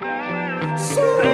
Yo, 0.00 1.31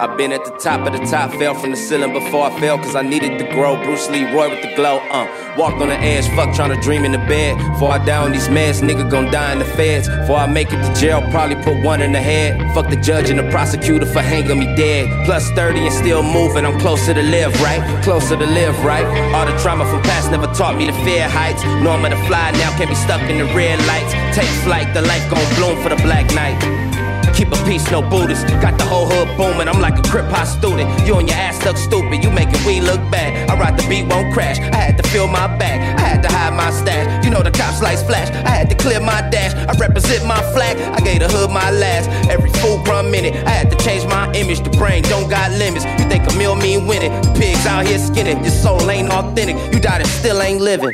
I've 0.00 0.16
been 0.16 0.32
at 0.32 0.46
the 0.46 0.52
top 0.52 0.86
of 0.86 0.98
the 0.98 1.04
top, 1.04 1.30
fell 1.32 1.52
from 1.52 1.72
the 1.72 1.76
ceiling 1.76 2.14
before 2.14 2.46
I 2.46 2.58
fell, 2.58 2.78
cause 2.78 2.96
I 2.96 3.02
needed 3.02 3.38
to 3.38 3.44
grow. 3.52 3.76
Bruce 3.84 4.08
Lee, 4.08 4.24
Roy 4.32 4.48
with 4.48 4.62
the 4.62 4.74
glow, 4.74 4.96
uh. 5.10 5.28
Walked 5.58 5.82
on 5.82 5.88
the 5.88 5.94
edge, 5.94 6.26
fuck 6.34 6.54
trying 6.54 6.74
to 6.74 6.80
dream 6.80 7.04
in 7.04 7.12
the 7.12 7.18
bed. 7.18 7.58
Before 7.74 7.92
I 7.92 8.02
die 8.02 8.16
on 8.16 8.32
these 8.32 8.48
meds, 8.48 8.80
nigga 8.80 9.10
gon' 9.10 9.30
die 9.30 9.52
in 9.52 9.58
the 9.58 9.66
feds. 9.66 10.08
Before 10.08 10.36
I 10.36 10.46
make 10.46 10.72
it 10.72 10.80
to 10.80 10.98
jail, 10.98 11.20
probably 11.30 11.56
put 11.56 11.84
one 11.84 12.00
in 12.00 12.12
the 12.12 12.18
head. 12.18 12.56
Fuck 12.72 12.88
the 12.88 12.96
judge 12.96 13.28
and 13.28 13.38
the 13.38 13.50
prosecutor 13.50 14.06
for 14.06 14.22
hanging 14.22 14.58
me 14.58 14.74
dead. 14.74 15.26
Plus 15.26 15.50
30 15.50 15.80
and 15.80 15.94
still 15.94 16.22
moving, 16.22 16.64
I'm 16.64 16.80
closer 16.80 17.12
to 17.12 17.22
live, 17.22 17.52
right? 17.60 17.82
Closer 18.02 18.38
to 18.38 18.46
live, 18.46 18.82
right? 18.82 19.04
All 19.34 19.44
the 19.44 19.52
trauma 19.58 19.84
from 19.84 20.00
past 20.00 20.30
never 20.30 20.46
taught 20.54 20.78
me 20.78 20.86
to 20.86 20.94
fear 21.04 21.28
heights. 21.28 21.62
Know 21.84 21.90
I'm 21.90 22.02
to 22.08 22.16
fly 22.26 22.52
now, 22.52 22.70
can't 22.78 22.88
be 22.88 22.96
stuck 22.96 23.20
in 23.28 23.36
the 23.36 23.52
red 23.52 23.78
lights. 23.84 24.14
Take 24.34 24.48
flight, 24.64 24.94
the 24.94 25.02
life 25.02 25.28
gon' 25.28 25.44
bloom 25.56 25.76
for 25.82 25.90
the 25.90 26.00
black 26.02 26.24
night. 26.32 27.09
Keep 27.40 27.52
a 27.52 27.64
peace, 27.64 27.90
no 27.90 28.02
Buddhist. 28.02 28.46
Got 28.60 28.76
the 28.76 28.84
whole 28.84 29.06
hood 29.08 29.34
booming. 29.38 29.66
I'm 29.66 29.80
like 29.80 29.98
a 29.98 30.02
crip 30.02 30.26
hop 30.26 30.46
student. 30.46 30.90
You 31.06 31.16
and 31.16 31.26
your 31.26 31.38
ass 31.38 31.56
stuck 31.56 31.78
stupid. 31.78 32.22
You 32.22 32.30
making 32.30 32.62
we 32.66 32.82
look 32.82 33.00
bad. 33.10 33.48
I 33.48 33.58
ride 33.58 33.78
the 33.78 33.88
beat, 33.88 34.04
won't 34.12 34.34
crash. 34.34 34.58
I 34.58 34.76
had 34.76 34.98
to 34.98 35.08
fill 35.08 35.26
my 35.26 35.46
bag. 35.56 35.80
I 35.98 36.02
had 36.02 36.20
to 36.20 36.28
hide 36.28 36.52
my 36.52 36.70
stash. 36.70 37.24
You 37.24 37.30
know 37.30 37.42
the 37.42 37.50
cops 37.50 37.80
lights 37.80 38.02
flash. 38.02 38.28
I 38.44 38.50
had 38.50 38.68
to 38.68 38.76
clear 38.76 39.00
my 39.00 39.26
dash. 39.30 39.54
I 39.54 39.72
represent 39.80 40.26
my 40.26 40.36
flag. 40.52 40.76
I 40.92 41.00
gave 41.00 41.20
the 41.20 41.28
hood 41.28 41.50
my 41.50 41.70
last. 41.70 42.10
Every 42.28 42.50
full 42.60 42.84
grown 42.84 43.10
minute. 43.10 43.34
I 43.46 43.52
had 43.52 43.70
to 43.70 43.76
change 43.78 44.04
my 44.04 44.30
image. 44.34 44.60
The 44.60 44.76
brain 44.76 45.02
don't 45.04 45.30
got 45.30 45.50
limits. 45.52 45.86
You 45.86 46.10
think 46.10 46.30
a 46.30 46.36
meal 46.36 46.54
mean 46.54 46.86
winning? 46.86 47.10
Pigs 47.36 47.64
out 47.64 47.86
here 47.86 47.98
skinning. 47.98 48.44
Your 48.44 48.52
soul 48.52 48.90
ain't 48.90 49.08
authentic. 49.08 49.56
You 49.72 49.80
died 49.80 50.02
and 50.02 50.10
still 50.10 50.42
ain't 50.42 50.60
living. 50.60 50.92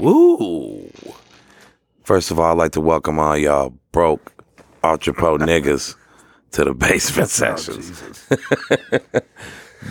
Woo. 0.00 0.90
First 2.02 2.32
of 2.32 2.40
all, 2.40 2.50
I'd 2.50 2.58
like 2.58 2.72
to 2.72 2.80
welcome 2.80 3.20
all 3.20 3.36
y'all 3.36 3.72
broke 3.92 4.35
Ultra 4.86 5.12
Pro 5.14 5.36
niggas 5.36 5.96
to 6.52 6.64
the 6.64 6.74
basement 6.74 7.24
oh, 7.42 7.56
sessions. 7.56 8.02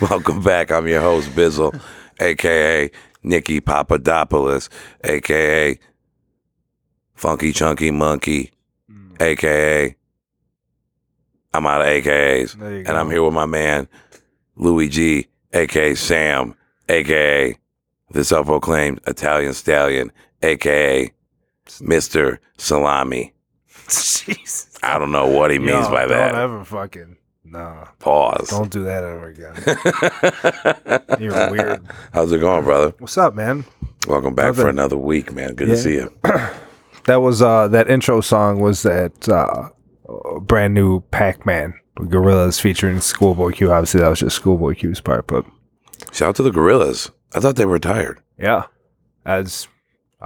welcome 0.00 0.42
back. 0.42 0.72
I'm 0.72 0.88
your 0.88 1.02
host, 1.02 1.28
Bizzle, 1.30 1.78
aka 2.18 2.90
Nikki 3.22 3.60
Papadopoulos, 3.60 4.70
aka 5.04 5.78
Funky 7.14 7.52
Chunky 7.52 7.90
Monkey, 7.90 8.52
mm. 8.90 9.20
aka 9.20 9.94
I'm 11.52 11.66
out 11.66 11.82
of 11.82 11.86
AKAs. 11.86 12.54
And 12.60 12.86
go. 12.86 12.96
I'm 12.96 13.10
here 13.10 13.22
with 13.22 13.34
my 13.34 13.46
man, 13.46 13.88
Louis 14.56 14.88
G, 14.88 15.26
aka 15.52 15.94
Sam, 15.94 16.54
aka 16.88 17.56
the 18.10 18.24
self 18.24 18.46
proclaimed 18.46 19.00
Italian 19.06 19.52
Stallion, 19.52 20.10
aka 20.42 21.10
Mr. 21.66 22.38
Salami. 22.56 23.34
Jesus. 23.88 24.65
I 24.82 24.98
don't 24.98 25.12
know 25.12 25.26
what 25.26 25.50
he 25.50 25.58
means 25.58 25.86
Yo, 25.86 25.90
by 25.90 26.00
Don't 26.06 26.10
that. 26.10 26.34
ever 26.34 26.64
fucking. 26.64 27.16
no. 27.44 27.88
Pause. 27.98 28.48
Don't 28.50 28.70
do 28.70 28.84
that 28.84 29.04
ever 29.04 29.26
again. 29.28 31.20
You're 31.20 31.50
weird. 31.50 31.82
How's 32.12 32.32
it 32.32 32.38
going, 32.38 32.64
brother? 32.64 32.94
What's 32.98 33.16
up, 33.18 33.34
man? 33.34 33.64
Welcome 34.06 34.34
back 34.34 34.54
for 34.54 34.68
another 34.68 34.96
week, 34.96 35.32
man. 35.32 35.54
Good 35.54 35.68
Yeah. 35.68 35.74
to 35.74 35.80
see 35.80 35.94
you. 35.94 36.12
That 37.04 37.22
was 37.22 37.40
uh 37.40 37.68
that 37.68 37.88
intro 37.88 38.20
song 38.20 38.58
was 38.58 38.82
that 38.82 39.28
uh 39.28 39.68
brand 40.40 40.74
new 40.74 41.02
Pac-Man 41.12 41.74
Gorillaz 42.00 42.60
featuring 42.60 43.00
Schoolboy 43.00 43.52
Q. 43.52 43.70
Obviously 43.70 44.00
that 44.00 44.08
was 44.08 44.18
just 44.18 44.34
Schoolboy 44.34 44.74
Q's 44.74 45.00
part, 45.00 45.28
but 45.28 45.46
Shout 46.10 46.30
out 46.30 46.36
to 46.36 46.42
the 46.42 46.50
Gorillaz. 46.50 47.10
I 47.32 47.38
thought 47.38 47.54
they 47.54 47.64
were 47.64 47.74
retired. 47.74 48.20
yeah. 48.36 48.64
As 49.24 49.68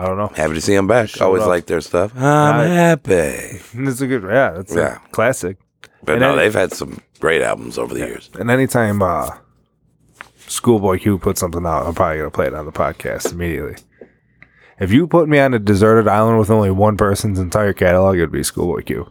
I 0.01 0.07
don't 0.07 0.17
know. 0.17 0.29
Happy 0.29 0.55
to 0.55 0.61
see 0.61 0.75
them 0.75 0.87
back. 0.87 1.11
Showed 1.11 1.25
Always 1.27 1.43
up. 1.43 1.49
like 1.49 1.67
their 1.67 1.81
stuff. 1.83 2.13
I'm 2.17 2.67
happy. 2.69 3.61
It's 3.75 4.01
a 4.01 4.07
good 4.07 4.23
yeah, 4.23 4.59
it's 4.59 4.75
Yeah. 4.75 4.99
a 5.05 5.09
classic. 5.11 5.59
But 6.03 6.13
And 6.13 6.21
no, 6.23 6.29
then- 6.31 6.39
they've 6.39 6.55
had 6.55 6.73
some 6.73 7.01
great 7.21 7.43
albums 7.43 7.77
over 7.77 7.93
the 7.93 8.01
years. 8.01 8.31
And 8.39 8.51
anytime 8.51 9.03
uh 9.03 9.29
Schoolboy 10.47 10.99
Q 10.99 11.19
puts 11.19 11.39
something 11.41 11.67
out, 11.67 11.87
I'm 11.87 11.95
probably 11.95 12.19
gonna 12.19 12.31
play 12.31 12.47
it 12.47 12.55
on 12.55 12.65
the 12.67 12.73
podcast 12.73 13.31
immediately. 13.33 13.77
If 14.81 14.91
you 14.91 15.07
put 15.07 15.29
me 15.29 15.39
on 15.39 15.53
a 15.53 15.59
deserted 15.59 16.09
island 16.09 16.39
with 16.39 16.49
only 16.51 16.71
one 16.71 16.97
person's 16.97 17.39
entire 17.39 17.75
catalog, 17.75 18.17
it 18.17 18.21
would 18.23 18.33
be 18.33 18.43
Schoolboy 18.43 18.83
Q 18.85 19.07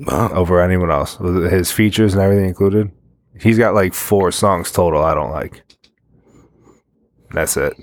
Wow. 0.00 0.30
over 0.32 0.60
anyone 0.60 0.90
else. 0.90 1.20
With 1.20 1.50
his 1.52 1.70
features 1.70 2.12
and 2.14 2.22
everything 2.22 2.46
included. 2.46 2.90
He's 3.40 3.56
got 3.58 3.74
like 3.74 3.94
four 3.94 4.32
songs 4.32 4.72
total 4.72 5.04
I 5.04 5.14
don't 5.14 5.30
like. 5.30 5.62
That's 7.32 7.56
it. 7.56 7.74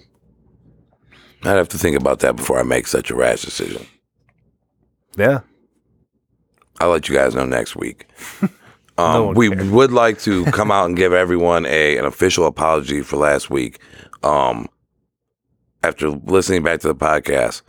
I'd 1.47 1.57
have 1.57 1.69
to 1.69 1.77
think 1.77 1.95
about 1.97 2.19
that 2.19 2.35
before 2.35 2.59
I 2.59 2.63
make 2.63 2.87
such 2.87 3.09
a 3.09 3.15
rash 3.15 3.41
decision. 3.41 3.85
Yeah. 5.15 5.41
I'll 6.79 6.89
let 6.89 7.09
you 7.09 7.15
guys 7.15 7.33
know 7.35 7.45
next 7.45 7.75
week. 7.75 8.07
Um, 8.99 9.25
one 9.27 9.35
we 9.35 9.49
cares. 9.51 9.69
would 9.69 9.91
like 9.91 10.19
to 10.21 10.43
come 10.51 10.71
out 10.71 10.87
and 10.87 10.97
give 10.97 11.13
everyone 11.13 11.67
a 11.67 11.99
an 11.99 12.05
official 12.05 12.47
apology 12.47 13.03
for 13.03 13.17
last 13.17 13.47
week. 13.47 13.79
Um, 14.23 14.67
after 15.83 16.09
listening 16.09 16.63
back 16.63 16.79
to 16.79 16.87
the 16.87 16.95
podcast, 16.95 17.61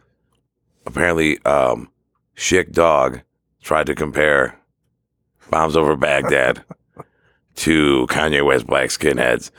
apparently, 0.87 1.39
um, 1.45 1.91
Chick 2.35 2.73
Dog 2.73 3.21
tried 3.63 3.85
to 3.89 3.95
compare 3.95 4.59
Bombs 5.51 5.77
Over 5.77 5.97
Baghdad 5.97 6.65
to 7.57 8.07
Kanye 8.09 8.43
West 8.43 8.67
Black 8.67 8.89
Skinheads, 8.89 9.51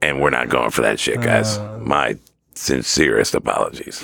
and 0.00 0.20
we're 0.20 0.30
not 0.30 0.50
going 0.50 0.70
for 0.70 0.82
that 0.82 1.00
shit, 1.00 1.20
guys. 1.20 1.58
Uh. 1.58 1.80
My 1.82 2.16
sincerest 2.54 3.34
apologies. 3.34 4.00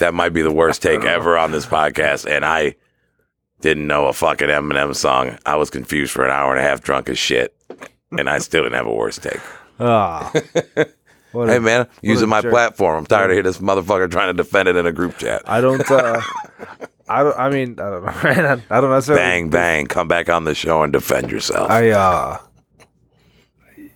that 0.00 0.14
might 0.14 0.30
be 0.32 0.42
the 0.42 0.52
worst 0.52 0.82
take 0.82 1.04
ever 1.04 1.36
on 1.38 1.50
this 1.52 1.66
podcast, 1.66 2.30
and 2.30 2.44
I 2.44 2.74
didn't 3.60 3.86
know 3.86 4.06
a 4.06 4.12
fucking 4.12 4.48
Eminem 4.48 4.94
song. 4.94 5.38
I 5.46 5.56
was 5.56 5.70
confused 5.70 6.12
for 6.12 6.24
an 6.24 6.30
hour 6.30 6.50
and 6.54 6.60
a 6.64 6.68
half, 6.68 6.80
drunk 6.82 7.08
as 7.08 7.18
shit, 7.18 7.56
and 8.16 8.28
I 8.30 8.38
still 8.38 8.62
didn't 8.62 8.76
have 8.76 8.86
a 8.86 8.94
worse 8.94 9.18
take. 9.18 9.40
Ah. 9.80 10.30
What 11.32 11.48
a- 11.48 11.52
Hey 11.52 11.58
man, 11.58 11.86
using 12.02 12.28
my 12.28 12.40
jerk. 12.40 12.50
platform. 12.52 12.96
I'm 12.98 13.06
tired 13.06 13.26
of 13.30 13.34
hearing 13.34 13.44
this 13.44 13.58
motherfucker 13.58 14.10
trying 14.10 14.28
to 14.28 14.32
defend 14.42 14.68
it 14.68 14.76
in 14.76 14.86
a 14.86 14.92
group 14.92 15.18
chat. 15.18 15.42
I 15.46 15.60
don't 15.60 15.88
uh 15.90 16.20
I 17.08 17.22
don't 17.22 17.38
I 17.38 17.50
mean 17.50 17.78
I 17.78 17.90
don't 17.90 18.04
know. 18.04 18.14
man. 18.24 18.62
I 18.70 18.80
don't 18.80 18.90
necessarily 18.90 19.22
Bang 19.22 19.50
bang, 19.50 19.86
come 19.86 20.08
back 20.08 20.30
on 20.30 20.44
the 20.44 20.54
show 20.54 20.82
and 20.82 20.90
defend 20.92 21.30
yourself. 21.30 21.70
I 21.70 21.90
uh 21.90 22.38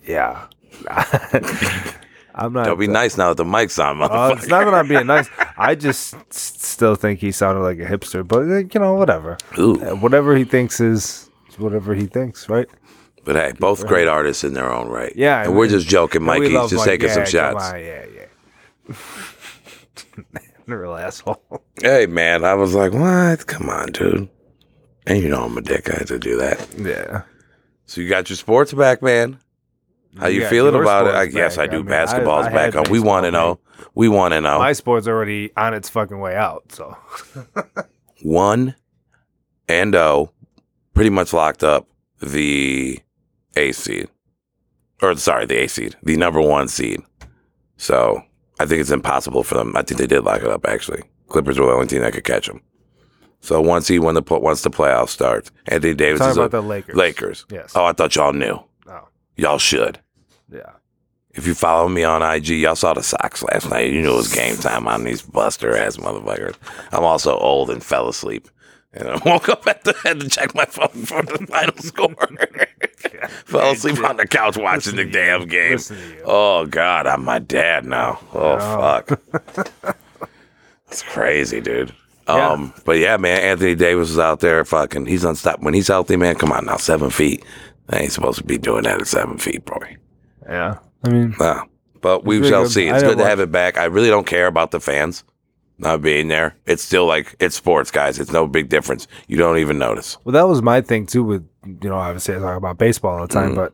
yeah. 0.05 0.45
I'm 2.35 2.51
not 2.53 2.65
Don't 2.65 2.79
be 2.79 2.87
nice 2.87 3.17
now 3.17 3.29
that 3.29 3.37
the 3.37 3.45
mic's 3.45 3.77
on, 3.79 4.01
Uh, 4.01 4.07
motherfucker. 4.09 4.37
it's 4.37 4.47
not 4.47 4.65
that 4.65 4.73
I'm 4.73 4.87
being 4.87 5.05
nice. 5.07 5.29
I 5.57 5.75
just 5.75 6.15
still 6.33 6.95
think 6.95 7.19
he 7.19 7.31
sounded 7.31 7.61
like 7.61 7.77
a 7.79 7.85
hipster, 7.85 8.27
but 8.27 8.39
uh, 8.41 8.57
you 8.57 8.79
know, 8.79 8.95
whatever. 8.95 9.37
Ooh. 9.59 9.79
Uh, 9.81 9.95
Whatever 9.95 10.35
he 10.35 10.43
thinks 10.43 10.79
is 10.79 11.29
whatever 11.57 11.93
he 11.93 12.07
thinks, 12.07 12.49
right? 12.49 12.67
But 13.23 13.35
hey, 13.35 13.53
both 13.59 13.85
great 13.87 14.07
artists 14.07 14.43
in 14.43 14.53
their 14.53 14.71
own 14.71 14.89
right. 14.89 15.13
Yeah, 15.15 15.37
I 15.39 15.43
and 15.45 15.55
we're 15.55 15.67
just 15.67 15.87
joking, 15.87 16.19
And 16.19 16.25
Mikey. 16.25 16.49
love 16.49 16.69
Just 16.69 16.85
Mike. 16.85 16.99
taking 16.99 17.09
some 17.09 17.19
Yeah, 17.31 17.51
come 17.51 17.59
shots. 17.59 17.73
on, 17.73 17.79
yeah, 17.79 18.05
yeah. 18.15 18.95
Real 20.65 20.95
asshole. 20.95 21.43
Hey 21.81 22.05
man, 22.05 22.43
I 22.45 22.53
was 22.53 22.73
like, 22.73 22.93
what? 22.93 23.45
Come 23.47 23.69
on, 23.69 23.91
dude. 23.91 24.29
And 25.05 25.21
you 25.21 25.27
know 25.29 25.43
I'm 25.43 25.57
a 25.57 25.61
dick. 25.61 25.89
I 25.89 25.97
had 25.99 26.07
to 26.07 26.17
do 26.19 26.37
that. 26.37 26.67
Yeah. 26.77 27.23
So 27.85 27.99
you 28.01 28.07
got 28.09 28.29
your 28.29 28.37
sports 28.37 28.71
back, 28.73 29.01
man. 29.01 29.39
How 30.19 30.27
you 30.27 30.45
feeling 30.47 30.75
about 30.75 31.07
it? 31.07 31.15
I, 31.15 31.25
guess 31.25 31.57
back. 31.57 31.69
I 31.69 31.71
do. 31.71 31.77
I 31.77 31.79
mean, 31.79 31.87
Basketball's 31.87 32.45
I- 32.47 32.49
I 32.49 32.53
back 32.53 32.75
up. 32.75 32.89
We 32.89 32.99
want 32.99 33.25
to 33.25 33.31
know. 33.31 33.59
We 33.95 34.07
want 34.09 34.33
to 34.33 34.41
know. 34.41 34.59
My 34.59 34.73
sport's 34.73 35.07
already 35.07 35.51
on 35.57 35.73
its 35.73 35.89
fucking 35.89 36.19
way 36.19 36.35
out, 36.35 36.71
so 36.71 36.95
one 38.21 38.75
and 39.67 39.95
O 39.95 40.31
pretty 40.93 41.09
much 41.09 41.33
locked 41.33 41.63
up 41.63 41.87
the 42.21 42.99
A 43.55 43.71
seed. 43.71 44.09
Or 45.01 45.15
sorry, 45.15 45.45
the 45.45 45.63
A 45.63 45.67
seed, 45.67 45.95
the 46.03 46.15
number 46.17 46.41
one 46.41 46.67
seed. 46.67 47.01
So 47.77 48.21
I 48.59 48.65
think 48.65 48.81
it's 48.81 48.91
impossible 48.91 49.43
for 49.43 49.55
them. 49.55 49.75
I 49.75 49.81
think 49.81 49.99
they 49.99 50.07
did 50.07 50.23
lock 50.23 50.41
it 50.41 50.47
up 50.47 50.65
actually. 50.67 51.03
Clippers 51.27 51.59
were 51.59 51.65
the 51.65 51.71
only 51.73 51.87
team 51.87 52.01
that 52.01 52.13
could 52.13 52.23
catch 52.23 52.47
them. 52.47 52.61
So 53.41 53.59
once 53.59 53.87
he 53.87 53.99
when 53.99 54.15
the 54.15 54.23
once 54.29 54.61
the 54.61 54.69
playoffs 54.69 55.09
start. 55.09 55.51
Anthony 55.67 55.93
Davis 55.93 56.19
talking 56.19 56.31
is 56.31 56.37
about 56.37 56.51
the 56.51 56.61
Lakers. 56.61 56.95
Lakers. 56.95 57.45
Yes. 57.51 57.73
Oh, 57.75 57.85
I 57.85 57.91
thought 57.93 58.15
y'all 58.15 58.31
knew. 58.33 58.59
Y'all 59.35 59.57
should. 59.57 59.99
yeah. 60.51 60.71
If 61.35 61.47
you 61.47 61.55
follow 61.55 61.89
me 61.89 62.03
on 62.03 62.21
IG, 62.21 62.49
y'all 62.49 62.75
saw 62.75 62.93
the 62.93 63.01
socks 63.01 63.41
last 63.41 63.67
night. 63.71 63.91
You 63.91 64.01
knew 64.03 64.13
it 64.13 64.17
was 64.17 64.31
game 64.31 64.55
time 64.57 64.87
on 64.87 65.03
these 65.03 65.23
buster 65.23 65.75
ass 65.75 65.97
motherfuckers. 65.97 66.55
I'm 66.91 67.03
also 67.03 67.35
old 67.39 67.71
and 67.71 67.83
fell 67.83 68.07
asleep. 68.07 68.47
And 68.93 69.07
I 69.07 69.19
woke 69.25 69.49
up 69.49 69.65
at 69.65 69.83
the 69.83 69.95
had 70.03 70.19
to 70.19 70.29
check 70.29 70.53
my 70.53 70.65
phone 70.65 70.89
for 71.05 71.23
the 71.23 71.43
final 71.49 71.75
score. 71.77 72.13
fell 73.45 73.71
asleep 73.71 74.03
on 74.07 74.17
the 74.17 74.27
couch 74.27 74.57
watching 74.57 74.95
the 74.95 75.05
Listen 75.05 75.11
damn 75.11 75.47
game. 75.47 75.71
Listen 75.71 75.97
to 75.97 76.07
you. 76.09 76.21
Oh 76.23 76.67
God, 76.67 77.07
I'm 77.07 77.23
my 77.25 77.39
dad 77.39 77.85
now. 77.85 78.19
Oh 78.33 78.59
fuck. 78.59 79.19
It's 80.87 81.01
crazy, 81.01 81.59
dude. 81.59 81.91
Yeah. 82.27 82.49
Um, 82.51 82.71
but 82.85 82.99
yeah, 82.99 83.17
man, 83.17 83.41
Anthony 83.41 83.73
Davis 83.73 84.11
is 84.11 84.19
out 84.19 84.41
there 84.41 84.63
fucking 84.63 85.07
he's 85.07 85.23
unstoppable. 85.23 85.65
When 85.65 85.73
he's 85.73 85.87
healthy, 85.87 86.15
man, 86.17 86.35
come 86.35 86.51
on 86.51 86.65
now, 86.67 86.77
seven 86.77 87.09
feet. 87.09 87.43
I 87.89 87.99
ain't 87.99 88.11
supposed 88.11 88.37
to 88.39 88.43
be 88.43 88.57
doing 88.57 88.83
that 88.83 89.01
at 89.01 89.07
seven 89.07 89.37
feet, 89.37 89.65
boy. 89.65 89.97
Yeah. 90.47 90.79
I 91.03 91.09
mean, 91.09 91.35
Wow. 91.39 91.65
but 92.01 92.23
we 92.25 92.47
shall 92.47 92.63
good. 92.63 92.71
see. 92.71 92.87
It's 92.87 93.01
didn't 93.01 93.17
good 93.17 93.23
to 93.23 93.29
have 93.29 93.39
it 93.39 93.51
back. 93.51 93.77
I 93.77 93.85
really 93.85 94.09
don't 94.09 94.25
care 94.27 94.47
about 94.47 94.71
the 94.71 94.79
fans 94.79 95.23
not 95.77 96.01
being 96.01 96.27
there. 96.29 96.55
It's 96.65 96.83
still 96.83 97.05
like 97.05 97.35
it's 97.39 97.55
sports, 97.55 97.91
guys. 97.91 98.19
It's 98.19 98.31
no 98.31 98.47
big 98.47 98.69
difference. 98.69 99.07
You 99.27 99.37
don't 99.37 99.57
even 99.57 99.77
notice. 99.77 100.17
Well, 100.23 100.33
that 100.33 100.47
was 100.47 100.61
my 100.61 100.81
thing 100.81 101.05
too. 101.05 101.23
With 101.23 101.47
you 101.65 101.89
know, 101.89 101.95
obviously 101.97 102.35
I 102.35 102.39
talk 102.39 102.57
about 102.57 102.77
baseball 102.77 103.19
all 103.19 103.27
the 103.27 103.33
time, 103.33 103.51
Mhm. 103.51 103.55
but 103.55 103.73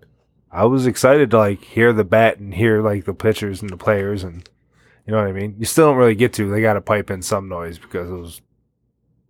I 0.52 0.66
was 0.66 0.88
excited 0.88 1.30
to 1.32 1.38
like 1.38 1.62
hear 1.64 1.94
the 1.94 2.04
bat 2.04 2.40
and 2.40 2.54
hear 2.54 2.82
like 2.82 3.06
the 3.06 3.14
pitchers 3.14 3.62
and 3.62 3.70
the 3.70 3.78
players, 3.78 4.24
and 4.24 4.48
you 5.06 5.12
know 5.14 5.20
what 5.20 5.28
I 5.28 5.32
mean. 5.34 5.56
You 5.60 5.66
still 5.66 5.88
don't 5.90 5.98
really 5.98 6.16
get 6.16 6.34
to. 6.34 6.50
They 6.50 6.62
got 6.62 6.74
to 6.74 6.82
pipe 6.82 7.12
in 7.12 7.22
some 7.22 7.48
noise 7.48 7.78
because 7.78 8.10
it 8.10 8.14
was. 8.14 8.42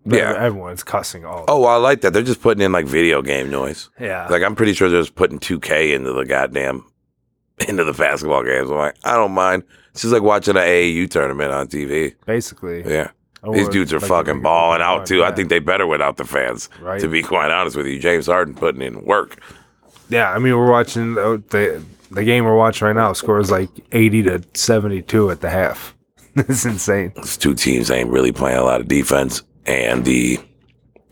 Yeah. 0.06 0.34
everyone's 0.38 0.84
cussing 0.84 1.26
all. 1.26 1.46
Oh, 1.48 1.60
well, 1.62 1.70
I 1.70 1.76
like 1.76 2.02
that. 2.02 2.14
They're 2.14 2.24
just 2.24 2.42
putting 2.42 2.64
in 2.64 2.72
like 2.72 2.86
video 2.86 3.22
game 3.22 3.50
noise. 3.50 3.90
yeah, 4.00 4.28
Like 4.30 4.42
I'm 4.44 4.56
pretty 4.56 4.74
sure 4.74 4.90
they're 4.90 5.02
just 5.02 5.16
putting 5.16 5.40
2K 5.40 5.94
into 5.94 6.14
the 6.14 6.26
goddamn 6.26 6.86
into 7.68 7.84
the 7.84 7.94
basketball 7.94 8.44
games. 8.44 8.70
I'm 8.70 8.78
like, 8.78 8.96
I 9.04 9.16
don't 9.16 9.34
mind. 9.34 9.64
It's 9.92 10.02
just 10.02 10.14
like 10.14 10.24
watching 10.24 10.56
an 10.56 10.64
AAU 10.64 11.10
tournament 11.10 11.52
on 11.52 11.68
TV. 11.68 12.16
basically. 12.26 12.84
Yeah. 12.90 13.12
Or, 13.42 13.56
These 13.56 13.70
dudes 13.70 13.94
are 13.94 14.00
like, 14.00 14.10
fucking 14.10 14.42
balling 14.42 14.82
out 14.82 15.06
too. 15.06 15.24
I 15.24 15.32
think 15.32 15.48
they 15.50 15.60
better 15.60 15.88
without 15.88 16.18
the 16.18 16.26
fans. 16.26 16.70
Right. 16.82 17.00
To 17.00 17.08
be 17.08 17.22
quite 17.24 17.52
honest 17.52 17.76
with 17.78 17.88
you, 17.88 17.98
James 17.98 18.26
Harden 18.28 18.54
putting 18.54 18.82
in 18.82 19.06
work. 19.06 19.40
Yeah, 20.10 20.30
I 20.32 20.40
mean, 20.40 20.58
we're 20.58 20.70
watching 20.70 21.14
the 21.14 21.42
the, 21.50 21.82
the 22.12 22.24
game 22.24 22.44
we're 22.44 22.58
watching 22.58 22.88
right 22.88 22.96
now. 22.96 23.14
Scores 23.14 23.50
like 23.50 23.70
eighty 23.94 24.24
to 24.24 24.42
seventy 24.56 25.02
two 25.02 25.32
at 25.32 25.40
the 25.40 25.50
half. 25.50 25.96
it's 26.36 26.66
insane. 26.66 27.14
These 27.16 27.38
two 27.38 27.54
teams 27.56 27.90
ain't 27.90 28.10
really 28.10 28.32
playing 28.34 28.58
a 28.58 28.64
lot 28.64 28.82
of 28.82 28.88
defense, 28.90 29.42
and 29.66 30.06
the 30.06 30.40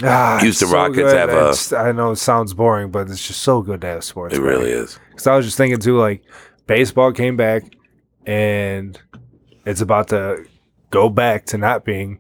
Ah, 0.04 0.38
Houston 0.42 0.68
so 0.68 0.74
Rockets 0.76 0.98
good. 1.12 1.18
have 1.18 1.30
a- 1.30 1.40
It's- 1.50 1.74
I 1.74 1.92
know 1.92 2.12
it 2.12 2.18
sounds 2.18 2.54
boring, 2.54 2.92
but 2.92 3.10
it's 3.10 3.26
just 3.28 3.42
so 3.42 3.62
good 3.64 3.82
to 3.82 3.88
have 3.88 4.04
sports. 4.04 4.36
it 4.36 4.42
really 4.42 4.70
is. 4.72 5.00
Because 5.10 5.26
I 5.28 5.36
was 5.36 5.46
just 5.46 5.58
thinking 5.58 5.80
too, 5.80 5.98
like 5.98 6.22
baseball 6.68 7.12
came 7.12 7.36
back, 7.36 7.64
and 8.26 9.00
it's 9.66 9.82
about 9.82 10.10
to 10.10 10.46
go 10.92 11.10
back 11.10 11.46
to 11.48 11.58
not 11.58 11.84
being 11.84 12.20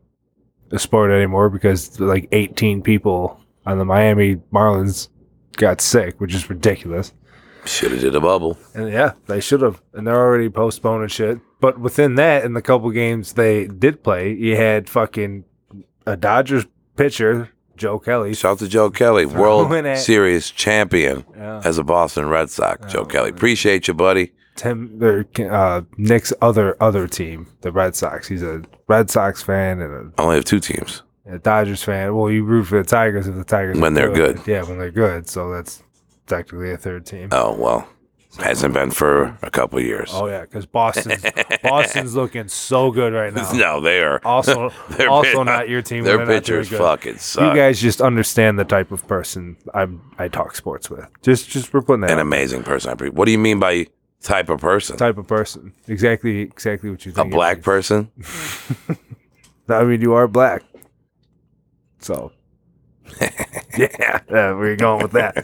a 0.71 0.79
sport 0.79 1.11
anymore 1.11 1.49
because 1.49 1.99
like 1.99 2.27
eighteen 2.31 2.81
people 2.81 3.39
on 3.65 3.77
the 3.77 3.85
Miami 3.85 4.37
Marlins 4.53 5.09
got 5.57 5.79
sick, 5.81 6.19
which 6.19 6.33
is 6.33 6.49
ridiculous. 6.49 7.13
Should 7.65 7.91
have 7.91 8.01
did 8.01 8.15
a 8.15 8.19
bubble. 8.21 8.57
And 8.73 8.89
yeah, 8.91 9.11
they 9.27 9.39
should 9.41 9.61
have. 9.61 9.81
And 9.93 10.07
they're 10.07 10.15
already 10.15 10.49
postponing 10.49 11.09
shit. 11.09 11.39
But 11.59 11.79
within 11.79 12.15
that, 12.15 12.45
in 12.45 12.53
the 12.53 12.61
couple 12.61 12.89
games 12.91 13.33
they 13.33 13.67
did 13.67 14.03
play, 14.03 14.31
you 14.33 14.55
had 14.55 14.89
fucking 14.89 15.43
a 16.07 16.17
Dodgers 16.17 16.65
pitcher, 16.95 17.49
Joe 17.75 17.99
Kelly. 17.99 18.33
Shout 18.33 18.53
out 18.53 18.59
to 18.59 18.67
Joe 18.67 18.89
Kelly, 18.89 19.25
World. 19.25 19.71
Series 19.97 20.49
champion 20.49 21.23
Yeah. 21.35 21.61
as 21.63 21.77
a 21.77 21.83
Boston 21.83 22.27
Red 22.29 22.49
Sox. 22.49 22.91
Joe 22.91 23.01
Oh, 23.01 23.05
Kelly, 23.05 23.29
appreciate 23.29 23.87
you, 23.87 23.93
buddy. 23.93 24.33
Tim, 24.55 24.99
uh, 25.51 25.81
Nick's 25.97 26.33
other 26.41 26.75
other 26.81 27.07
team, 27.07 27.45
the 27.61 27.71
Red 27.71 27.95
Sox. 27.95 28.27
He's 28.27 28.41
a 28.41 28.63
Red 28.87 29.11
Sox 29.11 29.43
fan 29.43 29.79
and 29.81 30.11
I 30.17 30.23
only 30.23 30.35
have 30.37 30.45
two 30.45 30.59
teams. 30.59 31.03
a, 31.29 31.35
a 31.35 31.39
Dodgers 31.39 31.83
fan. 31.83 32.15
Well, 32.15 32.31
you 32.31 32.43
root 32.43 32.63
for 32.63 32.81
the 32.81 32.89
Tigers 32.89 33.27
if 33.27 33.35
the 33.35 33.43
Tigers 33.43 33.77
When 33.79 33.93
they're 33.93 34.11
good. 34.11 34.41
Yeah, 34.47 34.63
when 34.63 34.79
they're 34.79 34.89
good. 34.89 35.29
So 35.29 35.51
that's 35.51 35.83
technically 36.25 36.71
a 36.71 36.77
third 36.77 37.05
team. 37.05 37.29
Oh 37.31 37.53
well, 37.53 37.87
hasn't 38.39 38.73
been 38.73 38.91
for 38.91 39.37
a 39.41 39.49
couple 39.49 39.79
years. 39.79 40.11
Oh 40.13 40.27
yeah, 40.27 40.41
because 40.41 40.65
Boston's 40.65 41.23
Boston's 41.63 42.15
looking 42.15 42.47
so 42.47 42.91
good 42.91 43.13
right 43.13 43.33
now. 43.33 43.51
No, 43.53 43.81
they 43.81 43.99
are. 44.01 44.19
Also, 44.23 44.71
Their 44.91 45.09
also 45.09 45.43
not 45.43 45.69
your 45.69 45.81
team. 45.81 46.03
Their 46.03 46.17
when 46.19 46.27
they're 46.27 46.35
not 46.35 46.43
doing 46.43 46.61
pitchers 46.63 46.77
fucking 46.79 47.17
suck. 47.17 47.55
You 47.55 47.59
guys 47.59 47.79
just 47.81 48.01
understand 48.01 48.59
the 48.59 48.65
type 48.65 48.91
of 48.91 49.07
person 49.07 49.57
I'm. 49.73 50.01
I 50.19 50.27
talk 50.27 50.55
sports 50.55 50.89
with. 50.89 51.07
Just, 51.21 51.49
just 51.49 51.73
we're 51.73 51.81
putting 51.81 52.01
that 52.01 52.11
An 52.11 52.17
out. 52.19 52.21
amazing 52.21 52.63
person. 52.63 52.95
What 53.13 53.25
do 53.25 53.31
you 53.31 53.37
mean 53.39 53.59
by 53.59 53.87
type 54.21 54.49
of 54.49 54.59
person? 54.61 54.97
type 54.97 55.17
of 55.17 55.27
person. 55.27 55.73
Exactly, 55.87 56.41
exactly 56.41 56.89
what 56.89 57.05
you 57.05 57.11
a 57.13 57.15
think. 57.15 57.27
it 57.27 57.35
black 57.35 57.61
person? 57.61 58.11
I 59.69 59.83
mean, 59.83 60.01
you 60.01 60.13
are 60.13 60.27
black. 60.27 60.63
So, 61.99 62.31
yeah, 63.77 64.19
yeah, 64.29 64.53
we're 64.53 64.75
going 64.75 65.01
with 65.01 65.11
that. 65.13 65.35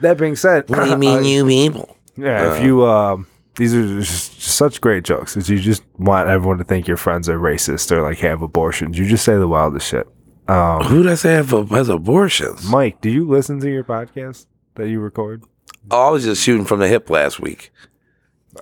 That 0.00 0.18
being 0.18 0.36
said, 0.36 0.70
uh, 0.70 0.82
you 0.84 0.96
mean, 0.98 1.24
you 1.24 1.46
people? 1.46 1.96
Yeah, 2.16 2.48
Uh. 2.50 2.54
if 2.54 2.62
you 2.64 2.84
um, 2.86 3.26
these 3.56 3.74
are 3.74 4.00
just, 4.00 4.40
such 4.42 4.80
great 4.80 5.04
jokes. 5.04 5.34
That 5.34 5.48
you 5.48 5.58
just 5.58 5.82
want 5.98 6.28
everyone 6.28 6.58
to 6.58 6.64
think 6.64 6.86
your 6.86 6.96
friends 6.96 7.28
are 7.28 7.38
racist 7.38 7.90
or 7.92 8.02
like 8.02 8.18
have 8.18 8.42
abortions. 8.42 8.98
You 8.98 9.06
just 9.06 9.24
say 9.24 9.36
the 9.36 9.48
wildest 9.48 9.88
shit. 9.88 10.06
Um, 10.48 10.82
Who 10.84 11.02
does 11.02 11.24
I 11.24 11.30
have 11.32 11.52
a- 11.52 11.64
has 11.66 11.88
abortions? 11.88 12.68
Mike, 12.70 13.00
do 13.00 13.10
you 13.10 13.26
listen 13.26 13.58
to 13.60 13.68
your 13.70 13.82
podcast 13.84 14.46
that 14.76 14.88
you 14.88 15.00
record? 15.00 15.42
Oh, 15.90 16.08
I 16.08 16.10
was 16.10 16.24
just 16.24 16.42
shooting 16.42 16.64
from 16.64 16.78
the 16.80 16.88
hip 16.88 17.10
last 17.10 17.40
week, 17.40 17.70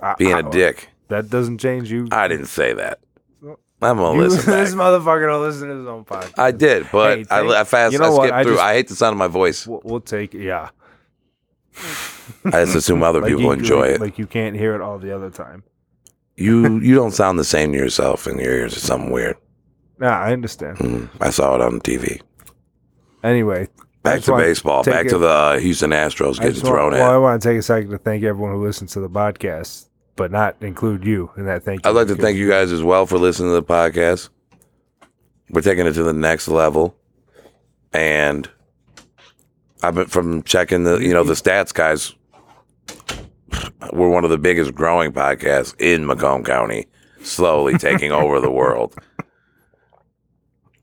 I- 0.01 0.15
being 0.17 0.33
I- 0.33 0.39
a 0.39 0.43
dick. 0.49 0.89
That 1.09 1.29
doesn't 1.29 1.59
change 1.59 1.91
you. 1.91 2.07
I 2.11 2.27
didn't 2.27 2.47
say 2.47 2.73
that. 2.73 2.99
I'm 3.81 3.97
gonna 3.97 4.15
You- 4.17 4.23
listen 4.27 4.51
this 4.51 4.73
motherfucker 4.73 5.27
don't 5.27 5.41
listen 5.43 5.67
to 5.69 5.75
his 5.75 5.85
own 5.87 6.05
podcast. 6.05 6.39
I 6.39 6.49
did, 6.51 6.87
but 6.91 7.17
Hey, 7.19 7.25
I, 7.29 7.41
thank- 7.41 7.51
I 7.51 7.63
fast. 7.65 7.93
you 7.93 7.99
know 7.99 8.05
I 8.05 8.09
what? 8.09 8.21
skipped 8.23 8.33
I 8.33 8.43
through. 8.43 8.51
just- 8.53 8.63
I 8.63 8.73
hate 8.73 8.87
the 8.87 8.95
sound 8.95 9.13
of 9.13 9.17
my 9.19 9.27
voice. 9.27 9.67
we'll, 9.67 9.81
we'll 9.83 9.99
take 9.99 10.33
yeah. 10.33 10.69
I 12.45 12.63
just 12.63 12.75
assume 12.75 13.03
other 13.03 13.21
Like 13.21 13.29
people 13.29 13.43
you, 13.43 13.51
enjoy 13.51 13.79
like, 13.81 13.89
it. 13.91 14.01
Like 14.01 14.17
you 14.19 14.27
can't 14.27 14.55
hear 14.55 14.75
it 14.75 14.81
all 14.81 14.97
the 14.99 15.13
other 15.15 15.29
time. 15.29 15.63
you 16.35 16.79
you 16.79 16.95
don't 16.95 17.11
sound 17.11 17.37
the 17.39 17.43
same 17.43 17.71
to 17.71 17.77
yourself 17.77 18.27
in 18.27 18.39
your 18.39 18.51
ears. 18.51 18.73
It's 18.73 18.83
something 18.83 19.11
weird. 19.11 19.37
Nah, 19.99 20.19
I 20.19 20.33
understand. 20.33 20.77
Mm, 20.79 21.09
I 21.21 21.29
saw 21.29 21.55
it 21.55 21.61
on 21.61 21.79
TV. 21.79 22.21
Anyway, 23.23 23.67
Back 24.03 24.21
to 24.23 24.35
baseball. 24.37 24.83
Back 24.83 25.07
it- 25.07 25.09
to 25.09 25.17
the 25.17 25.27
uh, 25.27 25.59
Houston 25.59 25.91
Astros 25.91 26.39
getting 26.39 26.61
want, 26.63 26.67
thrown 26.67 26.91
well, 26.93 27.11
I 27.11 27.17
want 27.17 27.41
to 27.41 27.47
take 27.49 27.57
a 27.57 27.61
second 27.63 27.89
to 27.91 27.97
thank 27.97 28.23
everyone 28.23 28.51
who 28.53 28.63
listens 28.63 28.91
to 28.93 28.99
the 28.99 29.09
podcast, 29.09 29.87
but 30.15 30.31
not 30.31 30.57
include 30.61 31.03
you 31.05 31.31
in 31.37 31.45
that 31.45 31.63
thank 31.63 31.83
you. 31.83 31.89
I'd 31.89 31.95
like 31.95 32.07
to 32.07 32.15
thank 32.15 32.37
you 32.37 32.47
guys 32.49 32.71
as 32.71 32.83
well 32.83 33.05
for 33.07 33.17
listening 33.17 33.49
to 33.49 33.55
the 33.55 33.63
podcast. 33.63 34.29
We're 35.49 35.61
taking 35.61 35.87
it 35.87 35.93
to 35.93 36.03
the 36.03 36.13
next 36.13 36.47
level, 36.47 36.95
and 37.93 38.49
I've 39.85 39.95
been 39.95 40.07
from 40.07 40.41
checking 40.43 40.83
the 40.83 40.97
you 40.97 41.13
know 41.13 41.23
the 41.23 41.33
stats, 41.33 41.73
guys. 41.73 42.15
We're 43.93 44.09
one 44.09 44.23
of 44.23 44.31
the 44.31 44.37
biggest 44.37 44.73
growing 44.73 45.11
podcasts 45.11 45.79
in 45.79 46.05
Macomb 46.05 46.43
County, 46.43 46.87
slowly 47.21 47.77
taking 47.77 48.11
over 48.23 48.39
the 48.39 48.51
world. 48.51 48.95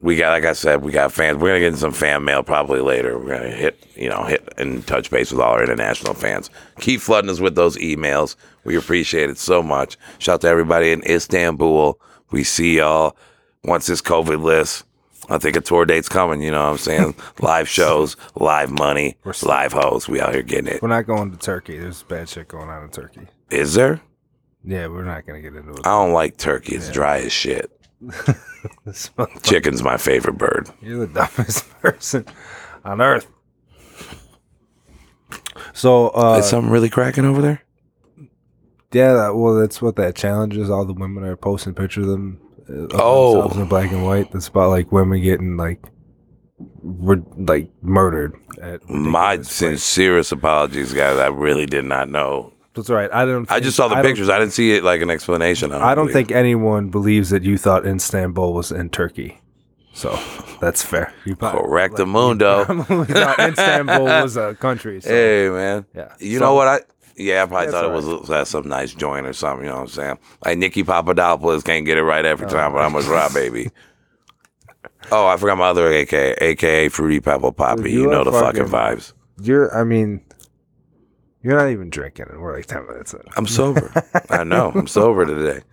We 0.01 0.17
got, 0.17 0.31
like 0.31 0.45
I 0.45 0.53
said, 0.53 0.83
we 0.83 0.91
got 0.91 1.13
fans. 1.13 1.39
We're 1.39 1.51
gonna 1.51 1.61
get 1.61 1.73
in 1.73 1.77
some 1.77 1.93
fan 1.93 2.25
mail 2.25 2.43
probably 2.43 2.81
later. 2.81 3.19
We're 3.19 3.37
gonna 3.39 3.51
hit, 3.51 3.85
you 3.97 4.09
know, 4.09 4.23
hit 4.25 4.49
and 4.57 4.87
touch 4.87 5.11
base 5.11 5.33
with 5.33 5.41
all 5.41 5.53
our 5.53 5.63
international 5.63 6.15
fans. 6.15 6.51
Keep 6.81 7.01
flooding 7.01 7.31
us 7.31 7.41
with 7.41 7.57
those 7.57 7.77
emails. 7.79 8.37
We 8.65 8.77
appreciate 8.77 9.31
it 9.31 9.39
so 9.39 9.63
much. 9.63 9.97
Shout 10.19 10.35
out 10.35 10.41
to 10.43 10.49
everybody 10.49 10.93
in 10.93 11.03
Istanbul. 11.05 12.01
We 12.31 12.45
see 12.45 12.79
y'all 12.79 13.17
once 13.65 13.87
this 13.87 14.03
COVID 14.03 14.43
list. 14.43 14.85
I 15.29 15.39
think 15.39 15.57
a 15.57 15.61
tour 15.61 15.85
date's 15.85 16.09
coming. 16.09 16.43
You 16.43 16.51
know 16.51 16.63
what 16.65 16.71
I'm 16.73 16.79
saying? 16.79 17.15
live 17.41 17.69
shows, 17.69 18.17
live 18.35 18.71
money, 18.71 19.17
We're 19.25 19.35
live 19.45 19.73
hoes. 19.73 20.09
We 20.09 20.21
out 20.21 20.35
here 20.35 20.43
getting 20.43 20.73
it. 20.75 20.83
We're 20.83 20.89
not 20.89 21.07
going 21.07 21.31
to 21.31 21.39
Turkey. 21.39 21.79
There's 21.79 22.03
bad 22.03 22.29
shit 22.29 22.49
going 22.49 22.69
on 22.69 22.85
in 22.85 22.91
Turkey. 22.91 23.29
Is 23.51 23.75
there? 23.75 24.01
Yeah, 24.65 24.87
we're 24.87 25.05
not 25.05 25.27
gonna 25.27 25.41
get 25.41 25.55
into 25.57 25.73
it. 25.73 25.81
I 25.81 25.91
don't 25.91 26.13
like 26.13 26.37
turkey. 26.37 26.77
It's 26.77 26.91
dry 26.91 27.19
as 27.19 27.33
shit. 27.33 27.71
This 28.85 29.11
motherfucker- 29.19 29.43
Chicken's 29.43 29.83
my 29.83 29.97
favorite 29.97 30.39
bird. 30.39 30.71
You're 30.81 31.05
the 31.07 31.13
dumbest 31.13 31.69
person 31.81 32.25
on 32.85 33.01
earth. 33.01 33.27
So, 35.73 36.09
uh, 36.11 36.39
Is 36.39 36.47
something 36.49 36.71
really 36.71 36.89
cracking 36.91 37.25
over 37.25 37.43
there? 37.43 37.63
yeah, 38.93 39.15
that, 39.15 39.35
well, 39.35 39.55
that's 39.55 39.81
what 39.83 39.97
that 39.97 40.15
challenge 40.15 40.57
is. 40.57 40.71
All 40.71 40.85
the 40.85 40.93
women 40.93 41.25
are 41.25 41.37
posting 41.37 41.75
pictures 41.75 42.05
of 42.05 42.11
them. 42.13 42.41
Oh. 42.95 43.49
in 43.59 43.67
black 43.69 43.91
and 43.93 44.05
white. 44.05 44.31
That's 44.33 44.49
about 44.49 44.71
like 44.71 44.91
women 44.93 45.21
getting 45.23 45.57
like, 45.57 45.83
ri- 46.83 47.23
like 47.37 47.71
murdered. 47.83 48.35
At 48.61 48.89
My 48.89 49.41
sincerest 49.43 50.33
apologies, 50.33 50.93
guys. 50.93 51.19
I 51.19 51.27
really 51.29 51.67
did 51.67 51.85
not 51.85 52.09
know. 52.09 52.53
That's 52.75 52.89
right. 52.89 53.11
I 53.13 53.25
don't. 53.25 53.51
I 53.51 53.55
think- 53.55 53.65
just 53.65 53.77
saw 53.77 53.89
the 53.89 53.97
don't- 53.97 54.05
pictures. 54.05 54.29
I 54.29 54.39
didn't 54.39 54.53
see 54.55 54.73
it 54.73 54.83
like 54.85 55.03
an 55.03 55.11
explanation. 55.11 55.73
I 55.73 55.95
don't 55.95 56.07
believe. 56.07 56.13
think 56.15 56.33
anyone 56.33 56.89
believes 56.89 57.31
that 57.31 57.43
you 57.43 57.59
thought 57.59 57.87
Istanbul 57.87 58.53
was 58.55 58.73
in 58.73 58.89
Turkey. 58.91 59.41
So 59.95 60.19
that's 60.59 60.83
fair. 60.83 61.13
You 61.27 61.37
probably, 61.37 61.61
Correct 61.69 61.97
the 61.97 62.07
you 62.07 62.13
mundo. 62.13 62.63
Istanbul 63.39 64.05
was 64.05 64.39
a 64.39 64.55
country. 64.55 65.03
So, 65.03 65.11
Hey 65.11 65.51
man, 65.51 65.85
yeah. 65.95 66.15
you 66.19 66.39
So- 66.39 66.45
know 66.47 66.55
what 66.55 66.69
I? 66.69 66.81
Yeah, 67.17 67.43
I 67.43 67.47
probably 67.47 67.67
That's 67.67 67.73
thought 67.73 67.85
it 67.85 67.93
was 67.93 68.31
uh, 68.31 68.45
some 68.45 68.69
nice 68.69 68.95
joint 68.95 69.27
or 69.27 69.33
something. 69.33 69.65
You 69.65 69.71
know 69.71 69.77
what 69.77 69.83
I'm 69.83 69.89
saying? 69.89 70.19
Like 70.45 70.59
Nikki 70.59 70.83
Papadopoulos 70.83 71.63
can't 71.63 71.85
get 71.85 71.99
it 71.99 72.03
right 72.03 72.25
every 72.25 72.47
time, 72.49 72.73
but 72.73 72.79
I'm 72.79 72.95
a 72.95 73.03
dry 73.03 73.29
baby. 73.35 73.71
Oh, 75.11 75.27
I 75.27 75.37
forgot 75.37 75.59
my 75.59 75.69
other 75.69 75.93
AK, 75.93 76.13
aka 76.13 76.89
Fruity 76.89 77.21
Pebble 77.21 77.53
Poppy. 77.53 77.91
You, 77.93 78.03
you 78.03 78.07
know 78.11 78.25
the 78.25 78.33
fucking 78.33 78.67
fucking- 78.67 78.99
vibes. 78.99 79.13
You're. 79.43 79.77
I 79.77 79.85
mean, 79.85 80.21
you're 81.43 81.57
not 81.57 81.71
even 81.71 81.91
drinking, 81.91 82.27
and 82.31 82.41
we're 82.41 82.55
like 82.57 82.67
ten 82.67 82.87
minutes 82.87 83.13
in. 83.13 83.21
I'm 83.37 83.47
sober. 83.47 83.93
I 84.31 84.45
know. 84.45 84.71
I'm 84.75 84.87
sober 84.87 85.27
today. 85.27 85.63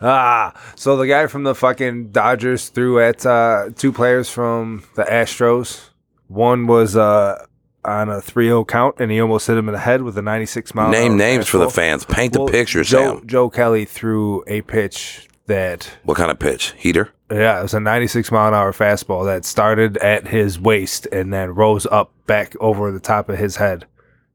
Ah, 0.00 0.52
so 0.74 0.98
the 0.98 1.06
guy 1.06 1.26
from 1.26 1.44
the 1.44 1.54
fucking 1.54 2.10
Dodgers 2.10 2.68
threw 2.68 3.00
at 3.00 3.24
uh, 3.24 3.70
two 3.74 3.92
players 3.92 4.28
from 4.28 4.84
the 4.94 5.04
Astros. 5.04 5.88
One 6.28 6.66
was 6.66 6.96
uh, 6.96 7.46
on 7.86 8.08
a 8.08 8.16
3-0 8.20 8.66
count, 8.68 8.96
and 8.98 9.10
he 9.10 9.20
almost 9.20 9.46
hit 9.46 9.56
him 9.56 9.68
in 9.68 9.72
the 9.72 9.78
head 9.80 10.02
with 10.02 10.18
a 10.18 10.22
96 10.22 10.74
mile. 10.74 10.90
Name 10.90 11.16
names 11.16 11.46
for 11.46 11.58
the 11.58 11.70
fans. 11.70 12.04
Paint 12.04 12.36
Well, 12.36 12.46
the 12.46 12.52
picture, 12.52 12.82
Joe, 12.82 13.18
Sam. 13.18 13.26
Joe 13.26 13.48
Kelly 13.50 13.84
threw 13.84 14.44
a 14.46 14.62
pitch 14.62 15.28
that 15.46 15.96
What 16.04 16.16
kind 16.16 16.30
of 16.30 16.38
pitch? 16.38 16.74
Heater? 16.76 17.10
yeah, 17.30 17.58
it 17.58 17.62
was 17.62 17.74
a 17.74 17.80
96 17.80 18.30
mile 18.32 18.48
an 18.48 18.54
hour 18.54 18.72
fastball 18.72 19.24
that 19.26 19.44
started 19.44 19.96
at 19.98 20.28
his 20.28 20.58
waist 20.60 21.06
and 21.12 21.32
then 21.32 21.50
rose 21.54 21.86
up 21.86 22.12
back 22.26 22.54
over 22.60 22.90
the 22.92 23.00
top 23.00 23.28
of 23.28 23.38
his 23.38 23.56
head. 23.56 23.86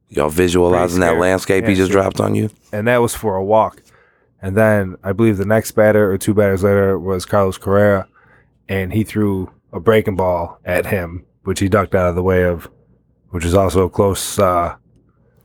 Y'all 0.10 0.30
visualizing 0.30 1.00
that 1.00 1.08
scary. 1.08 1.20
landscape 1.22 1.64
he 1.66 1.72
Yeah, 1.72 1.78
just 1.78 1.92
sure. 1.92 2.02
dropped 2.02 2.20
on 2.20 2.36
you? 2.36 2.50
And 2.74 2.88
that 2.88 2.98
was 3.02 3.16
for 3.16 3.36
a 3.38 3.44
walk. 3.44 3.82
And 4.42 4.58
then 4.58 4.96
I 5.04 5.14
believe 5.14 5.38
the 5.38 5.46
next 5.46 5.72
batter 5.72 6.12
or 6.12 6.18
two 6.18 6.34
batters 6.34 6.64
later 6.64 6.98
was 7.00 7.26
Carlos 7.26 7.58
Correa, 7.58 8.08
and 8.68 8.92
he 8.92 9.04
threw 9.04 9.52
a 9.72 9.80
breaking 9.80 10.16
ball 10.18 10.60
at 10.66 10.88
him, 10.88 11.24
which 11.44 11.60
he 11.62 11.70
ducked 11.70 11.94
out 11.96 12.10
of 12.10 12.16
the 12.16 12.24
way 12.24 12.44
of, 12.44 12.70
which 13.32 13.44
is 13.44 13.54
also 13.54 13.86
a 13.86 13.90
close, 13.90 14.40
uh, 14.40 14.76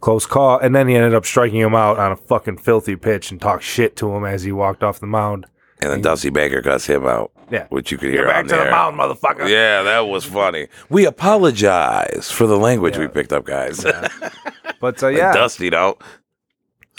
close 0.00 0.26
call. 0.26 0.59
And 0.59 0.75
then 0.76 0.87
he 0.88 0.95
ended 0.95 1.14
up 1.14 1.25
striking 1.25 1.61
him 1.61 1.75
out 1.75 1.99
on 1.99 2.12
a 2.12 2.16
fucking 2.16 2.59
filthy 2.59 2.95
pitch 2.97 3.31
and 3.31 3.40
talked 3.40 3.64
shit 3.64 3.97
to 3.97 4.14
him 4.14 4.25
as 4.25 4.43
he 4.45 4.52
walked 4.52 4.83
off 4.85 5.00
the 5.00 5.07
mound. 5.07 5.47
And 5.81 5.90
then 5.90 6.00
Dusty 6.02 6.31
Baker 6.31 6.62
cuts 6.62 6.87
him 6.87 7.07
out, 7.07 7.31
Yeah, 7.50 7.66
which 7.69 7.93
you 7.93 7.99
could 7.99 8.11
hear 8.11 8.23
Get 8.25 8.28
back 8.28 8.45
on 8.45 8.49
to 8.49 8.57
the 8.57 8.71
mound, 8.71 8.99
motherfucker. 8.99 9.47
Yeah, 9.49 9.83
that 9.83 10.00
was 10.09 10.25
funny. 10.25 10.69
We 10.88 11.05
apologize 11.07 12.31
for 12.31 12.47
the 12.47 12.57
language 12.57 12.97
we 12.97 13.09
picked 13.09 13.33
up, 13.33 13.45
guys. 13.45 13.85
But 14.81 15.02
uh, 15.02 15.09
yeah, 15.09 15.33
Dusty, 15.33 15.71
don't 15.71 15.99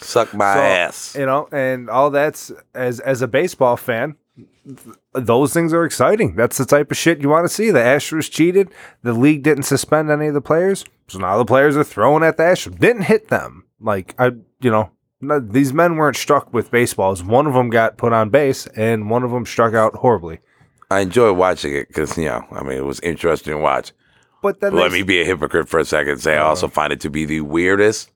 suck 0.02 0.34
my 0.34 0.54
So, 0.56 0.60
ass. 0.60 1.16
you 1.18 1.26
know, 1.28 1.48
and 1.52 1.90
all 1.92 2.10
that's 2.10 2.52
as 2.74 3.00
as 3.00 3.22
a 3.22 3.28
baseball 3.28 3.78
fan, 3.78 4.16
those 5.14 5.54
things 5.54 5.74
are 5.74 5.86
exciting. 5.86 6.36
That's 6.36 6.58
the 6.58 6.66
type 6.66 6.92
of 6.92 6.98
shit 6.98 7.22
you 7.22 7.30
want 7.30 7.46
to 7.48 7.54
see. 7.54 7.72
The 7.72 7.80
Astros 7.80 8.32
cheated. 8.32 8.70
The 9.04 9.14
league 9.14 9.44
didn't 9.44 9.64
suspend 9.64 10.10
any 10.10 10.28
of 10.28 10.34
the 10.34 10.42
players, 10.42 10.86
so 11.08 11.20
now 11.20 11.38
the 11.38 11.46
players 11.46 11.78
are 11.78 11.84
throwing 11.84 12.24
at 12.24 12.38
the 12.38 12.44
Astros. 12.44 12.80
Didn't 12.80 13.04
hit 13.04 13.30
them. 13.30 13.66
Like 13.80 14.16
I, 14.20 14.32
you 14.60 14.72
know, 14.72 14.92
these 15.22 15.74
men 15.74 15.96
weren't 15.96 16.18
struck 16.18 16.54
with 16.54 16.72
baseballs. 16.72 17.24
One 17.24 17.48
of 17.48 17.54
them 17.54 17.70
got 17.70 17.98
put 17.98 18.14
on 18.14 18.30
base, 18.30 18.68
and 18.68 19.10
one 19.10 19.24
of 19.24 19.32
them 19.32 19.46
struck 19.46 19.74
out 19.74 19.96
horribly. 19.96 20.40
I 20.90 21.02
enjoy 21.02 21.34
watching 21.34 21.76
it 21.76 21.88
because, 21.90 22.18
you 22.18 22.26
know, 22.26 22.46
I 22.52 22.64
mean, 22.64 22.78
it 22.78 22.86
was 22.86 23.00
interesting 23.02 23.54
to 23.54 23.60
watch. 23.60 23.92
But 24.42 24.62
then 24.62 24.74
Let 24.74 24.92
me 24.92 25.04
be 25.04 25.22
a 25.22 25.26
hypocrite 25.26 25.68
for 25.68 25.80
a 25.80 25.86
second 25.86 26.14
and 26.14 26.22
say 26.22 26.36
I 26.36 26.40
uh-huh. 26.40 26.50
also 26.50 26.68
find 26.68 26.94
it 26.94 27.02
to 27.02 27.10
be 27.10 27.26
the 27.26 27.42
weirdest 27.42 28.12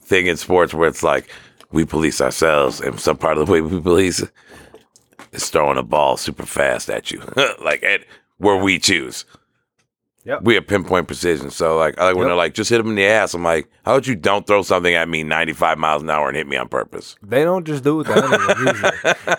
thing 0.00 0.26
in 0.26 0.36
sports 0.36 0.74
where 0.74 0.88
it's 0.88 1.02
like 1.02 1.30
we 1.72 1.84
police 1.84 2.20
ourselves 2.20 2.80
and 2.80 3.00
some 3.00 3.16
part 3.16 3.38
of 3.38 3.46
the 3.46 3.52
way 3.52 3.60
we 3.60 3.80
police 3.80 4.22
is 5.32 5.48
throwing 5.48 5.78
a 5.78 5.82
ball 5.82 6.16
super 6.16 6.46
fast 6.46 6.88
at 6.90 7.10
you. 7.10 7.22
like 7.64 7.82
at 7.82 8.00
where 8.38 8.56
we 8.56 8.78
choose. 8.78 9.24
Yep. 10.24 10.42
We 10.42 10.54
have 10.54 10.66
pinpoint 10.66 11.06
precision. 11.06 11.50
So 11.50 11.78
like 11.78 11.98
I 11.98 12.06
like 12.06 12.14
when 12.16 12.24
Yep. 12.24 12.28
they're 12.28 12.36
like, 12.36 12.54
just 12.54 12.68
hit 12.70 12.80
him 12.80 12.88
in 12.88 12.94
the 12.94 13.06
ass. 13.06 13.32
I'm 13.32 13.42
like, 13.42 13.68
how 13.84 13.94
about 13.94 14.06
you 14.06 14.14
don't 14.16 14.46
throw 14.46 14.62
something 14.62 14.94
at 14.94 15.08
me 15.08 15.22
95 15.22 15.78
miles 15.78 16.02
an 16.02 16.10
hour 16.10 16.28
and 16.28 16.36
hit 16.36 16.46
me 16.46 16.56
on 16.56 16.68
purpose? 16.68 17.16
They 17.22 17.42
don't 17.42 17.66
just 17.66 17.82
do 17.84 18.00
it 18.00 18.04
to 18.04 18.12
anyone. 18.12 18.56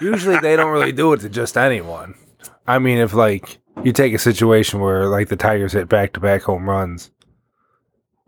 Usually, 0.01 0.11
usually 0.11 0.39
they 0.39 0.55
don't 0.55 0.71
really 0.71 0.91
do 0.91 1.13
it 1.13 1.19
to 1.21 1.29
just 1.29 1.55
anyone. 1.57 2.15
I 2.67 2.79
mean, 2.79 2.97
if 2.97 3.13
like 3.13 3.59
you 3.83 3.91
take 3.91 4.13
a 4.13 4.19
situation 4.19 4.79
where 4.79 5.07
like 5.07 5.29
the 5.29 5.35
Tigers 5.35 5.73
hit 5.73 5.87
back 5.87 6.13
to 6.13 6.19
back 6.19 6.41
home 6.43 6.67
runs, 6.67 7.11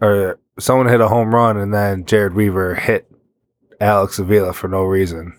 or 0.02 0.40
someone 0.60 0.88
hit 0.88 1.02
a 1.02 1.08
home 1.08 1.34
run 1.34 1.58
and 1.58 1.74
then 1.74 2.04
Jered 2.04 2.34
Weaver 2.34 2.76
hit 2.76 3.10
Alex 3.82 4.20
Avila 4.20 4.54
for 4.54 4.68
no 4.68 4.84
reason. 4.84 5.34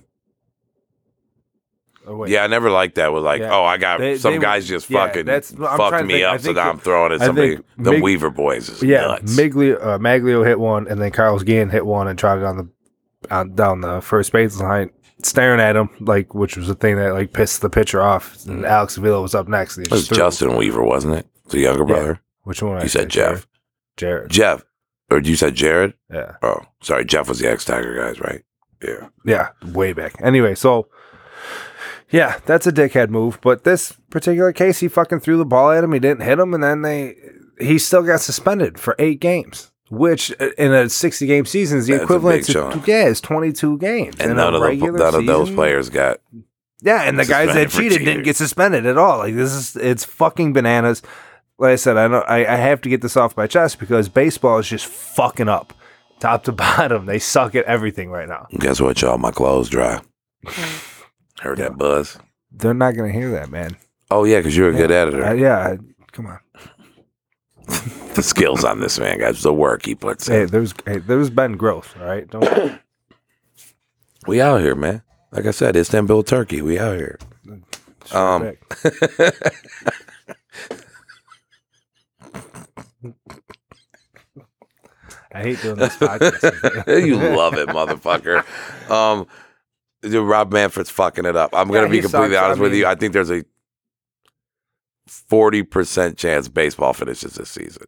Oh, 2.06 2.16
wait. 2.16 2.30
Yeah, 2.30 2.44
I 2.44 2.46
never 2.48 2.70
liked 2.70 2.96
that. 2.96 3.12
Was 3.12 3.22
like, 3.24 3.40
Yeah. 3.40 3.54
oh, 3.54 3.64
I 3.64 3.78
got 3.78 3.98
They- 3.98 4.18
some 4.18 4.34
they- 4.34 4.38
guys 4.40 4.66
just 4.68 4.90
yeah, 4.90 5.06
fucking 5.06 5.24
that's- 5.26 5.52
I'm 5.52 5.58
trying 5.58 5.76
fucked 5.78 5.98
to 5.98 6.04
me 6.04 6.14
think. 6.14 6.24
I 6.26 6.28
up, 6.34 6.40
so 6.40 6.44
think 6.44 6.56
now 6.56 6.70
I'm 6.70 6.78
throwing 6.78 7.12
at 7.12 7.22
I 7.22 7.26
somebody. 7.26 7.54
think 7.56 7.66
The 7.78 7.90
Mig- 7.92 8.02
Weaver 8.02 8.30
boys 8.30 8.68
is 8.68 8.82
Yeah, 8.82 9.06
nuts. 9.06 9.36
Miglio, 9.36 9.82
uh, 9.82 9.98
Magglio 9.98 10.44
hit 10.46 10.58
one, 10.60 10.86
and 10.88 11.00
then 11.00 11.10
Carlos 11.10 11.42
Guillen 11.42 11.70
hit 11.70 11.86
one 11.86 12.08
and 12.08 12.18
trotted 12.18 12.44
on 12.44 12.56
the 12.58 12.68
on, 13.30 13.54
down 13.54 13.80
the 13.80 14.02
first 14.02 14.32
base 14.32 14.60
line, 14.60 14.90
staring 15.22 15.58
at 15.60 15.76
him 15.76 15.88
like, 16.00 16.34
which 16.34 16.58
was 16.58 16.68
the 16.68 16.74
thing 16.74 16.96
that 16.96 17.14
like 17.14 17.32
pissed 17.32 17.62
the 17.62 17.70
pitcher 17.70 18.02
off. 18.02 18.36
And 18.46 18.66
Alex 18.66 18.98
Avila 18.98 19.22
was 19.22 19.34
up 19.34 19.48
next. 19.48 19.78
and 19.78 19.86
he 19.86 19.90
It 19.90 19.92
was 19.92 20.00
just 20.02 20.08
threw- 20.10 20.16
Justin 20.18 20.56
Weaver, 20.56 20.82
wasn't 20.84 21.14
it? 21.14 21.26
The 21.48 21.60
younger 21.60 21.84
brother. 21.84 22.20
Which 22.42 22.62
one? 22.62 22.82
You 22.82 22.88
said 22.88 23.08
Jeff. 23.08 23.46
Jered. 23.96 24.28
Jeff. 24.28 24.62
Or 25.10 25.20
you 25.20 25.36
said 25.36 25.54
Jered? 25.54 25.94
Yeah, 26.12 26.32
Oh, 26.42 26.60
sorry. 26.82 27.04
Jeff 27.06 27.28
was 27.30 27.38
the 27.38 27.48
ex 27.50 27.64
Tiger 27.64 27.94
guys, 27.94 28.20
right? 28.20 28.42
Yeah. 28.82 29.06
yeah, 29.24 29.48
way 29.72 29.94
back. 29.94 30.14
Anyway, 30.22 30.54
so 30.54 30.88
yeah, 32.10 32.38
that's 32.46 32.66
a 32.66 32.72
dickhead 32.72 33.08
move. 33.10 33.38
But 33.40 33.64
this 33.64 33.92
particular 34.10 34.52
case, 34.52 34.80
he 34.80 34.88
fucking 34.88 35.20
threw 35.20 35.36
the 35.36 35.44
ball 35.44 35.70
at 35.70 35.84
him. 35.84 35.92
He 35.92 35.98
didn't 35.98 36.22
hit 36.22 36.38
him, 36.38 36.54
and 36.54 36.62
then 36.62 36.82
they 36.82 37.16
he 37.58 37.78
still 37.78 38.02
got 38.02 38.20
suspended 38.20 38.78
for 38.78 38.94
eight 38.98 39.20
games. 39.20 39.70
Which 39.90 40.32
uh, 40.40 40.50
in 40.58 40.72
a 40.72 40.88
sixty 40.88 41.26
game 41.26 41.44
season 41.44 41.78
is 41.78 41.86
the 41.86 41.92
That's 41.92 42.04
equivalent 42.04 42.38
big 42.38 42.46
to 42.46 42.52
chunk. 42.52 42.86
yeah, 42.86 43.04
it's 43.06 43.20
twenty 43.20 43.52
two 43.52 43.78
games. 43.78 44.14
And 44.18 44.30
In 44.30 44.38
a 44.38 44.40
none 44.40 44.54
of, 44.54 44.60
the, 44.60 44.66
regular 44.66 44.98
none 44.98 45.14
of 45.14 45.26
those 45.26 45.50
players 45.50 45.90
got. 45.90 46.20
Yeah, 46.80 47.02
and 47.02 47.18
the 47.18 47.24
guys 47.24 47.54
that 47.54 47.70
cheated 47.70 47.92
cheating. 47.92 48.04
didn't 48.06 48.24
get 48.24 48.36
suspended 48.36 48.86
at 48.86 48.98
all. 48.98 49.18
Like 49.18 49.34
this 49.34 49.52
is 49.52 49.76
it's 49.76 50.04
fucking 50.04 50.52
bananas. 50.52 51.02
Like 51.58 51.72
I 51.72 51.76
said, 51.76 51.96
I 51.96 52.08
know 52.08 52.20
I, 52.20 52.38
I 52.52 52.56
have 52.56 52.80
to 52.82 52.88
get 52.88 53.00
this 53.02 53.16
off 53.16 53.36
my 53.36 53.46
chest 53.46 53.78
because 53.78 54.08
baseball 54.08 54.58
is 54.58 54.68
just 54.68 54.86
fucking 54.86 55.48
up, 55.48 55.72
top 56.18 56.44
to 56.44 56.52
bottom. 56.52 57.06
They 57.06 57.18
suck 57.18 57.54
at 57.54 57.64
everything 57.66 58.10
right 58.10 58.28
now. 58.28 58.46
Guess 58.58 58.80
what, 58.80 59.00
y'all? 59.02 59.18
My 59.18 59.30
clothes 59.30 59.68
dry. 59.68 60.00
Heard 61.44 61.58
that 61.58 61.76
buzz? 61.76 62.18
They're 62.50 62.72
not 62.72 62.92
gonna 62.96 63.12
hear 63.12 63.30
that, 63.32 63.50
man. 63.50 63.76
Oh, 64.10 64.24
yeah, 64.24 64.38
because 64.38 64.56
you're 64.56 64.70
a 64.70 64.74
good 64.74 64.90
editor. 64.90 65.22
Uh, 65.22 65.34
yeah, 65.34 65.58
I- 65.58 65.78
come 66.10 66.26
on. 66.26 66.38
the 68.14 68.22
skills 68.22 68.64
on 68.64 68.80
this 68.80 68.98
man, 68.98 69.18
guys. 69.18 69.42
The 69.42 69.52
work 69.52 69.84
he 69.84 69.94
puts 69.94 70.26
in. 70.26 70.34
Hey, 70.34 70.44
there's 70.46 70.72
hey, 70.86 70.98
there's 70.98 71.28
been 71.28 71.58
growth. 71.58 71.94
All 72.00 72.06
right, 72.06 72.26
don't 72.28 72.80
We 74.26 74.40
out 74.40 74.62
here, 74.62 74.74
man. 74.74 75.02
Like 75.32 75.44
I 75.44 75.50
said, 75.50 75.76
Istanbul, 75.76 76.22
Turkey. 76.22 76.62
We 76.62 76.78
out 76.78 76.96
here. 76.96 77.18
Um, 78.12 78.52
I 85.32 85.42
hate 85.42 85.60
doing 85.62 85.76
this 85.76 85.96
podcast. 85.96 86.86
you 87.06 87.16
love 87.16 87.54
it, 87.54 87.68
motherfucker. 87.68 88.44
Um, 88.88 89.26
dude, 90.10 90.26
Rob 90.28 90.52
Manfred's 90.52 90.90
fucking 90.90 91.24
it 91.24 91.36
up. 91.36 91.50
I'm 91.54 91.68
Yeah, 91.68 91.74
gonna 91.74 91.88
be 91.88 91.96
he 91.96 92.02
completely 92.02 92.30
sucks. 92.36 92.42
I 92.42 92.44
honest 92.46 92.60
with 92.60 92.72
you. 92.74 92.84
mean- 92.84 92.86
I 92.90 92.94
think 92.94 93.12
there's 93.12 93.30
a 93.30 93.44
forty 95.06 95.62
percent 95.62 96.16
chance 96.16 96.48
baseball 96.48 96.92
finishes 96.92 97.34
this 97.34 97.50
season. 97.50 97.84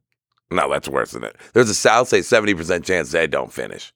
No, 0.50 0.70
that's 0.70 0.88
worse 0.88 1.10
than 1.12 1.24
it. 1.24 1.36
There's 1.54 1.70
a 1.70 1.74
South 1.74 2.08
say 2.08 2.22
seventy 2.22 2.54
percent 2.54 2.84
chance 2.84 3.10
they 3.10 3.26
don't 3.26 3.52
finish, 3.52 3.92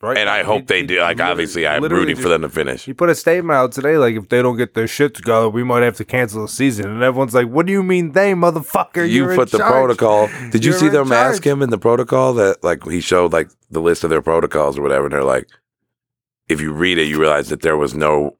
Right 0.00 0.18
and 0.18 0.28
I 0.28 0.42
hope 0.44 0.60
he- 0.60 0.66
they 0.66 0.80
he 0.82 0.86
do. 0.86 1.00
Like 1.00 1.16
literally- 1.16 1.30
obviously, 1.32 1.66
I'm 1.66 1.82
literally 1.82 2.02
rooting 2.02 2.16
for 2.16 2.22
just- 2.22 2.30
them 2.30 2.42
to 2.42 2.48
finish. 2.48 2.84
He 2.84 2.92
put 2.92 3.08
a 3.08 3.14
statement 3.14 3.56
out 3.56 3.72
today, 3.72 3.96
like 3.98 4.14
if 4.14 4.28
they 4.28 4.40
don't 4.42 4.56
get 4.56 4.74
their 4.74 4.86
shit 4.86 5.14
together, 5.14 5.48
we 5.48 5.64
might 5.64 5.82
have 5.82 5.96
to 5.96 6.04
cancel 6.04 6.42
the 6.42 6.48
season. 6.48 6.86
And 6.90 7.02
everyone's 7.02 7.34
like, 7.34 7.48
"What 7.48 7.66
do 7.66 7.72
you 7.72 7.82
mean 7.82 8.12
they, 8.12 8.34
motherfucker? 8.34 9.08
You 9.08 9.22
You're 9.22 9.30
in 9.32 9.36
put 9.38 9.50
the 9.50 9.58
charge." 9.58 9.72
protocol. 9.72 10.28
Did 10.52 10.64
you 10.64 10.70
You're 10.72 10.80
see 10.80 10.86
in 10.86 10.92
them 10.92 11.10
ask 11.12 11.42
charge. 11.42 11.54
him 11.54 11.62
in 11.62 11.70
the 11.70 11.78
protocol 11.78 12.34
that 12.34 12.62
like 12.62 12.84
he 12.86 13.00
showed 13.00 13.32
like 13.32 13.48
the 13.70 13.80
list 13.80 14.04
of 14.04 14.10
their 14.10 14.22
protocols 14.22 14.78
or 14.78 14.82
whatever, 14.82 15.06
and 15.06 15.14
they're 15.14 15.24
like, 15.24 15.48
if 16.48 16.60
you 16.60 16.72
read 16.72 16.98
it, 16.98 17.08
you 17.08 17.18
realize 17.18 17.48
that 17.48 17.62
there 17.62 17.76
was 17.76 17.94
no 17.94 18.36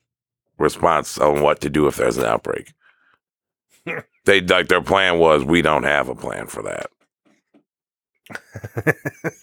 response 0.59 1.19
on 1.19 1.43
what 1.43 1.61
to 1.61 1.71
do 1.71 1.87
if 1.87 1.97
there's 1.97 2.19
an 2.19 2.25
outbreak. 2.25 2.73
they 4.25 4.41
like 4.41 4.69
their 4.69 4.83
plan 4.83 5.19
was 5.19 5.45
we 5.45 5.63
don't 5.63 5.85
have 5.85 6.09
a 6.09 6.15
plan 6.15 6.47
for 6.47 6.63
that. 6.63 6.91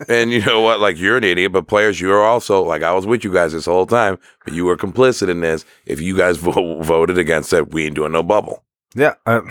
and 0.10 0.32
you 0.32 0.41
know 0.46 0.60
what? 0.60 0.79
Like 0.82 0.98
you're 0.98 1.17
an 1.17 1.24
idiot, 1.24 1.53
but 1.53 1.67
players, 1.67 2.01
you're 2.01 2.24
also 2.24 2.62
like 2.62 2.84
I 2.84 2.93
was 2.93 3.05
with 3.05 3.24
you 3.24 3.32
guys 3.32 3.53
this 3.53 3.65
whole 3.65 3.86
time, 3.86 4.17
but 4.43 4.53
you 4.53 4.65
were 4.65 4.75
complicit 4.75 5.29
in 5.29 5.39
this. 5.39 5.63
If 5.86 6.01
you 6.01 6.17
guys 6.17 6.38
vo- 6.39 6.82
voted 6.82 7.17
against 7.17 7.53
it, 7.53 7.72
we 7.72 7.86
ain't 7.86 7.96
doing 7.96 8.12
no 8.12 8.24
bubble. 8.24 8.63
Yeah. 8.96 9.15
Uh, 9.25 9.41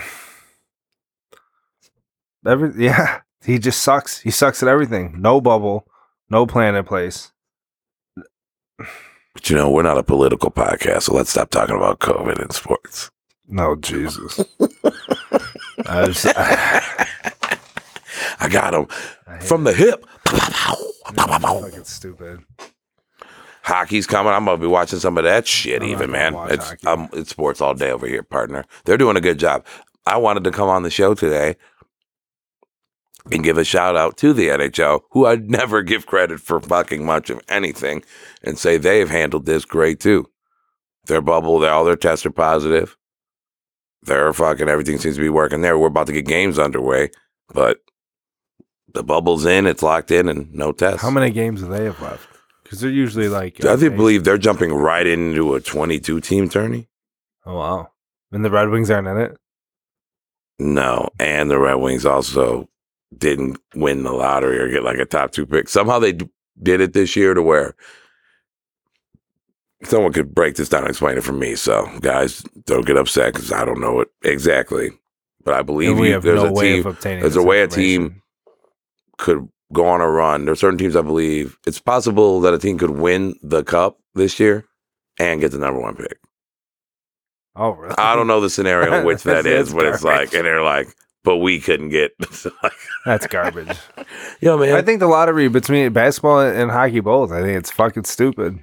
every 2.45 2.71
yeah, 2.83 3.21
he 3.43 3.57
just 3.57 3.81
sucks. 3.81 4.19
He 4.19 4.31
sucks 4.31 4.61
at 4.61 4.69
everything. 4.69 5.19
No 5.19 5.41
bubble, 5.41 5.87
no 6.29 6.45
plan 6.45 6.75
in 6.75 6.83
place. 6.85 7.32
But 8.77 9.49
you 9.49 9.55
know, 9.55 9.69
we're 9.69 9.83
not 9.83 9.97
a 9.97 10.03
political 10.03 10.51
podcast, 10.51 11.03
so 11.03 11.13
let's 11.15 11.29
stop 11.29 11.49
talking 11.49 11.75
about 11.75 11.99
COVID 11.99 12.41
in 12.41 12.49
sports. 12.51 13.09
No 13.47 13.75
Jesus. 13.75 14.39
I 15.87 16.07
was, 16.07 16.25
I, 16.25 17.07
I 18.39 18.49
got 18.49 18.73
him 18.73 18.87
I 19.27 19.39
from 19.39 19.63
the 19.63 19.73
hip. 19.73 20.05
fucking 20.25 21.83
stupid. 21.83 22.39
Hockey's 23.63 24.07
coming. 24.07 24.33
I'm 24.33 24.45
gonna 24.45 24.57
be 24.57 24.67
watching 24.67 24.99
some 24.99 25.17
of 25.17 25.23
that 25.23 25.47
shit. 25.47 25.81
I'm 25.81 25.87
even 25.89 26.11
man, 26.11 26.35
it's 26.49 26.85
um, 26.85 27.09
it's 27.13 27.29
sports 27.29 27.61
all 27.61 27.73
day 27.73 27.91
over 27.91 28.05
here, 28.07 28.21
partner. 28.23 28.65
They're 28.85 28.97
doing 28.97 29.15
a 29.17 29.21
good 29.21 29.39
job. 29.39 29.65
I 30.05 30.17
wanted 30.17 30.43
to 30.43 30.51
come 30.51 30.67
on 30.67 30.83
the 30.83 30.89
show 30.89 31.13
today 31.13 31.55
and 33.31 33.43
give 33.43 33.57
a 33.57 33.63
shout 33.63 33.95
out 33.95 34.17
to 34.17 34.33
the 34.33 34.49
NHL, 34.49 35.01
who 35.11 35.25
I'd 35.25 35.49
never 35.49 35.81
give 35.81 36.05
credit 36.05 36.39
for 36.39 36.59
fucking 36.59 37.05
much 37.05 37.29
of 37.29 37.41
anything, 37.49 38.03
and 38.43 38.57
say 38.57 38.77
they've 38.77 39.09
handled 39.09 39.45
this 39.45 39.65
great 39.65 39.99
too. 39.99 40.27
Their 41.05 41.21
bubble, 41.21 41.63
all 41.65 41.83
their 41.83 41.95
tests 41.95 42.25
are 42.25 42.31
positive. 42.31 42.97
They're 44.03 44.33
fucking 44.33 44.69
everything 44.69 44.97
seems 44.97 45.15
to 45.15 45.21
be 45.21 45.29
working 45.29 45.61
there. 45.61 45.77
We're 45.77 45.87
about 45.87 46.07
to 46.07 46.13
get 46.13 46.25
games 46.25 46.59
underway, 46.59 47.11
but 47.53 47.79
the 48.93 49.03
bubble's 49.03 49.45
in, 49.45 49.65
it's 49.65 49.83
locked 49.83 50.11
in, 50.11 50.27
and 50.27 50.53
no 50.53 50.71
tests. 50.71 51.01
How 51.01 51.09
many 51.09 51.31
games 51.31 51.61
do 51.61 51.67
they 51.67 51.85
have 51.85 52.01
left? 52.01 52.27
Because 52.63 52.81
they're 52.81 52.91
usually 52.91 53.29
like. 53.29 53.63
I 53.63 53.69
uh, 53.69 53.77
think 53.77 53.95
believe 53.95 54.23
they're 54.23 54.37
jumping 54.37 54.73
right 54.73 55.05
into 55.05 55.55
a 55.55 55.61
22 55.61 56.21
team 56.21 56.49
tourney. 56.49 56.89
Oh 57.45 57.57
wow! 57.57 57.91
And 58.31 58.43
the 58.43 58.49
Red 58.49 58.69
Wings 58.69 58.89
aren't 58.89 59.07
in 59.07 59.17
it. 59.17 59.37
No, 60.59 61.09
and 61.19 61.49
the 61.49 61.59
Red 61.59 61.75
Wings 61.75 62.05
also 62.05 62.69
didn't 63.17 63.57
win 63.75 64.03
the 64.03 64.11
lottery 64.11 64.59
or 64.59 64.69
get 64.69 64.83
like 64.83 64.97
a 64.97 65.05
top 65.05 65.31
two 65.31 65.45
pick. 65.45 65.69
Somehow 65.69 65.99
they 65.99 66.13
d- 66.13 66.29
did 66.61 66.81
it 66.81 66.93
this 66.93 67.15
year 67.15 67.33
to 67.33 67.41
where 67.41 67.75
someone 69.83 70.13
could 70.13 70.33
break 70.33 70.55
this 70.55 70.69
down 70.69 70.81
and 70.81 70.89
explain 70.89 71.17
it 71.17 71.23
for 71.23 71.33
me. 71.33 71.55
So, 71.55 71.89
guys, 72.01 72.41
don't 72.65 72.85
get 72.85 72.97
upset 72.97 73.33
because 73.33 73.51
I 73.51 73.65
don't 73.65 73.81
know 73.81 74.01
it 74.01 74.09
exactly. 74.23 74.91
But 75.43 75.55
I 75.55 75.61
believe 75.61 75.97
you, 75.99 76.19
there's 76.21 76.41
no 76.41 76.49
a 76.49 76.53
way 76.53 76.81
team 76.81 76.93
there's 77.01 77.35
a 77.35 77.43
way 77.43 77.61
a 77.61 77.67
team 77.67 78.21
could 79.17 79.47
go 79.73 79.85
on 79.87 79.99
a 79.99 80.07
run. 80.09 80.45
There 80.45 80.53
are 80.53 80.55
certain 80.55 80.77
teams 80.77 80.95
I 80.95 81.01
believe 81.01 81.57
it's 81.67 81.79
possible 81.79 82.39
that 82.41 82.53
a 82.53 82.59
team 82.59 82.77
could 82.77 82.91
win 82.91 83.35
the 83.41 83.63
cup 83.63 83.97
this 84.15 84.39
year 84.39 84.63
and 85.19 85.41
get 85.41 85.51
the 85.51 85.57
number 85.57 85.81
one 85.81 85.95
pick. 85.95 86.17
Oh, 87.55 87.71
really? 87.71 87.95
I 87.97 88.15
don't 88.15 88.27
know 88.27 88.39
the 88.39 88.49
scenario 88.49 88.99
in 88.99 89.05
which 89.05 89.23
That's- 89.23 89.45
is, 89.45 89.73
but 89.73 89.85
it's 89.85 90.03
like, 90.03 90.33
and 90.33 90.45
they're 90.45 90.63
like, 90.63 90.87
but 91.23 91.37
we 91.37 91.59
couldn't 91.59 91.89
get. 91.89 92.11
That's 93.05 93.27
garbage. 93.27 93.77
Yo, 94.41 94.57
man. 94.57 94.75
I 94.75 94.81
think 94.81 94.99
the 94.99 95.07
lottery 95.07 95.47
between 95.47 95.91
basketball 95.93 96.41
and 96.41 96.69
hockey 96.71 96.99
both. 96.99 97.31
I 97.31 97.41
think 97.41 97.57
it's 97.57 97.71
fucking 97.71 98.03
stupid. 98.05 98.59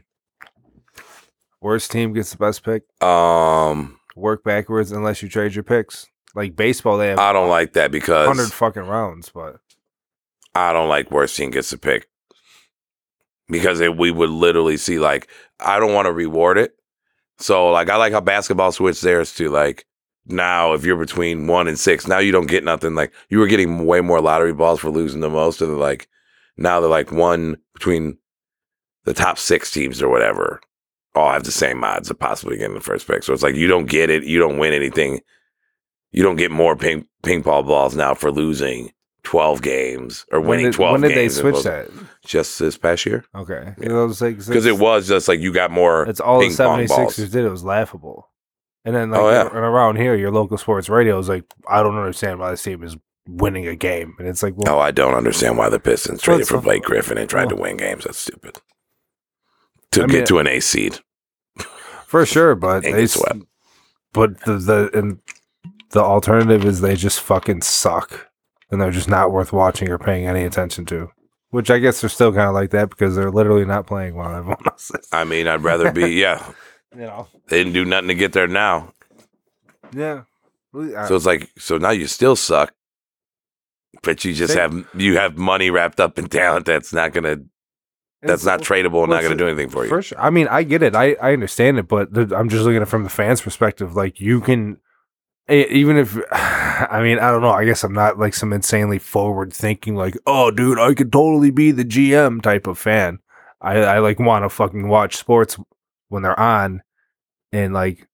Worst 1.61 1.91
team 1.91 2.13
gets 2.13 2.31
the 2.33 2.39
best 2.39 2.63
pick. 2.65 2.83
um, 3.03 3.99
Work 4.17 4.45
backwards 4.45 4.93
unless 4.93 5.23
you 5.23 5.29
trade 5.29 5.55
your 5.55 5.65
picks. 5.65 6.07
Like 6.35 6.55
baseball, 6.57 6.97
they 6.99 7.09
have 7.09 7.19
I 7.19 7.33
don't 7.33 7.49
like 7.49 7.73
that 7.75 7.91
because 7.91 8.27
hundred 8.27 8.53
fucking 8.53 8.83
rounds, 8.85 9.31
but 9.35 9.57
I 10.55 10.73
don't 10.73 10.89
like 10.89 11.11
worst 11.11 11.37
team 11.37 11.51
gets 11.51 11.71
the 11.71 11.79
pick 11.79 12.09
because 13.49 13.81
it, 13.81 13.97
we 13.97 14.11
would 14.11 14.31
literally 14.31 14.77
see 14.77 14.99
like 14.99 15.29
I 15.59 15.79
don't 15.81 15.93
want 15.93 16.07
to 16.07 16.13
reward 16.13 16.57
it. 16.59 16.73
So 17.39 17.71
like 17.71 17.91
I 17.91 17.97
like 17.97 18.13
how 18.13 18.21
basketball 18.21 18.71
switched 18.73 19.03
theirs 19.03 19.35
to 19.37 19.49
like 19.49 19.87
now 20.31 20.73
if 20.73 20.85
you're 20.85 20.97
between 20.97 21.47
one 21.47 21.69
and 21.69 21.79
six, 21.79 22.07
now 22.07 22.19
you 22.19 22.33
don't 22.33 22.47
get 22.49 22.65
nothing. 22.65 22.95
Like 22.95 23.13
you 23.29 23.39
were 23.39 23.47
getting 23.47 23.85
way 23.87 24.01
more 24.01 24.21
lottery 24.21 24.53
balls 24.53 24.81
for 24.81 24.91
losing 24.91 25.21
the 25.21 25.31
most, 25.31 25.61
and 25.61 25.79
like 25.79 26.09
now 26.57 26.81
they're 26.81 26.91
like 26.91 27.13
one 27.13 27.57
between 27.75 28.19
the 29.05 29.15
top 29.15 29.39
six 29.39 29.71
teams 29.71 30.03
or 30.03 30.09
whatever. 30.09 30.61
All 31.15 31.33
have 31.33 31.45
the 31.45 31.51
same 31.51 31.83
odds 31.83 32.09
of 32.11 32.19
possibly 32.19 32.57
getting 32.57 32.75
the 32.75 32.81
first 32.81 33.07
pick. 33.07 33.23
So 33.25 33.33
it's 33.33 33.43
like 33.43 33.57
you 33.57 33.67
don't 33.67 33.87
get 33.89 34.11
it, 34.11 34.23
you 34.25 34.39
don't 34.39 34.59
win 34.59 34.73
anything. 34.73 35.21
You 36.13 36.23
don't 36.23 36.37
get 36.37 36.51
more 36.51 36.77
ping 36.77 37.07
ping 37.23 37.43
pong 37.43 37.67
balls 37.67 37.97
now 37.97 38.15
for 38.15 38.31
losing 38.31 38.91
twelve 39.23 39.61
games 39.61 40.25
or 40.33 40.41
when 40.41 40.49
winning 40.51 40.65
did, 40.67 40.75
twelve 40.75 40.93
when 40.93 41.01
did 41.03 41.17
they 41.17 41.29
switch 41.29 41.63
that? 41.65 41.89
Just 42.25 42.59
this 42.59 42.79
past 42.79 43.05
year, 43.07 43.25
Okay, 43.35 43.75
Yeah. 43.81 44.07
because 44.09 44.21
because 44.21 44.67
it 44.67 44.79
was 44.79 45.09
just 45.09 45.27
like 45.29 45.41
you 45.41 45.53
got 45.53 45.71
more. 45.71 46.05
It's 46.09 46.21
all 46.21 46.41
the 46.41 46.47
ping 46.49 46.57
pong 46.57 46.79
76ers 46.81 46.89
balls. 46.89 47.17
did. 47.17 47.35
It 47.45 47.51
was 47.51 47.65
laughable. 47.65 48.30
And 48.85 48.95
then, 48.97 49.11
like, 49.11 49.21
Oh, 49.21 49.31
yeah. 49.31 49.47
and 49.47 49.57
around 49.59 49.97
here, 49.97 50.15
your 50.15 50.31
local 50.31 50.57
sports 50.59 50.89
radio 50.89 51.19
is 51.19 51.29
like, 51.29 51.45
I 51.69 51.83
don't 51.83 51.97
understand 51.97 52.39
why 52.39 52.51
this 52.51 52.63
team 52.63 52.83
is 52.83 52.97
winning 53.29 53.67
a 53.69 53.77
game. 53.77 54.15
And 54.19 54.27
it's 54.27 54.43
like, 54.43 54.55
well, 54.57 54.77
Oh, 54.77 54.79
I 54.81 54.91
don't 54.91 55.15
understand 55.15 55.59
why 55.59 55.69
the 55.69 55.79
Pistons 55.79 56.23
traded 56.23 56.49
for 56.49 56.61
Blake 56.61 56.83
Griffin 56.83 57.19
and 57.19 57.29
tried 57.29 57.51
to 57.51 57.57
win 57.57 57.77
games. 57.77 58.05
That's 58.05 58.19
stupid. 58.19 58.59
To 59.93 60.05
I 60.05 60.07
get 60.07 60.15
mean- 60.15 60.27
to 60.27 60.39
an 60.39 60.47
A 60.47 60.61
seed, 60.61 60.99
for 62.07 62.25
sure, 62.25 62.55
but 62.55 62.81
they, 62.85 62.93
get 62.93 63.01
s- 63.03 63.13
swept. 63.15 63.41
but 64.13 64.41
the, 64.45 64.55
the, 64.57 64.91
and 64.99 65.19
the 65.91 66.01
alternative 66.01 66.65
is 66.65 66.81
they 66.81 66.97
just 66.97 67.21
fucking 67.21 67.63
suck. 67.63 68.29
And 68.73 68.81
they're 68.81 68.93
just 68.93 69.09
not 69.11 69.33
worth 69.33 69.53
watching 69.53 69.89
or 69.89 69.99
paying 69.99 70.27
any 70.29 70.45
attention 70.45 70.87
to. 70.87 71.11
Which 71.51 71.73
I 71.73 71.79
guess 71.81 72.01
they're 72.01 72.09
still 72.09 72.33
kind 72.33 72.47
of 72.47 72.55
like 72.55 72.71
that 72.71 72.89
because 72.89 73.17
they're 73.17 73.33
literally 73.33 73.65
not 73.65 73.89
playing 73.89 74.15
well. 74.15 74.31
everyone 74.33 74.63
else 74.69 74.93
is. 74.93 75.09
I 75.11 75.25
mean, 75.25 75.49
I'd 75.49 75.65
rather 75.65 75.91
be. 75.91 76.11
Yeah, 76.11 76.41
You 76.95 77.03
know? 77.03 77.29
they 77.49 77.59
didn't 77.59 77.73
do 77.73 77.85
nothing 77.85 78.09
to 78.09 78.15
get 78.15 78.33
there 78.33 78.49
now, 78.49 78.93
Yeah. 79.93 80.23
So 80.73 81.17
it's 81.17 81.27
like 81.27 81.51
so 81.59 81.79
now 81.79 81.91
you 81.91 82.07
still 82.07 82.37
suck, 82.37 82.73
but 84.03 84.25
you 84.25 84.33
just 84.35 84.55
have 84.55 84.87
you 84.95 85.17
have 85.19 85.37
money 85.37 85.71
wrapped 85.71 85.99
up 86.01 86.19
in 86.19 86.29
talent 86.29 86.67
that's 86.67 86.93
not 86.93 87.13
gonna 87.13 87.39
that's 88.23 88.45
not 88.45 88.61
tradable 88.61 89.03
and 89.03 89.11
not 89.11 89.23
gonna 89.23 89.35
do 89.35 89.47
anything 89.47 89.71
for 89.71 89.85
you. 89.85 89.89
For 89.89 90.03
sure. 90.03 90.21
I 90.21 90.31
mean, 90.31 90.47
I 90.49 90.63
get 90.63 90.83
it. 90.83 90.95
I, 90.95 91.15
I 91.15 91.33
understand 91.33 91.79
it, 91.79 91.89
but 91.89 92.09
I'm 92.33 92.49
just 92.49 92.65
looking 92.65 92.77
at 92.77 92.83
it 92.83 92.87
from 92.87 93.05
the 93.05 93.11
fans' 93.11 93.41
perspective. 93.41 93.97
Like, 93.97 94.21
you 94.21 94.41
can, 94.41 94.79
even 95.49 95.97
if, 95.97 96.19
I 96.33 97.01
mean, 97.03 97.19
I 97.19 97.31
don't 97.31 97.41
know. 97.41 97.53
I 97.53 97.65
guess 97.65 97.83
I'm 97.83 97.95
not 97.95 98.19
like 98.19 98.35
some 98.35 98.53
insanely 98.53 98.99
forward 98.99 99.53
thinking, 99.53 99.97
like, 99.97 100.17
oh, 100.27 100.51
dude, 100.51 100.79
I 100.79 100.93
could 100.93 101.11
totally 101.11 101.51
be 101.51 101.71
the 101.71 101.85
GM 101.85 102.43
type 102.43 102.67
of 102.67 102.79
fan. 102.79 103.21
I, 103.61 103.79
I 103.79 103.99
like 104.01 104.19
want 104.19 104.45
to 104.45 104.51
fucking 104.51 104.89
watch 104.89 105.17
sports 105.17 105.59
when 106.09 106.23
they're 106.23 106.39
on 106.39 106.83
and 107.53 107.73
like 107.75 108.07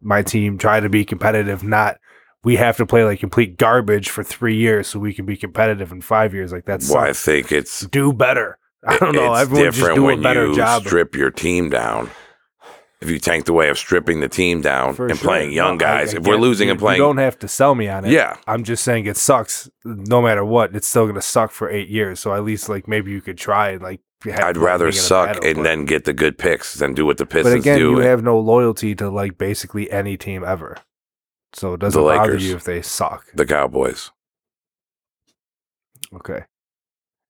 my 0.00 0.22
team 0.22 0.58
try 0.58 0.80
to 0.80 0.88
be 0.88 1.04
competitive, 1.04 1.62
not. 1.62 1.98
We 2.42 2.56
have 2.56 2.76
to 2.76 2.84
play 2.84 3.04
like 3.04 3.20
complete 3.20 3.56
garbage 3.56 4.10
for 4.10 4.22
three 4.22 4.56
years 4.56 4.86
so 4.88 4.98
we 4.98 5.14
can 5.14 5.24
be 5.24 5.34
competitive 5.36 5.90
in 5.92 6.02
five 6.02 6.34
years. 6.34 6.52
Like 6.52 6.66
that's 6.66 6.90
Well, 6.90 7.02
I 7.02 7.14
think 7.14 7.50
it's 7.50 7.86
do 7.86 8.12
better. 8.12 8.58
I 8.86 8.98
don't 8.98 9.14
know. 9.14 9.32
Everyone 9.32 9.64
just 9.64 9.78
different 9.78 9.96
do 9.96 10.10
a 10.10 10.16
better 10.18 10.46
you 10.48 10.54
job. 10.56 10.82
strip 10.84 11.14
your 11.14 11.30
team 11.30 11.70
down. 11.70 12.10
If 13.00 13.08
you 13.10 13.18
tank 13.18 13.46
the 13.46 13.52
way 13.54 13.68
of 13.70 13.78
stripping 13.78 14.20
the 14.20 14.28
team 14.28 14.60
down 14.60 14.92
For 14.94 15.06
and 15.08 15.18
sure. 15.18 15.26
playing 15.28 15.52
young 15.52 15.78
No, 15.78 15.86
I- 15.86 15.88
guys, 15.88 16.14
I 16.14 16.18
if 16.18 16.26
we're 16.26 16.36
losing 16.36 16.68
you- 16.68 16.72
and 16.72 16.80
playing, 16.80 16.98
you 16.98 17.04
don't 17.06 17.16
have 17.18 17.38
to 17.40 17.48
sell 17.48 17.74
me 17.74 17.88
on 17.88 18.04
it. 18.04 18.12
yeah, 18.12 18.36
I'm 18.46 18.62
just 18.62 18.82
saying 18.84 19.06
it 19.06 19.16
sucks. 19.16 19.70
No 19.84 20.20
matter 20.20 20.44
what, 20.44 20.74
it's 20.76 20.86
still 20.88 21.06
gonna 21.06 21.22
suck 21.22 21.50
for 21.50 21.70
eight 21.70 21.88
years. 21.88 22.20
So 22.20 22.34
at 22.34 22.44
least 22.44 22.68
like 22.68 22.86
maybe 22.86 23.10
you 23.10 23.22
could 23.22 23.38
try 23.38 23.70
and 23.70 23.82
like. 23.82 24.00
I'd 24.26 24.56
rather 24.56 24.86
being 24.86 24.94
in 24.94 24.98
a 24.98 25.02
suck 25.02 25.26
battle, 25.28 25.44
and 25.44 25.56
but- 25.56 25.62
then 25.64 25.84
get 25.84 26.04
the 26.04 26.12
good 26.12 26.38
picks 26.38 26.74
than 26.74 26.94
do 26.94 27.04
what 27.06 27.18
the 27.18 27.26
Pistons 27.26 27.54
do. 27.54 27.58
But 27.58 27.60
again, 27.60 27.78
do. 27.78 27.90
you 27.90 27.96
and- 27.98 28.04
have 28.06 28.22
no 28.22 28.38
loyalty 28.38 28.94
to 28.96 29.10
like 29.10 29.36
basically 29.38 29.90
any 29.90 30.16
team 30.16 30.44
ever. 30.44 30.76
So 31.52 31.74
it 31.74 31.80
doesn't 31.80 32.00
The 32.00 32.08
bother 32.08 32.32
Lakers. 32.32 32.46
you 32.48 32.56
if 32.56 32.64
they 32.64 32.82
suck. 32.82 33.26
the 33.34 33.46
Cowboys. 33.46 34.10
Okay. 36.14 36.44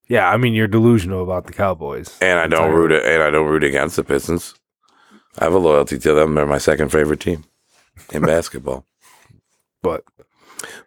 Yeah, 0.07 0.29
I 0.29 0.37
mean 0.37 0.53
you're 0.53 0.67
delusional 0.67 1.23
about 1.23 1.47
the 1.47 1.53
Cowboys. 1.53 2.15
And 2.21 2.39
I 2.39 2.47
don't 2.47 2.71
root 2.71 2.91
and 2.91 3.23
I 3.23 3.29
don't 3.29 3.47
root 3.47 3.63
against 3.63 3.95
the 3.95 4.03
Pistons. 4.03 4.53
I 5.39 5.45
have 5.45 5.53
a 5.53 5.57
loyalty 5.57 5.97
to 5.99 6.13
them. 6.13 6.35
They're 6.35 6.45
my 6.45 6.59
second 6.59 6.89
favorite 6.91 7.19
team 7.19 7.45
in 8.13 8.21
basketball. 8.33 8.85
But 9.81 10.03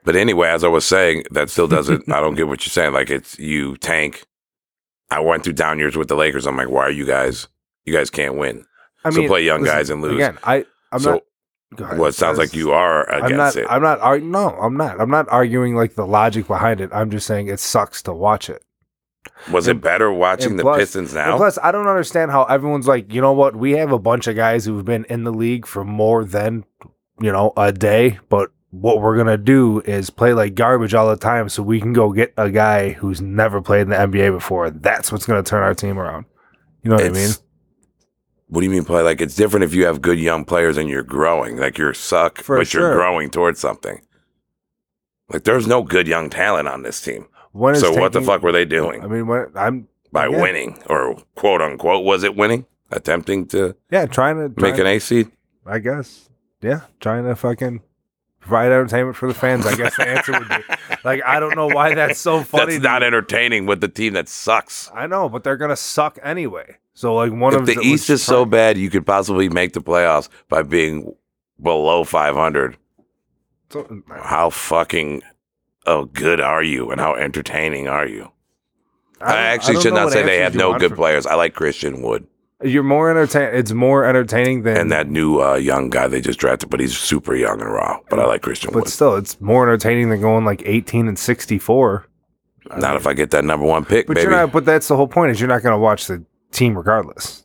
But 0.05 0.17
anyway, 0.17 0.49
as 0.49 0.63
I 0.65 0.69
was 0.69 0.85
saying, 0.85 1.25
that 1.33 1.51
still 1.51 1.69
doesn't. 1.69 2.09
I 2.11 2.21
don't 2.21 2.35
get 2.37 2.49
what 2.49 2.65
you're 2.65 2.71
saying. 2.71 2.93
Like 2.93 3.11
it's 3.11 3.39
you 3.39 3.77
tank. 3.77 4.25
I 5.11 5.21
went 5.21 5.45
through 5.45 5.55
down 5.55 5.79
years 5.79 5.97
with 5.97 6.09
the 6.09 6.17
Lakers. 6.17 6.47
I'm 6.47 6.57
like, 6.57 6.69
why 6.69 6.83
are 6.83 6.91
you 6.91 7.07
guys? 7.07 7.49
You 7.85 7.93
guys 7.95 8.11
can't 8.11 8.37
win. 8.37 8.65
I 9.05 9.11
So 9.11 9.27
play 9.27 9.45
young 9.45 9.63
listen, 9.63 9.77
guys 9.77 9.91
and 9.91 10.03
lose. 10.03 10.15
Again, 10.17 10.39
I 10.45 10.65
I'm 10.93 10.99
so 11.01 11.11
not. 11.73 11.81
ahead. 11.81 11.99
well, 11.99 12.09
it 12.09 12.13
sounds 12.15 12.37
like 12.39 12.53
you 12.55 12.73
are 12.73 13.09
against 13.11 13.31
I'm 13.31 13.37
not. 13.37 13.57
it. 13.57 13.67
I'm 13.71 13.83
not. 13.83 14.01
Ar- 14.01 14.19
no, 14.21 14.51
I'm 14.51 14.77
not. 14.77 15.01
I'm 15.01 15.11
not 15.11 15.29
arguing 15.31 15.75
like 15.77 15.95
the 15.95 16.07
logic 16.07 16.47
behind 16.47 16.81
it. 16.81 16.91
I'm 16.93 17.11
just 17.11 17.27
saying 17.27 17.49
it 17.49 17.61
sucks 17.61 18.03
to 18.03 18.13
watch 18.13 18.51
it. 18.51 18.63
Was 19.51 19.69
and- 19.69 19.79
it 19.79 19.83
better 19.83 20.13
watching 20.13 20.57
the 20.57 20.63
plus- 20.63 20.79
Pistons 20.79 21.15
now? 21.15 21.37
plus, 21.37 21.59
I 21.63 21.73
don't 21.73 21.87
understand 21.87 22.31
how 22.31 22.45
everyone's 22.45 22.87
like, 22.89 23.13
you 23.13 23.21
know 23.21 23.33
what? 23.33 23.57
We 23.57 23.73
have 23.73 23.93
a 23.93 23.99
bunch 23.99 24.27
of 24.27 24.37
guys 24.37 24.65
who've 24.65 24.85
been 24.85 25.05
in 25.07 25.25
the 25.25 25.33
league 25.33 25.67
for 25.67 25.85
more 25.85 26.25
than, 26.25 26.65
you 27.21 27.33
know, 27.33 27.53
a 27.57 27.73
day. 27.73 28.19
But 28.29 28.51
what 28.71 29.01
we're 29.01 29.17
gonna 29.17 29.39
do 29.39 29.81
is 29.81 30.11
play 30.11 30.33
like 30.35 30.55
garbage 30.55 30.95
all 30.95 31.09
the 31.09 31.17
time, 31.17 31.49
so 31.49 31.63
we 31.63 31.81
can 31.81 31.93
go 31.93 32.13
get 32.13 32.35
a 32.37 32.51
guy 32.51 32.91
who's 32.93 33.21
never 33.21 33.63
played 33.63 33.83
in 33.83 33.89
the 33.91 33.97
NBA 33.97 34.33
before. 34.33 34.71
That's 34.71 35.11
what's 35.11 35.27
gonna 35.27 35.43
turn 35.43 35.63
our 35.63 35.75
team 35.75 35.99
around. 35.99 36.27
You 36.83 36.91
know 36.91 36.97
what 36.97 37.07
I 37.07 37.11
mean? 37.11 37.31
What 38.49 38.61
do 38.61 38.65
you 38.67 38.71
mean 38.71 38.85
play? 38.85 39.03
Like 39.03 39.21
it's 39.21 39.37
different 39.37 39.65
if 39.65 39.75
you 39.75 39.87
have 39.87 40.01
good 40.01 40.19
young 40.19 40.45
players 40.45 40.77
and 40.77 40.89
you're 40.89 41.03
growing. 41.03 41.57
Like 41.59 41.77
you're 41.79 41.95
suck, 41.95 42.39
For 42.39 42.59
but 42.59 42.73
you're 42.73 42.95
growing 42.95 43.31
towards 43.31 43.61
something. 43.61 44.01
Like 45.29 45.45
there's 45.45 45.67
no 45.67 45.83
good 45.83 46.09
young 46.09 46.31
talent 46.31 46.69
on 46.69 46.83
this 46.83 47.01
team. 47.01 47.27
When 47.53 47.75
is 47.75 47.81
So 47.81 47.93
what 47.93 48.13
the 48.13 48.23
fuck 48.23 48.43
were 48.43 48.53
they 48.53 48.65
doing 48.65 49.03
I 49.03 49.07
mean, 49.07 49.27
when 49.27 49.47
I'm 49.55 49.89
by 50.13 50.27
again, 50.27 50.41
winning 50.41 50.83
or 50.87 51.17
quote 51.35 51.61
unquote 51.61 52.05
was 52.05 52.23
it 52.23 52.37
winning? 52.37 52.67
Attempting 52.91 53.47
to 53.49 53.77
Yeah, 53.91 54.07
trying 54.07 54.37
to 54.37 54.61
make 54.61 54.79
an 54.79 54.87
A 54.87 54.99
seed? 54.99 55.31
I 55.67 55.79
guess. 55.79 56.31
Yeah, 56.63 56.83
trying 57.01 57.25
to 57.25 57.37
fucking 57.37 57.83
provide 58.41 58.67
entertainment 58.67 59.17
for 59.17 59.29
the 59.29 59.35
fans. 59.35 59.67
I 59.67 59.75
guess 59.77 59.97
the 59.97 60.09
answer 60.09 60.33
would 60.33 60.49
be 60.49 60.57
like 61.05 61.23
I 61.25 61.41
don't 61.41 61.57
know 61.57 61.67
why 61.67 61.95
that's 61.95 62.21
so 62.21 62.43
funny. 62.43 62.73
That's 62.75 62.85
not 62.85 63.03
entertaining 63.03 63.67
with 63.67 63.81
the 63.81 63.89
team 63.89 64.15
that 64.15 64.29
sucks. 64.29 64.91
I 64.95 65.07
know, 65.07 65.29
but 65.29 65.45
they're 65.45 65.57
gonna 65.57 65.77
suck 65.77 66.19
anyway. 66.23 66.77
So 66.95 67.15
like 67.15 67.33
one 67.33 67.55
If 67.55 67.61
of 67.61 67.67
the 67.67 67.79
East 67.81 68.11
is 68.11 68.23
so 68.23 68.45
bad, 68.45 68.77
you 68.77 68.91
could 68.91 69.07
possibly 69.07 69.49
make 69.49 69.73
the 69.73 69.81
playoffs 69.81 70.29
by 70.49 70.63
being 70.63 71.15
below 71.63 72.05
500. 72.05 72.77
So- 73.71 74.03
How 74.11 74.51
fucking 74.51 75.23
oh 75.87 76.07
good 76.07 76.41
are 76.41 76.63
you, 76.63 76.91
and 76.91 77.01
how 77.01 77.15
entertaining 77.15 77.87
are 77.89 78.07
you? 78.07 78.31
I, 79.21 79.27
don't- 79.33 79.37
actually 79.37 79.75
don't 79.75 79.83
should 79.83 79.95
not 79.95 80.13
say 80.13 80.23
they 80.23 80.39
have 80.39 80.55
no 80.55 80.79
good 80.79 80.95
players. 80.95 81.27
I 81.27 81.35
like 81.35 81.55
Christian 81.55 82.03
Wood 82.03 82.27
You're 82.63 82.83
more 82.83 83.09
entertain. 83.11 83.55
It's 83.55 83.73
more 83.73 84.05
entertaining 84.05 84.63
than 84.63 84.77
and 84.77 84.93
that 84.93 85.09
new 85.09 85.41
uh, 85.41 85.55
young 85.55 85.91
guy 85.91 86.09
they 86.09 86.21
just 86.21 86.41
drafted, 86.41 86.71
but 86.71 86.81
he's 86.81 86.97
super 86.97 87.35
young 87.37 87.61
and 87.61 87.71
raw. 87.73 87.99
But 88.11 88.19
I 88.19 88.27
like 88.27 88.43
Christian 88.43 88.71
But 88.73 88.85
Wood. 88.85 88.89
still, 88.89 89.15
it's 89.15 89.41
more 89.41 89.63
entertaining 89.63 90.11
than 90.11 90.21
going 90.21 90.45
like 90.45 90.63
18 90.67 91.07
and 91.07 91.19
64. 91.19 92.07
Not 92.77 92.97
if 92.97 93.07
I 93.07 93.15
get 93.15 93.31
that 93.31 93.45
number 93.45 93.65
one 93.65 93.85
pick, 93.85 94.09
But 94.09 94.15
baby. 94.17 94.23
you're 94.25 94.33
not. 94.33 94.51
But 94.53 94.65
that's 94.65 94.89
the 94.89 94.97
whole 94.97 95.07
point. 95.09 95.31
Is 95.31 95.41
you're 95.41 95.49
not 95.49 95.63
going 95.63 95.73
to 95.75 95.79
watch 95.79 96.07
the 96.09 96.25
team 96.51 96.77
regardless. 96.77 97.45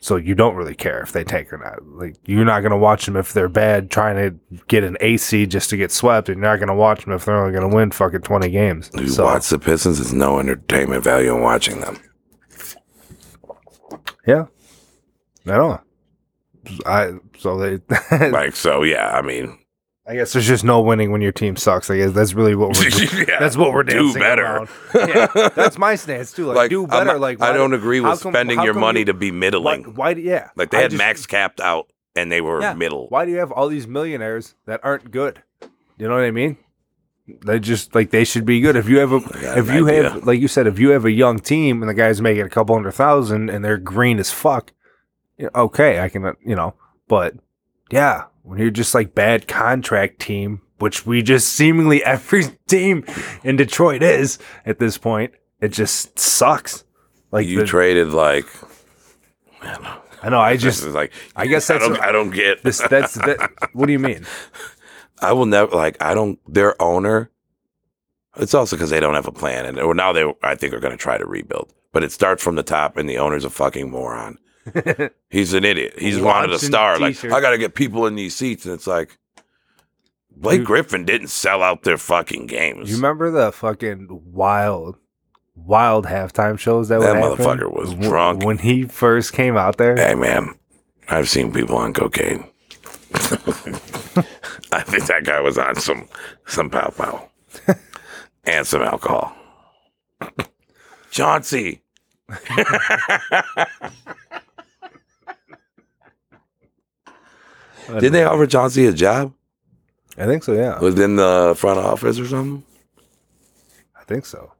So 0.00 0.16
you 0.16 0.34
don't 0.34 0.56
really 0.56 0.74
care 0.74 1.00
if 1.00 1.12
they 1.12 1.22
tank 1.22 1.52
or 1.52 1.58
not. 1.58 1.86
Like 1.86 2.16
you're 2.26 2.44
not 2.44 2.62
going 2.62 2.72
to 2.72 2.76
watch 2.76 3.06
them 3.06 3.16
if 3.16 3.32
they're 3.32 3.48
bad, 3.48 3.88
trying 3.92 4.16
to 4.16 4.58
get 4.66 4.82
an 4.82 4.96
AC 5.00 5.46
just 5.46 5.70
to 5.70 5.76
get 5.76 5.92
swept, 5.92 6.28
and 6.28 6.38
you're 6.38 6.50
not 6.50 6.56
going 6.56 6.66
to 6.68 6.74
watch 6.74 7.04
them 7.04 7.14
if 7.14 7.24
they're 7.24 7.38
only 7.38 7.56
going 7.56 7.70
to 7.70 7.74
win 7.74 7.92
fucking 7.92 8.22
twenty 8.22 8.50
games. 8.50 8.90
you 8.98 9.06
so 9.06 9.24
watch 9.26 9.48
the 9.48 9.60
Pistons, 9.60 9.98
there's 9.98 10.12
no 10.12 10.40
entertainment 10.40 11.04
value 11.04 11.32
in 11.36 11.40
watching 11.42 11.80
them. 11.80 11.96
Yeah, 14.26 14.46
I 15.46 15.56
don't. 15.56 15.80
I 16.86 17.12
so 17.38 17.58
they. 17.58 17.80
Like, 18.30 18.54
so 18.56 18.82
yeah, 18.82 19.10
I 19.16 19.22
mean, 19.22 19.58
I 20.06 20.14
guess 20.14 20.32
there's 20.32 20.46
just 20.46 20.62
no 20.64 20.80
winning 20.80 21.10
when 21.10 21.20
your 21.20 21.32
team 21.32 21.56
sucks. 21.56 21.90
I 21.90 21.96
guess 21.96 22.12
that's 22.12 22.34
really 22.34 22.54
what 22.54 22.76
we're. 22.78 22.88
Yeah, 23.28 23.38
that's 23.40 23.56
what 23.56 23.72
we're 23.72 23.82
do 23.82 24.12
better. 24.14 24.66
Yeah, 24.94 25.26
that's 25.56 25.78
my 25.78 25.94
stance 25.96 26.32
too. 26.32 26.46
Like, 26.46 26.56
like, 26.56 26.70
do 26.70 26.82
I'm 26.84 26.88
better. 26.88 27.04
not- 27.04 27.20
like 27.20 27.40
I 27.42 27.52
don't 27.52 27.72
agree 27.74 28.00
with 28.00 28.20
come- 28.22 28.32
spending 28.32 28.60
your 28.62 28.74
money 28.74 29.00
you- 29.00 29.06
to 29.06 29.14
be 29.14 29.30
Why, 29.30 29.36
middling. 29.36 29.84
why? 29.94 30.14
do- 30.14 30.20
Yeah, 30.20 30.50
like 30.56 30.70
they 30.70 30.78
I 30.78 30.82
had 30.82 30.90
just- 30.92 30.98
max 30.98 31.26
capped 31.26 31.60
out, 31.60 31.86
and 32.14 32.30
they 32.30 32.40
were 32.40 32.60
Yeah. 32.60 32.74
middle. 32.74 33.06
Why 33.08 33.24
do 33.24 33.32
you 33.32 33.38
have 33.38 33.50
all 33.52 33.68
these 33.68 33.86
millionaires 33.88 34.54
that 34.66 34.80
aren't 34.84 35.10
good? 35.10 35.42
You 35.98 36.08
know 36.08 36.14
what 36.14 36.24
I 36.24 36.30
mean? 36.30 36.56
They 37.44 37.58
just 37.58 37.94
like 37.94 38.10
they 38.10 38.24
should 38.24 38.44
be 38.44 38.60
good. 38.60 38.76
If 38.76 38.88
you 38.88 38.98
have 38.98 39.12
a, 39.12 39.16
if 39.58 39.70
you 39.72 39.88
idea. 39.88 40.10
have, 40.10 40.24
like 40.26 40.40
you 40.40 40.48
said, 40.48 40.66
if 40.66 40.78
you 40.78 40.90
have 40.90 41.04
a 41.04 41.10
young 41.10 41.38
team 41.38 41.82
and 41.82 41.88
the 41.88 41.94
guy's 41.94 42.20
making 42.20 42.44
a 42.44 42.48
couple 42.50 42.74
hundred 42.74 42.92
thousand 42.92 43.48
and 43.50 43.64
they're 43.64 43.78
green 43.78 44.18
as 44.18 44.30
fuck, 44.30 44.72
okay, 45.54 46.00
I 46.00 46.08
can, 46.08 46.24
uh, 46.24 46.32
you 46.44 46.54
know, 46.54 46.74
but 47.08 47.34
yeah, 47.90 48.24
when 48.42 48.58
you're 48.58 48.70
just 48.70 48.94
like 48.94 49.14
bad 49.14 49.46
contract 49.48 50.18
team, 50.20 50.60
which 50.78 51.06
we 51.06 51.22
just 51.22 51.48
seemingly 51.48 52.02
every 52.04 52.44
team 52.66 53.04
in 53.44 53.56
Detroit 53.56 54.02
is 54.02 54.38
at 54.66 54.78
this 54.78 54.98
point, 54.98 55.32
it 55.60 55.68
just 55.68 56.18
sucks. 56.18 56.84
Like 57.30 57.46
you 57.46 57.60
the- 57.60 57.66
traded 57.66 58.08
like 58.08 58.46
I 60.22 60.28
know, 60.28 60.38
I 60.40 60.56
just 60.58 60.84
like 60.88 61.12
I 61.36 61.46
guess 61.46 61.68
I 61.70 61.74
that's 61.74 61.84
don't, 61.84 61.92
what- 61.98 62.02
I 62.08 62.12
don't 62.12 62.30
get 62.30 62.62
this 62.62 62.78
that's 62.90 63.14
that. 63.14 63.50
What 63.72 63.86
do 63.86 63.92
you 63.92 63.98
mean? 63.98 64.26
I 65.22 65.32
will 65.32 65.46
never 65.46 65.74
like 65.74 66.00
I 66.02 66.14
don't 66.14 66.38
their 66.52 66.80
owner. 66.80 67.30
It's 68.36 68.54
also 68.54 68.76
because 68.76 68.90
they 68.90 69.00
don't 69.00 69.14
have 69.14 69.26
a 69.28 69.32
plan, 69.32 69.66
and 69.66 69.78
or 69.78 69.94
now 69.94 70.12
they 70.12 70.24
I 70.42 70.54
think 70.54 70.72
are 70.74 70.80
going 70.80 70.92
to 70.92 70.96
try 70.98 71.18
to 71.18 71.26
rebuild. 71.26 71.72
But 71.92 72.02
it 72.02 72.12
starts 72.12 72.42
from 72.42 72.54
the 72.56 72.62
top, 72.62 72.96
and 72.96 73.08
the 73.08 73.18
owner's 73.18 73.44
a 73.44 73.50
fucking 73.50 73.90
moron. 73.90 74.38
He's 75.30 75.52
an 75.52 75.64
idiot. 75.64 75.94
He's 75.98 76.18
wanted 76.18 76.50
a 76.52 76.58
star. 76.58 76.98
Like 76.98 77.14
t-shirts. 77.16 77.34
I 77.34 77.40
got 77.40 77.50
to 77.50 77.58
get 77.58 77.74
people 77.74 78.06
in 78.06 78.14
these 78.14 78.34
seats, 78.34 78.64
and 78.64 78.72
it's 78.74 78.86
like 78.86 79.18
Blake 80.34 80.60
You- 80.60 80.64
Griffin 80.64 81.04
didn't 81.04 81.28
sell 81.28 81.62
out 81.62 81.82
their 81.82 81.98
fucking 81.98 82.46
games. 82.46 82.88
You 82.88 82.96
remember 82.96 83.30
the 83.30 83.52
fucking 83.52 84.08
wild, 84.32 84.96
wild 85.54 86.06
halftime 86.06 86.58
shows 86.58 86.88
that, 86.88 87.00
That 87.00 87.20
would 87.20 87.38
happen? 87.38 87.58
motherfucker 87.58 87.70
was 87.70 87.92
drunk. 87.94 88.44
when 88.44 88.56
he 88.58 88.84
first 88.84 89.34
came 89.34 89.56
out 89.58 89.76
there. 89.76 89.96
Hey 89.96 90.14
man, 90.14 90.54
I've 91.08 91.28
seen 91.28 91.52
people 91.52 91.76
on 91.76 91.92
cocaine. 91.92 92.48
I 94.72 94.82
think 94.82 95.06
that 95.06 95.24
guy 95.24 95.40
was 95.40 95.58
on 95.58 95.76
some 95.76 96.08
some 96.46 96.70
pow 96.70 96.90
pow 96.90 97.28
and 98.44 98.66
some 98.66 98.82
alcohol. 98.82 99.34
Chauncey. 101.10 101.82
Didn't 107.88 108.12
they 108.12 108.24
offer 108.24 108.46
Chauncey 108.46 108.86
a 108.86 108.92
job 108.92 109.34
I 110.18 110.26
think 110.26 110.44
so. 110.44 110.52
Yeah, 110.52 110.78
within 110.78 111.16
the 111.16 111.54
front 111.56 111.78
office 111.78 112.18
or 112.18 112.26
something? 112.26 112.62
I 113.96 114.04
think 114.04 114.26
so. 114.26 114.52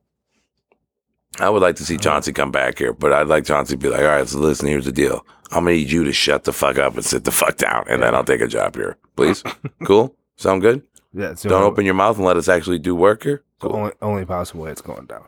I 1.38 1.49
would 1.51 1.62
like 1.62 1.77
to 1.77 1.85
see 1.85 1.95
uh-huh. 1.95 2.03
Chauncey 2.03 2.33
come 2.33 2.51
back 2.51 2.79
here, 2.79 2.93
but 2.93 3.12
I'd 3.12 3.29
like 3.29 3.45
Chauncey 3.45 3.75
to 3.75 3.79
be 3.79 3.88
like, 3.88 4.01
all 4.01 4.07
right, 4.07 4.29
so 4.29 4.38
listen, 4.38 4.69
here's 4.69 4.85
the 4.85 4.93
deal. 4.93 5.25
I'm 5.53 5.65
gonna 5.65 5.77
need 5.77 5.91
you 5.91 6.05
to 6.05 6.12
shut 6.12 6.45
the 6.45 6.53
fuck 6.53 6.79
up 6.79 6.95
and 6.95 7.05
sit 7.05 7.25
the 7.25 7.31
fuck 7.31 7.57
down, 7.57 7.85
and 7.88 8.03
then 8.03 8.15
I'll 8.15 8.25
take 8.25 8.41
a 8.41 8.49
job 8.49 8.75
here. 8.75 8.97
Please? 9.17 9.43
cool? 9.85 10.17
Sound 10.37 10.62
good? 10.62 10.83
Yeah, 11.12 11.35
Don't 11.43 11.53
only, 11.53 11.67
open 11.67 11.85
your 11.85 11.95
mouth 11.95 12.17
and 12.17 12.25
let 12.25 12.37
us 12.38 12.49
actually 12.49 12.79
do 12.79 12.95
work 12.95 13.23
here. 13.25 13.43
Cool. 13.61 13.77
only, 13.77 13.93
only 14.01 14.25
possible 14.25 14.62
way 14.62 14.71
it's 14.71 14.81
going 14.81 15.05
down. 15.07 15.27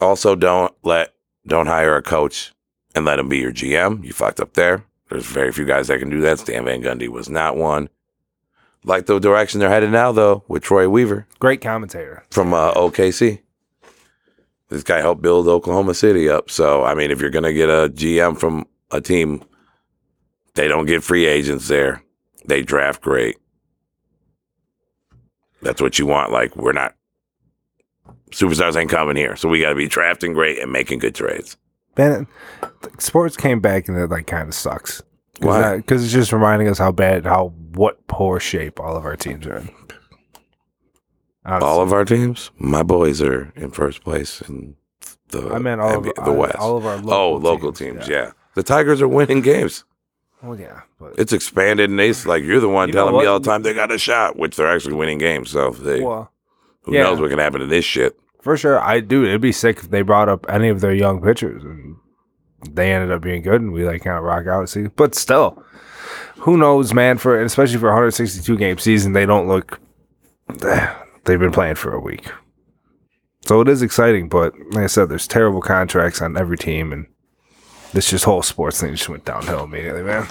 Also, 0.00 0.34
don't 0.34 0.74
let 0.82 1.12
don't 1.46 1.66
hire 1.66 1.96
a 1.96 2.02
coach 2.02 2.52
and 2.94 3.04
let 3.04 3.18
him 3.18 3.28
be 3.28 3.38
your 3.38 3.52
GM. 3.52 4.02
You 4.04 4.12
fucked 4.12 4.40
up 4.40 4.54
there. 4.54 4.84
There's 5.10 5.26
very 5.26 5.52
few 5.52 5.64
guys 5.66 5.88
that 5.88 5.98
can 6.00 6.10
do 6.10 6.20
that. 6.22 6.38
Stan 6.40 6.64
Van 6.64 6.82
Gundy 6.82 7.08
was 7.08 7.28
not 7.28 7.56
one. 7.56 7.88
Like 8.84 9.06
the 9.06 9.18
direction 9.18 9.60
they're 9.60 9.68
headed 9.68 9.90
now, 9.90 10.12
though, 10.12 10.44
with 10.48 10.62
Troy 10.62 10.88
Weaver 10.88 11.26
Great 11.38 11.60
commentator. 11.60 12.24
from 12.30 12.54
uh, 12.54 12.72
OKC. 12.74 13.40
This 14.68 14.82
guy 14.82 14.98
helped 15.00 15.22
build 15.22 15.46
Oklahoma 15.48 15.94
City 15.94 16.28
up. 16.28 16.50
So, 16.50 16.82
I 16.84 16.94
mean, 16.94 17.10
if 17.10 17.20
you're 17.20 17.30
to 17.30 17.52
get 17.52 17.68
a 17.68 17.88
GM 17.88 18.38
from 18.38 18.66
a 18.90 19.00
team, 19.00 19.44
they 20.54 20.68
don't 20.68 20.86
get 20.86 21.02
free 21.02 21.26
agents 21.26 21.68
there. 21.68 22.02
They 22.44 22.62
draft 22.62 23.02
great. 23.02 23.36
That's 25.62 25.80
what 25.80 25.98
you 25.98 26.06
want. 26.06 26.32
Like, 26.32 26.54
we're 26.56 26.72
not, 26.72 26.94
superstars 28.30 28.76
ain't 28.76 28.90
coming 28.90 29.16
here. 29.16 29.36
So, 29.36 29.48
we 29.48 29.60
got 29.60 29.70
to 29.70 29.74
be 29.74 29.88
drafting 29.88 30.32
great 30.32 30.58
and 30.60 30.70
making 30.70 31.00
good 31.00 31.14
trades. 31.14 31.56
Man, 31.96 32.26
sports 32.98 33.36
came 33.36 33.60
back 33.60 33.88
and 33.88 33.96
it 33.96 34.10
like 34.10 34.26
kind 34.26 34.48
of 34.48 34.54
sucks. 34.54 35.02
Why? 35.40 35.76
Because 35.76 36.04
it's 36.04 36.12
just 36.12 36.32
reminding 36.32 36.68
us 36.68 36.78
how 36.78 36.92
bad, 36.92 37.24
how 37.24 37.52
what 37.72 38.06
poor 38.06 38.40
shape 38.40 38.78
all 38.80 38.96
of 38.96 39.04
our 39.04 39.16
teams 39.16 39.46
are 39.46 39.58
in. 39.58 39.70
Honestly. 41.44 41.68
All 41.68 41.80
of 41.80 41.92
our 41.92 42.04
teams, 42.04 42.50
my 42.58 42.82
boys 42.82 43.22
are 43.22 43.52
in 43.54 43.70
first 43.70 44.02
place 44.02 44.40
in 44.42 44.76
the, 45.28 45.48
I 45.50 45.58
meant 45.58 45.80
all 45.80 45.98
of, 45.98 46.24
the 46.24 46.32
West. 46.32 46.56
all 46.56 46.76
of 46.76 46.84
our 46.86 46.96
local 46.96 47.12
oh, 47.12 47.36
local 47.36 47.72
teams, 47.72 48.08
yeah. 48.08 48.32
The 48.56 48.62
Tigers 48.62 49.02
are 49.02 49.08
winning 49.08 49.42
games. 49.42 49.84
Well, 50.42 50.58
yeah, 50.58 50.80
but 50.98 51.18
It's 51.18 51.34
expanded, 51.34 51.90
and 51.90 51.98
they 51.98 52.10
like 52.24 52.42
you're 52.42 52.58
the 52.58 52.70
one 52.70 52.88
You 52.88 52.94
telling 52.94 53.16
me 53.18 53.26
all 53.26 53.38
the 53.38 53.46
time 53.46 53.62
they 53.62 53.74
got 53.74 53.92
a 53.92 53.98
shot, 53.98 54.38
which 54.38 54.56
they're 54.56 54.74
actually 54.74 54.94
winning 54.94 55.18
games. 55.18 55.50
So 55.50 55.70
they, 55.72 56.00
well, 56.00 56.32
who 56.82 56.94
yeah. 56.94 57.02
knows 57.02 57.20
what 57.20 57.28
can 57.28 57.38
happen 57.38 57.60
to 57.60 57.66
this 57.66 57.84
shit? 57.84 58.18
For 58.40 58.56
sure, 58.56 58.80
I 58.80 59.00
do. 59.00 59.24
It'd 59.24 59.42
be 59.42 59.52
sick 59.52 59.78
if 59.78 59.90
they 59.90 60.00
brought 60.00 60.30
up 60.30 60.46
any 60.48 60.70
of 60.70 60.80
their 60.80 60.94
young 60.94 61.20
pitchers 61.20 61.62
and 61.62 61.96
they 62.70 62.92
ended 62.92 63.12
up 63.12 63.20
being 63.20 63.42
good, 63.42 63.60
and 63.60 63.72
we 63.72 63.84
like 63.84 64.04
kind 64.04 64.16
of 64.16 64.24
rock 64.24 64.46
out. 64.46 64.70
See, 64.70 64.86
but 64.86 65.14
still, 65.14 65.62
who 66.36 66.56
knows, 66.56 66.94
man? 66.94 67.18
For 67.18 67.42
especially 67.42 67.78
for 67.78 67.88
162 67.88 68.56
game 68.56 68.78
season, 68.78 69.12
they 69.12 69.26
don't 69.26 69.48
look. 69.48 69.80
They've 71.24 71.40
been 71.40 71.52
playing 71.52 71.74
for 71.74 71.92
a 71.92 72.00
week, 72.00 72.30
so 73.44 73.60
it 73.60 73.68
is 73.68 73.82
exciting. 73.82 74.30
But 74.30 74.54
like 74.70 74.84
I 74.84 74.86
said, 74.86 75.10
there's 75.10 75.28
terrible 75.28 75.60
contracts 75.60 76.22
on 76.22 76.38
every 76.38 76.56
team, 76.56 76.90
and 76.90 77.06
this 77.96 78.10
just 78.10 78.24
whole 78.26 78.42
sports 78.42 78.78
thing 78.80 78.92
just 78.94 79.08
went 79.08 79.24
downhill 79.24 79.64
immediately, 79.64 80.02
man. 80.02 80.26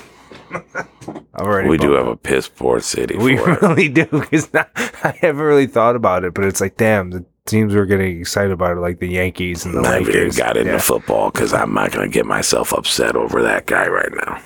I've 0.53 1.41
already. 1.41 1.67
We 1.67 1.77
do 1.77 1.93
have 1.93 2.05
a 2.07 2.15
piss 2.15 2.47
poor 2.47 2.79
city 2.79 3.17
we 3.17 3.37
for 3.37 3.51
it. 3.53 3.61
really 3.63 3.89
do 3.89 4.05
because 4.05 4.49
I 4.53 5.17
haven't 5.19 5.41
really 5.43 5.65
thought 5.67 5.95
about 5.95 6.23
it, 6.23 6.33
but 6.35 6.45
it's 6.45 6.61
like, 6.61 6.77
damn, 6.77 7.09
the 7.09 7.25
teams 7.45 7.73
were 7.73 7.85
getting 7.87 8.19
excited 8.19 8.51
about 8.51 8.77
it, 8.77 8.81
like 8.81 8.99
the 8.99 9.07
Yankees 9.07 9.65
and 9.65 9.73
the 9.75 9.79
I 9.87 9.99
Lakers. 9.99 10.37
got 10.37 10.57
into 10.57 10.73
Yeah. 10.73 10.77
football 10.77 11.31
because 11.31 11.53
I'm 11.53 11.73
not 11.73 11.91
going 11.91 12.07
to 12.09 12.13
get 12.13 12.25
myself 12.27 12.71
upset 12.73 13.15
over 13.15 13.41
that 13.41 13.65
guy 13.65 13.87
right 13.87 14.11
now. 14.13 14.41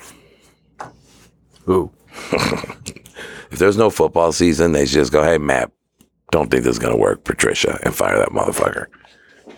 Ooh, 1.68 1.90
If 3.52 3.58
there's 3.58 3.76
no 3.76 3.90
football 3.90 4.32
season, 4.32 4.72
they 4.72 4.86
just 4.86 5.12
go, 5.12 5.22
"Hey, 5.24 5.36
Matt, 5.38 5.70
don't 6.30 6.50
think 6.50 6.64
this 6.64 6.72
is 6.72 6.78
going 6.78 6.94
to 6.94 7.00
work, 7.00 7.24
Patricia," 7.24 7.78
and 7.82 7.94
fire 7.94 8.16
that 8.18 8.28
motherfucker. 8.30 8.86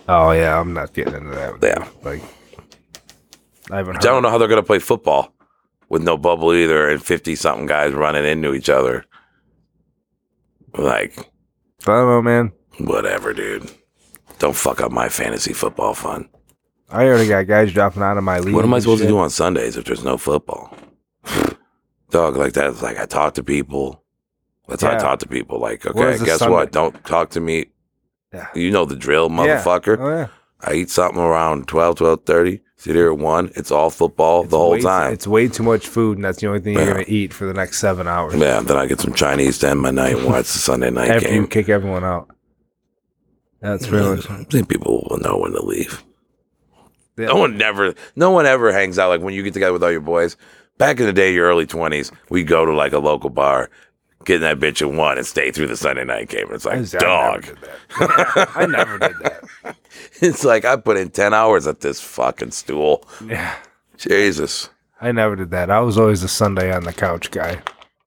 oh 0.09 0.33
yeah, 0.33 0.59
I'm 0.59 0.73
not 0.73 0.93
getting 0.95 1.15
into 1.15 1.31
that. 1.31 1.55
Yeah. 1.63 1.87
like 2.03 2.23
I 3.71 3.79
haven't. 3.79 3.97
I 3.97 4.01
don't 4.01 4.23
know 4.23 4.31
how 4.31 4.39
they're 4.39 4.49
going 4.49 4.63
to 4.63 4.67
play 4.67 4.79
football 4.79 5.35
with 5.89 6.03
no 6.03 6.17
bubble 6.17 6.53
either, 6.53 6.89
and 6.89 7.05
fifty 7.05 7.35
something 7.35 7.67
guys 7.67 7.93
running 7.93 8.25
into 8.25 8.55
each 8.55 8.69
other. 8.69 9.05
Like, 10.77 11.19
I 11.87 11.93
don't 11.93 12.09
know, 12.09 12.23
man. 12.23 12.53
Whatever, 12.79 13.33
dude. 13.33 13.71
Don't 14.39 14.57
fuck 14.57 14.81
up 14.81 14.91
my 14.91 15.09
fantasy 15.09 15.53
football 15.53 15.95
fun. 15.95 16.29
I 16.91 17.07
already 17.07 17.29
got 17.29 17.47
guys 17.47 17.73
dropping 17.73 18.03
out 18.03 18.19
of 18.19 18.25
my 18.25 18.39
league. 18.39 18.55
What 18.55 18.65
am 18.65 18.75
I 18.75 18.79
supposed 18.79 19.01
shit? 19.01 19.09
to 19.09 19.15
do 19.15 19.19
on 19.19 19.31
Sundays 19.31 19.77
if 19.77 19.85
there's 19.85 20.05
no 20.05 20.19
football? 20.19 20.77
Dog, 22.11 22.37
like 22.37 22.53
that's 22.53 22.83
like 22.83 22.99
I 22.99 23.07
talk 23.07 23.35
to 23.35 23.45
people. 23.45 24.03
That's 24.69 24.83
yeah. 24.83 24.91
how 24.91 24.97
I 24.97 24.99
talk 24.99 25.19
to 25.21 25.29
people. 25.29 25.59
Like, 25.59 25.87
okay, 25.87 26.25
guess 26.25 26.39
Sunday? 26.39 26.55
what? 26.55 26.73
Don't 26.73 27.05
talk 27.05 27.31
to 27.31 27.41
me. 27.41 27.67
Yeah. 28.33 28.49
You 28.55 28.71
know 28.71 28.85
the 28.85 28.97
drill, 28.97 29.31
motherfucker. 29.31 29.99
Oh, 29.99 30.09
yeah. 30.09 30.27
Oh, 30.29 30.71
I 30.71 30.75
eat 30.75 30.91
something 30.91 31.21
around 31.21 31.67
12, 31.69 31.97
12, 31.97 32.25
30. 32.25 32.61
Sit 32.83 32.97
here 32.97 33.15
One. 33.15 33.53
It's 33.55 33.71
all 33.71 33.91
football 33.91 34.43
it's 34.43 34.51
the 34.51 34.59
whole 34.59 34.73
way, 34.73 34.81
time. 34.81 35.13
It's 35.13 35.25
way 35.25 35.47
too 35.47 35.63
much 35.63 35.87
food, 35.87 36.19
and 36.19 36.25
that's 36.25 36.41
the 36.41 36.49
only 36.49 36.59
thing 36.59 36.75
you're 36.75 36.85
gonna 36.85 37.05
eat 37.07 37.33
for 37.33 37.45
the 37.45 37.55
next 37.55 37.79
seven 37.79 38.09
hours. 38.09 38.35
Yeah, 38.35 38.59
then 38.59 38.77
I 38.77 38.87
get 38.87 38.99
some 38.99 39.15
Chinese 39.15 39.59
to 39.59 39.69
end 39.69 39.79
my 39.79 39.93
night 39.93 40.17
and 40.17 40.27
watch 40.27 40.51
the 40.53 40.59
Sunday 40.59 40.91
night 40.91 41.09
After 41.09 41.29
game. 41.29 41.43
You 41.43 41.47
kick 41.47 41.69
everyone 41.69 42.03
out. 42.03 42.35
That's 43.61 43.89
really. 43.89 44.19
I 44.29 44.43
think 44.43 44.69
people 44.69 45.07
will 45.09 45.19
know 45.19 45.39
when 45.39 45.53
to 45.53 45.63
leave. 45.63 46.03
Yeah. 47.17 47.27
No 47.27 47.37
one 47.37 47.57
never, 47.57 47.95
no 48.17 48.33
one 48.33 48.47
ever 48.47 48.73
hangs 48.73 48.99
out 48.99 49.11
like 49.11 49.21
when 49.21 49.33
you 49.33 49.45
get 49.45 49.55
together 49.55 49.73
with 49.73 49.85
all 49.85 49.93
your 49.93 50.01
boys. 50.01 50.37
Back 50.77 50.99
in 50.99 51.07
the 51.07 51.13
day, 51.13 51.33
your 51.33 51.47
early 51.47 51.67
twenties, 51.67 52.11
we 52.31 52.43
go 52.43 52.67
to 52.67 52.75
like 52.75 52.93
a 52.93 52.99
local 52.99 53.31
bar 53.31 53.71
getting 54.25 54.43
that 54.43 54.59
bitch 54.59 54.83
at 54.83 54.93
one 54.93 55.19
and 55.19 55.27
stay 55.27 55.51
through 55.51 55.67
the 55.69 55.77
Sunday 55.77 56.05
night 56.05 56.29
game. 56.29 56.49
It's 56.51 56.65
like, 56.65 56.79
I 56.79 56.99
dog. 56.99 57.43
never 57.45 57.55
did 57.55 57.59
that. 57.63 58.49
I 58.57 58.67
never 58.67 58.99
did 58.99 59.17
that. 59.23 59.77
It's 60.23 60.43
like 60.45 60.65
I 60.65 60.77
put 60.77 60.97
in 60.97 61.11
ten 61.11 61.35
hours 61.35 61.67
at 61.67 61.81
this 61.81 62.01
fucking 62.01 62.53
stool. 62.53 63.05
Yeah. 63.27 63.55
Jesus, 63.99 64.71
I 65.01 65.13
never 65.13 65.37
did 65.37 65.51
that. 65.51 65.71
I 65.71 65.81
was 65.81 65.99
always 65.99 66.23
a 66.23 66.29
Sunday 66.29 66.73
on 66.73 66.85
the 66.85 66.93
couch 66.93 67.31
guy. 67.31 67.63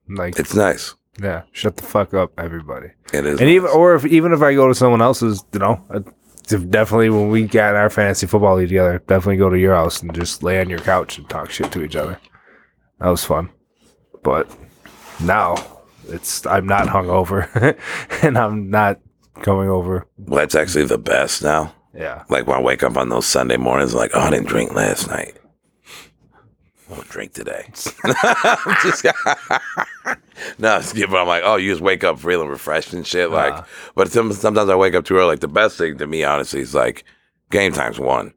Like, 0.10 0.38
it's 0.40 0.56
nice. 0.56 0.96
yeah, 1.22 1.44
shut 1.52 1.78
the 1.78 1.84
fuck 1.84 2.14
up, 2.14 2.32
everybody. 2.40 2.90
It 3.14 3.26
is. 3.26 3.40
And 3.40 3.50
even, 3.50 3.70
or 3.70 3.96
if 3.96 4.06
even 4.06 4.34
if 4.34 4.42
I 4.42 4.54
go 4.56 4.68
to 4.68 4.76
someone 4.76 5.02
else's, 5.02 5.44
you 5.54 5.60
know, 5.60 5.82
I- 5.90 6.00
definitely 6.48 7.10
when 7.10 7.30
we 7.30 7.44
got 7.44 7.76
our 7.76 7.90
fantasy 7.90 8.28
football 8.28 8.56
league 8.58 8.70
together, 8.70 9.00
definitely 9.08 9.38
go 9.38 9.50
to 9.50 9.58
your 9.60 9.76
house 9.76 10.02
and 10.02 10.14
just 10.14 10.44
lay 10.44 10.60
on 10.60 10.70
your 10.70 10.80
couch 10.80 11.18
and 11.18 11.30
talk 11.30 11.50
shit 11.50 11.72
to 11.72 11.84
each 11.84 11.96
other. 11.96 12.20
That 13.00 13.10
was 13.10 13.24
fun. 13.26 13.50
But 14.24 14.50
now 15.22 15.56
it's 16.10 16.46
I'm 16.46 16.66
not 16.68 16.88
hungover, 16.88 17.78
and 18.24 18.38
I'm 18.38 18.70
not 18.70 19.00
going 19.42 19.70
over. 19.70 20.08
well, 20.18 20.40
that's 20.40 20.56
actually 20.56 20.86
the 20.86 20.98
best 20.98 21.44
now. 21.44 21.74
Yeah, 21.94 22.24
Like 22.30 22.46
when 22.46 22.58
I 22.58 22.62
wake 22.62 22.84
up 22.84 22.98
on 22.98 23.08
those 23.08 23.26
Sunday 23.26 23.56
mornings, 23.56 23.94
like, 23.94 24.12
oh, 24.14 24.20
I 24.20 24.30
didn't 24.30 24.48
drink 24.48 24.74
last 24.74 25.08
night. 25.08 25.38
I'll 26.92 27.02
drink 27.04 27.34
today. 27.34 27.70
just, 28.84 29.06
no, 30.60 30.78
it's 30.78 30.94
good, 30.94 31.10
but 31.10 31.22
I'm 31.22 31.28
like, 31.28 31.44
oh, 31.46 31.56
you 31.56 31.72
just 31.72 31.82
wake 31.82 32.04
up 32.04 32.20
feeling 32.20 32.50
refreshed 32.50 32.94
and 32.94 33.08
shit. 33.08 33.32
Like, 33.32 33.54
Uh. 33.54 33.64
but 33.96 34.12
some, 34.12 34.32
sometimes 34.34 34.70
I 34.70 34.76
wake 34.76 34.94
up 34.94 35.06
too 35.06 35.16
early. 35.16 35.28
Like 35.28 35.40
the 35.40 35.48
best 35.48 35.78
thing 35.78 35.98
to 35.98 36.06
me, 36.08 36.24
honestly, 36.24 36.60
is 36.62 36.76
like 36.76 37.06
game 37.50 37.72
time's 37.72 38.00
one. 38.00 38.34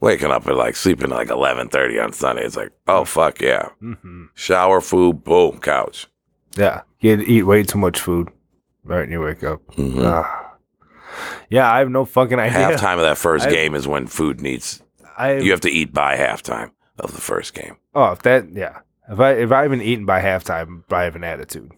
Waking 0.00 0.30
up 0.30 0.46
at 0.46 0.54
like 0.56 0.74
sleeping 0.76 1.10
at 1.12 1.16
like 1.16 1.30
eleven 1.30 1.68
thirty 1.68 1.98
on 1.98 2.12
Sunday. 2.12 2.44
It's 2.44 2.56
like, 2.56 2.70
oh 2.86 3.04
fuck 3.04 3.40
yeah, 3.40 3.68
hmm 3.80 4.26
shower, 4.34 4.80
food, 4.80 5.24
boom, 5.24 5.58
couch. 5.58 6.06
yeah. 6.56 6.82
You 7.00 7.16
eat 7.26 7.42
way 7.44 7.62
too 7.62 7.78
much 7.78 8.00
food 8.00 8.28
right 8.84 9.00
when 9.00 9.10
you 9.12 9.20
wake 9.20 9.44
up. 9.44 9.60
Mhm. 9.76 10.04
Ah. 10.04 10.54
yeah, 11.50 11.70
I 11.72 11.78
have 11.78 11.90
no 11.90 12.04
fucking 12.04 12.38
idea. 12.38 12.58
Halftime 12.76 12.94
of 12.96 13.02
that 13.02 13.18
first 13.18 13.46
I- 13.46 13.50
game 13.50 13.74
is 13.74 13.86
when 13.86 14.06
food 14.06 14.40
needs. 14.40 14.82
I 15.16 15.34
You 15.38 15.50
have 15.50 15.60
to 15.62 15.70
eat 15.70 15.92
by 15.92 16.16
halftime 16.16 16.70
of 16.98 17.12
the 17.14 17.20
first 17.20 17.54
game. 17.54 17.76
Oh, 17.94 18.12
if 18.12 18.22
that, 18.22 18.50
yeah. 18.52 18.78
If 19.10 19.18
I 19.20 19.32
if 19.32 19.50
I 19.52 19.62
haven't 19.62 19.82
eaten 19.82 20.04
by 20.06 20.20
halftime, 20.20 20.82
I 20.90 21.02
have 21.04 21.16
an 21.16 21.24
attitude 21.24 21.72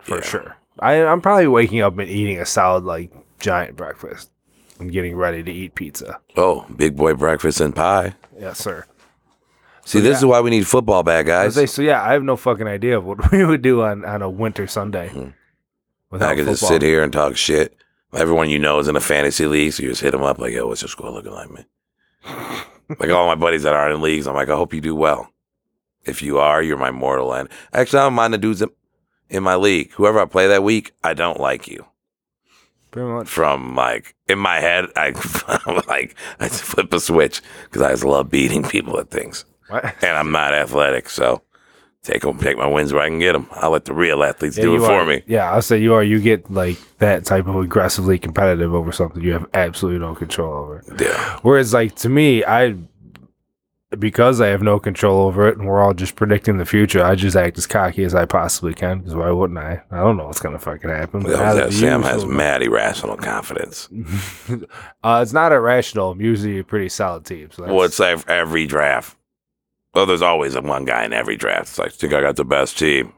for 0.00 0.16
Yeah. 0.16 0.22
sure. 0.24 0.56
I 0.78 0.94
I'm 1.04 1.20
probably 1.20 1.46
waking 1.46 1.80
up 1.80 1.96
and 1.98 2.08
eating 2.08 2.38
a 2.38 2.46
solid 2.46 2.84
like 2.84 3.10
giant 3.38 3.76
breakfast 3.76 4.30
I'm 4.80 4.88
getting 4.88 5.16
ready 5.16 5.42
to 5.44 5.50
eat 5.52 5.74
pizza. 5.74 6.18
Oh, 6.36 6.66
big 6.74 6.96
boy 6.96 7.14
breakfast 7.14 7.60
and 7.60 7.74
pie. 7.74 8.14
Yes, 8.38 8.58
sir. 8.58 8.84
See, 9.84 10.00
this 10.00 10.18
is 10.18 10.24
why 10.24 10.40
we 10.40 10.50
need 10.50 10.66
football 10.66 11.02
back, 11.02 11.26
guys. 11.26 11.54
say, 11.54 11.66
so 11.66 11.82
yeah, 11.82 12.02
I 12.02 12.12
have 12.12 12.22
no 12.22 12.36
fucking 12.36 12.66
idea 12.68 12.98
of 12.98 13.04
what 13.04 13.32
we 13.32 13.44
would 13.44 13.62
do 13.62 13.82
on, 13.82 14.04
on 14.04 14.22
a 14.22 14.30
winter 14.30 14.66
Sunday 14.66 15.08
Mhm. 15.08 15.34
without 16.10 16.30
I 16.30 16.36
could 16.36 16.46
just 16.46 16.66
sit 16.66 16.82
here 16.82 17.02
and 17.02 17.12
talk 17.12 17.36
shit. 17.36 17.76
Everyone 18.14 18.48
you 18.50 18.58
know 18.58 18.78
is 18.78 18.88
in 18.88 18.96
a 18.96 19.00
fantasy 19.00 19.46
league, 19.46 19.72
so 19.72 19.82
you 19.82 19.88
just 19.88 20.02
hit 20.02 20.10
them 20.12 20.22
up 20.22 20.38
like, 20.38 20.52
"Yo, 20.52 20.66
what's 20.68 20.82
your 20.82 20.88
score 20.88 21.10
looking 21.10 21.32
like, 21.32 21.50
man?" 21.50 21.64
like 22.98 23.10
all 23.10 23.26
my 23.26 23.34
buddies 23.34 23.62
that 23.62 23.72
aren't 23.74 23.94
in 23.94 24.02
leagues, 24.02 24.26
I'm 24.26 24.34
like, 24.34 24.48
"I 24.50 24.54
hope 24.56 24.74
you 24.74 24.80
do 24.80 24.94
well. 24.94 25.32
If 26.04 26.20
you 26.22 26.38
are, 26.38 26.62
you're 26.62 26.76
my 26.76 26.90
mortal 26.90 27.34
end." 27.34 27.48
Actually, 27.72 28.00
I 28.00 28.02
don't 28.04 28.14
mind 28.14 28.34
the 28.34 28.38
dudes 28.38 28.60
in- 28.62 28.70
in 29.30 29.42
my 29.42 29.56
league. 29.56 29.92
Whoever 29.92 30.20
I 30.20 30.26
play 30.26 30.46
that 30.48 30.62
week, 30.62 30.92
I 31.02 31.14
don't 31.14 31.40
like 31.40 31.66
you. 31.68 31.86
Pretty 32.90 33.08
much. 33.08 33.28
From 33.28 33.74
like 33.74 34.14
in 34.28 34.38
my 34.38 34.60
head, 34.60 34.86
I 34.94 35.10
like 35.88 36.14
I 36.38 36.48
flip 36.48 36.92
a 36.92 37.00
switch 37.00 37.40
because 37.64 37.80
I 37.82 37.90
just 37.92 38.04
love 38.04 38.30
beating 38.30 38.62
people 38.62 38.98
at 39.00 39.08
things, 39.10 39.46
What? 39.72 39.84
and 40.04 40.16
I'm 40.16 40.30
not 40.32 40.54
athletic, 40.54 41.08
so. 41.08 41.42
Take 42.04 42.24
'em- 42.24 42.36
take 42.38 42.56
my 42.58 42.66
wins 42.66 42.92
where 42.92 43.00
I 43.04 43.08
can 43.08 43.20
get 43.20 43.32
them. 43.32 43.46
I'll 43.52 43.70
let 43.70 43.84
the 43.84 43.94
real 43.94 44.24
athletes 44.24 44.58
Yeah, 44.58 44.64
do 44.64 44.74
it 44.74 44.80
for 44.80 44.90
are- 44.90 45.06
me. 45.06 45.22
Yeah, 45.28 45.52
I'll 45.52 45.62
say 45.62 45.78
you 45.78 45.94
are. 45.94 46.02
You 46.02 46.18
get 46.20 46.50
like 46.50 46.76
that 46.98 47.24
type 47.24 47.46
of 47.46 47.54
aggressively 47.54 48.18
competitive 48.18 48.74
over 48.74 48.90
something 48.90 49.22
you 49.22 49.32
have 49.34 49.46
absolutely 49.54 50.00
no 50.00 50.12
control 50.16 50.52
over. 50.52 50.82
Yeah. 50.98 51.38
Whereas, 51.42 51.72
like 51.72 51.94
to 51.98 52.08
me, 52.08 52.42
I 52.44 52.74
because 53.98 54.40
I 54.40 54.48
have 54.48 54.62
no 54.62 54.80
control 54.80 55.26
over 55.28 55.46
it, 55.46 55.58
and 55.58 55.66
we're 55.68 55.80
all 55.80 55.94
just 55.94 56.16
predicting 56.16 56.56
the 56.56 56.64
future. 56.64 57.04
I 57.04 57.14
just 57.14 57.36
act 57.36 57.56
as 57.58 57.68
cocky 57.68 58.02
as 58.02 58.16
I 58.16 58.24
possibly 58.24 58.74
can. 58.74 58.98
Because 58.98 59.14
why 59.14 59.30
wouldn't 59.30 59.58
I? 59.60 59.82
I 59.92 59.98
don't 59.98 60.16
know 60.16 60.26
what's 60.26 60.40
gonna 60.40 60.58
fucking 60.58 60.90
happen. 60.90 61.22
but 61.22 61.30
now 61.32 61.38
Yeah, 61.40 61.54
that 61.54 61.72
Sam 61.72 62.02
has 62.02 62.24
mad 62.24 62.62
irrational 62.62 63.16
confidence. 63.16 63.88
uh, 65.04 65.20
it's 65.22 65.32
not 65.32 65.52
irrational. 65.52 66.10
I'm 66.10 66.20
usually 66.20 66.58
a 66.58 66.64
pretty 66.64 66.88
solid 66.88 67.24
team. 67.26 67.50
So 67.52 67.64
Well, 67.64 67.82
it's 67.82 68.00
like 68.00 68.28
every 68.28 68.66
draft. 68.66 69.16
Well, 69.94 70.06
there's 70.06 70.22
always 70.22 70.54
a 70.54 70.62
one 70.62 70.84
guy 70.84 71.04
in 71.04 71.12
every 71.12 71.36
draft. 71.36 71.68
It's 71.68 71.78
like, 71.78 71.88
I 71.88 71.94
think 71.94 72.14
I 72.14 72.20
got 72.22 72.36
the 72.36 72.44
best 72.44 72.78
team 72.78 73.12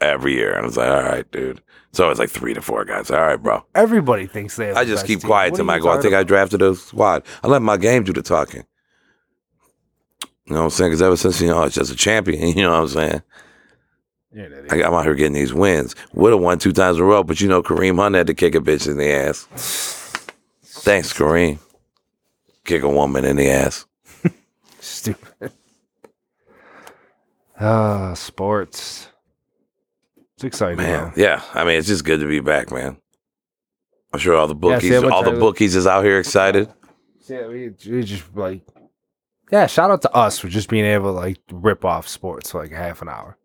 every 0.00 0.34
year. 0.34 0.52
And 0.52 0.62
I 0.62 0.66
was 0.66 0.76
like, 0.76 0.90
all 0.90 1.02
right, 1.02 1.30
dude. 1.30 1.58
So 1.58 1.62
it's 1.90 2.00
always 2.00 2.18
like 2.18 2.30
three 2.30 2.54
to 2.54 2.60
four 2.62 2.84
guys. 2.84 3.10
All 3.10 3.20
right, 3.20 3.40
bro. 3.40 3.64
everybody 3.74 4.26
thinks 4.26 4.56
they. 4.56 4.68
Have 4.68 4.76
I 4.76 4.84
the 4.84 4.90
just 4.90 5.02
best 5.02 5.06
keep 5.08 5.20
team. 5.20 5.28
quiet 5.28 5.52
What 5.52 5.58
till 5.58 5.70
are 5.70 5.74
I 5.74 5.78
go. 5.78 5.88
I 5.88 5.92
think 5.94 6.12
talking 6.12 6.14
I 6.18 6.22
drafted 6.24 6.62
a 6.62 6.74
squad. 6.74 7.24
I 7.42 7.48
let 7.48 7.62
my 7.62 7.76
game 7.76 8.04
do 8.04 8.12
the 8.12 8.22
talking. 8.22 8.64
You 10.46 10.54
know 10.54 10.60
what 10.60 10.64
I'm 10.64 10.70
saying? 10.70 10.90
Because 10.90 11.02
ever 11.02 11.16
since, 11.16 11.40
you 11.40 11.48
know, 11.48 11.62
it's 11.62 11.74
just 11.76 11.92
a 11.92 11.96
champion. 11.96 12.48
You 12.56 12.62
know 12.62 12.70
what 12.70 12.80
I'm 12.80 12.88
saying? 12.88 13.22
You're. 14.32 14.72
I 14.72 14.76
got, 14.78 14.86
I'm 14.86 14.94
out 14.94 15.04
here 15.04 15.14
getting 15.14 15.32
these 15.32 15.52
wins. 15.52 15.94
Would 16.12 16.32
have 16.32 16.40
won 16.40 16.58
two 16.58 16.72
times 16.72 16.96
in 16.96 17.02
a 17.02 17.06
row, 17.06 17.22
but 17.24 17.40
you 17.40 17.48
know, 17.48 17.62
Kareem 17.62 17.96
Hunt 17.96 18.14
had 18.14 18.28
to 18.28 18.34
kick 18.34 18.54
a 18.54 18.60
bitch 18.60 18.88
in 18.88 18.96
the 18.96 19.10
ass. 19.12 19.46
Thanks, 20.62 21.12
Kareem. 21.12 21.58
Kick 22.64 22.82
a 22.82 22.88
woman 22.88 23.24
in 23.24 23.36
the 23.36 23.50
ass. 23.50 23.86
Stupid. 24.80 25.52
Ah, 27.60 28.14
sports. 28.14 29.08
It's 30.34 30.44
exciting. 30.44 30.78
Man, 30.78 31.12
though. 31.14 31.22
yeah. 31.22 31.42
I 31.54 31.64
mean, 31.64 31.76
it's 31.78 31.88
just 31.88 32.04
good 32.04 32.20
to 32.20 32.26
be 32.26 32.40
back, 32.40 32.70
man. 32.72 32.96
I'm 34.12 34.18
sure 34.18 34.34
all 34.36 34.46
the 34.46 34.54
Yeah, 34.54 34.76
bookies, 34.76 35.00
see 35.00 35.08
all 35.08 35.22
the 35.22 35.32
bookies 35.32 35.76
is 35.76 35.86
out 35.86 36.02
here 36.04 36.18
excited. 36.18 36.72
Yeah, 37.28 37.46
we, 37.46 37.68
we 37.88 38.02
just 38.02 38.24
like, 38.34 38.62
yeah. 39.52 39.66
Shout 39.66 39.90
out 39.90 40.02
to 40.02 40.12
us 40.12 40.38
for 40.38 40.48
just 40.48 40.68
being 40.68 40.84
able 40.86 41.12
to 41.12 41.20
like 41.20 41.38
rip 41.52 41.84
off 41.84 42.08
sports 42.08 42.50
for 42.50 42.60
like 42.62 42.72
half 42.72 43.02
an 43.02 43.08
hour. 43.08 43.36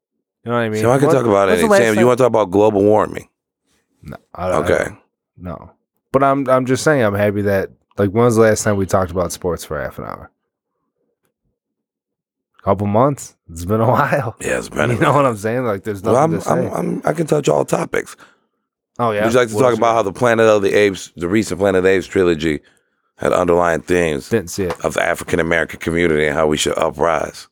You 0.44 0.52
know 0.52 0.58
what 0.58 0.64
I 0.64 0.70
mean? 0.70 0.82
so 0.82 0.90
I 0.92 0.98
can 0.98 1.08
When- 1.08 1.16
talk 1.18 1.26
about 1.26 1.50
it. 1.50 1.60
Sam, 1.60 2.00
you 2.00 2.08
want 2.08 2.18
to 2.18 2.24
talk 2.24 2.30
about 2.30 2.52
global 2.52 2.84
warming? 2.84 3.28
No, 4.02 4.18
I 4.34 4.48
don't- 4.50 4.64
I 4.64 4.74
Okay. 4.74 4.98
no. 5.38 5.72
But 6.12 6.24
I'm 6.24 6.48
I'm 6.50 6.66
just 6.66 6.84
saying 6.84 7.04
I'm 7.04 7.14
happy 7.16 7.42
that 7.42 7.72
like 7.98 8.10
when 8.12 8.24
was 8.26 8.38
the 8.38 8.44
last 8.44 8.64
time 8.64 8.78
we 8.78 8.86
talked 8.86 9.12
about 9.12 9.32
sports 9.34 9.66
for 9.66 9.80
half 9.82 10.00
an 10.00 10.06
hour? 10.06 10.32
Couple 12.66 12.88
months. 12.88 13.36
It's 13.50 13.64
been 13.64 13.80
a 13.80 13.88
while. 13.90 14.36
Yeah, 14.42 14.58
it's 14.58 14.70
been. 14.70 14.90
You 14.90 14.98
know 15.00 15.14
what 15.14 15.26
I'm 15.26 15.38
saying? 15.38 15.64
Like 15.66 15.84
there's 15.84 16.02
well, 16.02 16.28
nothing 16.28 16.34
I'm, 16.52 16.64
to 16.64 16.70
say. 16.72 16.78
I'm, 16.78 16.90
I'm, 16.98 17.02
I 17.06 17.14
can 17.14 17.28
touch 17.28 17.48
all 17.48 17.64
topics. 17.64 18.18
oh 19.00 19.12
yeah. 19.12 19.24
Would 19.24 19.34
you 19.34 19.40
like 19.40 19.50
to 19.50 19.56
What 19.56 19.62
talk 19.62 19.78
about 19.78 19.94
how 19.94 20.02
the 20.02 20.12
Planet 20.12 20.48
of 20.48 20.64
the 20.64 20.74
Apes, 20.74 21.12
the 21.16 21.28
recent 21.28 21.60
Planet 21.60 21.78
of 21.80 21.84
the 21.84 21.92
Apes 21.92 22.08
trilogy, 22.08 22.62
had 23.18 23.32
underlying 23.34 23.82
themes 23.82 24.30
Didn't 24.30 24.50
see 24.50 24.64
it. 24.64 24.84
of 24.84 24.96
the 24.96 25.04
African 25.04 25.40
American 25.40 25.80
community 25.80 26.26
and 26.26 26.36
how 26.36 26.48
we 26.48 26.58
should 26.58 26.76
uprise? 26.78 27.48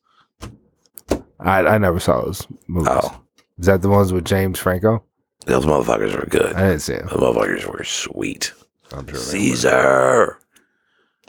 I 1.40 1.60
I 1.60 1.78
never 1.78 2.00
saw 2.00 2.22
those 2.26 2.48
movies. 2.68 2.90
Oh, 2.92 3.22
Is 3.60 3.68
that 3.68 3.82
the 3.84 3.90
ones 3.90 4.12
with 4.12 4.26
James 4.26 4.58
Franco? 4.60 5.04
those 5.46 5.66
motherfuckers 5.66 6.16
were 6.20 6.26
good. 6.26 6.54
I 6.56 6.70
didn't 6.70 6.80
see 6.80 6.96
them. 6.96 7.08
Those 7.12 7.20
motherfuckers 7.20 7.66
were 7.72 7.84
sweet. 7.84 8.52
I'm 8.92 9.06
sure. 9.08 9.18
Caesar. 9.20 10.40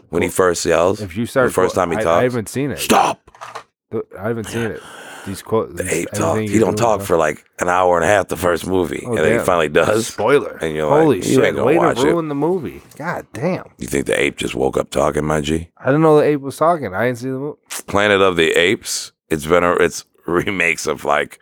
When 0.09 0.23
he 0.23 0.29
first 0.29 0.65
yells, 0.65 1.01
If 1.03 1.17
you 1.17 1.27
start 1.27 1.49
the 1.49 1.53
first 1.53 1.75
time 1.75 1.91
he 1.91 1.97
I, 1.99 2.03
talks, 2.03 2.21
I 2.21 2.23
haven't 2.23 2.49
seen 2.49 2.71
it. 2.71 2.79
stop. 2.79 3.24
I 4.19 4.29
haven't 4.29 4.45
seen 4.49 4.63
it. 4.71 4.83
These 5.27 5.41
quotes. 5.41 5.73
The 5.75 5.89
ape 5.95 6.11
talk. 6.13 6.39
He 6.41 6.59
don't 6.59 6.77
talk 6.77 7.01
for 7.01 7.17
like 7.17 7.45
an 7.59 7.69
hour 7.71 7.97
and 7.97 8.05
a 8.05 8.09
half 8.09 8.29
the 8.29 8.37
first 8.37 8.67
movie, 8.67 9.03
Oh, 9.07 9.11
and 9.17 9.19
then 9.25 9.39
he 9.39 9.45
finally 9.45 9.71
does. 9.71 10.07
spoiler. 10.09 10.59
and 10.61 10.75
you're 10.77 10.87
like, 10.91 11.03
Holy 11.03 11.17
you 11.17 11.23
shit! 11.23 11.45
ain't 11.45 11.57
gonna 11.57 11.67
Way 11.67 11.79
watch 11.79 11.97
to 12.01 12.09
it. 12.09 12.13
ruin 12.13 12.29
the 12.29 12.35
movie. 12.35 12.83
God 12.99 13.27
damn! 13.33 13.65
You 13.79 13.87
think 13.87 14.05
the 14.05 14.21
ape 14.21 14.37
just 14.37 14.55
woke 14.55 14.77
up 14.77 14.91
talking, 14.91 15.25
my 15.25 15.41
G? 15.41 15.71
I 15.79 15.87
didn't 15.87 16.03
know 16.03 16.19
the 16.19 16.25
ape 16.25 16.41
was 16.41 16.59
talking. 16.59 16.93
I 16.95 17.07
didn't 17.07 17.19
see 17.19 17.31
the 17.31 17.39
movie. 17.39 17.59
Planet 17.87 18.21
of 18.21 18.37
the 18.37 18.51
Apes. 18.53 19.13
It's 19.31 19.47
been 19.47 19.65
a 19.65 19.73
it's 19.77 20.05
remakes 20.27 20.87
of 20.87 21.07
like 21.07 21.39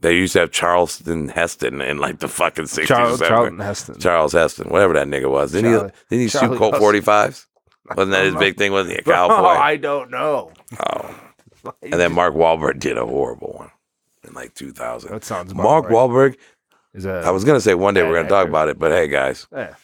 they 0.00 0.14
used 0.16 0.32
to 0.32 0.40
have 0.40 0.50
Charleston 0.50 1.28
Heston 1.28 1.80
in 1.80 1.98
like 1.98 2.18
the 2.18 2.26
fucking 2.28 2.66
sixties 2.66 2.88
Charles. 2.88 3.20
Charlton 3.20 3.60
Heston. 3.60 4.00
Charles 4.00 4.32
Heston, 4.32 4.68
whatever 4.70 4.94
that 4.94 5.06
nigga 5.06 5.30
was. 5.30 5.52
Didn't 5.52 5.70
Charlie- 5.72 5.90
he? 5.90 6.16
Didn't 6.16 6.22
he 6.24 6.28
Charlie 6.28 6.48
shoot 6.56 6.58
Colt 6.58 6.76
forty 6.78 7.00
fives? 7.00 7.46
Wasn't 7.96 8.12
that 8.12 8.24
his 8.24 8.34
big 8.36 8.56
thing? 8.56 8.72
Wasn't 8.72 8.92
he 8.92 8.98
a 8.98 9.02
Oh, 9.06 9.28
cowboy? 9.28 9.48
I 9.60 9.76
don't 9.76 10.10
know. 10.10 10.52
oh. 10.86 11.18
And 11.82 11.92
then 11.92 12.12
Mark 12.12 12.34
Wahlberg 12.34 12.80
did 12.80 12.98
a 12.98 13.06
horrible 13.06 13.52
one 13.56 13.70
in 14.26 14.34
like 14.34 14.52
two 14.54 14.72
thousand. 14.72 15.12
That 15.12 15.22
sounds 15.24 15.54
Mark 15.54 15.84
right. 15.84 15.92
Wahlberg. 15.92 16.36
is 16.92 17.04
a. 17.06 17.22
I 17.24 17.30
was 17.30 17.44
gonna 17.44 17.60
say 17.60 17.74
one 17.74 17.94
day 17.94 18.02
we're 18.02 18.16
gonna 18.16 18.28
talk 18.28 18.48
about 18.48 18.68
it, 18.68 18.80
but 18.80 18.90
hey 18.90 19.06
guys, 19.06 19.46
yeah. 19.52 19.74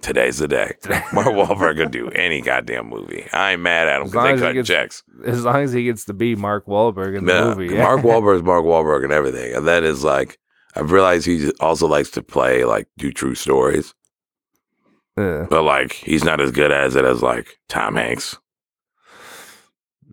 today's 0.00 0.38
the 0.38 0.48
day. 0.48 0.72
Mark 1.12 1.26
Wahlberg 1.26 1.76
could 1.76 1.90
do 1.90 2.08
any 2.10 2.40
goddamn 2.40 2.88
movie. 2.88 3.26
I 3.34 3.52
ain't 3.52 3.60
mad 3.60 3.86
at 3.86 4.00
him 4.00 4.06
because 4.06 4.40
they 4.40 4.46
cut 4.46 4.52
gets- 4.54 4.66
checks. 4.68 5.02
As 5.26 5.44
long 5.44 5.56
as 5.56 5.72
he 5.74 5.84
gets 5.84 6.06
to 6.06 6.14
be 6.14 6.34
Mark 6.36 6.64
Wahlberg 6.66 7.18
in 7.18 7.26
the 7.26 7.34
Yeah, 7.34 7.44
movie. 7.54 7.74
Yeah. 7.74 7.82
Mark 7.82 8.00
Wahlberg 8.00 8.36
is 8.36 8.42
Mark 8.42 8.64
Wahlberg 8.64 9.04
and 9.04 9.12
everything, 9.12 9.54
and 9.54 9.66
that 9.68 9.84
is 9.84 10.02
like 10.02 10.38
I've 10.74 10.90
realized 10.90 11.26
he 11.26 11.50
also 11.60 11.86
likes 11.86 12.10
to 12.12 12.22
play 12.22 12.64
like 12.64 12.88
do 12.96 13.12
true 13.12 13.34
stories, 13.34 13.92
Yeah. 15.16 15.46
but 15.48 15.62
like 15.62 15.92
he's 15.94 16.24
not 16.24 16.40
as 16.40 16.50
good 16.50 16.70
as 16.72 16.94
it 16.94 17.04
as 17.04 17.22
like 17.22 17.58
Tom 17.68 17.96
Hanks. 17.96 18.36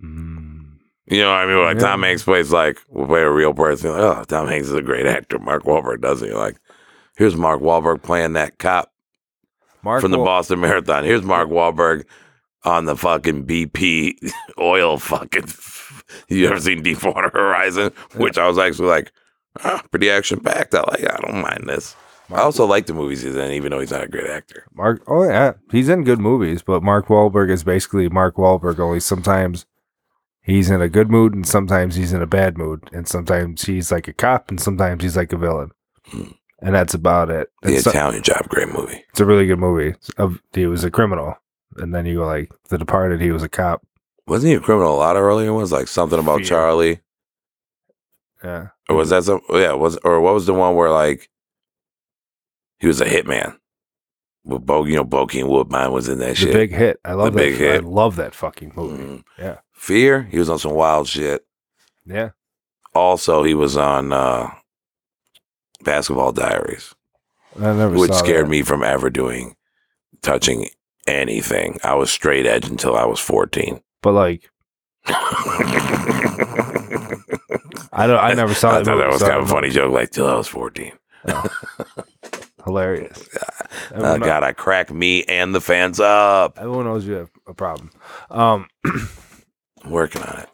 Mm. 0.03 0.77
You 1.07 1.21
know 1.21 1.31
what 1.31 1.39
I 1.39 1.45
mean? 1.45 1.63
Like 1.63 1.75
Yeah. 1.75 1.87
Tom 1.87 2.03
Hanks 2.03 2.23
plays 2.23 2.51
like 2.51 2.79
will 2.89 3.07
play 3.07 3.21
a 3.21 3.31
real 3.31 3.53
person. 3.53 3.91
Like, 3.91 4.01
oh, 4.01 4.23
Tom 4.23 4.47
Hanks 4.47 4.67
is 4.67 4.73
a 4.73 4.81
great 4.81 5.05
actor. 5.05 5.39
Mark 5.39 5.63
Wahlberg 5.63 6.01
doesn't. 6.01 6.27
You're 6.27 6.37
like, 6.37 6.57
here's 7.17 7.35
Mark 7.35 7.61
Wahlberg 7.61 8.01
playing 8.01 8.33
that 8.33 8.57
cop 8.59 8.91
Mark 9.83 10.01
from 10.01 10.11
the 10.11 10.17
Boston 10.17 10.61
Marathon. 10.61 11.03
Here's 11.03 11.23
Mark 11.23 11.49
Wahlberg 11.49 12.05
on 12.63 12.85
the 12.85 12.95
fucking 12.95 13.45
BP 13.45 14.15
oil 14.59 14.97
fucking. 14.97 15.45
You 16.27 16.47
ever 16.47 16.59
seen 16.59 16.83
Deepwater 16.83 17.29
Horizon? 17.29 17.91
Which 18.17 18.37
I 18.37 18.47
was 18.47 18.59
actually 18.59 18.89
like, 18.89 19.11
pretty 19.89 20.11
action 20.11 20.39
packed. 20.41 20.75
I 20.75 20.81
like. 20.81 21.01
I 21.01 21.17
don't 21.21 21.41
mind 21.41 21.63
this. 21.67 21.95
I 22.31 22.39
also 22.41 22.65
like 22.65 22.85
the 22.85 22.93
movies 22.93 23.21
he's 23.21 23.35
in, 23.35 23.51
even 23.51 23.71
though 23.71 23.79
he's 23.79 23.91
not 23.91 24.03
a 24.03 24.07
great 24.07 24.29
actor. 24.29 24.65
Mark. 24.73 25.03
Oh 25.07 25.23
yeah, 25.23 25.53
he's 25.71 25.89
in 25.89 26.03
good 26.03 26.19
movies, 26.19 26.61
but 26.61 26.81
Mark 26.83 27.07
Wahlberg 27.07 27.49
is 27.51 27.63
basically 27.63 28.07
Mark 28.09 28.35
Wahlberg. 28.37 28.79
Only 28.79 28.99
sometimes 28.99 29.65
he's 30.41 30.69
in 30.69 30.81
a 30.81 30.89
good 30.89 31.09
mood, 31.11 31.33
and 31.33 31.45
sometimes 31.47 31.95
he's 31.95 32.13
in 32.13 32.21
a 32.21 32.27
bad 32.27 32.57
mood, 32.57 32.89
and 32.93 33.07
sometimes 33.07 33.63
he's 33.65 33.91
like 33.91 34.07
a 34.07 34.13
cop, 34.13 34.49
and 34.49 34.59
sometimes 34.59 35.03
he's 35.03 35.17
like 35.17 35.33
a 35.33 35.37
villain, 35.37 35.71
hmm. 36.07 36.23
and 36.59 36.73
that's 36.73 36.93
about 36.93 37.29
it. 37.29 37.49
The 37.61 37.75
It's, 37.75 37.85
Italian 37.87 38.23
Job, 38.23 38.47
great 38.49 38.69
movie. 38.69 39.03
it's 39.09 39.19
a 39.19 39.25
really 39.25 39.45
good 39.45 39.59
movie. 39.59 39.95
Of 40.17 40.41
he 40.53 40.65
was 40.65 40.83
a 40.83 40.91
criminal, 40.91 41.35
and 41.77 41.93
then 41.93 42.05
you 42.05 42.19
go 42.19 42.25
like 42.25 42.51
The 42.69 42.77
Departed. 42.77 43.21
He 43.21 43.31
was 43.31 43.43
a 43.43 43.49
cop. 43.49 43.85
Wasn't 44.27 44.49
he 44.49 44.55
a 44.55 44.61
criminal? 44.61 44.95
A 44.95 44.97
lot 44.97 45.17
of 45.17 45.21
earlier 45.23 45.53
ones, 45.53 45.71
like 45.73 45.87
something 45.89 46.17
about 46.19 46.37
Fear. 46.39 46.45
Charlie. 46.47 46.99
Yeah, 48.43 48.67
Or 48.89 48.95
was 48.97 49.09
that 49.09 49.23
some? 49.23 49.41
Yeah, 49.49 49.73
was 49.73 49.97
or 50.03 50.19
what 50.21 50.33
was 50.33 50.45
the 50.45 50.53
one 50.53 50.75
where 50.75 50.89
like 50.89 51.29
he 52.83 52.87
was 52.87 52.99
a 52.99 53.05
hitman? 53.05 53.55
With 54.43 54.65
Bo, 54.65 54.83
you 54.83 54.97
know, 54.97 55.03
and 55.09 55.47
Woodbine 55.47 55.93
was 55.93 56.09
in 56.09 56.19
that 56.19 56.27
the 56.31 56.35
shit. 56.35 56.51
big 56.51 56.71
hit. 56.73 56.99
I 57.05 57.13
love 57.13 57.31
The 57.31 57.39
that. 57.39 57.45
Big 57.45 57.55
Hit. 57.55 57.75
I 57.75 57.87
love 57.87 58.17
that 58.17 58.35
fucking 58.35 58.73
movie. 58.75 59.01
Mhm. 59.01 59.23
Yeah, 59.39 59.59
Fear, 59.71 60.23
he 60.23 60.37
was 60.37 60.49
on 60.49 60.59
some 60.59 60.73
wild 60.73 61.07
shit. 61.07 61.45
yeah. 62.05 62.31
Also, 62.93 63.43
he 63.43 63.53
was 63.53 63.77
on 63.77 64.11
uh 64.11 64.49
Basketball 65.81 66.33
Diaries, 66.33 66.93
I 67.57 67.71
never 67.71 67.95
which 67.97 68.11
scared 68.11 68.47
that. 68.47 68.49
me 68.49 68.63
from 68.63 68.83
ever 68.83 69.09
doing 69.09 69.55
touching 70.21 70.67
anything. 71.07 71.79
I 71.81 71.93
was 71.95 72.11
straight 72.11 72.45
edge 72.45 72.67
until 72.67 72.97
I 72.97 73.05
was 73.05 73.21
fourteen. 73.21 73.81
But 74.01 74.11
like, 74.11 74.49
I 77.93 78.07
don't. 78.07 78.19
I 78.19 78.33
never 78.33 78.53
saw 78.53 78.71
I 78.71 78.79
that. 78.79 78.85
thought 78.85 78.97
that 78.97 79.07
was 79.09 79.19
so 79.21 79.27
kind 79.29 79.39
of 79.41 79.45
a 79.45 79.51
funny 79.51 79.69
joke. 79.69 79.93
Like 79.93 80.09
till 80.11 80.27
I 80.27 80.35
was 80.35 80.49
fourteen. 80.49 80.91
Hilarious. 82.65 83.27
Oh 83.35 83.47
Everyone, 83.95 84.19
God, 84.21 84.43
I 84.43 84.53
crack 84.53 84.91
me 84.91 85.23
and 85.25 85.53
the 85.53 85.61
fans 85.61 85.99
up. 85.99 86.57
everyone 86.57 86.85
knows 86.85 87.05
you 87.05 87.13
have 87.13 87.29
a 87.47 87.53
problem. 87.53 87.91
Um, 88.29 88.67
working 89.85 90.21
on 90.21 90.39
it. 90.39 90.49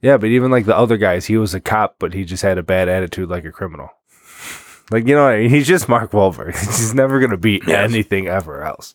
yeah, 0.00 0.16
but 0.16 0.26
even 0.30 0.50
like 0.50 0.66
the 0.66 0.76
other 0.76 0.96
guys, 0.96 1.26
he 1.26 1.36
was 1.36 1.54
a 1.54 1.60
cop, 1.60 1.96
but 1.98 2.14
he 2.14 2.24
just 2.24 2.42
had 2.42 2.58
a 2.58 2.62
bad 2.62 2.88
attitude, 2.88 3.28
like 3.28 3.44
a 3.44 3.52
criminal. 3.52 3.90
Like 4.90 5.06
you 5.06 5.14
know, 5.14 5.24
what 5.24 5.34
I 5.34 5.40
mean? 5.40 5.50
he's 5.50 5.66
just 5.66 5.88
Mark 5.88 6.10
Wahlberg. 6.12 6.54
he's 6.60 6.94
never 6.94 7.20
gonna 7.20 7.36
be 7.38 7.60
Yes. 7.66 7.90
anything 7.90 8.26
ever 8.26 8.62
else. 8.62 8.94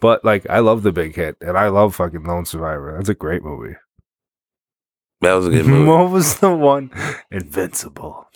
But 0.00 0.24
like, 0.24 0.48
I 0.50 0.58
love 0.58 0.82
the 0.82 0.90
Big 0.92 1.14
Hit, 1.14 1.36
and 1.40 1.56
I 1.56 1.68
love 1.68 1.94
fucking 1.94 2.24
Lone 2.24 2.44
Survivor. 2.44 2.94
That's 2.96 3.08
a 3.08 3.14
great 3.14 3.44
movie. 3.44 3.76
That 5.20 5.34
was 5.34 5.46
a 5.46 5.50
good 5.50 5.66
movie. 5.68 5.88
what 5.88 6.10
was 6.10 6.38
the 6.40 6.52
one? 6.52 6.90
Invincible. 7.30 8.26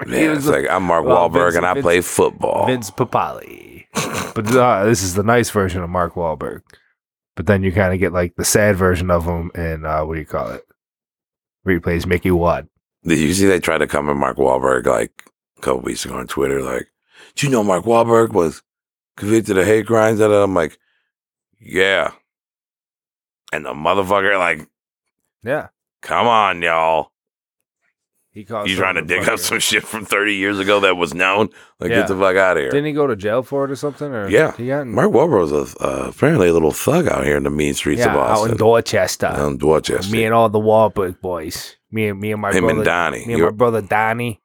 He 0.06 0.12
Yeah, 0.24 0.34
it's 0.36 0.46
like 0.46 0.68
I'm 0.68 0.84
Mark 0.84 1.04
well, 1.04 1.28
Wahlberg 1.28 1.44
Vince- 1.52 1.56
and 1.56 1.66
I 1.66 1.74
Vince- 1.74 1.84
play 1.84 2.00
football. 2.00 2.66
Vince 2.66 2.90
Papale. 2.90 3.86
but 4.34 4.46
uh, 4.56 4.84
this 4.84 5.02
is 5.02 5.14
the 5.14 5.22
nice 5.22 5.50
version 5.50 5.82
of 5.82 5.90
Mark 5.90 6.14
Wahlberg. 6.14 6.62
But 7.36 7.46
then 7.46 7.62
you 7.62 7.72
kind 7.72 7.92
of 7.92 8.00
get 8.00 8.12
like 8.12 8.34
the 8.36 8.44
sad 8.44 8.76
version 8.76 9.10
of 9.10 9.24
him 9.24 9.50
in 9.54 9.84
uh, 9.84 10.04
what 10.04 10.14
do 10.14 10.20
you 10.20 10.26
call 10.26 10.50
it? 10.50 10.64
Where 11.62 11.74
he 11.74 11.80
plays 11.80 12.06
Micky 12.06 12.30
Ward. 12.30 12.68
Did 13.04 13.18
you 13.18 13.32
see 13.34 13.46
they 13.46 13.60
tried 13.60 13.78
to 13.78 13.86
come 13.86 14.08
at 14.10 14.16
Mark 14.16 14.36
Wahlberg 14.36 14.86
like 14.86 15.24
a 15.58 15.60
couple 15.60 15.80
weeks 15.80 16.04
ago 16.04 16.16
on 16.16 16.26
Twitter? 16.26 16.62
Like, 16.62 16.90
do 17.34 17.46
you 17.46 17.52
know 17.52 17.64
Mark 17.64 17.84
Wahlberg 17.84 18.32
was 18.32 18.62
convicted 19.16 19.56
of 19.58 19.66
hate 19.66 19.86
crimes? 19.86 20.20
And 20.20 20.32
I'm 20.32 20.54
like, 20.54 20.78
yeah. 21.58 22.12
And 23.52 23.64
the 23.64 23.72
motherfucker, 23.72 24.38
like, 24.38 24.66
Yeah, 25.42 25.68
come 26.02 26.26
on, 26.26 26.62
y'all. 26.62 27.10
He. 28.32 28.40
You 28.40 28.76
trying 28.76 28.94
to 28.94 29.02
dig 29.02 29.28
up 29.28 29.38
some 29.38 29.58
shit 29.58 29.82
from 29.82 30.04
30 30.04 30.34
years 30.34 30.58
ago 30.58 30.80
that 30.80 30.96
was 30.96 31.14
known? 31.14 31.48
Like, 31.80 31.90
Yeah. 31.90 31.96
get 32.00 32.08
the 32.08 32.16
fuck 32.16 32.36
out 32.36 32.56
of 32.56 32.62
here. 32.62 32.70
Didn't 32.70 32.86
he 32.86 32.92
go 32.92 33.06
to 33.06 33.16
jail 33.16 33.42
for 33.42 33.64
it 33.64 33.70
or 33.70 33.76
something? 33.76 34.12
Or 34.12 34.28
Yeah. 34.28 34.52
he 34.56 34.68
got 34.68 34.82
in, 34.82 34.94
Mark 34.94 35.10
Wahlberg 35.10 35.50
was 35.50 35.52
a, 35.76 35.84
uh, 35.84 36.08
apparently 36.10 36.48
a 36.48 36.52
little 36.52 36.70
thug 36.72 37.08
out 37.08 37.24
here 37.24 37.36
in 37.36 37.42
the 37.44 37.50
mean 37.50 37.74
streets 37.74 38.00
yeah, 38.00 38.10
of 38.12 38.16
out 38.16 38.28
Boston. 38.28 38.50
in 38.52 38.56
Dorchester. 38.56 39.26
Um, 39.26 39.56
Dorchester. 39.58 40.12
me 40.12 40.24
and 40.24 40.32
all 40.34 40.48
the 40.48 40.60
Wahlberg 40.60 41.20
boys. 41.20 41.76
Me 41.90 42.06
and 42.08 42.20
me 42.20 42.30
and 42.32 42.40
my 42.40 42.52
Him 42.52 42.64
brother 42.64 42.78
and 42.78 42.84
Donnie. 42.84 43.26
Me 43.26 43.34
and 43.34 43.42
my 43.42 43.50
brother 43.50 43.82
Donnie. 43.82 44.40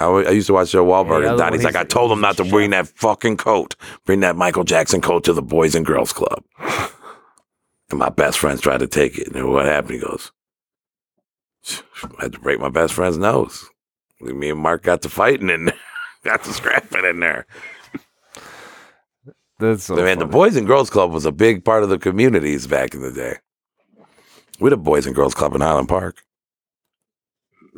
I, 0.00 0.08
wa- 0.08 0.18
I 0.26 0.30
used 0.30 0.48
to 0.48 0.52
watch 0.54 0.72
Joe 0.72 0.84
Wahlberg 0.84 1.22
Yeah, 1.22 1.30
and 1.30 1.38
Donnie's 1.38 1.62
like, 1.64 1.76
I 1.76 1.84
told 1.84 2.10
him 2.12 2.20
not 2.20 2.36
to 2.38 2.44
bring 2.44 2.70
that 2.70 2.88
fucking 2.88 3.36
coat. 3.38 3.76
Bring 4.04 4.20
that 4.20 4.34
Michael 4.36 4.64
Jackson 4.64 5.00
coat 5.00 5.24
to 5.24 5.32
the 5.32 5.40
Boys 5.40 5.74
and 5.76 5.86
Girls 5.86 6.12
Club. 6.12 6.42
and 7.90 7.98
my 7.98 8.08
best 8.08 8.38
friends 8.38 8.60
tried 8.60 8.78
to 8.80 8.86
take 8.86 9.16
it. 9.18 9.34
And 9.34 9.48
what 9.50 9.66
happened? 9.66 9.94
He 9.94 10.00
goes, 10.00 10.32
I 12.18 12.22
had 12.22 12.32
to 12.32 12.38
break 12.38 12.60
my 12.60 12.68
best 12.68 12.94
friend's 12.94 13.18
nose. 13.18 13.64
Me 14.20 14.50
and 14.50 14.60
Mark 14.60 14.82
got 14.82 15.02
to 15.02 15.08
fighting 15.08 15.50
and 15.50 15.72
got 16.24 16.44
to 16.44 16.52
scrapping 16.52 17.04
in 17.04 17.20
there. 17.20 17.46
That's 19.58 19.84
so 19.84 19.96
Man, 19.96 20.18
the 20.18 20.24
funny. 20.24 20.32
Boys 20.32 20.56
and 20.56 20.66
Girls 20.66 20.90
Club 20.90 21.12
was 21.12 21.24
a 21.24 21.32
big 21.32 21.64
part 21.64 21.82
of 21.82 21.88
the 21.88 21.98
communities 21.98 22.66
back 22.66 22.94
in 22.94 23.02
the 23.02 23.12
day. 23.12 23.36
We 24.60 24.66
had 24.66 24.72
a 24.72 24.76
Boys 24.76 25.06
and 25.06 25.14
Girls 25.14 25.34
Club 25.34 25.54
in 25.54 25.60
Highland 25.60 25.88
Park. 25.88 26.22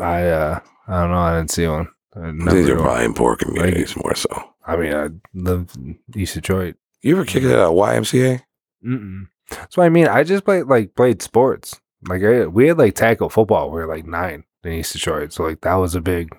I 0.00 0.28
uh, 0.28 0.60
I 0.88 1.00
don't 1.02 1.10
know. 1.10 1.18
I 1.18 1.36
didn't 1.38 1.50
see 1.50 1.66
one. 1.66 1.88
I, 2.14 2.30
These 2.52 2.68
are 2.70 2.76
probably 2.76 3.04
in 3.04 3.14
poor 3.14 3.36
communities 3.36 3.94
more 3.96 4.14
so. 4.14 4.52
I 4.66 4.76
mean, 4.76 4.94
I 4.94 5.08
lived 5.34 5.76
in 5.76 5.98
East 6.14 6.34
Detroit. 6.34 6.76
You 7.02 7.14
ever 7.14 7.24
kick 7.24 7.44
it 7.44 7.50
at 7.50 7.58
a 7.58 7.70
YMCA? 7.70 8.42
Mm-mm. 8.84 9.28
That's 9.50 9.76
what 9.76 9.84
I 9.84 9.90
mean. 9.90 10.08
I 10.08 10.24
just 10.24 10.44
played 10.44 10.64
like 10.64 10.94
played 10.94 11.22
sports. 11.22 11.80
Like 12.08 12.22
I, 12.22 12.46
we 12.46 12.68
had 12.68 12.78
like 12.78 12.94
tackle 12.94 13.28
football. 13.28 13.70
We 13.70 13.80
were 13.80 13.86
like 13.86 14.06
nine 14.06 14.44
in 14.64 14.72
East 14.72 14.92
Detroit, 14.92 15.32
so 15.32 15.44
like 15.44 15.60
that 15.62 15.74
was 15.76 15.94
a 15.94 16.00
big. 16.00 16.36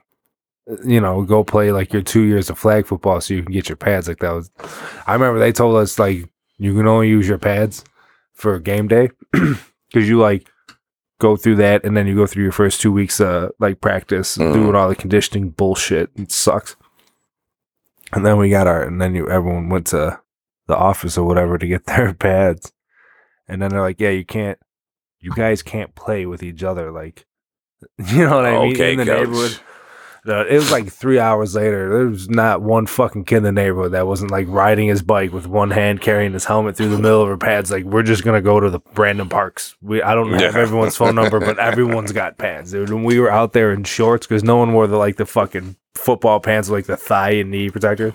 You 0.85 0.99
know, 0.99 1.23
go 1.23 1.43
play 1.45 1.71
like 1.71 1.93
your 1.93 2.01
two 2.01 2.23
years 2.23 2.49
of 2.49 2.59
flag 2.59 2.85
football 2.87 3.21
so 3.21 3.33
you 3.33 3.41
can 3.43 3.53
get 3.53 3.69
your 3.69 3.77
pads. 3.77 4.07
Like 4.09 4.19
that 4.19 4.33
was. 4.33 4.51
I 5.07 5.13
remember 5.13 5.39
they 5.39 5.51
told 5.53 5.77
us 5.77 5.97
like 5.97 6.29
you 6.57 6.75
can 6.75 6.87
only 6.87 7.07
use 7.09 7.27
your 7.27 7.37
pads 7.37 7.85
for 8.33 8.59
game 8.59 8.87
day 8.89 9.09
because 9.31 10.07
you 10.09 10.19
like 10.19 10.47
go 11.19 11.35
through 11.37 11.55
that 11.55 11.83
and 11.85 11.95
then 11.97 12.05
you 12.05 12.15
go 12.15 12.27
through 12.27 12.43
your 12.43 12.51
first 12.51 12.79
two 12.81 12.91
weeks 12.91 13.19
uh 13.21 13.49
like 13.59 13.79
practice 13.81 14.37
Mhm. 14.37 14.53
doing 14.53 14.75
all 14.75 14.89
the 14.89 14.95
conditioning 14.95 15.49
bullshit. 15.51 16.09
It 16.15 16.31
sucks. 16.31 16.75
And 18.13 18.25
then 18.25 18.37
we 18.37 18.49
got 18.49 18.67
our 18.67 18.83
and 18.83 19.01
then 19.01 19.15
you 19.15 19.29
everyone 19.29 19.69
went 19.69 19.87
to 19.87 20.19
the 20.67 20.75
office 20.75 21.17
or 21.17 21.25
whatever 21.25 21.57
to 21.57 21.65
get 21.67 21.85
their 21.87 22.13
pads. 22.13 22.73
And 23.47 23.61
then 23.61 23.69
they're 23.71 23.81
like, 23.81 23.99
Yeah, 24.01 24.09
you 24.09 24.25
can't 24.25 24.59
you 25.19 25.31
guys 25.35 25.61
can't 25.61 25.95
play 25.95 26.25
with 26.25 26.43
each 26.43 26.63
other 26.63 26.91
like 26.91 27.25
you 27.97 28.25
know 28.25 28.35
what 28.37 28.45
I 28.45 28.59
mean? 28.59 28.73
okay, 28.73 28.93
in 28.93 28.99
the 28.99 29.05
coach. 29.05 29.27
neighborhood. 29.27 29.59
It 30.29 30.55
was 30.55 30.71
like 30.71 30.91
three 30.91 31.19
hours 31.19 31.55
later. 31.55 31.87
There 31.89 32.07
was 32.07 32.29
not 32.29 32.61
one 32.61 32.85
fucking 32.85 33.23
kid 33.25 33.37
in 33.37 33.43
the 33.43 33.51
neighborhood 33.53 33.93
that 33.93 34.07
wasn't 34.07 34.31
like 34.31 34.45
riding 34.49 34.89
his 34.89 35.01
bike 35.01 35.31
with 35.31 35.47
one 35.47 35.71
hand 35.71 36.01
carrying 36.01 36.33
his 36.33 36.43
helmet 36.43 36.75
through 36.75 36.89
the 36.89 36.97
middle 36.97 37.21
of 37.21 37.29
her 37.29 37.37
pads. 37.37 37.71
Like 37.71 37.85
we're 37.85 38.03
just 38.03 38.25
gonna 38.25 38.41
go 38.41 38.59
to 38.59 38.69
the 38.69 38.79
Brandon 38.79 39.29
Parks. 39.29 39.77
We 39.81 40.01
I 40.01 40.13
don't 40.15 40.33
have 40.33 40.57
everyone's 40.57 40.97
phone 40.97 41.15
number, 41.15 41.39
but 41.39 41.57
everyone's 41.59 42.11
got 42.11 42.37
pads. 42.37 42.71
Dude, 42.71 42.89
when 42.89 43.05
we 43.05 43.19
were 43.21 43.31
out 43.31 43.53
there 43.53 43.71
in 43.71 43.85
shorts, 43.85 44.27
because 44.27 44.43
no 44.43 44.57
one 44.57 44.73
wore 44.73 44.87
the 44.87 44.97
like 44.97 45.15
the 45.15 45.25
fucking 45.25 45.77
football 45.95 46.41
pants 46.41 46.69
like 46.69 46.87
the 46.87 46.97
thigh 46.97 47.31
and 47.31 47.49
knee 47.49 47.69
protectors. 47.69 48.13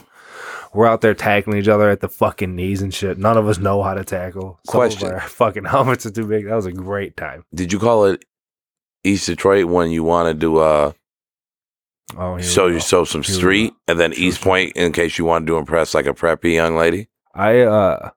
We're 0.75 0.87
out 0.87 1.03
there 1.03 1.15
tackling 1.15 1.59
each 1.59 1.69
other 1.69 1.91
at 1.91 2.01
the 2.01 2.09
fucking 2.09 2.57
knees 2.57 2.81
and 2.81 2.93
shit. 2.95 3.19
None 3.19 3.37
of 3.37 3.47
us 3.47 3.59
know 3.59 3.83
how 3.83 3.93
to 3.95 4.05
tackle. 4.05 4.59
Some 4.67 4.73
Question. 4.73 5.21
Fucking 5.27 5.65
helmets 5.65 6.07
are 6.07 6.11
too 6.11 6.27
big. 6.27 6.47
That 6.47 6.55
was 6.55 6.65
a 6.67 6.73
great 6.73 7.17
time. 7.17 7.45
Did 7.55 7.73
you 7.73 7.79
call 7.79 8.07
it 8.07 8.25
East 9.05 9.27
Detroit 9.27 9.67
when 9.67 9.91
you 9.91 10.03
wanted 10.03 10.41
to 10.41 10.59
uh, 10.59 10.93
Oh, 12.17 12.39
show 12.41 12.67
we 12.67 12.75
you 12.75 12.81
show 12.81 13.05
some 13.05 13.23
Here 13.23 13.35
street, 13.35 13.75
and 13.89 13.99
then 13.99 14.13
East. 14.15 14.41
Point 14.43 14.73
in 14.77 14.93
case 14.93 15.19
you 15.19 15.25
wanted 15.25 15.47
to 15.47 15.57
impress 15.57 15.95
like 15.95 16.07
a 16.07 16.13
preppy 16.13 16.55
young 16.55 16.77
lady? 16.77 17.09
I 17.35 17.61
uh, 17.61 18.11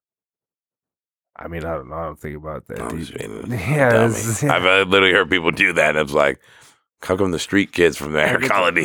I 1.38 1.48
mean, 1.48 1.66
I 1.66 1.76
don't 1.76 1.90
know. 1.90 1.96
I 1.96 2.04
don't 2.06 2.20
think 2.20 2.38
about 2.38 2.68
that. 2.68 2.82
I'm 2.82 2.90
dude. 2.90 3.00
just 3.00 3.18
being 3.18 3.32
a 3.54 3.56
Yeah, 3.56 4.06
I've 4.54 4.66
uh, 4.66 4.90
literally 4.90 5.14
heard 5.14 5.30
people 5.30 5.52
do 5.52 5.74
that. 5.74 5.96
And 5.96 6.00
it's 6.00 6.14
like, 6.14 6.40
how 7.02 7.18
come 7.18 7.32
the 7.32 7.40
street 7.40 7.72
kids 7.72 7.98
from 7.98 8.16
Yeah, 8.16 8.38
call 8.40 8.68
it 8.68 8.78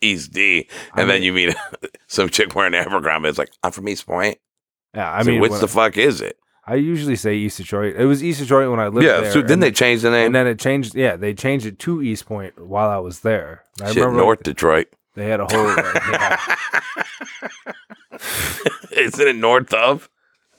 East, 0.00 0.32
D? 0.32 0.68
I 0.94 1.00
And 1.02 1.10
then 1.10 1.16
mean- 1.20 1.22
you 1.24 1.32
meet 1.32 1.54
some 2.06 2.28
chick 2.28 2.54
wearing 2.54 2.74
Abercrombie. 2.74 3.28
It's 3.28 3.38
like, 3.38 3.52
I'm 3.62 3.72
from 3.72 3.86
Eastpointe. 3.86 4.36
Yeah, 4.94 5.10
I 5.10 5.20
I 5.20 5.22
mean, 5.22 5.40
which 5.40 5.52
the 5.60 5.68
fuck 5.68 5.96
is 5.96 6.20
it? 6.20 6.36
I 6.66 6.74
usually 6.74 7.16
say 7.16 7.34
East 7.36 7.56
Detroit. 7.58 7.96
It 7.96 8.04
was 8.06 8.22
East 8.22 8.40
Detroit 8.40 8.70
when 8.70 8.80
I 8.80 8.84
lived 8.88 9.06
there. 9.06 9.14
Yeah, 9.16 9.20
there. 9.22 9.32
so 9.32 9.42
then 9.42 9.60
they 9.60 9.70
changed 9.72 10.02
the 10.04 10.10
name. 10.10 10.26
and 10.26 10.34
then 10.34 10.46
it 10.46 10.58
changed. 10.58 10.94
Yeah, 10.94 11.16
they 11.16 11.34
changed 11.34 11.66
it 11.66 11.78
to 11.80 11.98
Eastpointe 11.98 12.58
while 12.58 12.88
I 12.90 12.98
was 12.98 13.20
there. 13.20 13.64
I 13.82 13.88
Shit, 13.88 13.96
remember 13.96 14.18
North 14.20 14.42
Detroit. 14.42 14.88
they 15.14 15.26
had 15.28 15.40
a 15.40 15.46
whole. 15.46 15.64
like, 15.66 15.94
yeah. 16.12 16.56
Isn't 18.92 19.28
it 19.28 19.36
north 19.36 19.72
of? 19.72 20.08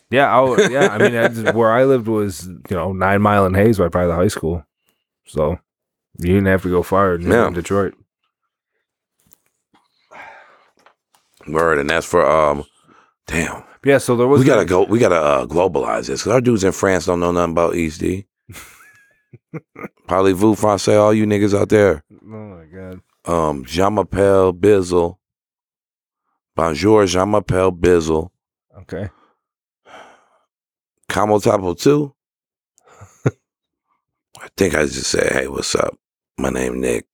Yeah, 0.09 0.27
I, 0.37 0.67
yeah. 0.69 0.87
I 0.89 0.97
mean, 0.97 1.13
that's, 1.13 1.39
where 1.55 1.71
I 1.71 1.83
lived 1.85 2.07
was 2.07 2.47
you 2.47 2.75
know 2.75 2.91
nine 2.93 3.21
mile 3.21 3.45
and 3.45 3.55
Hayes 3.55 3.77
by 3.77 3.87
the 4.05 4.15
high 4.15 4.27
school, 4.27 4.65
so 5.25 5.59
you 6.19 6.27
didn't 6.27 6.45
have 6.47 6.63
to 6.63 6.69
go 6.69 6.83
far 6.83 7.15
in 7.15 7.21
Yeah. 7.21 7.49
Detroit. 7.49 7.93
Word, 11.53 11.79
and 11.79 11.89
that's 11.89 12.05
for 12.05 12.25
um, 12.25 12.63
damn. 13.27 13.63
Yeah, 13.83 13.97
so 13.97 14.15
there 14.15 14.27
was 14.27 14.39
we 14.39 14.45
gotta 14.45 14.65
go. 14.65 14.83
We 14.83 14.99
gotta 14.99 15.15
uh, 15.15 15.45
globalize 15.47 16.07
this 16.07 16.21
because 16.21 16.33
our 16.33 16.41
dudes 16.41 16.63
in 16.63 16.71
France 16.71 17.05
don't 17.05 17.19
know 17.19 17.31
nothing 17.31 17.51
about 17.51 17.75
East 17.75 17.99
D. 17.99 18.27
Parlez-vous 20.07 20.55
français, 20.55 20.99
all 20.99 21.13
you 21.13 21.25
niggas 21.25 21.57
out 21.57 21.69
there. 21.69 22.03
Oh 22.11 22.17
my 22.25 22.65
god. 22.65 23.01
Um, 23.25 23.65
Jean 23.65 23.93
m'appelle 23.95 24.53
Bizzle. 24.53 25.17
Bonjour, 26.55 27.05
Jean 27.05 27.29
m'appelle 27.29 27.71
Bizzle. 27.71 28.29
Okay. 28.81 29.09
Como 31.09 31.39
Tapo 31.39 31.73
too. 31.73 32.13
I 33.25 34.47
think 34.55 34.75
I 34.75 34.83
just 34.85 35.09
said, 35.09 35.31
"Hey, 35.31 35.47
what's 35.47 35.75
up? 35.75 35.97
My 36.37 36.49
name 36.49 36.79
Nick. 36.79 37.05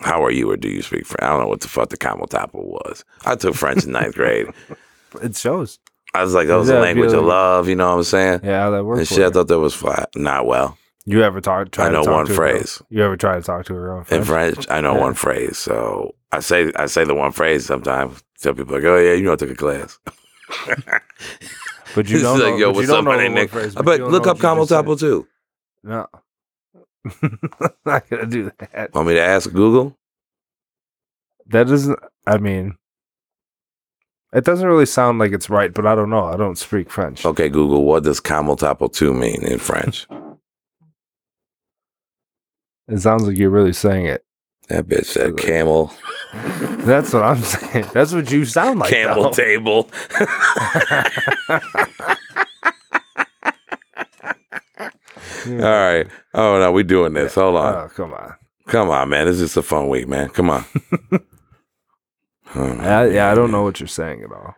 How 0.00 0.24
are 0.24 0.30
you, 0.30 0.50
or 0.50 0.56
do 0.56 0.68
you 0.68 0.82
speak 0.82 1.06
French?" 1.06 1.22
I 1.22 1.28
don't 1.28 1.40
know 1.40 1.48
what 1.48 1.60
the 1.60 1.68
fuck 1.68 1.88
the 1.90 1.96
Como 1.96 2.26
Tapo 2.26 2.60
was. 2.62 3.04
I 3.24 3.34
took 3.36 3.54
French 3.54 3.84
in 3.84 3.92
ninth 3.92 4.14
grade. 4.14 4.46
It 5.22 5.36
shows. 5.36 5.78
I 6.14 6.22
was 6.22 6.34
like, 6.34 6.46
"That 6.46 6.56
was 6.56 6.68
Yeah, 6.68 6.78
language 6.80 7.12
of 7.12 7.24
love." 7.24 7.68
You 7.68 7.74
know 7.74 7.90
what 7.90 7.96
I'm 7.98 8.04
saying? 8.04 8.40
Yeah, 8.44 8.62
how 8.62 8.70
that 8.70 8.84
works. 8.84 9.00
And 9.00 9.08
for 9.08 9.14
shit, 9.14 9.22
I 9.24 9.26
you. 9.26 9.32
thought 9.32 9.48
that 9.48 9.58
was 9.58 9.74
flat. 9.74 10.08
Not 10.14 10.46
well. 10.46 10.78
You 11.04 11.22
ever 11.24 11.40
talk? 11.40 11.72
Try 11.72 11.86
I 11.86 11.88
to 11.88 11.94
know 11.94 12.04
talk 12.04 12.12
one 12.14 12.26
to 12.26 12.32
a 12.32 12.36
girl? 12.36 12.50
phrase. 12.52 12.82
You 12.90 13.02
ever 13.02 13.16
try 13.16 13.34
to 13.36 13.42
talk 13.42 13.64
to 13.66 13.74
her 13.74 13.92
own 13.92 14.00
In 14.10 14.22
French? 14.24 14.54
French, 14.54 14.66
I 14.70 14.80
know 14.80 14.94
Yeah. 14.94 15.00
one 15.00 15.14
phrase. 15.14 15.58
So 15.58 16.14
I 16.30 16.38
say 16.40 16.70
I 16.76 16.86
say 16.86 17.04
the 17.04 17.14
one 17.14 17.32
phrase 17.32 17.66
sometimes. 17.66 18.22
Tell 18.40 18.54
people 18.54 18.74
like, 18.76 18.84
"Oh 18.84 18.96
yeah, 18.98 19.14
you 19.14 19.24
know 19.24 19.32
I 19.32 19.36
took 19.36 19.50
a 19.50 19.54
class." 19.56 19.98
But 21.94 22.08
you 22.08 22.16
It's 22.16 22.22
don't 22.22 22.38
like, 22.38 22.50
know. 22.52 22.56
yo, 22.56 22.66
but 22.68 22.70
you 22.70 22.76
what's 22.76 22.88
don't 22.88 22.98
up, 22.98 23.04
know 23.04 23.10
my 23.10 23.16
name 23.16 23.32
one 23.32 23.40
Nick? 23.42 23.50
phrase, 23.50 23.76
I 23.76 23.82
but 23.82 23.84
bet 23.84 23.98
don't 23.98 24.12
look 24.12 24.26
up 24.28 24.36
you 24.36 24.42
just 24.42 24.68
said. 24.68 24.76
Tapo 24.76 24.94
too. 24.94 25.26
No. 25.82 26.06
not 27.84 28.08
gonna 28.08 28.26
do 28.26 28.50
that. 28.58 28.94
Want 28.94 29.08
me 29.08 29.14
to 29.14 29.20
ask 29.20 29.50
Google? 29.52 29.96
That 31.46 31.66
doesn't. 31.66 31.98
I 32.26 32.38
mean, 32.38 32.76
it 34.32 34.44
doesn't 34.44 34.66
really 34.68 34.86
sound 34.86 35.18
like 35.18 35.32
it's 35.32 35.50
right, 35.50 35.72
but 35.72 35.86
I 35.86 35.94
don't 35.94 36.10
know. 36.10 36.24
I 36.24 36.36
don't 36.36 36.56
speak 36.58 36.90
French. 36.90 37.24
Okay, 37.24 37.48
Google. 37.48 37.84
What 37.84 38.04
does 38.04 38.20
"camel 38.20 38.56
Tapo 38.56 38.88
two 38.88 39.12
mean 39.14 39.42
in 39.44 39.58
French? 39.58 40.06
It 42.88 42.98
sounds 42.98 43.22
like 43.24 43.38
you're 43.38 43.50
really 43.50 43.72
saying 43.72 44.06
it. 44.06 44.24
That 44.68 44.86
bitch 44.86 45.06
said 45.06 45.36
camel. 45.36 45.92
That's 46.84 47.12
what 47.12 47.22
I'm 47.24 47.42
saying. 47.42 47.86
That's 47.92 48.12
what 48.12 48.30
you 48.30 48.44
sound 48.44 48.78
like. 48.80 48.90
camel 48.90 49.24
though. 49.24 49.30
table. 49.30 49.90
All 55.46 55.52
right. 55.58 56.06
Oh 56.34 56.58
no, 56.58 56.72
we 56.72 56.82
doing 56.82 57.12
this. 57.14 57.34
Hold 57.34 57.56
on. 57.56 57.74
Oh, 57.74 57.88
come 57.88 58.12
on. 58.12 58.34
Come 58.66 58.90
on, 58.90 59.08
man. 59.08 59.26
This 59.26 59.40
is 59.40 59.56
a 59.56 59.62
fun 59.62 59.88
week, 59.88 60.06
man. 60.08 60.28
Come 60.30 60.50
on. 60.50 60.64
Oh, 62.52 62.66
I, 62.80 63.06
yeah, 63.06 63.30
I 63.30 63.36
don't 63.36 63.52
know 63.52 63.62
what 63.62 63.78
you're 63.78 63.86
saying 63.86 64.24
at 64.24 64.32
all. 64.32 64.56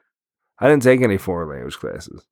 I 0.59 0.67
didn't 0.67 0.83
take 0.83 1.03
any 1.03 1.19
foreign 1.19 1.51
language 1.51 1.77
classes. 1.79 2.25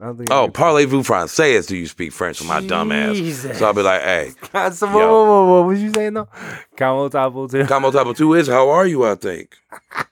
I 0.00 0.06
don't 0.06 0.16
think. 0.16 0.32
Oh, 0.32 0.48
parlez-vous 0.48 1.04
français 1.04 1.64
do 1.68 1.76
you 1.76 1.86
speak 1.86 2.10
French 2.12 2.40
with 2.40 2.48
my 2.48 2.60
dumb 2.60 2.90
ass? 2.90 3.14
Jesus. 3.16 3.56
So 3.56 3.66
I'll 3.66 3.72
be 3.72 3.82
like, 3.82 4.02
hey, 4.02 4.32
God, 4.52 4.74
so, 4.74 4.86
Yo. 4.86 4.92
whoa, 4.94 4.98
whoa, 4.98 5.24
whoa, 5.26 5.44
whoa, 5.46 5.60
what 5.60 5.66
was 5.68 5.80
you 5.80 5.92
saying 5.92 6.14
though? 6.14 6.26
Como 6.76 7.08
tapo 7.08 7.48
too. 7.48 7.64
Como 7.66 7.92
Tapo 7.92 8.14
2 8.16 8.34
is 8.34 8.48
how 8.48 8.68
are 8.68 8.84
you, 8.84 9.04
I 9.06 9.14
think. 9.14 9.56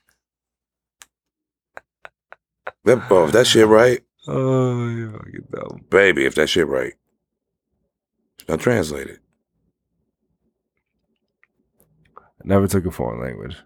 That, 2.85 3.01
oh, 3.09 3.25
if 3.25 3.31
that 3.33 3.47
shit 3.47 3.67
right, 3.67 3.99
Oh, 4.27 4.87
you 4.89 5.11
fucking 5.11 5.47
dumb. 5.51 5.81
baby, 5.89 6.25
if 6.25 6.35
that 6.35 6.47
shit 6.47 6.67
right. 6.67 6.93
Now 8.47 8.55
translate 8.57 9.07
it. 9.07 9.19
Never 12.43 12.67
took 12.67 12.85
a 12.85 12.91
foreign 12.91 13.21
language. 13.21 13.57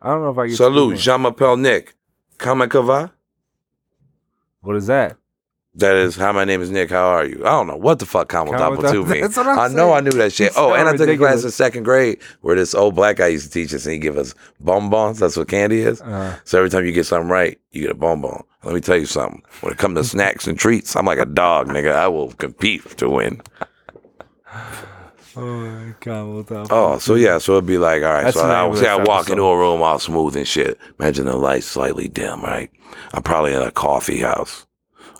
I 0.00 0.10
don't 0.10 0.22
know 0.22 0.30
if 0.30 0.38
I 0.38 0.46
can. 0.46 0.56
Salut, 0.56 0.90
speak 0.98 1.00
je 1.00 1.18
m'appelle 1.18 1.56
Nick. 1.58 1.94
Comment 2.38 2.70
va? 2.72 3.12
What 4.60 4.76
is 4.76 4.86
that? 4.86 5.16
That 5.76 5.96
is 5.96 6.14
how 6.14 6.30
my 6.32 6.44
name 6.44 6.62
is 6.62 6.70
Nick. 6.70 6.90
How 6.90 7.04
are 7.08 7.24
you? 7.26 7.40
I 7.44 7.48
don't 7.50 7.66
know 7.66 7.76
what 7.76 7.98
the 7.98 8.06
fuck 8.06 8.28
Como 8.28 8.52
Como 8.52 8.76
Tapo 8.76 8.82
Tapo- 8.82 8.92
2 8.92 9.06
means. 9.06 9.20
That's 9.22 9.36
what 9.38 9.46
I'm 9.48 9.58
I 9.58 9.74
know 9.74 9.92
I 9.92 10.00
knew 10.00 10.12
that 10.12 10.32
shit. 10.32 10.48
It's 10.48 10.56
Oh, 10.56 10.72
and 10.72 10.88
I 10.88 10.96
took 10.96 11.08
a 11.08 11.16
class 11.16 11.42
in 11.42 11.50
second 11.50 11.82
grade 11.82 12.20
where 12.42 12.54
this 12.54 12.76
old 12.76 12.94
black 12.94 13.16
guy 13.16 13.26
used 13.26 13.46
to 13.46 13.50
teach 13.52 13.74
us 13.74 13.84
and 13.84 13.94
he 13.94 13.98
give 13.98 14.16
us 14.16 14.36
bonbons. 14.60 15.18
That's 15.18 15.36
what 15.36 15.48
candy 15.48 15.80
is. 15.80 16.00
Uh, 16.00 16.38
So 16.44 16.58
every 16.58 16.70
time 16.70 16.86
you 16.86 16.92
get 16.92 17.06
something 17.06 17.28
right, 17.28 17.58
you 17.72 17.82
get 17.82 17.90
a 17.90 17.94
bonbon. 17.94 18.44
Let 18.62 18.74
me 18.74 18.80
tell 18.80 18.96
you 18.96 19.06
something. 19.06 19.42
When 19.62 19.72
it 19.72 19.78
comes 19.78 19.96
to 19.98 20.04
snacks 20.08 20.46
and 20.46 20.56
treats, 20.56 20.94
I'm 20.94 21.06
like 21.06 21.18
a 21.18 21.26
dog, 21.26 21.66
nigga. 21.66 21.92
I 21.92 22.06
will 22.06 22.30
compete 22.34 22.96
to 22.98 23.10
win. 23.10 23.42
oh, 25.36 25.94
tapo. 26.00 26.66
Oh, 26.70 26.98
so 26.98 27.14
yeah, 27.14 27.38
so 27.38 27.52
it'd 27.54 27.66
be 27.66 27.78
like, 27.78 28.02
all 28.02 28.12
right. 28.12 28.24
That's 28.24 28.36
so 28.36 28.44
I 28.44 28.74
say 28.74 28.88
I 28.88 29.02
walk 29.02 29.28
into 29.30 29.42
a 29.42 29.56
room 29.58 29.82
all 29.82 29.98
smooth 29.98 30.36
and 30.36 30.46
shit. 30.46 30.78
Imagine 30.98 31.26
the 31.26 31.36
lights 31.36 31.66
slightly 31.66 32.08
dim, 32.08 32.42
right? 32.42 32.70
I'm 33.12 33.22
probably 33.22 33.52
in 33.52 33.62
a 33.62 33.70
coffee 33.70 34.20
house, 34.20 34.66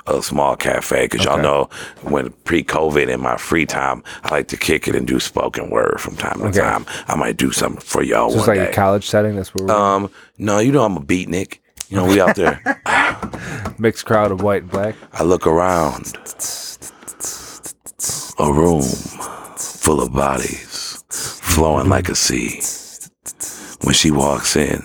a 0.07 0.23
small 0.23 0.57
cafe, 0.57 1.07
because 1.07 1.25
y'all 1.25 1.41
know 1.41 1.69
when 2.03 2.31
pre-COVID 2.45 3.09
in 3.09 3.21
my 3.21 3.37
free 3.37 3.67
time, 3.67 4.03
I 4.23 4.31
like 4.35 4.49
to 4.49 4.57
kick 4.57 4.87
it 4.89 4.95
and 4.95 5.07
do 5.07 5.19
spoken 5.21 5.71
word 5.71 6.01
from 6.01 6.17
time 6.17 6.39
to 6.41 6.47
Okay. 6.47 6.61
time. 6.61 6.87
I 7.09 7.17
might 7.17 7.37
do 7.37 7.51
something 7.53 7.81
for 7.81 8.03
y'all 8.03 8.31
Just 8.31 8.47
one 8.47 8.57
like 8.57 8.67
day. 8.67 8.71
a 8.73 8.75
college 8.75 9.07
setting. 9.07 9.37
That's 9.37 9.55
where 9.55 9.67
we're 9.67 9.75
um, 9.75 10.11
no, 10.39 10.59
you 10.59 10.73
know 10.73 10.85
I'm 10.85 10.97
a 10.97 11.01
beatnik. 11.01 11.59
You 11.89 11.97
know 11.99 12.07
we 12.07 12.21
out 12.21 12.35
there. 12.37 12.61
mixed 13.79 14.07
crowd 14.07 14.31
of 14.33 14.43
white 14.43 14.63
and 14.63 14.71
black. 14.71 14.95
I 15.13 15.23
look 15.23 15.47
around. 15.47 16.17
A 18.39 18.53
room 18.53 18.83
full 19.57 20.01
of 20.03 20.13
bodies 20.13 21.05
flowing 21.11 21.89
like 21.89 22.09
a 22.09 22.15
sea. 22.15 22.61
When 23.83 23.95
she 23.95 24.11
walks 24.11 24.57
in, 24.57 24.81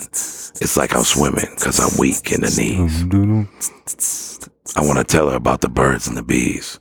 it's 0.61 0.77
like 0.77 0.95
I'm 0.95 1.03
swimming 1.03 1.47
because 1.55 1.79
I'm 1.79 1.97
weak 1.99 2.31
in 2.31 2.41
the 2.41 2.53
knees. 2.55 4.39
I 4.75 4.81
want 4.85 4.99
to 4.99 5.03
tell 5.03 5.29
her 5.29 5.35
about 5.35 5.61
the 5.61 5.69
birds 5.69 6.07
and 6.07 6.15
the 6.15 6.21
bees. 6.23 6.77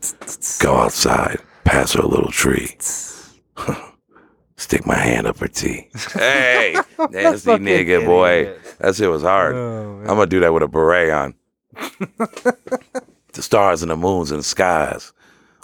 Go 0.60 0.74
outside, 0.76 1.40
pass 1.64 1.94
her 1.94 2.02
a 2.02 2.06
little 2.06 2.30
tree. 2.30 2.76
Stick 4.56 4.84
my 4.84 4.96
hand 4.96 5.26
up 5.26 5.38
her 5.38 5.48
tea. 5.48 5.88
Hey, 6.12 6.74
nasty 7.10 7.46
Fucking 7.50 7.64
nigga, 7.66 8.04
boy. 8.04 8.40
idiot. 8.40 8.60
That 8.80 8.94
shit 8.96 9.08
was 9.08 9.22
hard. 9.22 9.54
Oh, 9.54 10.00
I'm 10.00 10.06
gonna 10.06 10.26
do 10.26 10.40
that 10.40 10.52
with 10.52 10.64
a 10.64 10.68
beret 10.68 11.10
on. 11.10 11.34
the 12.18 13.42
stars 13.42 13.82
and 13.82 13.90
the 13.90 13.96
moons 13.96 14.32
and 14.32 14.40
the 14.40 14.44
skies 14.44 15.12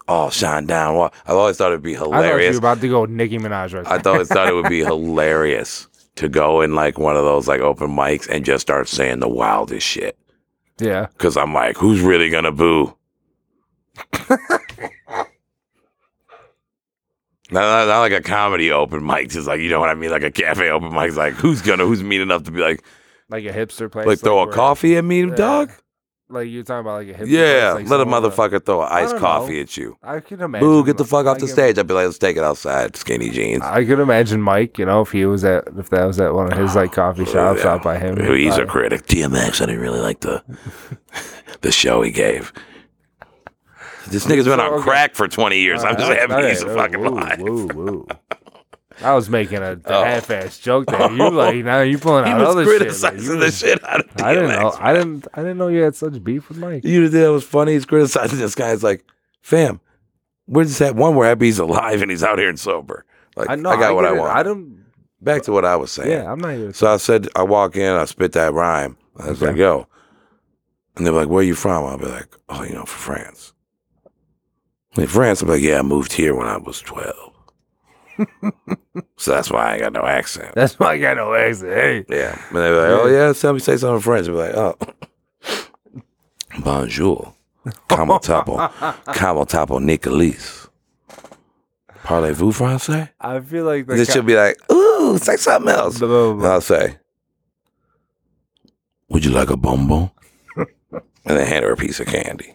all 0.09 0.31
shine 0.31 0.67
down. 0.67 0.97
Well, 0.97 1.13
I've 1.27 1.37
always 1.37 1.57
thought 1.57 1.73
it'd 1.73 1.83
be 1.83 1.95
hilarious. 1.95 2.25
I 2.25 2.29
thought 2.31 2.43
you 2.45 2.51
were 2.53 2.59
about 2.59 2.81
to 2.83 2.89
go 2.89 3.05
Nicki 3.07 3.39
Minaj 3.39 3.75
right 3.75 3.87
I 3.87 3.99
there. 3.99 4.03
thought 4.03 4.27
thought 4.29 4.49
it 4.49 4.55
would 4.55 4.69
be 4.69 4.81
hilarious 4.85 5.89
to 6.17 6.29
go 6.29 6.61
in 6.61 6.75
like 6.75 6.99
one 6.99 7.17
of 7.17 7.25
those 7.25 7.49
like 7.49 7.61
open 7.61 7.91
mics 7.91 8.29
and 8.29 8.45
just 8.45 8.63
start 8.63 8.89
saying 8.89 9.21
the 9.21 9.29
wildest 9.29 9.87
shit. 9.87 10.17
yeah. 10.79 11.07
Cause 11.19 11.37
I'm 11.37 11.53
like, 11.55 11.77
who's 11.77 12.01
really 12.01 12.31
gonna 12.31 12.53
boo? 12.53 12.95
Not, 17.51 17.61
not, 17.61 17.87
not 17.87 18.01
like 18.01 18.13
a 18.13 18.23
comedy 18.23 18.73
open 18.73 19.05
mic, 19.05 19.29
just 19.29 19.47
like 19.47 19.61
you 19.61 19.69
know 19.69 19.79
what 19.79 19.91
I 19.91 19.95
mean, 19.95 20.11
like 20.11 20.23
a 20.23 20.31
cafe 20.31 20.71
open 20.71 20.93
mic. 20.95 21.09
It's 21.09 21.17
like 21.17 21.35
who's 21.35 21.61
gonna 21.61 21.85
who's 21.85 22.03
mean 22.03 22.21
enough 22.23 22.45
to 22.45 22.51
be 22.51 22.61
like 22.61 22.83
Like 23.29 23.45
a 23.45 23.53
hipster 23.53 23.93
place. 23.93 24.07
like 24.07 24.19
throw 24.21 24.41
a 24.41 24.53
coffee 24.53 24.97
at 24.97 25.05
me, 25.05 25.25
Yeah. 25.27 25.35
dog? 25.35 25.71
Like 26.35 26.49
you're 26.49 26.63
talking 26.65 26.81
about 26.81 27.07
like 27.07 27.09
a 27.09 27.15
hipster 27.21 27.29
Yeah, 27.31 27.73
place, 27.73 27.85
like 27.85 27.91
let 27.91 28.01
a 28.01 28.03
someone 28.03 28.23
motherfucker 28.23 28.65
throw 28.67 28.83
an 28.83 28.89
iced 28.91 29.13
don't 29.13 29.21
coffee 29.21 29.61
at 29.61 29.77
you. 29.77 29.97
I 30.03 30.21
can 30.21 30.41
imagine. 30.41 30.69
Boo, 30.69 30.85
get 30.85 30.99
the 30.99 31.05
fuck 31.05 31.27
off 31.27 31.37
I 31.37 31.41
the 31.41 31.47
can- 31.47 31.55
stage. 31.55 31.79
I'd 31.79 31.87
be 31.87 31.95
like, 31.95 32.07
let's 32.07 32.19
take 32.19 32.37
it 32.37 32.43
outside, 32.45 32.97
skinny 32.97 33.31
jeans. 33.31 33.63
I 33.63 33.85
could 33.85 34.01
imagine 34.01 34.43
Mike, 34.43 34.79
you 34.79 34.85
know, 34.85 35.01
if 35.01 35.13
he 35.13 35.25
was 35.27 35.45
at 35.45 35.65
if 35.79 35.91
that 35.91 36.05
was 36.05 36.21
at 36.21 36.35
one 36.35 36.53
of 36.53 36.59
his 36.59 36.75
like 36.75 36.93
coffee 37.01 37.25
shops 37.25 37.65
out 37.65 37.83
by 37.83 37.99
him. 37.99 38.19
He's 38.37 38.59
a 38.59 38.67
critic. 38.67 39.07
DMX, 39.07 39.61
I 39.63 39.67
didn't 39.67 39.81
really 39.81 40.01
like 40.01 40.21
the 40.21 40.43
the 41.63 41.73
show 41.73 42.03
he 42.03 42.11
gave. 42.11 42.53
This 44.09 44.27
nigga's 44.27 44.45
been 44.45 44.61
on 44.61 44.71
Okay. 44.75 44.83
crack 44.83 45.15
for 45.15 45.27
20 45.27 45.59
years. 45.59 45.83
I'm 45.83 45.97
just 45.97 46.13
happy 46.13 46.49
he's 46.49 46.63
a 46.63 46.75
fucking 46.75 47.01
woo, 47.01 47.09
lie. 47.09 47.37
Woo, 47.41 47.67
woo. 47.69 48.07
I 49.05 49.15
was 49.15 49.29
making 49.31 49.59
a, 49.59 49.79
Oh. 49.85 50.05
half-ass 50.05 50.59
joke 50.59 50.87
there. 50.87 51.11
You 51.13 51.31
like 51.31 51.57
now 51.65 51.81
you 51.83 51.99
pulling 51.99 52.25
out 52.25 52.41
other 52.41 52.65
shit. 52.65 53.03
Like, 53.03 53.17
the 53.19 53.37
was- 53.37 53.59
shit 53.59 53.85
out 53.85 54.01
of 54.01 54.07
DMX. 54.15 54.23
I 54.25 54.35
didn't 54.35 54.49
know. 54.51 54.77
I 54.81 54.93
didn't. 54.93 55.27
I 55.35 55.41
didn't 55.43 55.59
know 55.59 55.69
you 55.69 55.83
had 55.83 55.95
such 55.95 56.23
beef 56.25 56.49
with 56.49 56.59
Mike. 56.59 56.85
You 56.85 57.03
know 57.03 57.09
that 57.09 57.31
was 57.33 57.45
funny. 57.45 57.73
He's 57.75 57.85
criticizing 57.87 58.39
this 58.39 58.55
guy. 58.55 58.73
It's 58.73 58.83
like, 58.83 59.05
fam, 59.43 59.81
we're 60.47 60.65
just 60.65 60.81
at 60.81 60.97
one. 60.97 61.15
We're 61.15 61.27
happy 61.27 61.47
he's 61.47 61.59
alive 61.59 62.03
and 62.03 62.11
he's 62.11 62.23
out 62.25 62.39
here 62.39 62.49
and 62.49 62.59
sober. 62.59 63.05
Like, 63.37 63.51
I, 63.51 63.57
know. 63.57 63.71
I 63.71 63.77
got 63.77 63.95
what 63.95 64.03
get 64.03 64.13
I 64.13 64.17
it. 64.17 64.19
want. 64.21 64.33
I 64.37 64.43
don't. 64.43 64.85
Back 65.21 65.43
to 65.43 65.53
what 65.53 65.65
I 65.65 65.77
was 65.77 65.91
saying. 65.91 66.11
Yeah, 66.11 66.31
I'm 66.31 66.39
not 66.39 66.55
here. 66.55 66.73
So 66.75 66.87
I 66.93 66.99
said, 66.99 67.29
I 67.35 67.43
walk 67.45 67.77
in, 67.77 67.95
I 67.95 68.05
spit 68.05 68.33
that 68.33 68.53
rhyme. 68.53 68.97
I 69.19 69.31
was 69.31 69.43
Okay. 69.43 69.53
like, 69.53 69.57
yo. 69.59 69.87
And 70.97 71.07
they're 71.07 71.15
like, 71.15 71.29
where 71.29 71.43
you 71.43 71.55
from? 71.55 71.85
I'll 71.87 71.97
be 71.99 72.05
like, 72.05 72.29
oh, 72.51 72.63
you 72.63 72.75
know, 72.75 72.85
from 72.85 73.01
France. 73.01 73.53
In 74.97 75.07
France, 75.09 75.43
I'm 75.43 75.49
like, 75.49 75.63
yeah, 75.63 75.79
I 75.79 75.83
moved 75.83 76.13
here 76.13 76.35
when 76.37 76.47
I 76.47 76.57
was 76.59 76.81
12. 76.81 77.33
So 79.17 79.33
that's 79.33 79.51
why 79.51 79.71
I 79.71 79.73
ain't 79.75 79.83
got 79.83 79.93
no 79.93 80.07
accent. 80.07 80.55
That's 80.55 80.79
why 80.79 80.93
I 80.93 80.99
got 80.99 81.17
no 81.17 81.35
accent. 81.35 81.73
Hey, 81.73 82.05
Yeah. 82.09 82.39
And 82.49 82.57
they're 82.59 82.77
like, 82.77 83.03
oh, 83.03 83.07
yeah, 83.09 83.33
tell 83.33 83.53
me, 83.53 83.59
say 83.59 83.77
something 83.77 83.97
in 83.97 84.01
French. 84.01 84.29
I'm 84.29 84.35
like, 84.35 84.55
oh. 84.55 84.77
Bonjour. 86.61 87.35
Como 87.89 88.19
tapo. 88.19 88.57
Como 89.15 89.45
tapo 89.45 89.79
Nicolis. 89.81 90.69
Parlez-vous 92.05 92.53
français? 92.53 93.09
I 93.21 93.41
feel 93.41 93.65
like 93.65 93.87
This 93.87 94.13
should 94.13 94.27
be 94.27 94.37
like, 94.37 94.57
ooh, 94.71 95.17
say 95.19 95.37
something 95.37 95.73
else. 95.73 95.99
Blah, 95.99 96.09
blah, 96.09 96.33
blah. 96.35 96.53
I'll 96.53 96.61
say, 96.61 96.99
would 99.09 99.25
you 99.25 99.31
like 99.31 99.49
a 99.51 99.57
bonbon? 99.57 100.11
and 100.57 101.03
then 101.25 101.47
hand 101.47 101.65
her 101.65 101.73
a 101.73 101.77
piece 101.77 102.01
of 102.01 102.07
candy. 102.07 102.53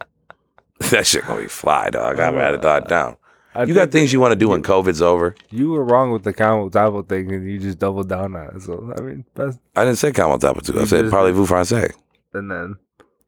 that 0.90 1.06
shit 1.06 1.24
gonna 1.26 1.40
be 1.42 1.48
fly, 1.48 1.88
dog. 1.88 2.18
Had 2.18 2.54
it 2.54 2.62
thought 2.62 2.86
down. 2.88 3.16
I 3.56 3.64
You 3.64 3.74
got 3.74 3.90
things 3.90 4.12
you 4.12 4.20
want 4.20 4.32
to 4.32 4.36
do 4.36 4.48
when 4.50 4.62
COVID's 4.62 5.00
over? 5.02 5.34
you 5.50 5.70
were 5.70 5.84
wrong 5.84 6.10
with 6.12 6.24
the 6.24 6.32
Camel 6.32 6.70
Table 6.70 7.02
thing, 7.02 7.32
and 7.32 7.48
you 7.50 7.58
just 7.58 7.78
doubled 7.78 8.08
down 8.08 8.36
on 8.36 8.56
it. 8.56 8.62
So 8.62 8.92
I 8.96 9.00
mean, 9.00 9.24
that's, 9.34 9.58
I 9.74 9.84
didn't 9.84 9.98
say 9.98 10.12
comment 10.12 10.42
tapo 10.42 10.60
too. 10.60 10.80
I 10.80 10.84
said 10.84 11.06
parlez-vous 11.06 11.46
français. 11.46 11.92
and 12.34 12.50
then 12.50 12.76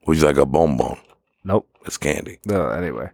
Would 0.06 0.18
you 0.18 0.24
like 0.24 0.36
a 0.36 0.46
bonbon? 0.46 0.96
nope. 1.44 1.66
It's 1.86 1.96
candy. 1.96 2.38
No, 2.44 2.68
anyway. 2.68 3.10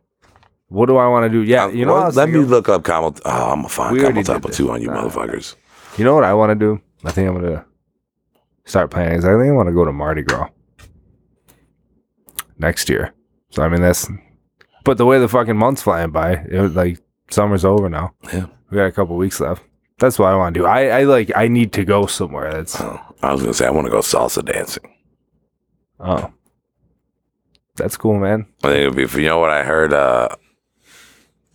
What 0.69 0.87
do 0.87 0.97
I 0.97 1.07
want 1.07 1.25
to 1.25 1.29
do? 1.31 1.43
Yeah, 1.49 1.65
Uh, 1.67 1.69
you 1.69 1.85
know. 1.87 1.93
well, 1.95 2.05
what 2.07 2.15
let 2.17 2.29
me 2.31 2.41
look 2.41 2.69
up 2.69 2.83
comment. 2.83 3.21
Oh, 3.25 3.51
I'm 3.53 3.59
gonna 3.59 3.69
find 3.69 3.93
We 3.93 4.01
comment 4.01 4.29
already 4.29 4.41
did 4.41 4.49
tapo 4.51 4.55
too 4.57 4.71
on 4.73 4.83
you 4.83 4.89
Nah. 4.89 5.05
motherfuckers. 5.05 5.55
You 5.97 6.05
know 6.05 6.15
what 6.15 6.25
I 6.25 6.35
want 6.35 6.51
to 6.51 6.57
do? 6.57 6.81
I 7.05 7.13
think 7.13 7.29
I'm 7.29 7.35
gonna 7.41 7.65
start 8.65 8.91
planning. 8.91 9.19
I 9.19 9.23
think 9.23 9.49
I 9.49 9.53
want 9.53 9.69
to 9.69 9.73
go 9.75 9.85
to 9.85 9.93
Mardi 9.93 10.23
Gras 10.23 10.49
next 12.59 12.89
year. 12.89 13.13
So 13.51 13.63
I 13.63 13.69
mean 13.69 13.83
that's, 13.83 14.09
but 14.85 14.99
the 14.99 15.07
way 15.07 15.19
the 15.19 15.29
fucking 15.29 15.57
months 15.57 15.83
flying 15.83 16.11
by, 16.11 16.33
it 16.51 16.61
was 16.61 16.75
like 16.75 16.99
summer's 17.31 17.65
over 17.65 17.89
now. 17.89 18.15
Yeah. 18.33 18.47
We 18.71 18.77
got 18.77 18.87
a 18.87 18.93
couple 18.93 19.17
weeks 19.17 19.41
left. 19.41 19.63
That's 19.99 20.19
what 20.19 20.29
I 20.33 20.37
want 20.37 20.55
to 20.55 20.61
do. 20.61 20.67
I, 20.67 21.01
I 21.01 21.03
like 21.05 21.31
I 21.37 21.49
need 21.49 21.73
to 21.75 21.85
go 21.85 22.07
somewhere. 22.07 22.53
That's 22.53 22.81
Oh, 22.81 23.01
I 23.23 23.33
was 23.33 23.41
gonna 23.43 23.55
say 23.55 23.67
I 23.67 23.71
want 23.71 23.87
to 23.87 23.91
go 23.91 24.01
salsa 24.01 24.45
dancing. 24.45 24.93
oh, 26.01 26.33
that's 27.77 27.97
cool, 27.97 28.19
man. 28.19 28.47
I 28.63 28.69
think 28.69 28.95
it'd 28.97 29.13
be. 29.13 29.23
You 29.23 29.29
know 29.29 29.39
what 29.39 29.51
I 29.51 29.63
heard? 29.63 29.93
Uh, 29.93 30.29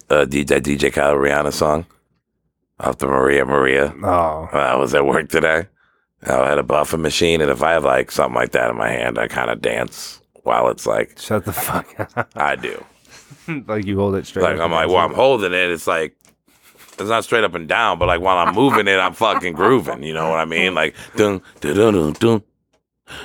uh, 0.10 0.26
DJ, 0.26 0.48
that 0.48 0.64
DJ 0.64 0.92
Khaled 0.94 1.18
Rihanna 1.18 1.54
song 1.54 1.86
off 2.80 2.98
the 2.98 3.08
Maria 3.08 3.46
Maria. 3.46 3.94
Oh, 4.04 4.48
when 4.52 4.64
I 4.64 4.76
was 4.76 4.94
at 4.96 5.06
work 5.06 5.30
today. 5.30 5.68
I 6.22 6.50
had 6.50 6.58
a 6.58 6.64
buffer 6.64 6.98
machine, 6.98 7.40
and 7.40 7.50
if 7.50 7.64
I 7.64 7.72
have 7.72 7.86
like 7.86 8.12
something 8.12 8.36
like 8.36 8.52
that 8.52 8.70
in 8.70 8.76
my 8.78 8.90
hand, 8.90 9.18
I 9.18 9.28
kind 9.30 9.50
of 9.50 9.62
dance 9.62 10.22
while 10.44 10.68
it's 10.70 10.86
like 10.86 11.18
shut 11.18 11.46
the 11.46 11.54
fuck 11.54 11.98
up. 12.18 12.30
I 12.36 12.56
do. 12.58 12.84
like 13.68 13.86
you 13.86 13.98
hold 13.98 14.16
it 14.16 14.26
straight. 14.26 14.44
Like 14.44 14.58
up 14.58 14.62
I'm 14.62 14.72
like, 14.72 14.88
well, 14.88 14.98
I'm 14.98 15.14
holding 15.14 15.54
it. 15.54 15.72
It's 15.72 15.88
like 15.88 16.16
it's 16.58 17.10
not 17.10 17.24
straight 17.24 17.44
up 17.44 17.56
and 17.56 17.68
down, 17.68 17.98
but 18.00 18.08
like 18.08 18.22
while 18.22 18.38
I'm 18.38 18.54
moving 18.54 18.88
it, 18.88 18.98
I'm 18.98 19.14
fucking 19.14 19.54
grooving. 19.54 20.04
You 20.04 20.14
know 20.14 20.30
what 20.30 20.40
I 20.40 20.46
mean? 20.46 20.76
Like 20.76 20.96
dun 21.16 21.42
dun 21.62 21.76
dun 21.76 21.94
dun 21.94 22.14
dun 22.14 22.44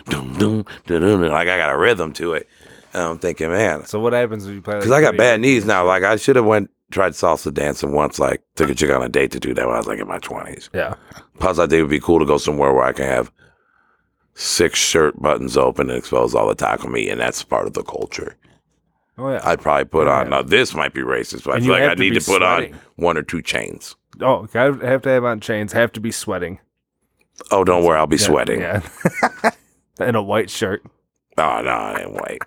dun 0.07 0.32
dun 0.38 0.64
dun 0.86 1.00
dun. 1.02 1.30
Like 1.30 1.48
I 1.48 1.57
got 1.57 1.74
a 1.74 1.78
rhythm 1.78 2.12
to 2.14 2.34
it. 2.34 2.48
And 2.92 3.02
I'm 3.02 3.18
thinking, 3.18 3.50
man, 3.50 3.84
So 3.86 3.98
what 3.98 4.12
happens 4.12 4.46
when 4.46 4.55
you 4.55 4.62
play? 4.62 4.76
because 4.76 4.92
I 4.92 5.00
got 5.00 5.16
bad 5.16 5.40
knees 5.40 5.64
now. 5.64 5.84
Like 5.84 6.05
I 6.05 6.14
should 6.16 6.36
have 6.36 6.44
went 6.44 6.70
tried 6.92 7.12
salsa 7.12 7.52
dancing 7.52 7.92
once. 7.92 8.20
Like 8.20 8.42
took 8.55 8.70
a 8.70 8.74
chick 8.74 8.90
on 8.90 9.02
a 9.02 9.09
date 9.09 9.32
to 9.32 9.40
do 9.40 9.52
that 9.55 9.66
when 9.66 9.74
I 9.74 9.78
was 9.78 9.88
like 9.88 9.98
in 9.98 10.07
my 10.07 10.18
twenties. 10.18 10.70
Yeah. 10.72 10.94
Plus, 11.40 11.59
I 11.59 11.62
think 11.66 11.78
it 11.78 11.82
would 11.82 11.90
be 11.90 11.98
cool 11.98 12.20
to 12.20 12.24
go 12.24 12.38
somewhere 12.38 12.72
where 12.72 12.84
I 12.84 12.92
can 12.92 13.07
have 13.07 13.32
six 14.34 14.78
shirt 14.78 15.20
buttons 15.20 15.57
open 15.57 15.90
and 15.90 15.98
expose 15.98 16.34
all 16.34 16.46
the 16.48 16.55
taco 16.55 16.88
meat, 16.88 17.09
and 17.09 17.20
that's 17.20 17.42
part 17.42 17.66
of 17.66 17.72
the 17.72 17.82
culture. 17.82 18.36
Oh 19.16 19.30
yeah. 19.30 19.40
I'd 19.44 19.60
probably 19.60 19.84
put 19.84 20.08
on. 20.08 20.30
Now, 20.30 20.42
this 20.42 20.74
might 20.74 20.92
be 20.92 21.02
racist, 21.02 21.44
but 21.44 21.52
I 21.52 21.54
And 21.56 21.64
feel 21.64 21.74
you 21.76 21.80
like 21.82 21.90
I 21.90 21.94
to 21.94 22.00
need 22.00 22.10
be 22.10 22.18
to 22.18 22.24
put 22.24 22.42
sweating. 22.42 22.74
on 22.74 22.80
one 22.96 23.16
or 23.16 23.22
two 23.22 23.42
chains. 23.42 23.94
oh, 24.20 24.46
gotta 24.46 24.84
have 24.86 25.02
to 25.02 25.08
have 25.10 25.24
on 25.24 25.40
chains. 25.40 25.72
Have 25.72 25.92
to 25.92 26.00
be 26.00 26.10
sweating. 26.10 26.58
Oh, 27.50 27.64
don't 27.64 27.84
worry, 27.84 27.98
I'll 27.98 28.06
be 28.06 28.16
sweating. 28.18 28.60
Yeah. 28.60 28.82
In 30.00 30.14
a 30.14 30.22
white 30.22 30.50
shirt. 30.50 30.82
Oh 31.38 31.60
no, 31.62 31.96
ain't 31.98 32.12
white. 32.12 32.38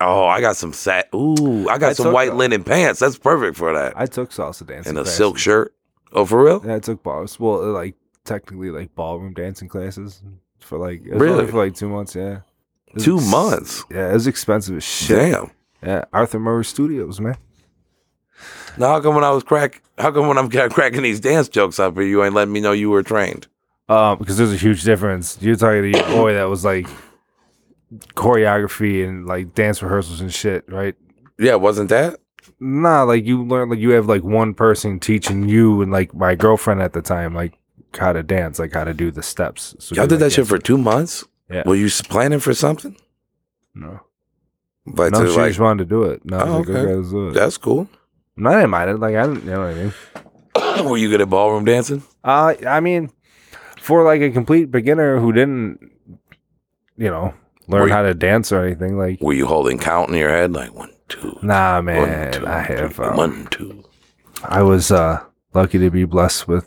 Oh, 0.00 0.26
I 0.26 0.40
got 0.40 0.56
some 0.56 0.72
sat. 0.72 1.08
Ooh, 1.14 1.68
I 1.68 1.78
got 1.78 1.90
I 1.90 1.92
some 1.94 2.06
took 2.06 2.14
white 2.14 2.30
the- 2.30 2.36
linen 2.36 2.62
pants. 2.64 3.00
That's 3.00 3.18
perfect 3.18 3.56
for 3.56 3.72
that. 3.74 3.94
I 3.96 4.06
took 4.06 4.30
salsa 4.30 4.64
dancing. 4.66 4.90
and 4.90 4.98
a 4.98 5.04
silk 5.08 5.38
shirt. 5.38 5.74
Oh, 6.12 6.24
for 6.24 6.44
real? 6.44 6.62
Yeah, 6.64 6.76
I 6.76 6.78
took 6.78 7.02
balls. 7.02 7.38
Well, 7.40 7.72
like 7.72 7.96
technically 8.24 8.70
like 8.70 8.94
ballroom 8.94 9.34
dancing 9.34 9.68
classes 9.68 10.22
for 10.60 10.78
like 10.78 11.02
it 11.04 11.12
was 11.14 11.20
Really? 11.20 11.38
only 11.40 11.50
for 11.50 11.64
like 11.64 11.74
two 11.74 11.88
months. 11.88 12.14
Yeah. 12.14 12.40
It 12.86 12.94
was 12.94 13.04
Two 13.04 13.16
ex- 13.18 13.30
months. 13.30 13.84
Yeah, 13.90 14.10
it 14.10 14.14
was 14.14 14.26
expensive 14.26 14.76
as 14.76 14.84
shit. 14.84 15.18
Damn. 15.32 15.50
Yeah, 15.82 16.04
Arthur 16.12 16.38
Murray 16.38 16.64
Studios, 16.64 17.20
man. 17.20 17.36
Now, 18.76 18.88
how 18.88 19.00
come 19.00 19.14
when 19.14 19.24
I 19.24 19.30
was 19.30 19.42
crack? 19.42 19.82
How 19.98 20.12
come 20.12 20.28
when 20.28 20.38
I'm 20.38 20.48
cracking 20.70 21.02
these 21.02 21.20
dance 21.20 21.48
jokes 21.48 21.78
up 21.78 21.94
here, 21.94 22.04
you 22.04 22.24
ain't 22.24 22.34
letting 22.34 22.52
me 22.52 22.60
know 22.60 22.72
you 22.72 22.90
were 22.90 23.02
trained? 23.02 23.46
Um, 23.88 24.18
because 24.18 24.36
there's 24.36 24.52
a 24.52 24.56
huge 24.56 24.84
difference. 24.84 25.38
You're 25.40 25.56
talking 25.56 25.82
to 25.82 25.98
your 25.98 26.06
boy 26.08 26.34
that 26.34 26.44
was 26.44 26.64
like 26.64 26.86
choreography 28.14 29.06
and 29.06 29.26
like 29.26 29.54
dance 29.54 29.82
rehearsals 29.82 30.20
and 30.20 30.32
shit, 30.32 30.64
right? 30.68 30.94
Yeah, 31.38 31.54
wasn't 31.54 31.88
that? 31.90 32.20
Nah, 32.60 33.04
like 33.04 33.24
you 33.24 33.44
learn 33.44 33.70
like 33.70 33.78
you 33.78 33.90
have 33.90 34.06
like 34.06 34.22
one 34.22 34.52
person 34.54 34.98
teaching 34.98 35.48
you 35.48 35.80
and 35.80 35.92
like 35.92 36.14
my 36.14 36.34
girlfriend 36.34 36.82
at 36.82 36.92
the 36.92 37.02
time, 37.02 37.34
like 37.34 37.54
how 37.96 38.12
to 38.12 38.22
dance, 38.22 38.58
like 38.58 38.72
how 38.72 38.84
to 38.84 38.94
do 38.94 39.10
the 39.10 39.22
steps. 39.22 39.74
So 39.78 39.94
Y'all 39.94 40.06
did 40.06 40.16
like, 40.16 40.20
that 40.20 40.32
shit 40.32 40.46
for 40.46 40.58
two 40.58 40.78
months. 40.78 41.24
Yeah. 41.50 41.62
Were 41.64 41.76
you 41.76 41.88
planning 41.88 42.40
for 42.40 42.54
something? 42.54 42.96
no. 43.74 44.00
But 44.94 45.12
no, 45.12 45.26
she 45.26 45.36
like, 45.36 45.48
just 45.50 45.60
wanted 45.60 45.84
to 45.84 45.88
do 45.88 46.04
it. 46.04 46.24
No, 46.24 46.38
Oh, 46.40 46.58
like, 46.58 46.68
okay. 46.68 46.78
okay, 46.80 47.10
do 47.10 47.28
it. 47.28 47.32
that's 47.34 47.56
cool. 47.58 47.88
No, 48.36 48.50
I 48.50 48.54
didn't 48.56 48.70
mind 48.70 48.90
it. 48.90 48.98
Like 49.00 49.14
I 49.16 49.26
didn't, 49.26 49.44
you 49.44 49.50
know 49.50 49.60
what 49.60 49.68
I 49.70 49.74
mean. 49.74 49.92
Were 50.90 50.96
you 50.96 51.08
good 51.10 51.20
at 51.20 51.28
ballroom 51.30 51.64
dancing? 51.64 52.02
Uh, 52.24 52.54
I 52.66 52.80
mean, 52.80 53.10
for 53.80 54.04
like 54.04 54.20
a 54.20 54.30
complete 54.30 54.70
beginner 54.70 55.18
who 55.18 55.32
didn't, 55.32 55.90
you 56.96 57.08
know, 57.10 57.34
learn 57.66 57.88
you- 57.88 57.94
how 57.94 58.02
to 58.02 58.14
dance 58.14 58.52
or 58.52 58.64
anything, 58.64 58.96
like 58.98 59.20
Were 59.20 59.32
you 59.32 59.46
holding 59.46 59.78
count 59.78 60.10
in 60.10 60.16
your 60.16 60.30
head 60.30 60.52
like 60.52 60.74
one, 60.74 60.90
two, 61.08 61.36
nah, 61.42 61.76
one, 61.76 61.84
man. 61.86 62.32
two, 62.32 62.46
I 62.46 62.60
have. 62.60 62.94
three, 62.94 63.06
Um, 63.06 63.16
one, 63.16 63.46
two? 63.50 63.84
I 64.44 64.62
was 64.62 64.90
uh 64.92 65.20
lucky 65.54 65.78
to 65.78 65.90
be 65.90 66.04
blessed 66.04 66.46
with 66.46 66.66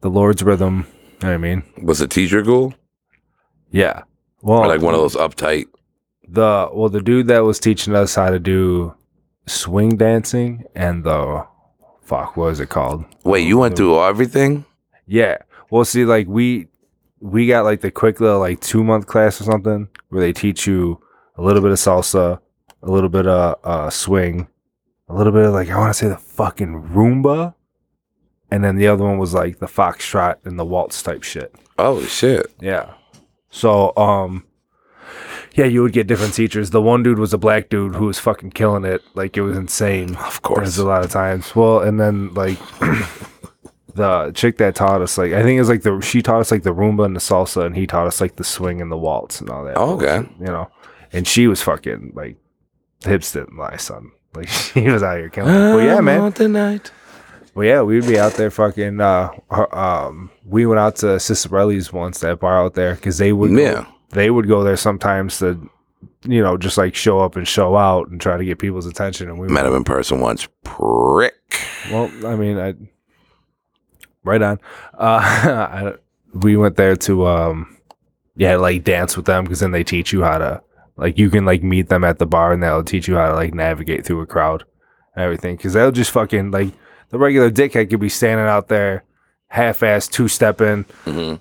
the 0.00 0.10
Lord's 0.10 0.42
rhythm. 0.42 0.86
You 1.22 1.28
know 1.28 1.28
what 1.28 1.34
I 1.34 1.38
mean? 1.38 1.62
Was 1.82 2.00
the 2.00 2.08
teacher 2.08 2.42
cool? 2.42 2.74
Yeah. 3.70 4.02
Well, 4.42 4.60
Or 4.60 4.66
like 4.66 4.82
one 4.82 4.94
of 4.94 5.00
those 5.00 5.14
uptight? 5.16 5.66
The 6.34 6.68
well, 6.72 6.88
the 6.88 7.00
dude 7.00 7.28
that 7.28 7.44
was 7.44 7.60
teaching 7.60 7.94
us 7.94 8.14
how 8.16 8.30
to 8.30 8.38
do 8.38 8.94
swing 9.46 9.96
dancing 9.96 10.64
and 10.74 11.04
the 11.04 11.46
fuck, 12.02 12.36
what 12.36 12.48
is 12.48 12.60
it 12.60 12.70
called? 12.70 13.04
Wait, 13.22 13.46
you 13.46 13.58
went 13.58 13.76
through 13.76 14.02
everything? 14.02 14.64
Yeah. 15.06 15.38
Well, 15.70 15.84
see, 15.84 16.04
like 16.04 16.26
we 16.26 16.68
we 17.20 17.46
got 17.46 17.64
like 17.64 17.80
the 17.80 17.90
quick 17.90 18.20
little 18.20 18.40
like 18.40 18.60
two 18.60 18.82
month 18.82 19.06
class 19.06 19.40
or 19.40 19.44
something 19.44 19.88
where 20.08 20.20
they 20.20 20.32
teach 20.32 20.66
you 20.66 21.00
a 21.36 21.42
little 21.42 21.62
bit 21.62 21.70
of 21.70 21.78
salsa, 21.78 22.40
a 22.82 22.90
little 22.90 23.08
bit 23.08 23.26
of 23.26 23.58
uh, 23.64 23.90
swing, 23.90 24.48
a 25.08 25.14
little 25.14 25.32
bit 25.32 25.44
of 25.46 25.52
like 25.54 25.70
I 25.70 25.78
want 25.78 25.94
to 25.94 25.98
say 25.98 26.08
the 26.08 26.16
fucking 26.16 26.90
rumba 26.92 27.54
and 28.50 28.62
then 28.62 28.76
the 28.76 28.88
other 28.88 29.04
one 29.04 29.18
was 29.18 29.34
like 29.34 29.58
the 29.58 29.66
foxtrot 29.66 30.36
and 30.44 30.58
the 30.58 30.64
waltz 30.64 31.02
type 31.02 31.22
shit. 31.22 31.54
Oh 31.78 32.02
shit! 32.04 32.52
Yeah. 32.60 32.94
So, 33.50 33.92
um, 33.96 34.44
yeah, 35.54 35.64
you 35.66 35.82
would 35.82 35.92
get 35.92 36.06
different 36.06 36.34
teachers. 36.34 36.70
The 36.70 36.82
one 36.82 37.02
dude 37.02 37.18
was 37.18 37.32
a 37.32 37.38
black 37.38 37.68
dude 37.68 37.94
who 37.94 38.06
was 38.06 38.18
fucking 38.18 38.50
killing 38.52 38.84
it. 38.84 39.02
Like 39.14 39.36
it 39.36 39.42
was 39.42 39.56
insane. 39.56 40.10
Of 40.16 40.16
There's 40.16 40.38
course. 40.40 40.78
a 40.78 40.84
lot 40.84 41.04
of 41.04 41.10
times. 41.10 41.54
Well, 41.56 41.80
and 41.80 41.98
then 42.00 42.32
like 42.34 42.58
the 43.94 44.32
chick 44.34 44.58
that 44.58 44.74
taught 44.74 45.00
us, 45.02 45.16
like 45.18 45.32
I 45.32 45.42
think 45.42 45.56
it 45.56 45.60
was 45.60 45.68
like 45.68 45.82
the 45.82 46.00
she 46.00 46.22
taught 46.22 46.40
us 46.40 46.50
like 46.50 46.62
the 46.64 46.74
rumba 46.74 47.04
and 47.04 47.14
the 47.16 47.20
salsa, 47.20 47.64
and 47.64 47.76
he 47.76 47.86
taught 47.86 48.06
us 48.06 48.20
like 48.20 48.36
the 48.36 48.44
swing 48.44 48.80
and 48.80 48.90
the 48.90 48.96
waltz 48.96 49.40
and 49.40 49.50
all 49.50 49.64
that. 49.64 49.76
Oh, 49.76 49.94
okay. 49.94 50.18
bullshit, 50.26 50.40
You 50.40 50.46
know, 50.46 50.70
and 51.12 51.26
she 51.28 51.46
was 51.46 51.62
fucking 51.62 52.12
like 52.14 52.36
hips 53.04 53.32
didn't 53.32 53.56
lie, 53.56 53.76
son. 53.76 54.10
Like 54.34 54.48
she 54.48 54.88
was 54.88 55.02
out 55.02 55.18
here 55.18 55.28
killing. 55.28 55.54
It. 55.54 55.58
Well, 55.58 55.80
yeah, 55.82 56.00
man. 56.00 56.32
Tonight. 56.32 56.90
Well, 57.54 57.66
yeah, 57.68 57.82
we'd 57.82 58.04
be 58.06 58.18
out 58.18 58.32
there 58.32 58.50
fucking. 58.50 59.00
Uh, 59.00 59.28
her- 59.50 59.72
um, 59.78 60.30
we 60.44 60.66
went 60.66 60.80
out 60.80 60.96
to 60.96 61.06
Cicerelli's 61.20 61.92
once, 61.92 62.18
that 62.18 62.40
bar 62.40 62.58
out 62.60 62.74
there, 62.74 62.96
because 62.96 63.18
they 63.18 63.32
would. 63.32 63.50
go- 63.52 63.56
Yeah. 63.56 63.86
They 64.14 64.30
would 64.30 64.48
go 64.48 64.64
there 64.64 64.76
sometimes 64.76 65.38
to, 65.38 65.70
you 66.24 66.42
know, 66.42 66.56
just 66.56 66.78
like 66.78 66.94
show 66.94 67.20
up 67.20 67.36
and 67.36 67.46
show 67.46 67.76
out 67.76 68.08
and 68.08 68.20
try 68.20 68.36
to 68.36 68.44
get 68.44 68.58
people's 68.58 68.86
attention. 68.86 69.28
And 69.28 69.38
we 69.38 69.48
Met 69.48 69.66
him 69.66 69.74
in 69.74 69.84
person 69.84 70.20
once. 70.20 70.48
Prick. 70.64 71.34
Well, 71.90 72.10
I 72.26 72.36
mean, 72.36 72.58
I 72.58 72.74
right 74.24 74.42
on. 74.42 74.58
Uh, 74.94 75.20
I, 75.20 75.92
we 76.32 76.56
went 76.56 76.76
there 76.76 76.96
to 76.96 77.26
um, 77.26 77.76
yeah, 78.36 78.56
like 78.56 78.84
dance 78.84 79.16
with 79.16 79.26
them 79.26 79.44
because 79.44 79.60
then 79.60 79.70
they 79.70 79.84
teach 79.84 80.12
you 80.12 80.22
how 80.22 80.38
to 80.38 80.62
like 80.96 81.18
you 81.18 81.30
can 81.30 81.44
like 81.44 81.62
meet 81.62 81.88
them 81.88 82.04
at 82.04 82.18
the 82.18 82.26
bar 82.26 82.52
and 82.52 82.62
they'll 82.62 82.84
teach 82.84 83.06
you 83.08 83.16
how 83.16 83.28
to 83.28 83.34
like 83.34 83.54
navigate 83.54 84.04
through 84.04 84.20
a 84.20 84.26
crowd 84.26 84.64
and 85.14 85.24
everything 85.24 85.56
because 85.56 85.72
they'll 85.72 85.92
just 85.92 86.10
fucking 86.10 86.50
like 86.50 86.72
the 87.10 87.18
regular 87.18 87.50
dickhead 87.50 87.90
could 87.90 88.00
be 88.00 88.08
standing 88.08 88.46
out 88.46 88.68
there 88.68 89.04
half-ass 89.48 90.08
two-stepping 90.08 90.84
hmm 91.04 91.34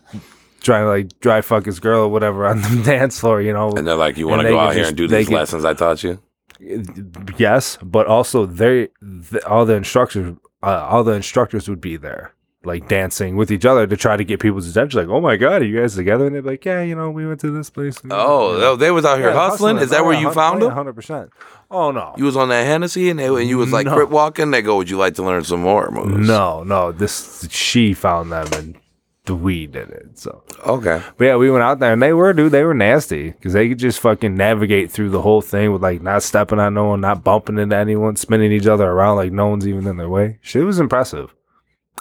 trying 0.64 0.84
to 0.86 0.90
like 0.90 1.20
dry 1.20 1.42
fuck 1.42 1.66
his 1.66 1.80
girl 1.80 2.06
or 2.06 2.08
whatever 2.10 2.48
on 2.48 2.62
the 2.62 2.82
dance 2.86 3.20
floor 3.20 3.42
you 3.42 3.54
know 3.54 3.70
And 3.72 3.86
they're 3.86 3.96
like, 3.96 4.18
you 4.18 4.28
want 4.28 4.42
to 4.42 4.48
go 4.50 4.58
out 4.60 4.74
here 4.74 4.82
just- 4.84 4.90
and 4.92 4.98
do 4.98 5.08
these 5.08 5.28
could- 5.28 5.36
lessons 5.36 5.64
I 5.66 5.74
taught 5.74 6.04
you? 6.04 6.20
yes 7.38 7.78
but 7.84 8.08
also 8.08 8.46
they 8.46 8.90
the, 9.02 9.46
all 9.48 9.66
the 9.66 9.76
instructors 9.76 10.36
uh, 10.62 10.88
all 10.90 11.04
the 11.04 11.12
instructors 11.14 11.68
would 11.68 11.82
be 11.82 11.98
there 11.98 12.34
like 12.66 12.88
dancing 12.88 13.36
with 13.36 13.52
each 13.52 13.66
other 13.66 13.86
to 13.86 13.98
try 13.98 14.16
to 14.16 14.24
get 14.24 14.40
people's 14.40 14.70
attention. 14.70 14.98
Like, 15.02 15.10
oh 15.10 15.20
my 15.20 15.36
god, 15.36 15.62
are 15.64 15.66
you 15.66 15.82
guys 15.82 15.96
together? 15.96 16.28
And 16.28 16.36
they're 16.36 16.42
like, 16.42 16.64
yeah, 16.64 16.82
you 16.82 16.96
know, 16.96 17.12
we 17.12 17.28
went 17.28 17.42
to 17.42 17.52
this 17.52 17.70
place. 17.70 17.98
Oh, 18.10 18.58
Yeah. 18.58 18.78
they- 18.78 18.90
was 18.90 19.04
out 19.04 19.18
here 19.18 19.32
Yeah, 19.32 19.34
hustling. 19.50 19.80
Is 19.80 19.90
that 19.90 20.06
where 20.06 20.18
you 20.18 20.32
found 20.32 20.62
them? 20.62 20.72
Hundred 20.72 20.94
percent. 20.94 21.30
Oh 21.70 21.92
no, 21.92 22.14
You 22.18 22.24
was 22.24 22.38
on 22.38 22.48
that 22.48 22.66
Hennessy 22.66 23.10
and, 23.10 23.20
they, 23.20 23.26
and 23.28 23.50
you 23.50 23.58
was 23.58 23.74
like 23.74 23.86
No. 23.86 23.94
crip 23.96 24.10
walking. 24.10 24.52
They 24.52 24.62
go, 24.62 24.78
would 24.78 24.90
you 24.90 24.96
like 24.96 25.16
to 25.16 25.24
learn 25.24 25.44
some 25.44 25.60
more 25.62 25.92
moves? 25.92 26.26
no, 26.26 26.64
no. 26.64 26.94
This 26.94 27.46
she 27.52 27.94
found 27.94 28.32
them 28.32 28.48
and 28.54 28.78
the 29.26 29.36
we 29.36 29.68
did 29.68 29.90
it. 29.90 30.20
So, 30.20 30.44
Okay. 30.66 31.02
but 31.18 31.26
yeah, 31.26 31.36
we 31.38 31.50
went 31.50 31.64
out 31.64 31.80
there 31.80 31.94
and 31.94 32.02
they 32.02 32.12
were, 32.14 32.34
dude, 32.34 32.52
they 32.52 32.64
were 32.64 32.74
nasty 32.74 33.32
because 33.32 33.54
they 33.54 33.70
could 33.70 33.80
just 33.80 34.00
fucking 34.02 34.36
navigate 34.36 34.92
through 34.92 35.10
the 35.12 35.22
whole 35.22 35.42
thing 35.42 35.72
with 35.72 35.82
like 35.82 36.02
not 36.02 36.24
stepping 36.24 36.60
on 36.60 36.74
no 36.74 36.86
one, 36.86 37.02
not 37.02 37.24
bumping 37.24 37.58
into 37.58 37.76
anyone, 37.76 38.16
spinning 38.18 38.52
each 38.52 38.68
other 38.68 38.90
around 38.90 39.16
like 39.18 39.32
no 39.32 39.48
one's 39.48 39.68
even 39.68 39.88
in 39.88 39.96
their 39.98 40.10
way. 40.10 40.40
Shit 40.42 40.66
was 40.66 40.80
impressive. 40.80 41.34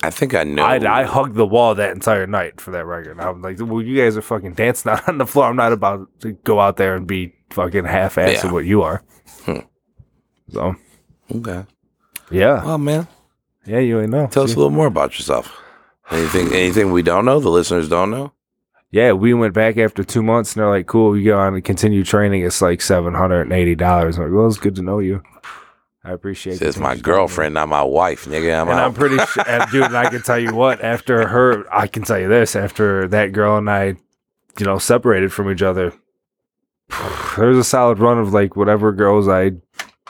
I 0.03 0.11
think 0.11 0.35
I 0.35 0.43
know. 0.43 0.65
I, 0.65 1.01
I 1.01 1.05
hugged 1.05 1.37
the 1.37 1.47
wall 1.47 1.77
that 1.77 1.93
entire 1.93 2.27
night 2.27 2.61
for 2.61 2.73
that 2.73 2.87
record. 2.87 3.21
I 3.21 3.31
was 3.31 3.41
like, 3.41 3.57
well, 3.61 3.81
you 3.83 3.97
guys 4.03 4.17
are 4.17 4.23
fucking 4.23 4.55
dancing 4.55 4.91
out 4.91 5.09
on 5.09 5.19
the 5.19 5.27
floor. 5.27 5.47
I'm 5.47 5.55
not 5.55 5.73
about 5.73 6.09
to 6.23 6.33
go 6.33 6.59
out 6.59 6.77
there 6.77 6.97
and 6.97 7.07
be 7.07 7.35
fucking 7.51 7.85
half 7.85 8.17
assed 8.17 8.43
Yeah. 8.43 8.51
what 8.53 8.65
you 8.65 8.83
are. 8.83 9.05
Hmm. 9.45 9.59
So, 10.51 10.75
Okay. 11.33 11.65
yeah. 12.33 12.65
Well, 12.65 12.79
man, 12.79 13.07
Yeah, 13.65 13.79
you 13.79 14.01
ain't 14.01 14.11
know. 14.11 14.27
tell 14.27 14.43
us 14.43 14.55
a 14.55 14.57
little 14.57 14.71
more 14.71 14.89
about 14.89 15.17
yourself. 15.17 15.57
Anything, 16.11 16.49
anything 16.53 16.93
we 16.93 17.03
don't 17.03 17.25
know, 17.25 17.41
the 17.41 17.49
listeners 17.49 17.89
don't 17.89 18.11
know. 18.11 18.33
Yeah, 18.91 19.13
we 19.13 19.33
went 19.33 19.55
back 19.55 19.79
after 19.79 20.05
two 20.05 20.23
months 20.23 20.53
and 20.53 20.61
they're 20.61 20.69
like, 20.69 20.87
cool, 20.87 21.17
you 21.17 21.25
go 21.25 21.39
on 21.39 21.55
and 21.55 21.65
continue 21.65 22.05
training. 22.05 22.45
It's 22.45 22.61
like 22.61 22.81
$780. 22.81 24.17
I'm 24.19 24.23
like, 24.23 24.33
well, 24.33 24.47
it's 24.47 24.59
good 24.59 24.75
to 24.77 24.83
know 24.83 24.99
you. 24.99 25.23
I 26.05 26.13
appreciate 26.13 26.61
it. 26.61 26.63
It's 26.63 26.77
my 26.77 26.91
things 26.91 26.99
you're 26.99 27.05
doing. 27.05 27.17
girlfriend, 27.17 27.55
not 27.55 27.69
my 27.69 27.83
wife, 27.83 28.27
nigga. 28.27 28.61
I'm 28.61 28.69
And 28.69 28.79
out. 28.79 28.87
I'm 28.87 28.95
pretty 28.95 29.17
sure, 29.17 29.45
dude, 29.71 29.85
and 29.85 29.97
I 29.97 30.11
can 30.11 30.21
tell 30.21 30.39
you 30.39 30.55
what, 30.55 30.83
after 30.83 31.27
her, 31.29 31.65
I 31.73 31.87
can 31.87 32.03
tell 32.03 32.19
you 32.19 32.29
this, 32.29 32.55
after 32.55 33.09
that 33.09 33.33
girl 33.33 33.57
and 33.57 33.71
I, 33.71 33.97
you 34.59 34.67
know, 34.67 34.79
separated 34.79 35.33
from 35.33 35.51
each 35.51 35.63
other, 35.63 35.95
there 37.39 37.49
was 37.49 37.59
a 37.59 37.65
solid 37.65 37.99
run 37.99 38.19
of 38.19 38.35
like 38.35 38.57
whatever 38.57 38.93
girls 38.93 39.27
I, 39.29 39.53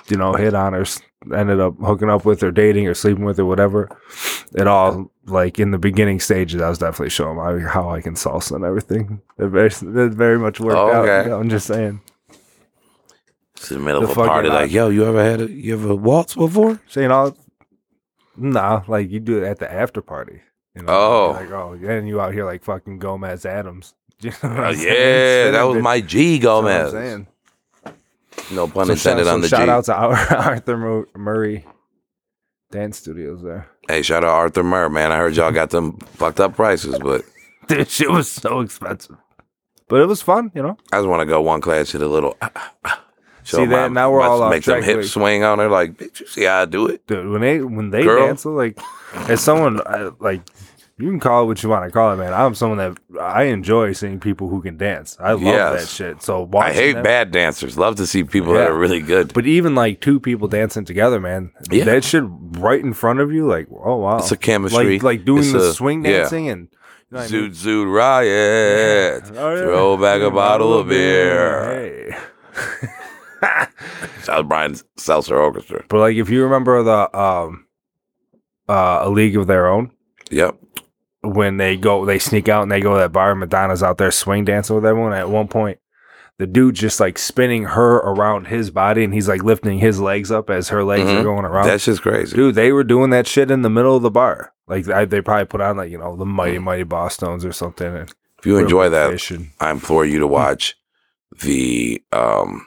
you 0.09 0.16
know, 0.16 0.32
hit 0.32 0.55
on 0.55 0.74
or 0.74 0.86
ended 1.34 1.60
up 1.60 1.74
hooking 1.80 2.10
up 2.10 2.24
with 2.24 2.42
or 2.42 2.50
dating 2.50 2.86
or 2.88 2.94
sleeping 2.94 3.24
with 3.24 3.38
or 3.38 3.44
whatever. 3.44 3.88
It 4.54 4.66
all, 4.66 5.10
like 5.26 5.58
in 5.58 5.70
the 5.70 5.78
beginning 5.78 6.20
stages, 6.20 6.60
I 6.60 6.68
was 6.68 6.78
definitely 6.78 7.10
showing 7.10 7.36
my, 7.36 7.58
how 7.60 7.90
I 7.90 8.00
can 8.00 8.14
salsa 8.14 8.56
and 8.56 8.64
everything. 8.64 9.20
It 9.38 9.46
very, 9.48 9.68
it 9.68 10.12
very 10.14 10.38
much 10.38 10.60
worked 10.60 10.76
Oh, 10.76 10.90
out. 10.92 11.24
you 11.24 11.30
know, 11.30 11.40
I'm 11.40 11.48
just 11.48 11.66
saying. 11.66 12.00
It's 13.56 13.70
in 13.70 13.78
the 13.78 13.84
middle 13.84 14.00
the 14.02 14.08
of 14.10 14.16
a 14.18 14.26
party. 14.26 14.48
Like, 14.48 14.72
yo, 14.72 14.88
you 14.88 15.04
ever 15.06 15.22
had 15.22 15.40
a 15.40 15.50
you 15.50 15.74
ever 15.74 15.94
waltz 15.94 16.34
before? 16.34 16.80
Saying 16.88 17.10
all, 17.10 17.36
nah, 18.36 18.82
like 18.88 19.10
you 19.10 19.20
do 19.20 19.38
it 19.42 19.46
at 19.46 19.58
the 19.58 19.72
after 19.72 20.02
party. 20.02 20.40
You 20.74 20.82
know, 20.82 20.92
Oh. 20.92 21.30
like 21.32 21.50
oh, 21.50 21.78
yeah, 21.80 21.92
and 21.92 22.08
you 22.08 22.20
out 22.20 22.32
here 22.32 22.44
like 22.44 22.64
fucking 22.64 22.98
Gomez 22.98 23.44
Addams. 23.46 23.94
You 24.22 24.30
know 24.30 24.36
Oh, 24.44 24.48
I'm 24.48 24.74
saying? 24.76 24.86
yeah, 25.46 25.50
that 25.52 25.62
was 25.64 25.82
my 25.82 26.00
G 26.00 26.36
it. 26.36 26.42
That's 26.42 26.46
what 26.46 26.66
I'm 26.66 26.92
Gomez. 26.92 27.26
No 28.50 28.66
pun 28.68 28.86
So 28.86 28.92
intended 28.92 29.24
shout, 29.26 29.34
on 29.34 29.42
so 29.42 29.42
the 29.42 29.48
shout 29.48 29.66
G. 29.66 29.70
out 29.70 29.84
to 29.86 29.94
our, 29.94 30.14
Arthur 30.36 31.06
Murray 31.16 31.64
dance 32.70 32.98
studios 32.98 33.42
there. 33.42 33.68
Hey, 33.88 34.02
shout 34.02 34.24
out 34.24 34.30
Arthur 34.30 34.62
Murray, 34.62 34.90
man. 34.90 35.12
I 35.12 35.16
heard 35.18 35.36
y'all 35.36 35.50
got 35.52 35.70
them 35.70 35.98
fucked 35.98 36.40
up 36.40 36.54
prices, 36.56 36.98
but 36.98 37.22
Dude, 37.68 37.88
shit 37.88 38.10
was 38.10 38.28
so 38.30 38.60
expensive, 38.60 39.16
but 39.88 40.00
it 40.00 40.06
was 40.06 40.22
fun. 40.22 40.50
You 40.54 40.62
know, 40.62 40.76
I 40.92 40.98
just 40.98 41.08
want 41.08 41.20
to 41.20 41.26
go 41.26 41.40
one 41.40 41.60
class, 41.60 41.90
to 41.90 41.98
the 41.98 42.08
little. 42.08 42.36
show 43.44 43.58
See 43.58 43.66
that? 43.66 43.92
Now 43.92 44.10
we're 44.10 44.20
my- 44.20 44.26
all 44.26 44.42
off 44.42 44.50
make 44.50 44.64
them 44.64 44.80
like- 44.80 45.04
swing 45.04 45.44
on 45.44 45.58
there. 45.58 45.68
Like, 45.68 45.94
bitch, 45.94 46.20
you 46.20 46.26
see 46.26 46.44
how 46.44 46.62
I 46.62 46.64
do 46.64 46.86
it? 46.88 47.06
dude. 47.06 47.28
When 47.28 47.40
they 47.40 47.60
when 47.60 47.90
they 47.90 48.02
Girl. 48.02 48.26
dance, 48.26 48.44
like 48.44 48.78
as 49.28 49.40
someone 49.42 49.80
uh, 49.80 50.10
like. 50.20 50.42
You 51.03 51.09
can 51.11 51.18
call 51.18 51.42
it 51.42 51.46
what 51.46 51.62
you 51.64 51.68
want 51.68 51.84
to 51.84 51.90
call 51.90 52.12
it, 52.12 52.16
man. 52.16 52.32
I'm 52.32 52.55
someone 52.55 52.78
that 52.78 52.96
I 53.20 53.44
enjoy 53.44 53.92
seeing 53.92 54.20
people 54.20 54.48
who 54.48 54.62
can 54.62 54.76
dance. 54.76 55.16
I 55.18 55.32
love 55.32 55.42
Yes. 55.42 55.80
that 55.80 55.88
shit. 55.88 56.22
So 56.22 56.48
I 56.55 56.72
hate 56.72 56.94
bad 57.03 57.32
dancers. 57.32 57.76
Love 57.76 57.96
to 57.96 58.07
see 58.07 58.22
people 58.22 58.53
that 58.55 58.70
are 58.70 58.78
really 58.78 59.00
good. 59.00 59.34
But 59.34 59.44
even 59.44 59.74
like 59.74 60.00
two 60.00 60.20
people 60.20 60.46
dancing 60.46 60.84
together, 60.84 61.18
man, 61.18 61.50
Yeah. 61.72 61.84
that 61.86 62.05
shit 62.05 62.22
right 62.26 62.78
in 62.80 62.92
front 62.92 63.18
of 63.18 63.32
you, 63.32 63.48
like, 63.48 63.66
oh 63.72 63.96
wow, 63.96 64.18
It's 64.18 64.30
a 64.30 64.36
chemistry. 64.36 64.92
like 64.94 65.03
like 65.03 65.24
doing 65.24 65.40
It's 65.42 65.53
the 65.53 65.70
a- 65.70 65.72
swing 65.72 66.05
yeah. 66.05 66.18
dancing 66.18 66.48
and 66.48 66.68
you 66.70 67.18
know 67.18 67.18
what 67.24 67.30
I 67.30 67.32
mean? 67.34 67.50
Zoot 67.50 67.57
Suit 67.57 67.88
Riot. 67.92 69.24
Oh, 69.36 69.55
yeah. 69.57 69.62
Throw 69.62 69.96
back 69.96 70.20
a 70.22 70.30
bottle 70.30 70.78
of 70.78 70.86
beer. 70.88 71.64
Hey. 71.64 72.16
Shout 74.22 74.53
out 74.53 74.82
Setzer 74.96 75.38
Orchestra. 75.38 75.84
But 75.88 75.98
like, 75.98 76.16
if 76.16 76.30
you 76.30 76.44
remember 76.44 76.82
the 76.84 77.18
um, 77.18 77.66
uh, 78.68 79.00
a 79.03 79.11
League 79.11 79.36
of 79.36 79.48
Their 79.48 79.66
Own, 79.68 79.90
Yep. 80.30 80.57
When 81.22 81.56
they 81.56 81.76
go, 81.76 82.04
they 82.04 82.18
sneak 82.18 82.48
out 82.48 82.62
and 82.64 82.72
they 82.72 82.80
go 82.80 82.94
to 82.94 82.98
that 82.98 83.12
bar. 83.12 83.34
Madonna's 83.34 83.82
out 83.82 83.98
there 83.98 84.10
swing 84.10 84.44
dancing 84.44 84.74
with 84.76 84.84
everyone. 84.84 85.12
At 85.12 85.28
one 85.30 85.46
point, 85.48 85.78
the 86.38 86.46
dude 86.48 86.74
just 86.74 86.98
like 86.98 87.16
spinning 87.18 87.62
her 87.64 87.96
around 87.98 88.46
his 88.48 88.70
body, 88.70 89.04
and 89.04 89.14
he's 89.14 89.28
like 89.28 89.44
lifting 89.44 89.78
his 89.78 90.00
legs 90.00 90.32
up 90.32 90.50
as 90.50 90.70
her 90.70 90.82
legs 90.82 91.08
are 91.10 91.20
Mhm. 91.20 91.22
going 91.22 91.44
around. 91.44 91.66
That's 91.68 91.84
just 91.84 92.02
crazy. 92.02 92.34
Dude, 92.34 92.56
they 92.56 92.72
were 92.72 92.82
doing 92.82 93.10
that 93.10 93.28
shit 93.28 93.50
in 93.52 93.62
the 93.62 93.70
middle 93.70 93.94
of 93.94 94.02
the 94.02 94.10
bar. 94.10 94.52
Like 94.66 94.88
I, 94.88 95.04
they 95.04 95.20
probably 95.20 95.44
put 95.44 95.60
on 95.60 95.76
like 95.76 95.90
you 95.90 95.98
know 95.98 96.16
the 96.16 96.26
Mighty 96.26 96.58
Mighty 96.58 96.84
Bosstones 96.84 97.44
or 97.44 97.52
something. 97.52 97.94
And 97.94 98.12
If 98.38 98.46
you 98.46 98.58
enjoy 98.58 98.88
that, 98.88 99.10
I 99.60 99.70
implore 99.70 100.04
you 100.04 100.18
to 100.18 100.26
watch 100.26 100.76
the 101.40 102.02
um 102.12 102.66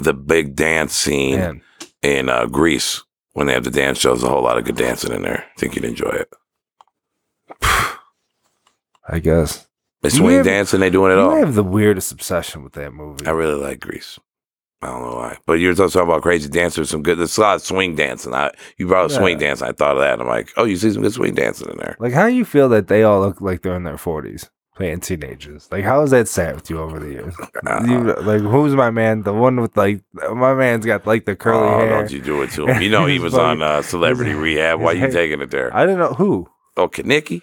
the 0.00 0.12
big 0.14 0.56
dance 0.56 0.94
scene 0.96 1.36
man, 1.38 1.62
in 2.02 2.28
uh, 2.28 2.46
Grease 2.46 3.02
when 3.34 3.46
they 3.46 3.52
have 3.52 3.62
the 3.64 3.70
dance 3.70 3.98
shows. 3.98 4.24
A 4.24 4.28
whole 4.28 4.42
lot 4.42 4.58
of 4.58 4.64
good 4.64 4.76
dancing 4.76 5.12
in 5.12 5.22
there. 5.22 5.44
I 5.56 5.60
think 5.60 5.76
you'd 5.76 5.84
enjoy 5.84 6.08
it. 6.10 6.28
I 9.08 9.18
guess 9.20 9.66
They 10.02 10.08
swing 10.10 10.36
have- 10.36 10.44
dancing. 10.46 10.80
They 10.80 10.90
doing 10.90 11.12
it 11.12 11.18
all. 11.18 11.36
have 11.36 11.54
the 11.54 11.62
weirdest 11.62 12.12
obsession 12.12 12.62
with 12.64 12.72
that 12.74 12.92
movie. 12.92 13.26
I 13.26 13.30
really 13.30 13.60
like 13.60 13.80
Grease. 13.80 14.18
I 14.82 14.88
don't 14.88 15.00
know 15.02 15.16
why, 15.16 15.38
but 15.46 15.54
you're 15.54 15.74
talking 15.74 16.02
about 16.02 16.20
crazy 16.20 16.48
dancers. 16.50 16.90
Some 16.90 17.02
good. 17.02 17.16
There's 17.18 17.38
a 17.38 17.40
lot 17.40 17.54
of 17.56 17.62
swing 17.62 17.94
dancing. 17.96 18.34
I 18.34 18.50
you 18.76 18.86
brought 18.86 19.06
up 19.06 19.10
swing 19.12 19.40
Yeah. 19.40 19.46
dancing. 19.48 19.68
I 19.68 19.72
thought 19.72 19.96
of 19.96 20.02
that. 20.02 20.20
I'm 20.20 20.26
like, 20.26 20.50
oh, 20.58 20.64
you 20.64 20.76
see 20.76 20.90
some 20.90 21.00
good 21.00 21.12
swing 21.14 21.34
dancing 21.34 21.70
in 21.70 21.78
there. 21.78 21.96
Like, 21.98 22.12
how 22.12 22.28
do 22.28 22.34
you 22.34 22.44
feel 22.44 22.68
that 22.68 22.88
they 22.88 23.02
all 23.02 23.20
look 23.20 23.40
like 23.40 23.62
they're 23.62 23.76
in 23.76 23.84
their 23.84 23.96
forties 23.96 24.50
playing 24.76 25.00
teenagers? 25.00 25.68
Like, 25.72 25.84
how 25.84 26.02
has 26.02 26.10
that 26.10 26.28
sat 26.28 26.54
with 26.54 26.68
you 26.68 26.80
over 26.80 26.98
the 26.98 27.08
years? 27.10 27.34
Uh, 27.66 27.82
You- 27.88 28.14
like, 28.26 28.42
who's 28.42 28.74
my 28.74 28.90
man? 28.90 29.22
The 29.22 29.32
one 29.32 29.58
with 29.58 29.74
like 29.74 30.02
my 30.12 30.52
man's 30.52 30.84
got 30.84 31.06
like 31.06 31.24
the 31.24 31.34
curly 31.34 31.66
oh, 31.66 31.78
hair. 31.78 31.88
don't 32.00 32.10
you 32.12 32.20
do 32.20 32.42
it 32.42 32.50
to 32.50 32.66
him? 32.66 32.82
You 32.82 32.90
know 32.94 33.06
he 33.06 33.18
was 33.18 33.32
on 33.34 33.62
uh, 33.62 33.80
Celebrity 33.80 34.34
Rehab. 34.34 34.80
Why 34.82 34.92
his 34.92 34.96
you 34.96 35.00
hair- 35.06 35.12
taking 35.12 35.40
it 35.40 35.50
there? 35.50 35.74
I 35.74 35.86
didn't 35.86 36.00
know 36.00 36.12
who. 36.12 36.46
Oh, 36.76 36.88
Kenickie? 36.88 37.42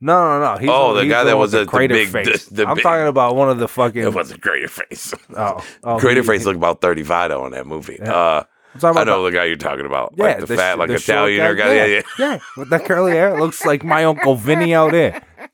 No, 0.00 0.38
no, 0.40 0.54
no. 0.54 0.58
He's 0.58 0.68
Oh, 0.68 0.94
the 0.94 1.06
guy 1.06 1.22
that 1.24 1.38
was 1.38 1.52
the 1.52 1.64
crater 1.64 1.94
big- 1.94 2.08
face. 2.08 2.46
the- 2.48 2.64
the 2.64 2.68
I'm 2.68 2.74
big- 2.74 2.82
talking 2.82 3.06
about 3.06 3.36
one 3.36 3.48
of 3.50 3.58
the 3.58 3.68
fucking. 3.68 4.02
It 4.02 4.12
was 4.12 4.30
a 4.32 4.38
crater 4.38 4.68
face. 4.68 5.14
oh, 5.36 5.64
oh, 5.84 5.98
crater 5.98 6.22
he- 6.22 6.26
face 6.26 6.44
looked 6.44 6.56
about 6.56 6.80
35 6.80 7.30
though 7.30 7.46
in 7.46 7.52
that 7.52 7.66
movie. 7.66 7.98
Yeah. 8.02 8.12
Uh, 8.12 8.42
I 8.82 9.04
know 9.04 9.22
the 9.22 9.30
guy 9.30 9.44
you're 9.44 9.56
talking 9.56 9.84
about. 9.84 10.14
Yeah, 10.16 10.24
like 10.24 10.46
the, 10.46 10.56
fat, 10.56 10.78
like 10.78 10.88
the 10.88 10.94
Italian 10.94 11.56
guy. 11.56 11.74
Yeah, 11.74 11.84
yeah. 11.84 12.02
yeah, 12.18 12.38
with 12.56 12.70
that 12.70 12.86
curly 12.86 13.12
hair, 13.12 13.28
it 13.36 13.38
looks 13.38 13.66
like 13.66 13.84
my 13.84 14.04
uncle 14.04 14.34
Vinny 14.34 14.74
out 14.74 14.92
there. 14.92 15.22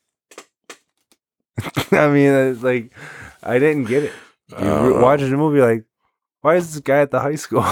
I 1.91 2.07
mean, 2.09 2.33
it's 2.33 2.63
like 2.63 2.93
I 3.43 3.59
didn't 3.59 3.85
get 3.87 4.05
it. 4.05 4.13
You 4.51 4.57
Uh, 4.69 5.01
watching 5.03 5.31
the 5.31 5.37
movie, 5.37 5.61
like, 5.61 5.85
why 6.43 6.55
is 6.57 6.73
this 6.73 6.81
guy 6.81 7.01
at 7.01 7.11
the 7.11 7.19
high 7.21 7.35
school? 7.35 7.65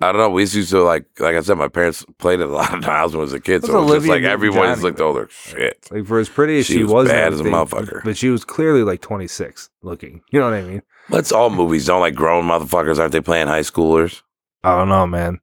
I 0.00 0.12
don't 0.12 0.20
know. 0.20 0.30
We 0.30 0.42
used 0.42 0.70
to 0.70 0.82
like, 0.82 1.06
like 1.18 1.34
I 1.34 1.40
said, 1.40 1.58
my 1.58 1.66
parents 1.68 2.04
played 2.18 2.38
it 2.40 2.48
a 2.48 2.52
lot 2.52 2.72
of 2.72 2.82
times 2.84 3.12
when 3.12 3.20
I 3.20 3.24
was 3.24 3.32
a 3.32 3.40
kid. 3.40 3.64
So 3.64 3.82
it 3.82 3.84
was 3.84 3.94
just 3.94 4.06
like 4.06 4.22
everyone 4.22 4.68
just 4.68 4.82
looked 4.82 5.00
older. 5.00 5.28
Shit. 5.30 5.88
like 5.90 6.06
for 6.06 6.18
as 6.20 6.28
pretty 6.28 6.60
as 6.60 6.66
She 6.66 6.74
she, 6.74 6.82
was 6.84 6.92
was, 6.92 7.08
bad 7.08 7.32
as 7.32 7.40
a 7.40 7.44
motherfucker. 7.44 8.04
but 8.04 8.16
she 8.16 8.28
was 8.28 8.44
clearly 8.44 8.82
like 8.84 9.00
26 9.00 9.70
looking. 9.82 10.22
You 10.30 10.38
know 10.38 10.46
what 10.50 10.54
I 10.54 10.62
mean? 10.62 10.82
That's 11.10 11.32
all 11.32 11.50
movies 11.50 11.86
don't 11.86 12.00
like 12.00 12.14
grown 12.14 12.44
motherfuckers. 12.44 12.98
Aren't 12.98 13.12
they 13.12 13.20
playing 13.20 13.48
high 13.48 13.60
schoolers? 13.62 14.22
I 14.62 14.76
don't 14.78 14.88
know, 14.88 15.06
man. 15.06 15.40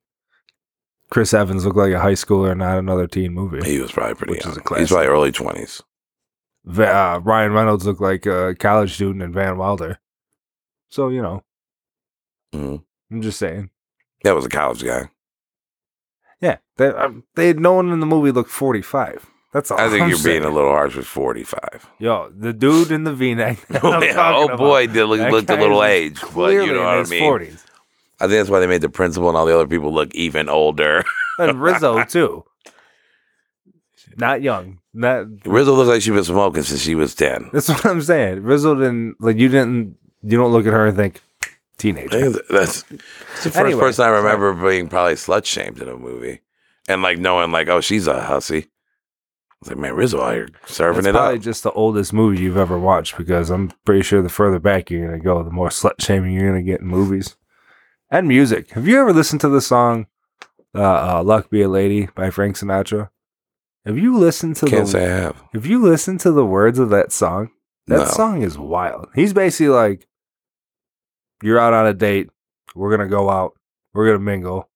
Chris 1.10 1.34
Evans 1.34 1.66
looked 1.66 1.78
like 1.78 1.94
a 1.94 2.00
high 2.00 2.14
schooler, 2.14 2.56
not 2.58 2.78
another 2.80 3.08
teen 3.08 3.34
movie. 3.34 3.64
He 3.70 3.80
was 3.80 3.92
probably 3.92 4.16
pretty 4.16 4.34
young. 4.44 4.54
He's 4.78 4.90
probably 4.90 5.08
early 5.08 5.32
20s. 5.32 5.82
Va- 6.66 6.96
uh, 6.96 7.20
Ryan 7.24 7.52
Reynolds 7.54 7.86
looked 7.86 8.02
like 8.02 8.26
a 8.26 8.56
college 8.56 8.94
student 8.96 9.22
in 9.22 9.32
Van 9.34 9.58
Wilder. 9.58 10.00
So 10.90 11.10
you 11.10 11.22
know, 11.22 11.44
hmm 12.54 12.78
I'm 13.12 13.22
just 13.22 13.38
saying. 13.38 13.70
That 14.24 14.36
was 14.36 14.46
a 14.46 14.50
college 14.50 14.84
guy. 14.84 15.10
Yeah, 16.42 16.58
they 16.78 16.88
um, 16.88 17.24
they 17.36 17.54
no 17.54 17.74
one 17.74 17.92
in 17.92 18.00
the 18.00 18.06
movie 18.06 18.32
looked 18.32 18.50
45. 18.50 19.30
That's 19.54 19.72
all. 19.72 19.80
I 19.80 19.90
think 19.90 20.04
I'm 20.04 20.10
you're 20.10 20.22
being 20.22 20.44
a 20.44 20.50
little 20.50 20.72
harsh 20.72 20.96
with 20.96 21.08
45. 21.08 21.90
Yo, 21.98 22.30
the 22.36 22.52
dude 22.52 22.92
in 22.92 23.06
the 23.06 23.14
V-neck. 23.14 23.58
oh, 23.84 24.04
yeah. 24.04 24.34
Oh, 24.36 24.46
about, 24.46 24.58
boy, 24.58 24.88
did 24.88 25.06
look, 25.06 25.32
looked 25.32 25.50
a 25.50 25.56
little 25.56 25.82
aged, 25.82 26.22
age. 26.22 26.30
But 26.36 26.52
you 26.52 26.74
know 26.74 26.84
what 26.84 27.08
I 27.08 27.10
mean? 27.10 27.24
40s. 27.24 27.64
I 28.20 28.28
think 28.28 28.32
that's 28.32 28.50
why 28.50 28.60
they 28.60 28.68
made 28.68 28.82
the 28.82 28.90
principal 28.90 29.30
and 29.30 29.38
all 29.38 29.46
the 29.46 29.56
other 29.56 29.66
people 29.66 29.94
look 29.94 30.14
even 30.14 30.50
older. 30.50 31.04
And 31.40 31.62
Rizzo 31.62 32.04
too. 32.10 32.44
Not 34.18 34.42
young. 34.42 34.80
Not. 34.94 35.28
Rizzo 35.46 35.74
looks 35.74 35.90
like 35.90 36.02
she's 36.02 36.14
been 36.14 36.24
smoking 36.26 36.64
since 36.64 36.82
she 36.82 36.96
was 36.96 37.16
10. 37.16 37.52
That's 37.54 37.70
what 37.70 37.86
I'm 37.86 38.02
saying. 38.02 38.44
Rizzo 38.44 38.76
didn't 38.76 39.16
like. 39.20 39.38
You 39.38 39.48
didn't. 39.48 39.98
You 40.22 40.38
don't 40.38 40.52
look 40.52 40.66
at 40.66 40.74
her 40.74 40.88
and 40.88 40.98
think 40.98 41.22
teenager. 41.78 42.30
That's, 42.30 42.48
that's 42.50 42.82
the 42.84 42.98
first 43.52 43.56
Anyway, 43.58 43.80
person 43.82 44.06
I 44.06 44.10
remember 44.10 44.54
being 44.54 44.88
probably 44.88 45.14
slut 45.16 45.46
shamed 45.46 45.82
in 45.82 45.88
a 45.88 45.96
movie. 45.98 46.42
and 46.88 47.02
like 47.02 47.18
knowing 47.20 47.52
like, 47.52 47.68
oh, 47.68 47.82
she's 47.82 48.08
a 48.08 48.22
hussy. 48.22 48.58
I 48.58 49.58
was 49.62 49.70
like, 49.70 49.78
man, 49.80 49.94
Rizzo 49.96 50.22
out 50.22 50.34
here 50.34 50.50
serving 50.68 51.00
It's 51.00 51.08
it 51.08 51.12
probably 51.14 51.38
up. 51.38 51.42
just 51.42 51.64
the 51.64 51.72
oldest 51.72 52.14
movie 52.14 52.42
you've 52.44 52.58
ever 52.58 52.78
watched 52.78 53.18
because 53.18 53.50
I'm 53.50 53.72
pretty 53.86 54.04
sure 54.04 54.22
the 54.22 54.30
further 54.30 54.60
back 54.60 54.90
you're 54.90 55.06
gonna 55.08 55.20
go, 55.20 55.42
the 55.44 55.50
more 55.52 55.70
slut 55.70 56.00
shaming 56.00 56.34
you're 56.34 56.50
gonna 56.50 56.62
get 56.62 56.82
in 56.82 56.88
movies 56.88 57.36
and 58.12 58.28
music. 58.28 58.72
Have 58.72 58.88
you 58.88 59.00
ever 59.00 59.14
listened 59.14 59.42
to 59.42 59.50
the 59.50 59.62
song 59.62 60.08
uh, 60.76 61.18
uh, 61.20 61.24
"Luck 61.24 61.50
Be 61.50 61.62
a 61.62 61.70
Lady" 61.70 62.08
by 62.16 62.30
Frank 62.30 62.58
Sinatra? 62.58 63.10
Have 63.86 63.98
you 63.98 64.18
listened 64.18 64.56
to 64.58 64.66
Can't 64.68 64.86
the 64.86 64.92
say 64.92 65.06
I 65.06 65.16
have. 65.22 65.42
Have 65.54 65.66
you 65.66 65.82
listened 65.82 66.20
to 66.22 66.32
the 66.32 66.46
words 66.46 66.78
of 66.80 66.90
that 66.90 67.12
song? 67.12 67.52
That 67.88 68.00
No. 68.00 68.06
song 68.06 68.42
is 68.42 68.58
wild. 68.58 69.08
He's 69.16 69.32
basically 69.32 69.70
like, 69.70 70.08
"You're 71.44 71.60
out 71.60 71.74
on 71.74 71.88
a 71.88 71.94
date. 71.94 72.30
We're 72.76 72.92
gonna 72.96 73.10
go 73.10 73.30
out. 73.30 73.54
We're 73.94 74.08
gonna 74.08 74.20
mingle. 74.20 74.70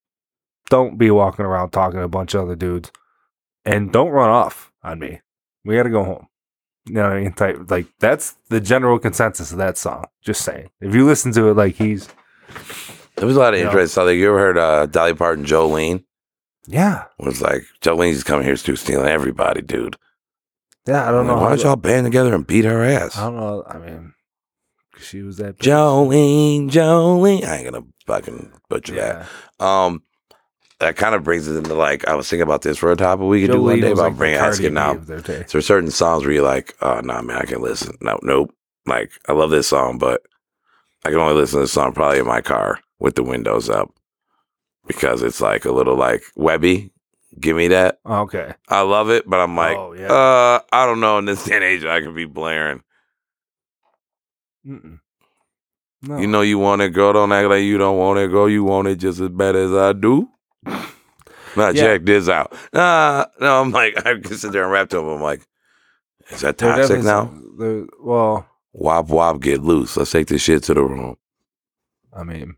Don't 0.70 0.98
be 0.98 1.10
walking 1.12 1.46
around 1.46 1.72
talking 1.72 2.00
to 2.00 2.04
a 2.06 2.10
bunch 2.10 2.34
of 2.36 2.44
other 2.44 2.56
dudes, 2.56 2.92
and 3.66 3.92
don't 3.92 4.10
run 4.12 4.30
off 4.30 4.72
on 4.84 5.00
me. 5.00 5.22
We 5.66 5.76
gotta 5.76 5.90
go 5.90 6.04
home." 6.04 6.28
You 6.86 6.96
know 6.96 7.04
what 7.04 7.12
I 7.18 7.22
mean? 7.22 7.34
Type 7.34 7.70
like 7.70 7.88
that's 8.00 8.36
the 8.50 8.60
general 8.62 8.98
consensus 9.00 9.52
of 9.52 9.58
that 9.60 9.78
song. 9.78 10.06
Just 10.22 10.42
saying. 10.42 10.70
If 10.82 10.96
you 10.96 11.06
listen 11.06 11.32
to 11.34 11.50
it, 11.50 11.56
like 11.58 11.76
he's 11.76 12.08
There 13.16 13.28
was 13.28 13.36
a 13.36 13.40
lot 13.40 13.54
of 13.54 13.60
interest. 13.60 13.94
So, 13.94 14.06
like, 14.06 14.16
you 14.16 14.30
ever 14.30 14.40
heard 14.40 14.58
uh, 14.58 14.86
Dolly 14.88 15.14
Parton, 15.14 15.46
Jolene? 15.46 16.04
yeah, 16.68 17.04
it 17.20 17.26
Was 17.26 17.42
like, 17.42 17.64
Jolene's 17.82 18.24
coming 18.24 18.46
here 18.46 18.56
too, 18.56 18.76
stealing 18.78 19.08
everybody, 19.08 19.62
dude. 19.62 19.98
yeah. 20.88 21.08
I 21.08 21.12
don't 21.12 21.28
know. 21.28 21.34
Like, 21.34 21.42
Why 21.44 21.50
don't 21.50 21.64
y'all 21.64 21.76
band 21.76 22.06
together 22.06 22.34
and 22.34 22.48
beat 22.48 22.64
her 22.66 22.82
ass? 22.84 23.18
I 23.18 23.26
don't 23.26 23.36
know. 23.36 23.64
I 23.68 23.78
mean, 23.78 24.14
she 25.02 25.22
was 25.22 25.38
that. 25.38 25.58
Jolene, 25.58 26.70
Jolene. 26.70 27.44
I 27.46 27.58
ain't 27.58 27.72
gonna 27.72 27.86
fucking 28.06 28.52
butcher 28.70 28.96
Yeah. 28.96 29.26
that. 29.60 29.66
Um, 29.66 30.04
that 30.80 30.96
kind 30.96 31.14
of 31.14 31.24
brings 31.24 31.48
it 31.48 31.56
into 31.58 31.74
like 31.74 32.08
I 32.08 32.16
was 32.16 32.30
thinking 32.30 32.44
about 32.44 32.62
this 32.62 32.78
for 32.78 32.92
a 32.92 32.96
topic 32.96 33.26
we 33.26 33.42
could 33.42 33.52
do 33.52 33.62
one 33.62 33.82
day 33.82 33.92
about 33.92 34.04
like 34.04 34.14
the 34.14 34.18
bring 34.18 34.38
Cardi 34.38 34.50
asking 34.50 34.74
now. 34.74 34.94
So 35.06 35.44
there's 35.54 35.66
certain 35.66 35.92
songs 35.92 36.24
where 36.24 36.34
you're 36.34 36.44
like, 36.44 36.74
oh 36.82 37.02
nah, 37.02 37.22
man, 37.22 37.38
I 37.38 37.46
can 37.46 37.62
listen. 37.62 37.98
No, 38.02 38.18
nope. 38.24 38.54
Like 38.86 39.12
I 39.28 39.34
love 39.34 39.50
this 39.52 39.68
song, 39.68 39.98
but 39.98 40.22
I 41.06 41.10
can 41.10 41.20
only 41.20 41.36
listen 41.36 41.58
to 41.60 41.64
this 41.64 41.74
song 41.74 41.94
probably 41.94 42.20
in 42.20 42.28
my 42.28 42.42
car 42.42 42.80
with 43.00 43.16
the 43.16 43.24
windows 43.24 43.70
up 43.70 43.92
because 44.88 45.22
it's 45.22 45.42
like 45.42 45.66
a 45.66 45.72
little 45.72 45.96
like 45.96 46.24
Webbie. 46.38 46.92
Give 47.40 47.56
me 47.56 47.68
that. 47.68 48.00
Okay. 48.06 48.54
I 48.70 48.82
love 48.82 49.10
it, 49.10 49.30
but 49.30 49.40
I'm 49.40 49.56
like, 49.56 49.78
Oh, 49.78 49.94
yeah. 49.94 50.08
uh, 50.12 50.60
I 50.72 50.86
don't 50.86 51.00
know. 51.00 51.20
In 51.20 51.26
this 51.26 51.44
day 51.46 51.56
and 51.56 51.64
age, 51.64 51.86
I 51.86 52.02
can 52.02 52.16
be 52.16 52.26
blaring. 52.26 52.82
Mm-mm. 54.70 55.00
No. 56.02 56.18
You 56.18 56.28
know 56.28 56.42
you 56.42 56.58
want 56.60 56.82
it, 56.82 56.90
girl. 56.92 57.12
Don't 57.14 57.32
act 57.32 57.50
like 57.50 57.64
you 57.64 57.78
don't 57.78 57.98
want 57.98 58.20
it, 58.20 58.30
girl. 58.30 58.48
You 58.50 58.64
want 58.64 58.88
it 58.88 58.96
just 58.98 59.20
as 59.20 59.30
bad 59.30 59.56
as 59.56 59.74
I 59.74 59.92
do. 59.94 60.30
Now 60.66 61.70
Yeah. 61.70 61.74
check 61.74 62.06
this 62.06 62.30
out. 62.30 62.54
Nah, 62.72 63.26
no, 63.42 63.62
I'm 63.62 63.72
like, 63.72 63.98
I 64.06 64.14
can 64.20 64.38
sit 64.38 64.52
there 64.52 64.64
and 64.64 64.72
rap 64.72 64.90
to 64.90 65.00
him. 65.00 65.08
I'm 65.08 65.22
like, 65.22 65.42
is 66.30 66.42
that 66.42 66.58
toxic 66.58 67.04
now? 67.04 67.34
well, 68.00 68.46
Wop 68.72 69.10
wop, 69.10 69.42
get 69.42 69.62
loose. 69.62 69.98
Let's 69.98 70.12
take 70.12 70.28
this 70.28 70.44
shit 70.44 70.64
to 70.64 70.74
the 70.76 70.84
room. 70.84 71.18
I 72.14 72.24
mean, 72.24 72.56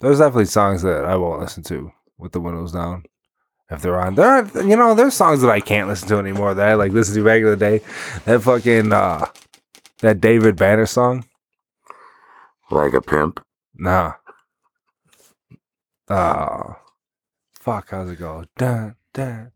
there's 0.00 0.18
definitely 0.20 0.44
songs 0.46 0.82
that 0.82 1.04
I 1.04 1.16
won't 1.16 1.40
listen 1.40 1.64
to 1.64 1.90
with 2.18 2.32
the 2.32 2.40
windows 2.40 2.72
down 2.72 3.04
if 3.68 3.82
they're 3.82 4.00
on. 4.00 4.14
There 4.14 4.26
are, 4.28 4.46
you 4.62 4.76
know, 4.76 4.94
there's 4.94 5.14
songs 5.14 5.42
that 5.42 5.50
I 5.50 5.60
can't 5.60 5.88
listen 5.88 6.08
to 6.08 6.18
anymore 6.18 6.54
that 6.54 6.68
I 6.68 6.74
like 6.74 6.92
listen 6.92 7.16
to 7.16 7.24
back 7.24 7.40
in 7.40 7.46
the 7.46 7.56
day. 7.56 7.80
That 8.24 8.42
fucking 8.42 8.92
uh, 8.92 9.26
that 10.00 10.20
David 10.20 10.56
Banner 10.56 10.86
song. 10.86 11.24
Like 12.70 12.92
a 12.92 13.00
pimp. 13.00 13.44
Nah. 13.74 14.14
Uh 16.08 16.74
fuck, 17.60 17.90
how's 17.90 18.10
it 18.10 18.16
go? 18.18 18.44
Dun 18.56 18.96
dun. 19.12 19.52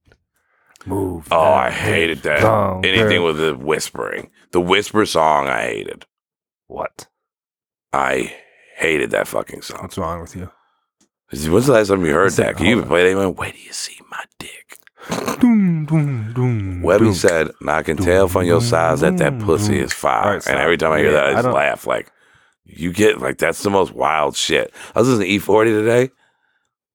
Move. 0.84 1.28
Oh, 1.30 1.53
I 1.53 1.70
hated 1.70 2.22
that. 2.22 2.43
Anything 2.84 3.22
with 3.22 3.36
the 3.36 3.55
whispering. 3.57 4.30
The 4.51 4.61
whisper 4.61 5.07
song, 5.07 5.47
I 5.47 5.62
hated. 5.62 6.07
what? 6.66 7.07
I 7.93 8.34
hated 8.76 9.11
that 9.12 9.28
fucking 9.28 9.62
song. 9.62 9.78
What's 9.82 9.97
wrong 9.99 10.20
with 10.22 10.34
you? 10.34 10.51
When's 11.30 11.66
the 11.66 11.72
last 11.72 11.88
time 11.88 12.05
you 12.05 12.12
heard 12.12 12.32
that? 12.32 12.57
Can 12.57 12.66
you 12.66 12.72
even 12.72 12.88
play 12.88 13.14
that? 13.14 13.30
Where 13.30 13.53
do 13.53 13.59
you 13.59 13.72
see 13.72 13.97
my 14.11 14.24
dick? 14.38 14.78
Doom, 15.40 15.86
doom, 15.86 16.32
doom, 16.34 16.82
Webbie 16.82 16.98
doom. 17.00 17.14
said, 17.14 17.50
and 17.60 17.70
I 17.70 17.82
can 17.82 17.96
tell 17.96 18.28
from 18.28 18.44
your 18.46 18.60
size 18.60 19.00
that 19.00 19.18
that 19.18 19.38
pussy 19.40 19.78
is 19.80 19.92
fire. 19.92 20.24
Alright, 20.26 20.46
and 20.46 20.58
every 20.58 20.76
time 20.78 20.92
I 20.92 20.98
hear 20.98 21.06
Yeah, 21.10 21.12
that, 21.12 21.24
I 21.24 21.28
I 21.30 21.32
just 21.34 21.44
don't- 21.44 21.54
laugh. 21.54 21.86
Like, 21.86 22.12
you 22.64 22.92
get, 22.92 23.20
like, 23.20 23.38
that's 23.38 23.62
the 23.62 23.70
most 23.70 23.92
wild 23.92 24.36
shit. 24.36 24.72
I 24.94 25.00
was 25.00 25.08
listening 25.08 25.28
to 25.28 25.34
E-40 25.34 25.64
today. 25.66 26.10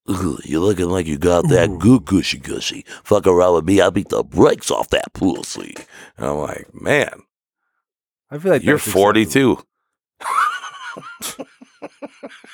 Ugh, 0.08 0.40
you're 0.46 0.62
looking 0.62 0.90
like 0.90 1.06
you 1.06 1.18
got 1.18 1.50
that 1.50 1.70
Ooh. 1.70 1.78
good 1.78 2.06
gushy 2.06 2.38
gushy. 2.38 2.86
Fuck 3.04 3.28
around 3.28 3.56
with 3.56 3.66
me, 3.66 3.82
I'll 3.82 3.92
beat 3.92 4.08
the 4.10 4.24
brakes 4.24 4.72
off 4.72 4.88
that 4.90 5.12
pussy. 5.14 5.76
And 6.16 6.26
I'm 6.28 6.38
like, 6.38 6.68
man, 6.74 7.24
I 8.32 8.38
feel 8.38 8.54
like 8.54 8.64
you're 8.64 8.78
that's 8.78 8.90
42. 8.92 9.60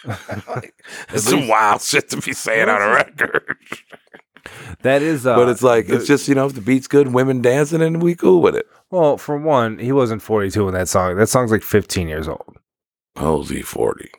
acceptable. 0.05 0.61
It's 1.09 1.23
some 1.23 1.47
wild 1.47 1.81
shit 1.81 2.09
to 2.09 2.17
be 2.17 2.33
saying 2.33 2.67
on 2.69 2.81
a 2.81 2.87
record. 2.93 3.57
That 4.81 5.01
is, 5.01 5.25
uh, 5.25 5.35
but 5.35 5.49
it's 5.49 5.63
like, 5.63 5.87
the- 5.87 5.95
it's 5.95 6.07
just, 6.07 6.27
you 6.27 6.35
know, 6.35 6.45
if 6.45 6.53
the 6.53 6.61
beat's 6.61 6.87
good, 6.87 7.13
women 7.13 7.41
dancing, 7.41 7.81
and 7.81 8.01
we 8.01 8.15
cool 8.15 8.41
with 8.41 8.55
it. 8.55 8.67
well, 8.91 9.17
for 9.17 9.37
one, 9.37 9.79
he 9.79 9.91
wasn't 9.91 10.21
42 10.21 10.67
in 10.67 10.73
that 10.73 10.87
song. 10.89 11.15
That 11.15 11.27
song's 11.27 11.51
like 11.51 11.63
15 11.63 12.07
years 12.07 12.27
old. 12.27 12.57
How's 13.15 13.49
he 13.49 13.61
40? 13.61 14.09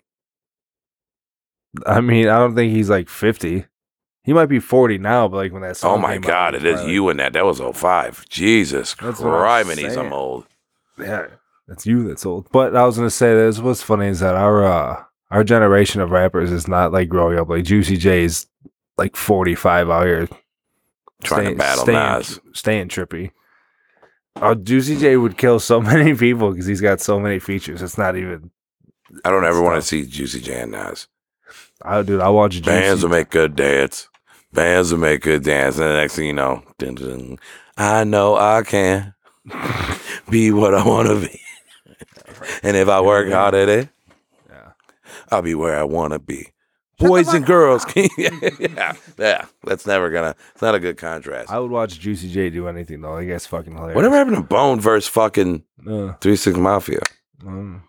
I 1.86 2.00
mean, 2.00 2.28
I 2.28 2.38
don't 2.38 2.54
think 2.54 2.72
he's 2.72 2.90
like 2.90 3.08
50. 3.08 3.66
He 4.22 4.32
might 4.32 4.46
be 4.46 4.58
40 4.60 4.98
now, 4.98 5.28
but 5.28 5.36
like 5.36 5.52
when 5.52 5.62
that 5.62 5.76
song. 5.76 5.94
Oh 5.94 5.98
my 5.98 6.16
out, 6.16 6.22
God, 6.22 6.54
he 6.54 6.60
it 6.60 6.64
is 6.64 6.84
you 6.86 7.08
in 7.10 7.18
that. 7.18 7.32
That 7.34 7.44
was 7.44 7.60
05. 7.60 8.26
Jesus 8.28 8.94
That's 8.94 9.20
what 9.20 9.28
I'm 9.28 10.06
I'm 10.06 10.12
old. 10.12 10.46
Yeah, 10.98 11.26
that's 11.68 11.84
you 11.84 12.06
that's 12.08 12.24
old. 12.24 12.48
But 12.52 12.74
I 12.74 12.86
was 12.86 12.96
gonna 12.96 13.10
say 13.10 13.34
this. 13.34 13.58
What's 13.58 13.82
funny 13.82 14.06
is 14.06 14.20
that 14.20 14.34
our 14.34 14.64
uh, 14.64 15.04
our 15.30 15.44
generation 15.44 16.00
of 16.00 16.10
rappers 16.10 16.50
is 16.52 16.66
not 16.68 16.92
like 16.92 17.08
growing 17.08 17.38
up 17.38 17.48
like 17.50 17.64
Juicy 17.64 17.96
J's 17.98 18.46
like 18.96 19.16
45 19.16 19.90
out 19.90 20.06
here 20.06 20.28
Trying 21.22 21.50
to 21.52 21.56
battle 21.56 21.84
staying, 21.84 21.98
Nas. 21.98 22.40
staying 22.52 22.88
trippy. 22.88 23.30
Oh, 24.36 24.54
Juicy 24.54 24.98
J 24.98 25.16
would 25.16 25.38
kill 25.38 25.58
so 25.60 25.80
many 25.92 26.14
people 26.14 26.50
because 26.50 26.66
he's 26.66 26.80
got 26.80 27.00
so 27.00 27.18
many 27.18 27.38
features. 27.38 27.80
It's 27.82 27.96
not 27.96 28.16
even. 28.16 28.50
I 29.24 29.30
don't 29.30 29.44
ever 29.44 29.62
want 29.62 29.76
to 29.80 29.86
see 29.86 30.04
Juicy 30.04 30.40
J 30.40 30.62
and 30.62 30.72
Nas. 30.72 31.06
I 31.82 32.02
dude, 32.02 32.20
I 32.20 32.28
watch 32.28 32.52
Juicy. 32.52 32.64
Bands 32.66 33.02
will 33.02 33.10
make 33.10 33.30
good 33.30 33.56
dance. 33.56 34.08
Bands 34.52 34.92
will 34.92 35.00
make 35.00 35.22
good 35.22 35.42
dance. 35.44 35.76
And 35.78 35.86
the 35.86 35.94
next 35.94 36.16
thing 36.16 36.26
you 36.26 36.32
know, 36.32 36.62
dun, 36.78 36.94
dun, 36.96 37.38
I 37.76 38.04
know 38.04 38.36
I 38.36 38.62
can 38.64 39.14
be 40.30 40.50
what 40.50 40.74
I 40.74 40.86
want 40.86 41.08
to 41.08 41.20
be. 41.28 41.40
and 42.62 42.76
if 42.76 42.88
I 42.88 43.00
work 43.00 43.30
hard 43.30 43.54
at 43.54 43.68
it, 43.68 43.88
Yeah. 44.48 44.72
I'll 45.30 45.42
be 45.42 45.54
where 45.54 45.78
I 45.78 45.84
want 45.84 46.12
to 46.12 46.18
be. 46.18 46.48
Boys 47.08 47.32
and 47.32 47.44
girls. 47.46 47.84
yeah, 48.18 48.94
yeah. 49.18 49.46
That's 49.64 49.86
never 49.86 50.10
gonna. 50.10 50.34
It's 50.52 50.62
not 50.62 50.74
a 50.74 50.80
good 50.80 50.96
contrast. 50.96 51.50
I 51.50 51.58
would 51.58 51.70
watch 51.70 51.98
Juicy 51.98 52.30
J 52.30 52.50
do 52.50 52.68
anything 52.68 53.00
though. 53.00 53.16
I 53.16 53.24
guess 53.24 53.46
fucking 53.46 53.72
hilarious. 53.72 53.96
Whatever 53.96 54.16
happened 54.16 54.36
to 54.36 54.42
Bone 54.42 54.80
versus 54.80 55.08
fucking 55.08 55.64
Uh, 55.88 56.12
Three 56.20 56.36
Six 56.36 56.56
Mafia? 56.56 57.00
Mm. 57.42 57.82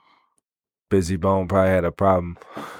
Bizzy 0.92 1.20
Bone 1.20 1.48
probably 1.48 1.72
had 1.72 1.84
a 1.84 1.92
problem. 1.92 2.38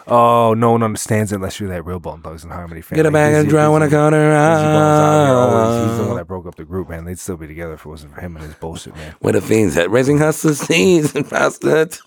Oh, 0.08 0.54
no 0.54 0.72
one 0.72 0.84
understands 0.84 1.32
it 1.32 1.36
unless 1.38 1.60
you're 1.60 1.70
that 1.70 1.86
real 1.86 2.00
Bone 2.00 2.22
Thugs 2.22 2.44
and 2.44 2.54
Harmony 2.54 2.82
fan. 2.82 2.98
Get 2.98 3.08
a 3.08 3.12
bag 3.12 3.34
and 3.34 3.50
dry 3.50 3.68
when 3.68 3.82
I 3.82 3.88
got 3.88 4.14
her 4.14 4.32
out 4.32 5.88
He's 5.90 5.98
the 5.98 6.06
one 6.06 6.18
that 6.18 6.28
broke 6.28 6.46
up 6.46 6.56
the 6.56 6.66
group, 6.66 6.90
man. 6.90 7.06
They'd 7.06 7.18
still 7.18 7.36
be 7.38 7.48
together 7.48 7.74
if 7.74 7.86
it 7.86 7.90
wasn't 7.90 8.14
for 8.14 8.22
him 8.22 8.36
and 8.36 8.46
his 8.46 8.54
bullshit, 8.56 8.96
man. 8.96 9.16
Where 9.20 9.34
the 9.34 9.42
fiends 9.42 9.76
at? 9.76 9.90
Raising 9.90 10.20
hustlers, 10.20 10.60
seeds 10.68 11.16
and 11.16 11.28
bastards. 11.28 12.02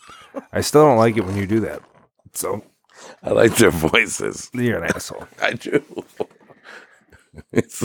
I 0.52 0.60
still 0.60 0.84
don't 0.84 0.98
like 0.98 1.16
it 1.16 1.24
when 1.24 1.36
you 1.36 1.46
do 1.46 1.60
that. 1.60 1.82
So 2.32 2.62
I 3.22 3.30
like 3.30 3.56
their 3.56 3.70
voices. 3.70 4.50
you're 4.54 4.82
an 4.82 4.92
asshole. 4.94 5.26
I 5.42 5.52
do. 5.52 5.82
It's, 7.52 7.82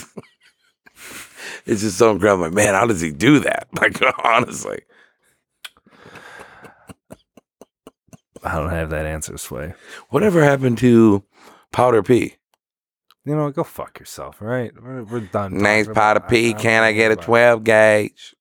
it's 1.65 1.81
just 1.81 1.97
so 1.97 2.11
incredible. 2.11 2.45
Like, 2.45 2.53
man, 2.53 2.73
how 2.73 2.85
does 2.85 3.01
he 3.01 3.11
do 3.11 3.39
that? 3.39 3.67
Like, 3.79 4.01
honestly. 4.23 4.81
I 8.43 8.55
don't 8.55 8.69
have 8.69 8.89
that 8.89 9.05
answer, 9.05 9.37
Sway. 9.37 9.73
Whatever 10.09 10.43
happened 10.43 10.77
to 10.79 11.23
Powder 11.71 12.03
P? 12.03 12.35
You 13.25 13.35
know, 13.35 13.49
go 13.51 13.63
fuck 13.63 13.99
yourself, 13.99 14.41
all 14.41 14.49
right? 14.49 14.71
We're, 14.81 15.03
we're 15.03 15.19
done. 15.21 15.57
Nice 15.57 15.85
talking 15.85 15.95
Powder 15.95 16.19
P. 16.21 16.53
Can 16.53 16.83
I 16.83 16.91
get 16.91 17.11
a 17.11 17.15
12 17.15 17.63
gauge? 17.63 18.35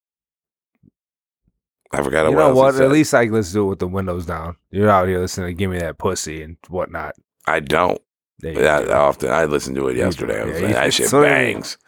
I 1.93 2.03
forgot 2.03 2.29
You 2.29 2.37
know 2.37 2.55
what? 2.55 2.81
At 2.81 2.91
least 2.91 3.13
I 3.15 3.27
can 3.27 3.35
listen 3.35 3.55
to 3.61 3.67
it 3.67 3.69
with 3.69 3.79
the 3.79 3.89
windows 3.89 4.27
down. 4.27 4.57
You're 4.71 4.91
out 4.91 5.09
here 5.09 5.19
listening 5.21 5.49
to 5.49 5.55
"Give 5.55 5.71
Me 5.71 5.79
That 5.79 5.99
Pussy" 5.99 6.43
and 6.43 6.57
whatnot. 6.69 7.15
I 7.47 7.61
don't. 7.61 8.01
That 8.41 8.55
go. 8.55 8.93
often. 8.93 9.31
I 9.31 9.45
listened 9.45 9.77
to 9.77 9.89
it 9.89 9.97
yesterday. 9.97 10.41
I 10.41 10.45
was 10.45 10.61
yeah, 10.61 10.67
like, 10.67 10.75
that 10.75 10.95
shit 10.95 11.09
so- 11.09 11.23
bangs. 11.23 11.79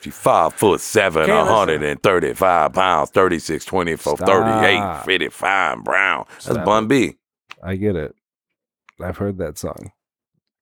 She 0.00 0.10
five 0.10 0.52
foot 0.54 0.80
seven, 0.80 1.26
Can't 1.26 1.48
listen. 1.48 1.56
135 1.56 2.72
pounds, 2.72 3.10
36, 3.10 3.64
24, 3.64 4.16
Stop. 4.18 4.28
38, 4.28 5.04
55, 5.04 5.82
brown. 5.82 6.26
That's 6.28 6.44
Stop 6.44 6.64
Bun 6.64 6.86
B. 6.86 7.16
I 7.62 7.74
get 7.76 7.96
it. 7.96 8.14
I've 9.00 9.16
heard 9.16 9.38
that 9.38 9.58
song. 9.58 9.90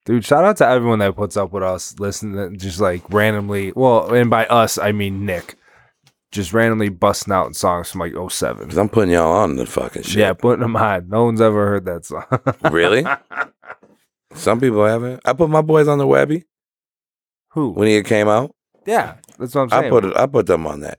Dude, 0.07 0.25
shout 0.25 0.45
out 0.45 0.57
to 0.59 0.67
everyone 0.67 0.99
that 1.01 1.17
puts 1.17 1.37
up 1.37 1.53
with 1.53 1.63
us, 1.63 1.99
listening, 1.99 2.59
just 2.59 2.81
like 2.81 3.03
randomly. 3.11 3.73
Well, 3.73 4.15
and 4.15 4.31
by 4.31 4.47
us, 4.47 4.79
I 4.79 4.93
mean 4.93 5.27
Nick. 5.27 5.57
Just 6.35 6.53
randomly 6.53 6.89
busting 6.89 7.33
out 7.33 7.55
songs 7.55 7.93
from 7.93 8.01
like 8.01 8.13
07. 8.29 8.65
Because 8.65 8.77
I'm 8.77 8.89
putting 8.89 9.15
y'all 9.15 9.31
on 9.31 9.55
the 9.55 9.67
fucking 9.67 10.03
shit. 10.03 10.17
Yeah, 10.17 10.33
putting 10.33 10.63
them 10.63 10.75
on. 10.75 11.09
No 11.09 11.27
one's 11.27 11.41
ever 11.41 11.65
heard 11.69 11.85
that 11.85 12.05
song. 12.05 12.25
Really? 12.73 13.07
Some 14.35 14.59
people 14.59 14.85
haven't. 14.85 15.21
I 15.25 15.33
put 15.33 15.49
my 15.49 15.63
boys 15.63 15.87
on 15.87 15.99
the 15.99 16.07
Webbie 16.07 16.43
Who? 17.51 17.71
when 17.71 17.87
he 17.87 18.03
came 18.03 18.27
out. 18.27 18.53
Yeah, 18.85 19.15
that's 19.39 19.55
what 19.55 19.63
I'm 19.63 19.71
saying. 19.71 19.85
I 19.85 19.89
put 19.91 20.05
it. 20.05 20.17
I 20.17 20.27
put 20.27 20.47
them 20.47 20.67
on 20.67 20.81
that. 20.81 20.99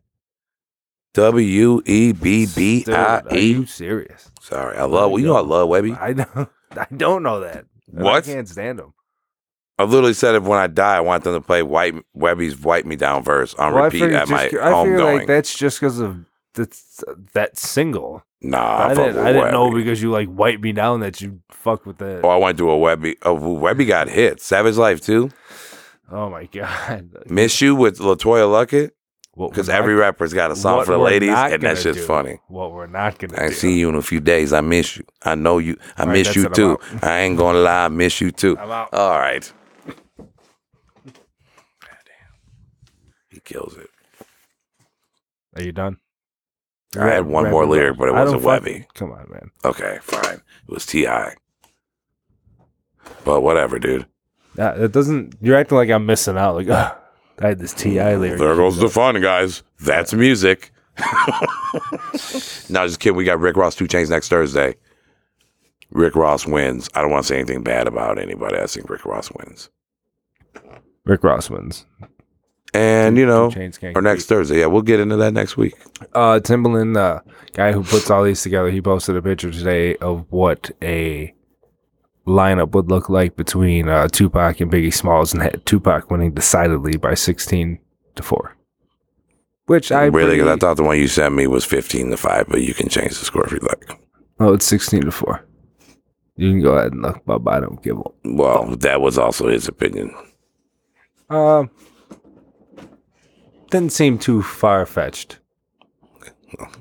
W 1.15 1.81
E 1.85 2.13
B 2.13 2.47
B 2.55 2.85
I 2.87 3.21
are 3.29 3.37
you 3.37 3.63
E. 3.63 3.65
serious? 3.65 4.31
Sorry, 4.39 4.77
I 4.77 4.85
love. 4.85 5.11
You 5.19 5.25
know 5.27 5.35
I 5.35 5.41
love 5.41 5.67
Webbie. 5.67 5.99
I 5.99 6.13
don't. 6.13 6.49
I 6.71 6.87
don't 6.95 7.23
know 7.23 7.41
that. 7.41 7.65
What? 7.87 8.15
I 8.15 8.21
can't 8.21 8.47
stand 8.47 8.79
them. 8.79 8.93
I 9.77 9.83
literally 9.83 10.13
said 10.13 10.35
if 10.35 10.43
when 10.43 10.57
I 10.59 10.67
die, 10.67 10.97
I 10.97 10.99
want 11.01 11.23
them 11.25 11.33
to 11.33 11.41
play 11.41 11.61
White 11.61 11.95
Webbie's 12.17 12.57
"Wipe 12.59 12.85
Me 12.85 12.95
Down" 12.95 13.23
verse 13.23 13.53
on 13.55 13.73
Well, 13.73 13.83
I 13.83 13.85
repeat 13.87 14.03
at 14.03 14.29
my 14.29 14.49
just, 14.49 14.63
I 14.63 14.71
home 14.71 14.87
feel 14.89 14.97
going. 14.97 15.17
like 15.19 15.27
that's 15.27 15.57
just 15.57 15.79
because 15.79 15.99
of 15.99 16.25
that's, 16.53 17.03
that 17.33 17.57
single. 17.57 18.23
nah, 18.41 18.87
I, 18.87 18.93
didn't. 18.93 19.17
I 19.17 19.33
didn't 19.33 19.51
know 19.51 19.71
because 19.73 20.01
you 20.01 20.11
like 20.11 20.29
wiped 20.31 20.61
me 20.63 20.71
down 20.71 21.01
that 21.01 21.19
you 21.19 21.41
fuck 21.51 21.85
with 21.85 21.97
that. 21.97 22.21
Oh, 22.23 22.29
I 22.29 22.37
went 22.37 22.57
to 22.59 22.71
a 22.71 22.75
Webbie. 22.77 23.17
Oh, 23.23 23.35
Webbie 23.37 23.85
got 23.87 24.07
hit. 24.07 24.39
Savage 24.39 24.77
Life 24.77 25.01
too. 25.01 25.29
Oh 26.09 26.29
my 26.29 26.45
god! 26.51 27.09
Miss 27.27 27.59
You 27.61 27.75
with 27.75 27.97
LeToya 27.99 28.47
Luckett 28.47 28.91
because 29.35 29.67
every 29.67 29.95
rapper's 29.95 30.33
got 30.33 30.51
a 30.51 30.55
song 30.55 30.85
for 30.85 30.91
the 30.91 30.97
ladies, 30.97 31.31
and 31.35 31.61
that's 31.61 31.83
just 31.83 31.99
do. 31.99 32.05
funny. 32.05 32.39
What 32.47 32.71
we're 32.71 32.87
not 32.87 33.17
gonna 33.17 33.37
I 33.37 33.49
do. 33.49 33.53
see 33.53 33.77
you 33.77 33.89
in 33.89 33.95
a 33.95 34.01
few 34.01 34.21
days. 34.21 34.53
I 34.53 34.61
miss 34.61 34.95
you. 34.95 35.03
I 35.23 35.35
know 35.35 35.57
you. 35.57 35.75
I 35.97 36.03
All 36.03 36.07
right, 36.07 36.13
miss 36.13 36.27
that's 36.27 36.37
you 36.37 36.49
too. 36.49 36.79
I 37.01 37.19
ain't 37.19 37.37
gonna 37.37 37.59
lie. 37.59 37.85
I 37.85 37.87
miss 37.89 38.21
you 38.21 38.31
too. 38.31 38.57
I'm 38.61 38.71
out. 38.71 38.93
All 38.93 39.19
right. 39.19 39.51
Kills 43.45 43.77
it. 43.77 43.89
Are 45.55 45.63
you 45.63 45.71
done? 45.71 45.97
I 46.97 47.07
had 47.07 47.25
one 47.25 47.49
more 47.49 47.65
lyric, 47.65 47.97
but 47.97 48.09
it 48.09 48.13
wasn't 48.13 48.41
Webbie. 48.41 48.85
Come 48.93 49.11
on, 49.11 49.27
man. 49.29 49.51
Okay, 49.63 49.99
fine. 50.01 50.41
It 50.67 50.69
was 50.69 50.85
Ti. 50.85 51.07
But 53.23 53.41
whatever, 53.41 53.79
dude. 53.79 54.05
That, 54.55 54.79
it 54.79 54.91
doesn't. 54.91 55.35
You're 55.41 55.57
acting 55.57 55.77
like 55.77 55.89
I'm 55.89 56.05
missing 56.05 56.37
out. 56.37 56.55
Like, 56.55 56.69
I 56.69 56.95
had 57.39 57.59
this 57.59 57.73
T.I. 57.73 58.13
mm, 58.13 58.19
lyric. 58.19 58.39
There 58.39 58.55
goes 58.55 58.77
the 58.77 58.89
fun, 58.89 59.19
guys. 59.21 59.63
That's 59.79 60.13
music. 60.13 60.71
no, 62.69 62.87
just 62.87 62.99
kidding. 62.99 63.17
We 63.17 63.25
got 63.25 63.39
Rick 63.39 63.57
Ross 63.57 63.75
Two 63.75 63.85
Chainz 63.87 64.09
next 64.09 64.29
Thursday. 64.29 64.75
Rick 65.91 66.15
Ross 66.15 66.45
wins. 66.45 66.89
I 66.95 67.01
don't 67.01 67.11
want 67.11 67.23
to 67.23 67.27
say 67.27 67.35
anything 67.35 67.63
bad 67.63 67.87
about 67.87 68.17
anybody. 68.17 68.57
I 68.57 68.65
think 68.67 68.89
Rick 68.89 69.05
Ross 69.05 69.29
wins. 69.31 69.69
Rick 71.03 71.23
Ross 71.23 71.49
wins. 71.49 71.85
And 72.75 73.17
you 73.17 73.25
know, 73.25 73.49
Two 73.49 73.59
Chainz 73.59 73.79
can't 73.79 73.95
or 73.95 74.01
next. 74.01 74.25
Thursday. 74.25 74.59
Yeah, 74.59 74.65
we'll 74.65 74.81
get 74.81 74.99
into 74.99 75.15
that 75.17 75.33
next 75.33 75.55
week. 75.55 75.75
Uh, 76.13 76.39
Timbaland, 76.43 76.97
uh, 76.97 77.21
guy 77.53 77.71
who 77.71 77.83
puts 77.83 78.09
all 78.11 78.23
these 78.23 78.41
together, 78.41 78.69
he 78.69 78.81
posted 78.81 79.15
a 79.15 79.21
picture 79.21 79.49
today 79.51 79.95
of 79.97 80.25
what 80.29 80.71
a 80.81 81.33
lineup 82.27 82.71
would 82.71 82.89
look 82.89 83.07
like 83.07 83.35
between 83.35 83.87
uh, 83.87 84.07
Tupac 84.09 84.59
and 84.59 84.71
Biggie 84.71 84.93
Smalls, 84.93 85.33
and 85.33 85.41
had 85.41 85.65
Tupac 85.65 86.11
winning 86.11 86.33
decidedly 86.33 86.97
by 86.97 87.13
sixteen 87.13 87.79
to 88.15 88.23
four. 88.23 88.55
Which 89.67 89.91
I 89.91 90.05
really, 90.05 90.35
because 90.37 90.49
I 90.49 90.57
thought 90.57 90.77
the 90.77 90.83
one 90.83 90.97
you 90.97 91.07
sent 91.07 91.33
me 91.33 91.47
was 91.47 91.63
fifteen 91.63 92.09
to 92.11 92.17
five, 92.17 92.47
but 92.49 92.61
you 92.61 92.73
can 92.73 92.89
change 92.89 93.17
the 93.17 93.25
score 93.25 93.45
if 93.45 93.51
you 93.53 93.59
like. 93.59 93.97
oh, 94.39 94.53
it's 94.53 94.65
sixteen 94.65 95.01
to 95.03 95.11
four. 95.11 95.45
You 96.35 96.51
can 96.51 96.61
go 96.61 96.73
ahead 96.73 96.91
and 96.91 97.01
look, 97.01 97.21
but 97.25 97.41
I 97.47 97.61
don't 97.61 97.81
give 97.81 97.97
a 97.97 98.03
Well, 98.25 98.75
that 98.75 98.99
was 98.99 99.17
also 99.17 99.47
his 99.47 99.69
opinion. 99.69 100.13
Um, 101.29 101.71
didn't 103.75 103.91
seem 103.91 104.17
too 104.17 104.41
far 104.41 104.85
fetched. 104.85 105.39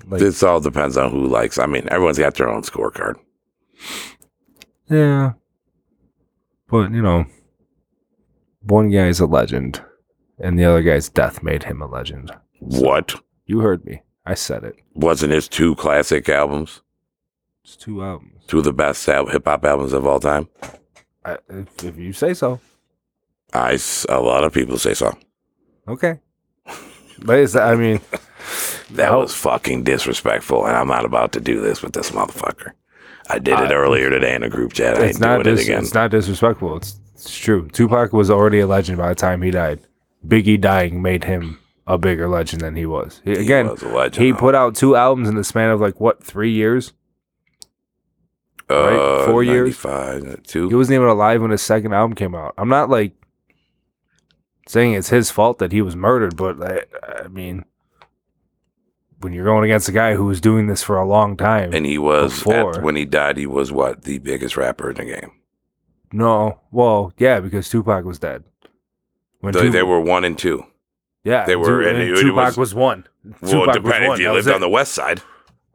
Like- 0.09 0.21
this 0.21 0.43
all 0.43 0.61
depends 0.61 0.97
on 0.97 1.11
who 1.11 1.27
likes. 1.27 1.59
I 1.59 1.67
mean, 1.67 1.89
everyone's 1.91 2.19
got 2.19 2.35
their 2.35 2.49
own 2.49 2.63
scorecard. 2.63 3.17
Yeah, 4.89 5.33
but 6.69 6.93
you 6.93 7.03
know, 7.03 7.27
one 8.63 8.91
guy's 8.91 9.19
a 9.19 9.27
legend, 9.27 9.83
and 10.39 10.59
the 10.59 10.65
other 10.65 10.83
guy's 10.83 11.09
death 11.09 11.43
made 11.43 11.65
him 11.65 11.83
a 11.83 11.87
legend. 11.87 12.31
What 12.61 13.15
You 13.47 13.61
heard 13.61 13.85
me. 13.85 14.03
I 14.27 14.35
said 14.35 14.65
it. 14.65 14.77
wasn't 14.95 15.33
his 15.33 15.49
two 15.49 15.75
classic 15.75 16.29
albums? 16.29 16.81
It's 17.63 17.77
two 17.77 18.03
albums. 18.03 18.45
Two 18.47 18.59
of 18.59 18.65
the 18.65 18.73
best 18.73 19.05
hip 19.07 19.45
hop 19.45 19.65
albums 19.65 19.93
of 19.93 20.07
all 20.07 20.21
time. 20.21 20.49
I, 21.25 21.39
if, 21.49 21.85
if 21.85 21.97
you 21.99 22.13
say 22.13 22.35
so. 22.35 22.61
I 23.53 23.79
a 24.09 24.21
lot 24.21 24.45
of 24.45 24.53
people 24.53 24.79
say 24.79 24.95
so. 24.95 25.17
Okay. 25.89 26.21
But 27.23 27.39
it's, 27.41 27.55
I 27.57 27.75
mean, 27.77 28.01
That 28.91 29.13
was 29.17 29.35
fucking 29.35 29.83
disrespectful, 29.85 30.67
and 30.67 30.77
I'm 30.77 30.87
not 30.87 31.05
about 31.07 31.33
to 31.33 31.41
do 31.41 31.61
this 31.61 31.83
with 31.83 31.95
this 31.95 32.11
motherfucker. 32.11 32.73
I 33.31 33.39
did 33.39 33.59
it 33.59 33.73
Uh, 33.73 33.75
earlier 33.75 34.11
today 34.11 34.35
in 34.35 34.43
a 34.43 34.51
group 34.51 34.75
chat. 34.75 34.99
I 34.99 35.05
it's 35.07 35.17
ain't 35.17 35.21
not 35.21 35.43
doing 35.43 35.57
it 35.59 35.63
again. 35.65 35.83
it's 35.83 35.95
not 35.95 36.11
disrespectful. 36.11 36.77
It's 36.77 37.01
it's 37.15 37.37
true. 37.37 37.69
Tupac 37.73 38.13
was 38.13 38.31
already 38.31 38.61
a 38.61 38.67
legend 38.67 38.99
by 38.99 39.09
the 39.09 39.15
time 39.15 39.41
he 39.41 39.51
died. 39.51 39.81
Biggie 40.27 40.61
dying 40.61 41.01
made 41.01 41.25
him 41.25 41.59
a 41.87 41.97
bigger 41.97 42.29
legend 42.29 42.61
than 42.61 42.77
he 42.77 42.85
was. 42.87 43.23
He- 43.25 43.33
He 43.35 43.41
Again, 43.41 43.69
was 43.69 43.83
a 43.83 43.89
legend, 43.89 44.27
he 44.27 44.33
put 44.35 44.55
out 44.55 44.75
two 44.77 44.95
albums 44.95 45.29
in 45.29 45.35
the 45.35 45.45
span 45.45 45.71
of 45.71 45.81
like 45.81 45.99
what 45.99 46.23
three 46.23 46.51
years. 46.53 46.93
right? 48.69 48.95
Uh, 48.99 49.27
Four 49.27 49.43
years? 49.43 49.83
95, 49.85 50.43
two. 50.45 50.69
He 50.69 50.75
wasn't 50.75 50.97
even 50.97 51.09
alive 51.09 51.41
when 51.43 51.51
his 51.51 51.63
second 51.63 51.95
album 51.95 52.15
came 52.15 52.35
out. 52.35 52.55
I'm 52.59 52.69
not 52.69 52.91
like 52.91 53.13
saying 54.67 54.95
it's 54.95 55.11
his 55.11 55.31
fault 55.31 55.59
that 55.59 55.73
he 55.73 55.83
was 55.83 55.95
murdered, 55.97 56.37
but 56.37 56.63
I, 56.63 57.23
I 57.25 57.29
mean, 57.29 57.65
when 59.21 59.33
you're 59.33 59.45
going 59.45 59.65
against 59.65 59.89
a 59.89 59.93
guy 59.93 60.15
who 60.15 60.25
was 60.27 60.41
doing 60.41 60.67
this 60.67 60.83
for 60.83 60.97
a 60.97 61.07
long 61.07 61.37
time, 61.37 61.73
and 61.75 61.87
he 61.87 61.99
was 61.99 62.47
at, 62.47 62.83
when 62.83 62.97
he 62.97 63.05
died. 63.05 63.37
He 63.37 63.47
was 63.47 63.73
what 63.73 64.03
the 64.03 64.19
biggest 64.19 64.57
rapper 64.57 64.91
in 64.91 64.97
the 64.97 65.05
game. 65.05 65.33
no, 66.13 66.61
well, 66.71 67.13
yeah, 67.19 67.41
because 67.41 67.69
Tupac 67.69 68.05
was 68.05 68.19
dead. 68.19 68.45
When 69.41 69.53
They, 69.53 69.65
Tup- 69.65 69.73
they 69.73 69.83
were 69.83 70.01
one 70.01 70.25
and 70.25 70.39
two. 70.39 70.65
yeah, 71.25 71.45
they 71.45 71.57
were- 71.57 71.83
and 71.83 71.99
and 72.03 72.17
Tupac 72.17 72.49
was- 72.49 72.57
was, 72.59 72.75
one. 72.75 73.07
Well, 73.43 73.51
Tupac 73.51 73.67
was 73.67 73.77
depending 73.77 74.13
if 74.13 74.19
you 74.19 74.27
That 74.29 74.35
lived 74.35 74.49
on 74.49 74.61
the 74.61 74.69
west 74.69 74.93
side. 74.93 75.23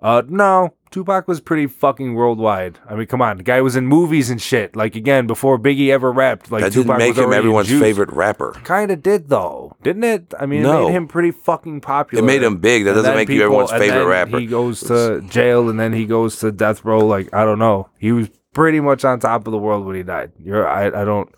Uh, 0.01 0.21
no, 0.29 0.73
Tupac 0.91 1.27
was 1.27 1.41
pretty 1.41 1.67
fucking 1.67 2.13
worldwide. 2.15 2.79
I 2.89 2.95
mean, 2.95 3.05
come 3.07 3.21
on, 3.21 3.35
the 3.37 3.43
guy 3.43 3.59
was 3.61 3.75
in 3.75 3.85
movies 3.85 4.29
and 4.29 4.41
shit. 4.41 4.75
Like 4.75 4.95
again, 4.95 5.27
before 5.27 5.59
Biggie 5.59 5.89
ever 5.89 6.11
rapped, 6.11 6.49
like 6.51 6.61
that 6.63 6.71
Tupac 6.71 6.97
didn't 6.97 6.99
make 6.99 7.15
was 7.17 7.25
him 7.25 7.33
everyone's 7.33 7.67
Juice. 7.67 7.81
favorite 7.81 8.11
rapper. 8.13 8.53
Kind 8.63 8.91
of 8.91 9.03
did 9.03 9.27
though, 9.27 9.75
didn't 9.83 10.05
it? 10.05 10.33
I 10.39 10.45
mean, 10.45 10.65
it 10.65 10.71
made 10.71 10.91
him 10.91 11.07
pretty 11.09 11.31
fucking 11.31 11.81
popular. 11.81 12.23
It 12.23 12.27
made 12.27 12.41
him 12.43 12.57
big. 12.59 12.85
That 12.85 12.91
And 12.91 12.97
doesn't 12.99 13.15
make 13.15 13.27
you 13.27 13.35
people- 13.35 13.45
everyone's 13.47 13.71
and 13.71 13.81
favorite 13.81 14.05
rapper. 14.07 14.39
He 14.39 14.45
goes 14.45 14.79
to 14.81 15.21
jail 15.29 15.69
and 15.69 15.77
then 15.79 15.91
he 15.91 16.05
goes 16.05 16.39
to 16.39 16.51
death 16.51 16.85
row. 16.85 16.99
Like 17.05 17.33
I 17.33 17.43
don't 17.43 17.59
know. 17.59 17.89
He 17.99 18.13
was 18.13 18.29
pretty 18.53 18.79
much 18.79 19.03
on 19.03 19.19
top 19.19 19.47
of 19.47 19.51
the 19.51 19.57
world 19.59 19.85
when 19.85 19.95
he 19.97 20.03
died. 20.03 20.31
You're 20.41 20.65
I 20.67 20.85
I 20.87 21.03
don't 21.03 21.29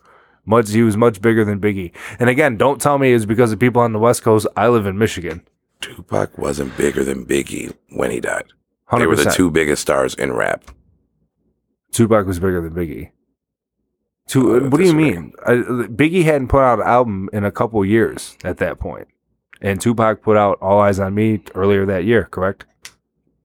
much. 0.46 0.70
He 0.72 0.84
was 0.84 0.96
much 0.98 1.20
bigger 1.20 1.44
than 1.44 1.60
Biggie. 1.60 1.92
And 2.20 2.30
again, 2.30 2.58
don't 2.58 2.80
tell 2.80 3.00
me 3.00 3.12
it's 3.12 3.26
because 3.26 3.52
of 3.52 3.60
people 3.60 3.82
on 3.82 3.92
the 3.94 4.00
West 4.00 4.22
Coast. 4.24 4.46
I 4.56 4.68
live 4.70 4.86
in 4.86 4.98
Michigan. 5.00 5.42
Tupac 5.82 6.38
wasn't 6.38 6.76
bigger 6.78 7.04
than 7.04 7.26
Biggie 7.26 7.74
when 7.90 8.12
he 8.12 8.20
died. 8.20 8.46
They 8.92 9.08
were 9.08 9.16
the 9.16 9.32
two 9.32 9.50
biggest 9.52 9.82
stars 9.82 10.14
in 10.16 10.34
rap. 10.34 10.66
Tupac 11.92 12.26
was 12.26 12.40
bigger 12.40 12.62
than 12.62 12.74
Biggie. 12.74 13.12
Two, 14.28 14.52
oh, 14.52 14.56
I 14.58 14.62
would 14.62 14.72
what 14.72 14.78
do 14.80 14.86
you 14.86 14.94
mean? 14.94 15.34
I, 15.46 15.54
Biggie 15.54 16.24
hadn't 16.24 16.48
put 16.48 16.62
out 16.62 16.80
an 16.80 16.88
album 16.88 17.30
in 17.34 17.44
a 17.44 17.52
couple 17.52 17.84
years 17.84 18.38
at 18.44 18.58
that 18.58 18.80
point, 18.80 19.08
and 19.62 19.82
Tupac 19.82 20.22
put 20.22 20.38
out 20.38 20.58
"All 20.62 20.82
Eyez 20.82 21.04
on 21.04 21.16
Me" 21.16 21.42
earlier 21.56 21.86
that 21.86 22.06
year. 22.06 22.26
Correct? 22.26 22.66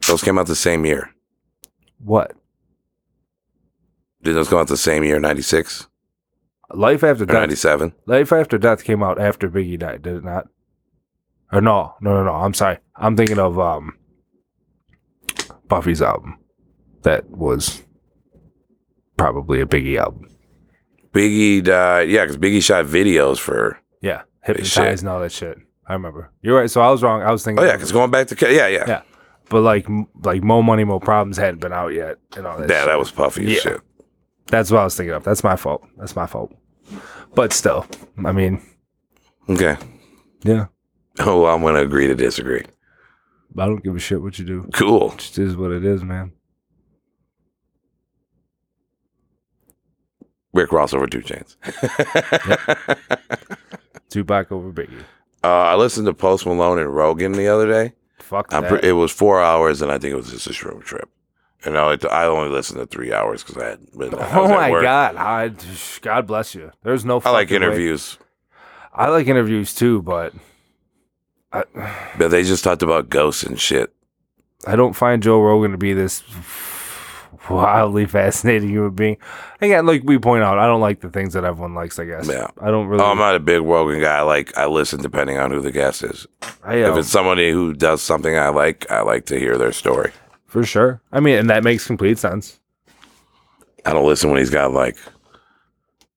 Those 0.07 0.22
came 0.22 0.39
out 0.39 0.47
the 0.47 0.55
same 0.55 0.84
year. 0.84 1.11
What? 1.99 2.32
Did 4.22 4.37
those 4.37 4.49
come 4.49 4.59
out 4.59 4.68
the 4.68 4.76
same 4.76 5.05
year, 5.05 5.18
96 5.20 5.87
Life 6.74 7.05
After 7.05 7.24
Death 7.24 7.34
97? 7.34 7.95
Life 8.07 8.32
After 8.32 8.59
Death 8.59 8.84
came 8.84 9.03
out 9.03 9.20
after 9.20 9.49
Biggie 9.49 9.78
died, 9.78 10.03
did 10.03 10.16
it 10.16 10.24
not? 10.24 10.49
Or 11.53 11.61
no, 11.61 11.94
no, 12.01 12.12
no, 12.14 12.24
no. 12.24 12.32
I'm 12.32 12.55
sorry. 12.55 12.78
I'm 12.97 13.16
thinking 13.16 13.38
of 13.38 13.59
um 13.59 13.94
Puffy's 15.68 16.03
album. 16.03 16.38
That 17.03 17.28
was 17.30 17.82
probably 19.16 19.61
a 19.61 19.66
Biggie 19.66 19.99
album. 19.99 20.28
Biggie 21.12 21.62
died. 21.62 22.11
Yeah, 22.11 22.24
because 22.24 22.36
Biggie 22.36 22.62
shot 22.62 22.84
videos 22.86 23.38
for. 23.38 23.78
Yeah, 24.03 24.22
hypnotized 24.42 25.03
and 25.03 25.09
all 25.09 25.20
that 25.20 25.32
shit. 25.32 25.59
I 25.86 25.92
remember. 25.94 26.32
You're 26.42 26.59
right. 26.59 26.70
So 26.70 26.80
I 26.80 26.90
was 26.90 27.03
wrong. 27.03 27.22
I 27.22 27.30
was 27.30 27.44
thinking. 27.44 27.62
Oh, 27.64 27.66
yeah, 27.66 27.74
because 27.76 27.92
going 27.92 28.11
back 28.11 28.26
to. 28.28 28.53
Yeah, 28.53 28.66
yeah. 28.66 28.84
Yeah. 28.88 29.03
but 29.49 29.61
like, 29.62 29.86
like 30.24 30.42
Mo 30.42 30.62
Money, 30.62 30.84
Mo 30.84 30.99
Problems 30.99 31.36
hadn't 31.36 31.61
been 31.61 31.72
out 31.72 31.88
yet, 31.94 32.16
and 32.36 32.47
all 32.47 32.59
that. 32.59 32.68
Yeah, 32.68 32.80
shit. 32.80 32.86
that 32.86 32.99
was 32.99 33.11
puffy 33.12 33.44
Yeah. 33.44 33.59
shit. 33.61 33.80
That's 34.49 34.70
what 34.70 34.80
I 34.80 34.84
was 34.84 34.97
thinking 34.97 35.14
of. 35.14 35.24
That's 35.24 35.42
my 35.44 35.57
fault. 35.57 35.84
That's 35.97 36.14
my 36.16 36.26
fault. 36.26 36.53
But 37.34 37.53
still, 37.53 37.86
I 38.24 38.32
mean, 38.32 38.62
Okay. 39.49 39.76
yeah. 40.42 40.66
Oh, 41.19 41.47
I'm 41.47 41.62
going 41.62 41.75
to 41.75 41.81
agree 41.81 42.07
to 42.09 42.14
disagree. 42.14 42.64
I 43.59 43.64
don't 43.67 43.83
give 43.83 43.97
a 43.97 43.99
shit 43.99 44.21
what 44.21 44.39
you 44.39 44.45
do. 44.45 44.69
Cool. 44.75 45.12
It 45.12 45.19
just 45.19 45.39
is 45.39 45.57
what 45.57 45.71
it 45.73 45.85
is, 45.85 46.05
man. 46.05 46.33
Rick 50.53 50.73
Ross 50.73 50.95
over 50.95 51.07
Two 51.07 51.21
Chainz. 51.21 51.57
Tupac 54.11 54.51
over 54.53 54.73
Biggie. 54.73 55.03
Uh, 55.45 55.49
I 55.49 55.75
listened 55.77 56.07
to 56.07 56.14
Post 56.14 56.47
Malone 56.47 56.79
and 56.79 56.95
Rogan 56.95 57.33
the 57.33 57.49
other 57.49 57.69
day. 57.69 57.93
Fuck 58.19 58.51
that. 58.51 58.69
pre- 58.69 58.89
it 58.89 58.93
was 58.93 59.12
four 59.12 59.43
hours, 59.43 59.83
and 59.83 59.93
I 59.93 59.99
think 59.99 60.12
it 60.12 60.17
was 60.17 60.31
just 60.31 60.47
a 60.47 60.51
shroom 60.51 60.83
trip. 60.83 61.09
And 61.64 61.77
I, 61.77 61.97
I 62.11 62.25
only 62.27 62.49
listened 62.51 62.81
to 62.81 62.87
three 62.87 63.12
hours 63.12 63.43
because 63.43 63.62
I 63.62 63.67
had. 63.71 63.81
Been, 63.97 64.14
oh 64.14 64.49
my 64.49 64.71
work. 64.71 64.83
god! 64.83 65.17
I, 65.17 65.53
God 66.01 66.27
bless 66.27 66.55
you. 66.55 66.71
There's 66.83 67.05
no. 67.05 67.21
I 67.25 67.31
like 67.31 67.49
fucking 67.49 67.61
way- 67.61 67.67
interviews, 67.67 68.19
I 68.95 69.09
like 69.09 69.27
interviews 69.27 69.75
too, 69.75 70.03
but 70.03 70.33
I, 71.75 72.13
but 72.19 72.29
they 72.29 72.43
just 72.43 72.65
talked 72.65 72.83
about 72.83 73.09
ghosts 73.09 73.43
and 73.43 73.59
shit. 73.61 73.93
I 74.67 74.77
don't 74.77 74.95
find 74.95 75.23
Joe 75.23 75.41
Rogan 75.41 75.71
to 75.73 75.79
be 75.79 75.93
this 75.93 76.23
wildly 77.51 78.07
fascinating 78.07 78.69
human 78.71 78.91
being. 78.95 79.17
Again, 79.61 79.87
like 79.87 80.03
we 80.05 80.19
point 80.19 80.43
out, 80.43 80.59
I 80.59 80.67
don't 80.67 80.81
like 80.81 81.01
the 81.01 81.09
things 81.11 81.35
that 81.35 81.45
everyone 81.45 81.75
likes. 81.75 81.99
I 81.99 82.05
guess. 82.05 82.29
Yeah. 82.29 82.49
I 82.61 82.71
don't 82.71 82.87
really. 82.89 83.03
Oh, 83.03 83.07
I'm 83.11 83.19
not 83.19 83.35
a 83.35 83.41
big 83.41 83.63
Rogan 83.63 84.01
guy. 84.01 84.19
I 84.19 84.23
like 84.23 84.57
I 84.57 84.67
listen 84.67 85.01
depending 85.01 85.39
on 85.39 85.51
who 85.51 85.61
the 85.61 85.71
guest 85.73 86.03
is. 86.03 86.27
I, 86.65 86.77
If 86.77 86.93
um, 86.93 86.99
it's 86.99 87.09
somebody 87.09 87.51
who 87.53 87.73
does 87.75 88.03
something 88.03 88.37
I 88.37 88.49
like, 88.49 88.91
I 88.91 89.03
like 89.03 89.27
to 89.27 89.39
hear 89.39 89.57
their 89.57 89.73
story. 89.73 90.13
for 90.47 90.65
sure. 90.65 91.01
I 91.13 91.21
mean, 91.21 91.37
and 91.39 91.51
that 91.51 91.63
makes 91.65 91.87
complete 91.87 92.19
sense. 92.19 92.59
I 93.85 93.93
don't 93.93 94.07
listen 94.07 94.31
when 94.31 94.39
he's 94.41 94.51
got 94.51 94.73
like 94.73 94.97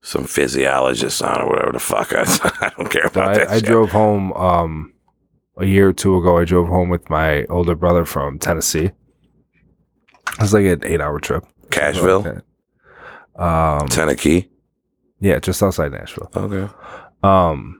some 0.01 0.23
physiologist 0.23 1.21
on 1.21 1.41
or 1.41 1.49
whatever 1.49 1.71
the 1.73 1.79
fuck. 1.79 2.13
I, 2.13 2.23
I 2.65 2.71
don't 2.75 2.89
care 2.89 3.05
about 3.05 3.35
that. 3.35 3.49
I, 3.49 3.53
I 3.53 3.57
shit. 3.57 3.65
drove 3.65 3.91
home 3.91 4.33
um 4.33 4.93
a 5.59 5.65
year 5.65 5.89
or 5.89 5.93
two 5.93 6.17
ago. 6.17 6.37
I 6.37 6.45
drove 6.45 6.67
home 6.67 6.89
with 6.89 7.09
my 7.09 7.43
older 7.45 7.75
brother 7.75 8.05
from 8.05 8.39
Tennessee. 8.39 8.85
It 8.85 10.39
was 10.41 10.53
like 10.53 10.65
an 10.65 10.81
eight-hour 10.83 11.19
trip. 11.19 11.45
Cashville, 11.69 12.41
Um, 13.35 13.87
Tennessee. 13.87 14.49
yeah, 15.19 15.39
just 15.39 15.61
outside 15.61 15.91
Nashville. 15.91 16.29
Okay. 16.35 16.73
Um, 17.23 17.75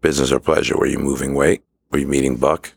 Business 0.00 0.32
or 0.32 0.40
pleasure? 0.40 0.76
Were 0.78 0.86
you 0.86 0.98
moving 0.98 1.34
weight? 1.34 1.62
Were 1.90 1.98
you 1.98 2.06
meeting 2.06 2.36
Buck? 2.36 2.72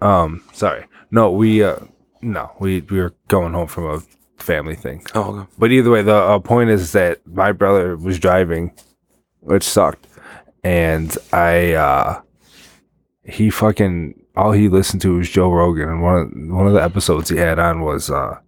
um, 0.00 0.42
sorry, 0.52 0.86
no, 1.10 1.30
we, 1.30 1.62
uh, 1.62 1.76
no, 2.22 2.50
we 2.58 2.80
we 2.82 2.98
were 2.98 3.14
going 3.28 3.52
home 3.52 3.66
from 3.68 3.84
a 3.84 4.00
family 4.42 4.74
thing. 4.74 5.04
Oh, 5.14 5.34
okay. 5.36 5.50
But 5.58 5.70
either 5.72 5.90
way, 5.90 6.02
the 6.02 6.14
uh, 6.16 6.38
point 6.38 6.70
is 6.70 6.92
that 6.92 7.20
my 7.26 7.52
brother 7.52 7.96
was 7.96 8.18
driving, 8.18 8.72
which 9.40 9.64
sucked, 9.64 10.06
and 10.62 11.16
I, 11.32 11.72
uh, 11.72 12.22
he 13.24 13.50
fucking 13.50 14.20
all 14.36 14.52
he 14.52 14.68
listened 14.68 15.02
to 15.02 15.16
was 15.16 15.28
Joe 15.28 15.50
Rogan, 15.50 15.88
and 15.88 16.02
one 16.02 16.14
of 16.16 16.54
one 16.54 16.66
of 16.66 16.72
the 16.72 16.82
episodes 16.82 17.28
he 17.28 17.36
had 17.36 17.58
on 17.58 17.82
was 17.82 18.10
uh, 18.10 18.38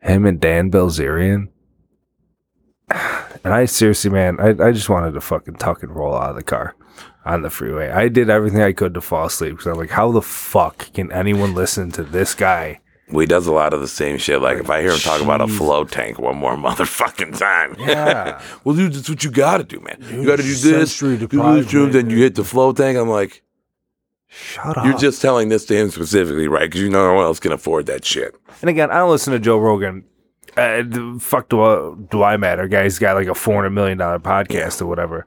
him 0.00 0.26
and 0.26 0.40
Dan 0.40 0.70
Bilzerian. 0.70 1.48
And 3.44 3.54
I 3.54 3.66
seriously, 3.66 4.10
man, 4.10 4.38
I, 4.40 4.48
I 4.48 4.72
just 4.72 4.88
wanted 4.88 5.12
to 5.12 5.20
fucking 5.20 5.54
tuck 5.54 5.84
and 5.84 5.94
roll 5.94 6.14
out 6.14 6.30
of 6.30 6.36
the 6.36 6.42
car 6.42 6.74
on 7.24 7.42
the 7.42 7.50
freeway. 7.50 7.88
I 7.88 8.08
did 8.08 8.28
everything 8.28 8.60
I 8.60 8.72
could 8.72 8.94
to 8.94 9.00
fall 9.00 9.26
asleep 9.26 9.52
because 9.52 9.66
I'm 9.66 9.78
like, 9.78 9.90
how 9.90 10.10
the 10.10 10.20
fuck 10.20 10.92
can 10.92 11.12
anyone 11.12 11.54
listen 11.54 11.92
to 11.92 12.02
this 12.02 12.34
guy? 12.34 12.80
Well, 13.10 13.20
he 13.20 13.26
does 13.26 13.46
a 13.46 13.52
lot 13.52 13.72
of 13.72 13.80
the 13.80 13.88
same 13.88 14.18
shit. 14.18 14.40
Like 14.42 14.58
if 14.58 14.68
I 14.70 14.82
hear 14.82 14.92
him 14.92 14.98
talk 14.98 15.20
about 15.22 15.40
a 15.40 15.48
float 15.48 15.90
tank 15.90 16.18
one 16.18 16.36
more 16.36 16.56
motherfucking 16.56 17.38
time. 17.38 17.76
Yeah. 17.78 18.40
well, 18.64 18.74
dude, 18.76 18.92
that's 18.94 19.08
what 19.08 19.24
you 19.24 19.30
got 19.30 19.58
to 19.58 19.64
do, 19.64 19.80
man. 19.80 19.98
you 20.10 20.24
got 20.26 20.36
to 20.36 20.42
do 20.42 20.54
this. 20.54 21.00
You 21.00 21.16
do 21.16 21.26
deprived, 21.26 21.64
this, 21.64 21.70
dude, 21.70 21.92
then 21.92 22.10
you 22.10 22.18
hit 22.18 22.34
the 22.34 22.44
float 22.44 22.76
tank. 22.76 22.98
I'm 22.98 23.08
like, 23.08 23.42
Shut 24.30 24.76
up. 24.76 24.84
you're 24.84 24.98
just 24.98 25.22
telling 25.22 25.48
this 25.48 25.64
to 25.66 25.74
him 25.76 25.90
specifically, 25.90 26.48
right? 26.48 26.68
Because 26.68 26.82
you 26.82 26.90
know 26.90 27.06
no 27.06 27.14
one 27.14 27.24
else 27.24 27.40
can 27.40 27.52
afford 27.52 27.86
that 27.86 28.04
shit. 28.04 28.34
And 28.60 28.68
again, 28.68 28.90
I 28.90 28.98
don't 28.98 29.10
listen 29.10 29.32
to 29.32 29.38
Joe 29.38 29.58
Rogan. 29.58 30.04
Uh, 30.56 30.82
the 30.82 31.16
fuck 31.20 31.48
do 31.48 31.62
I, 31.62 31.94
do 32.10 32.22
I 32.22 32.36
matter? 32.36 32.68
Guy's 32.68 32.98
got 32.98 33.14
like 33.16 33.28
a 33.28 33.34
four 33.34 33.54
hundred 33.54 33.70
million 33.70 33.96
dollar 33.96 34.18
podcast 34.18 34.82
or 34.82 34.86
whatever. 34.86 35.26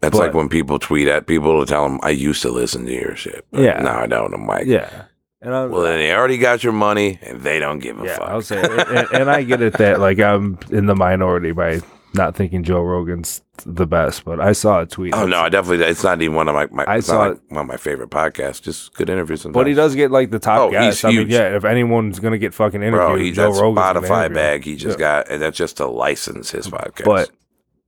That's 0.00 0.12
But- 0.16 0.26
like 0.26 0.34
when 0.34 0.48
people 0.48 0.78
tweet 0.78 1.06
at 1.08 1.26
people 1.26 1.60
to 1.64 1.70
tell 1.70 1.84
them, 1.88 2.00
I 2.02 2.10
used 2.10 2.42
to 2.42 2.50
listen 2.50 2.84
to 2.86 2.92
your 2.92 3.14
shit. 3.16 3.46
But 3.52 3.62
Yeah. 3.62 3.80
Now 3.80 4.00
I 4.00 4.06
don't. 4.06 4.34
I'm 4.34 4.46
like, 4.46 4.66
Yeah, 4.66 5.04
and 5.46 5.54
I, 5.54 5.66
well, 5.66 5.82
then 5.82 5.98
they 5.98 6.12
already 6.12 6.38
got 6.38 6.64
your 6.64 6.72
money 6.72 7.20
and 7.22 7.40
they 7.40 7.60
don't 7.60 7.78
give 7.78 8.00
a 8.00 8.04
yeah, 8.04 8.16
fuck. 8.18 8.28
I'll 8.28 8.42
say, 8.42 8.60
and, 8.60 9.08
and- 9.12 9.30
I 9.30 9.44
get 9.44 9.62
it 9.62 9.74
that 9.74 10.00
like 10.00 10.18
I'm 10.18 10.58
in 10.70 10.86
the 10.86 10.96
minority 10.96 11.52
by 11.52 11.80
not 12.14 12.34
thinking 12.34 12.64
Joe 12.64 12.80
Rogan's 12.80 13.42
the 13.64 13.86
best, 13.86 14.24
but 14.24 14.40
I 14.40 14.52
saw 14.52 14.80
a 14.80 14.86
tweet. 14.86 15.14
Oh 15.14 15.26
no, 15.26 15.38
I 15.42 15.48
definitely. 15.48 15.84
It's 15.86 16.02
not 16.02 16.20
even 16.20 16.34
one 16.34 16.48
of 16.48 16.54
my. 16.56 16.66
my 16.72 16.84
I 16.88 16.98
saw 16.98 17.28
like 17.28 17.40
one 17.48 17.60
of 17.60 17.66
my 17.68 17.76
favorite 17.76 18.10
podcasts. 18.10 18.60
Just 18.60 18.92
good 18.94 19.08
interviews. 19.08 19.42
Sometimes. 19.42 19.60
but 19.60 19.66
he 19.68 19.74
does 19.74 19.94
get 19.94 20.10
like 20.10 20.30
the 20.30 20.38
top 20.40 20.60
Oh, 20.60 20.70
guys. 20.72 20.94
he's 20.94 21.04
I 21.04 21.08
mean, 21.08 21.16
huge. 21.18 21.28
yeah, 21.30 21.54
if 21.56 21.64
anyone's 21.64 22.18
gonna 22.18 22.38
get 22.38 22.54
fucking 22.54 22.82
interviewed, 22.82 23.06
bro. 23.06 23.16
He 23.16 23.30
Joe 23.30 23.52
that 23.52 23.60
Rogan's 23.60 24.08
Spotify 24.08 24.34
bag. 24.34 24.64
He 24.64 24.74
just 24.74 24.98
Yeah. 24.98 25.22
got, 25.24 25.30
and 25.30 25.40
that's 25.42 25.56
just 25.56 25.76
to 25.76 25.86
license 25.86 26.50
his 26.50 26.66
podcast. 26.68 27.04
But 27.04 27.30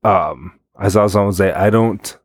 um, 0.08 0.60
I 0.76 0.88
saw 0.88 1.08
someone 1.08 1.32
say, 1.32 1.50
I 1.52 1.70
don't, 1.70 2.16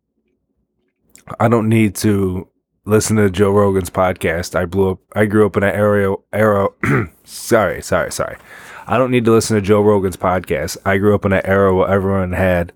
I 1.39 1.47
don't 1.47 1.69
need 1.69 1.95
to 1.97 2.47
listen 2.85 3.15
to 3.17 3.29
Joe 3.29 3.51
Rogan's 3.51 3.89
podcast. 3.89 4.55
I 4.55 4.65
blew 4.65 4.91
up. 4.91 4.99
I 5.13 5.25
grew 5.25 5.45
up 5.45 5.57
in 5.57 5.63
an 5.63 5.73
area. 5.73 6.13
Era. 6.31 6.69
sorry, 7.23 7.81
sorry, 7.81 8.11
sorry. 8.11 8.37
I 8.85 8.97
don't 8.97 9.11
need 9.11 9.25
to 9.25 9.31
listen 9.31 9.55
to 9.55 9.61
Joe 9.61 9.81
Rogan's 9.81 10.17
podcast. 10.17 10.77
I 10.85 10.97
grew 10.97 11.15
up 11.15 11.25
in 11.25 11.33
an 11.33 11.45
era 11.45 11.73
where 11.73 11.89
everyone 11.89 12.33
had 12.33 12.73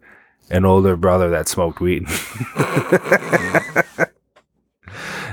an 0.50 0.64
older 0.66 0.96
brother 0.96 1.30
that 1.30 1.48
smoked 1.48 1.82
weed. 1.82 2.04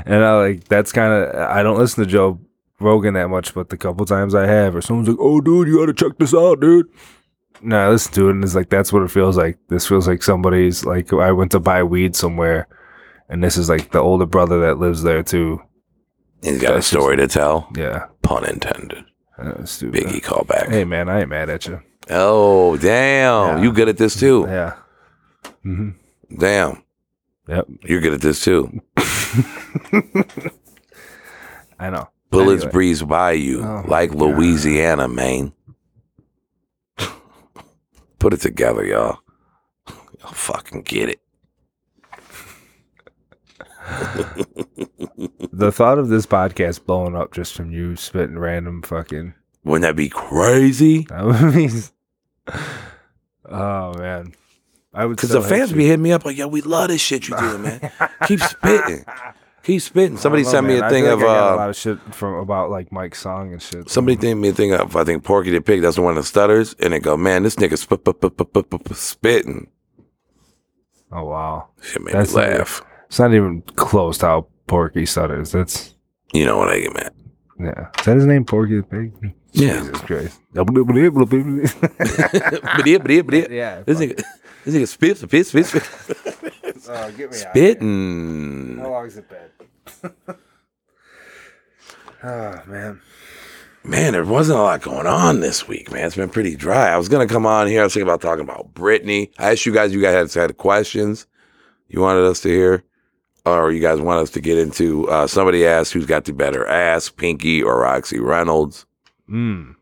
and 0.05 0.25
I 0.25 0.37
like 0.37 0.65
that's 0.65 0.93
kind 0.93 1.13
of. 1.13 1.35
I 1.35 1.63
don't 1.63 1.79
listen 1.79 2.05
to 2.05 2.11
Joe 2.11 2.41
Rogan 2.81 3.15
that 3.15 3.29
much, 3.29 3.55
but 3.55 3.71
the 3.71 3.77
couple 3.77 4.05
times 4.07 4.35
I 4.35 4.47
have, 4.47 4.75
or 4.75 4.83
someone's 4.83 5.09
like, 5.09 5.19
"Oh, 5.21 5.41
dude, 5.41 5.69
you 5.69 5.79
got 5.79 5.87
to 5.87 5.95
check 5.95 6.19
this 6.19 6.35
out, 6.35 6.61
dude." 6.61 6.89
No, 7.63 7.79
I 7.79 7.89
listen 7.89 8.13
to 8.15 8.29
it 8.29 8.33
and 8.33 8.45
it's 8.45 8.55
like 8.55 8.69
that's 8.69 8.93
what 8.93 9.03
it 9.03 9.11
feels 9.11 9.37
like. 9.37 9.57
This 9.69 9.87
feels 9.87 10.07
like 10.09 10.23
somebody's 10.23 10.85
like 10.85 11.13
I 11.13 11.33
went 11.33 11.53
to 11.53 11.61
buy 11.61 11.83
weed 11.83 12.17
somewhere, 12.17 12.67
and 13.29 13.43
this 13.43 13.57
is 13.57 13.69
like 13.69 13.91
the 13.93 13.99
older 14.01 14.27
brother 14.27 14.61
that 14.61 14.79
lives 14.79 15.03
there 15.03 15.23
too. 15.23 15.61
he's 16.43 16.61
got 16.61 16.73
a 16.73 16.75
that's 16.75 16.87
story 16.87 17.17
to 17.17 17.27
tell. 17.27 17.69
Yeah, 17.77 18.07
Pun 18.23 18.45
intended. 18.49 19.05
uh. 19.39 19.45
Biggie 19.63 20.23
callback. 20.23 20.69
Hey 20.71 20.85
man, 20.85 21.09
I 21.09 21.21
ain't 21.21 21.29
mad 21.31 21.51
at 21.51 21.67
you. 21.67 21.81
Oh 22.11 22.77
damn! 22.77 23.59
Yeah. 23.59 23.63
You 23.63 23.73
good 23.73 23.89
at 23.89 23.97
this 23.97 24.19
too? 24.19 24.45
Yeah. 24.49 24.75
hmm 25.63 25.91
Damn, 26.39 26.83
Yep. 27.49 27.67
you're 27.85 28.01
good 28.01 28.13
at 28.15 28.21
this 28.21 28.43
too. 28.45 28.81
I 31.79 31.91
know. 31.91 32.09
Bullets 32.31 32.63
Anyway. 32.63 32.73
breeze 32.73 33.03
by 33.03 33.33
you 33.33 33.63
Oh, 33.63 33.85
like 33.87 34.11
God. 34.11 34.19
Louisiana, 34.19 35.09
man. 35.09 35.53
Put 38.19 38.33
it 38.33 38.41
together, 38.41 38.85
y'all. 38.85 39.19
I'll 40.25 40.33
fucking 40.33 40.83
get 40.83 41.09
it. 41.11 41.21
The 45.53 45.71
thought 45.73 45.99
of 45.99 46.09
this 46.09 46.27
podcast 46.27 46.85
blowing 46.85 47.15
up 47.15 47.33
just 47.33 47.55
from 47.55 47.71
you 47.71 47.97
spitting 47.97 48.39
random 48.39 48.83
fucking. 48.83 49.35
Wouldn't 49.65 49.83
that 49.83 49.97
be 49.97 50.09
crazy? 50.09 51.05
That 51.05 51.25
would 51.25 51.55
be. 51.55 51.69
Oh 53.47 53.95
man, 53.99 54.35
I 54.93 55.05
would. 55.07 55.17
Because 55.17 55.31
the 55.31 55.43
fans 55.43 55.73
be 55.73 55.85
hitting 55.85 56.03
me 56.03 56.13
up 56.13 56.25
like, 56.25 56.37
yo, 56.37 56.49
we 56.49 56.61
love 56.63 56.89
this 56.89 57.01
shit 57.01 57.29
you 57.29 57.37
do, 57.37 57.59
man. 57.59 57.91
Keep 58.27 58.41
spitting. 58.41 59.05
Keep 59.63 59.81
spitting. 59.83 60.17
Somebody 60.17 60.43
know, 60.43 60.51
sent 60.51 60.67
me 60.67 60.81
man. 60.81 60.85
a 60.85 60.91
thing 60.91 61.07
of 61.07 61.19
like 61.19 61.27
got 61.27 61.51
a 61.51 61.53
uh, 61.53 61.57
lot 61.57 61.71
of 61.71 61.77
shit 61.77 61.99
from 62.15 62.35
about 62.35 62.71
like 62.71 62.91
Mike's 62.93 63.21
song 63.21 63.53
and 63.53 63.63
shit. 63.63 63.89
somebody 63.89 64.19
sent 64.21 64.41
me 64.41 64.49
a 64.49 64.53
thing 64.53 64.73
of 64.73 64.97
I 64.97 65.05
think 65.05 65.25
Porky 65.25 65.51
the 65.51 65.61
Pig. 65.61 65.83
That's 65.83 65.99
one 65.99 66.11
of 66.11 66.17
the 66.17 66.27
stutters, 66.29 66.75
and 66.81 66.93
they 66.93 66.99
go, 67.01 67.17
man, 67.17 67.43
this 67.43 67.57
nigga 67.57 67.79
sp- 67.81 68.01
sp- 68.05 68.17
sp- 68.21 68.37
sp- 68.37 68.69
sp- 68.75 68.95
spitting. 68.95 69.69
Oh 71.13 71.25
wow, 71.25 71.69
Shit 71.81 72.03
made 72.03 72.15
That's 72.15 72.35
me 72.35 72.43
laugh. 72.43 72.83
It's 73.15 73.21
not 73.21 73.33
even 73.33 73.63
close 73.77 74.19
to 74.19 74.27
how 74.27 74.47
Porky 74.67 75.07
stutters. 75.07 75.53
That's 75.53 75.95
You 76.33 76.45
know 76.47 76.59
what 76.59 76.69
I 76.71 76.81
get, 76.81 76.95
man. 76.95 77.11
yeah. 77.61 77.87
Is 77.97 78.05
that 78.07 78.17
his 78.17 78.27
name, 78.27 78.45
Porky 78.45 78.79
the 78.79 78.83
Pig? 78.83 79.13
Yeah. 79.53 79.79
Jesus 79.79 80.01
Christ. 80.01 80.41
yeah. 80.53 80.65
but 80.65 80.75
yeah, 82.85 82.99
but 82.99 83.11
yeah, 83.13 83.23
but 83.23 83.51
yeah. 83.53 83.83
This 83.83 84.01
nigga, 84.01 84.21
this 84.65 84.75
nigga 84.75 84.89
spit, 84.89 85.17
spit, 85.19 85.47
spit, 85.47 85.67
spit, 85.67 85.89
Oh, 86.89 87.13
get 87.13 87.31
me 87.31 87.37
spitting. 87.37 88.83
long 88.83 89.07
is 89.07 89.17
it 89.17 89.29
been? 89.29 90.11
oh 92.25 92.63
man. 92.67 93.01
Man, 93.85 94.13
there 94.15 94.25
wasn't 94.25 94.59
a 94.59 94.63
lot 94.63 94.83
going 94.83 95.07
on 95.07 95.39
this 95.39 95.69
week, 95.69 95.93
man. 95.93 96.07
It's 96.07 96.17
been 96.17 96.31
pretty 96.31 96.57
dry. 96.57 96.89
I 96.89 96.97
was 96.97 97.09
gonna 97.09 97.29
come 97.29 97.47
on 97.47 97.69
here. 97.69 97.83
I 97.83 97.85
was 97.85 97.95
thinking 97.95 98.09
about 98.09 98.21
talking 98.23 98.43
about 98.43 98.75
Britney. 98.75 99.31
I 99.39 99.53
asked 99.53 99.67
you 99.67 99.73
guys. 99.73 99.95
You 99.95 100.03
guys 100.03 100.35
had, 100.35 100.49
had 100.49 100.57
questions 100.57 101.29
you 101.87 102.01
wanted 102.01 102.25
us 102.25 102.41
to 102.41 102.49
hear, 102.49 102.83
or 103.45 103.71
you 103.73 103.81
guys 103.81 104.01
want 104.01 104.21
us 104.23 104.31
to 104.31 104.41
get 104.41 104.59
into. 104.59 105.09
Uh, 105.09 105.27
somebody 105.27 105.67
asked 105.67 105.93
who's 105.93 106.07
got 106.07 106.25
the 106.25 106.33
better 106.33 106.67
ass, 106.67 107.09
Pinky 107.11 107.63
or 107.63 107.81
Roxy 107.81 108.19
Reynolds. 108.19 108.87
Mm. 109.29 109.75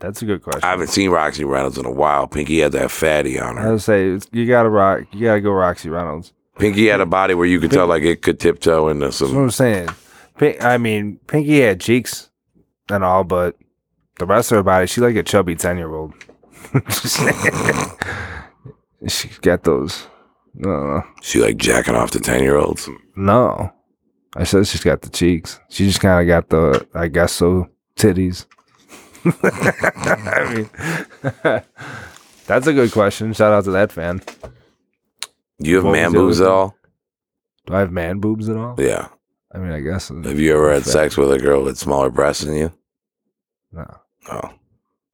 That's 0.00 0.22
a 0.22 0.24
good 0.24 0.42
question. 0.42 0.62
I 0.64 0.70
haven't 0.70 0.88
seen 0.88 1.10
Roxy 1.10 1.44
Reynolds 1.44 1.76
in 1.78 1.84
a 1.84 1.90
while. 1.90 2.26
Pinky 2.26 2.60
had 2.60 2.72
that 2.72 2.90
fatty 2.90 3.38
on 3.38 3.58
I 3.58 3.62
her. 3.62 3.72
would 3.72 3.82
say 3.82 4.18
you 4.32 4.46
gotta 4.46 4.70
rock. 4.70 5.02
You 5.12 5.24
gotta 5.26 5.40
go 5.40 5.50
Roxy 5.52 5.88
Reynolds. 5.90 6.32
Pinky 6.58 6.86
had 6.88 7.00
a 7.00 7.06
body 7.06 7.34
where 7.34 7.46
you 7.46 7.60
could 7.60 7.70
tell 7.70 7.86
like 7.86 8.02
it 8.02 8.22
could 8.22 8.38
tiptoe 8.40 8.88
into 8.88 9.06
That's 9.06 9.20
what. 9.20 9.34
I'm 9.34 9.50
saying. 9.50 9.88
Pink, 10.38 10.62
I 10.64 10.78
mean, 10.78 11.18
Pinky 11.26 11.60
had 11.60 11.80
cheeks 11.80 12.30
and 12.90 13.04
all, 13.04 13.24
but 13.24 13.56
The 14.18 14.26
rest 14.26 14.52
of 14.52 14.56
her 14.56 14.62
body, 14.62 14.86
she 14.86 15.00
like 15.02 15.16
a 15.16 15.22
chubby 15.22 15.54
ten 15.54 15.76
year 15.78 15.94
old. 15.94 16.12
she 19.08 19.28
got 19.42 19.64
those. 19.64 20.06
No, 20.54 21.02
She 21.22 21.40
like 21.40 21.56
jacking 21.56 21.94
off 21.94 22.10
to 22.12 22.20
ten 22.20 22.42
year 22.42 22.56
olds. 22.56 22.88
no. 23.16 23.72
I 24.36 24.44
said 24.44 24.64
she's 24.68 24.84
got 24.84 25.02
the 25.02 25.08
cheeks. 25.10 25.58
She 25.70 25.86
just 25.86 26.00
kind 26.00 26.20
of 26.20 26.26
got 26.28 26.48
the, 26.50 26.86
I 26.94 27.08
guess 27.08 27.32
so, 27.32 27.68
titties. 27.96 28.46
I 29.24 30.54
mean, 30.54 30.70
that's 32.46 32.66
a 32.68 32.72
good 32.72 32.92
question. 32.92 33.32
Shout 33.32 33.52
out 33.52 33.64
to 33.64 33.70
that 33.72 33.90
fan. 33.90 34.20
Do 35.60 35.68
you 35.68 35.76
have 35.76 35.84
What 35.84 35.92
man 35.92 36.12
boobs 36.12 36.40
at 36.40 36.46
all? 36.46 36.76
Do 37.66 37.74
I 37.74 37.80
have 37.80 37.90
man 37.92 38.18
boobs 38.20 38.48
at 38.48 38.56
all? 38.56 38.76
Yeah. 38.78 39.08
I 39.52 39.58
mean, 39.58 39.72
I 39.72 39.80
guess. 39.80 40.08
Have 40.10 40.38
you 40.38 40.54
ever 40.54 40.72
had 40.74 40.84
sex 40.84 41.16
with 41.16 41.32
a 41.32 41.38
girl 41.38 41.64
with 41.64 41.76
smaller 41.76 42.10
breasts 42.10 42.44
than 42.44 42.54
you? 42.54 42.72
No, 43.72 43.84
Oh, 44.30 44.50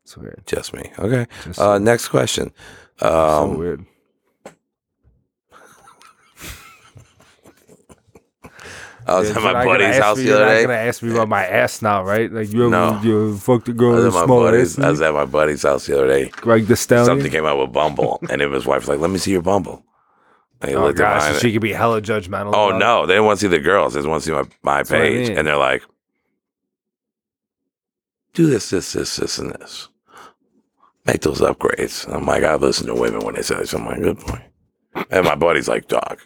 it's 0.05 0.16
weird. 0.16 0.43
just 0.47 0.74
me. 0.74 0.91
Okay. 0.99 1.26
Just 1.45 1.59
Uh, 1.59 1.78
next 1.78 2.09
question. 2.09 2.53
so 2.99 3.43
Um, 3.45 3.59
weird. 3.59 3.87
I 9.09 9.20
was 9.20 9.30
Yeah, 9.30 9.36
at 9.36 9.42
my 9.42 9.64
buddy's 9.64 9.98
house 9.98 10.16
the 10.16 10.24
You're 10.24 10.38
not 10.44 10.61
gonna 10.62 10.72
ask 10.74 11.02
me 11.02 11.12
about 11.12 11.28
my 11.28 11.46
ass 11.46 11.80
now, 11.80 12.02
right? 12.02 12.30
Like 12.32 12.52
you 12.52 12.62
ever 12.62 12.70
No. 12.70 13.00
you 13.04 13.36
fucked 13.38 13.68
a 13.68 13.72
I 13.72 13.74
girl 13.74 13.92
was, 13.92 14.04
with 14.07 14.14
at 14.16 14.20
my 14.20 14.26
buddy's? 14.26 14.78
I 14.78 14.90
was 14.90 15.00
at 15.00 15.14
my 15.14 15.24
buddy's 15.24 15.62
house 15.62 15.86
the 15.86 15.94
other 15.96 16.09
day. 16.09 16.28
Greg 16.30 16.66
the 16.66 16.74
Stallion. 16.76 17.07
Something 17.07 17.30
came 17.30 17.44
out 17.44 17.59
with 17.59 17.72
Bumble, 17.72 18.18
and 18.30 18.40
then 18.40 18.52
his 18.52 18.66
wife 18.66 18.80
was 18.82 18.88
like, 18.88 18.98
"Let 18.98 19.11
me 19.11 19.18
see 19.18 19.30
your 19.30 19.42
Bumble." 19.42 19.84
And 20.61 20.70
he 20.70 20.76
Oh 20.76 20.92
gosh, 20.92 21.34
so 21.34 21.38
she 21.38 21.52
could 21.52 21.61
be 21.62 21.72
hella 21.72 22.02
judgmental. 22.02 22.52
oh 22.54 22.68
about 22.70 22.76
it. 22.76 22.78
no, 22.78 23.07
they 23.07 23.12
didn't 23.14 23.26
want 23.26 23.38
to 23.38 23.44
see 23.46 23.48
the 23.50 23.59
girls. 23.61 23.94
They 23.94 24.00
just 24.00 24.09
want 24.09 24.22
to 24.24 24.26
see 24.28 24.32
my, 24.34 24.44
my 24.62 24.78
what 24.78 24.90
I 24.92 24.98
page, 24.98 25.28
mean. 25.28 25.38
and 25.38 25.46
they're 25.46 25.57
like, 25.57 25.82
"Do 28.34 28.46
this, 28.48 28.70
this, 28.70 28.92
this, 28.92 29.16
this, 29.16 29.38
and 29.38 29.52
this. 29.52 29.88
Make 31.04 31.20
those 31.20 31.40
upgrades." 31.40 32.12
I'm 32.12 32.26
like, 32.26 32.42
I 32.42 32.54
listen 32.57 32.86
to 32.88 32.94
women 32.94 33.20
when 33.24 33.34
they 33.36 33.42
say 33.42 33.57
this. 33.57 33.72
I'm 33.72 33.86
like, 33.86 34.00
good 34.00 34.18
point. 34.18 34.42
And 35.11 35.24
my 35.24 35.34
buddy's 35.36 35.68
like, 35.68 35.88
"Dog, 35.88 36.18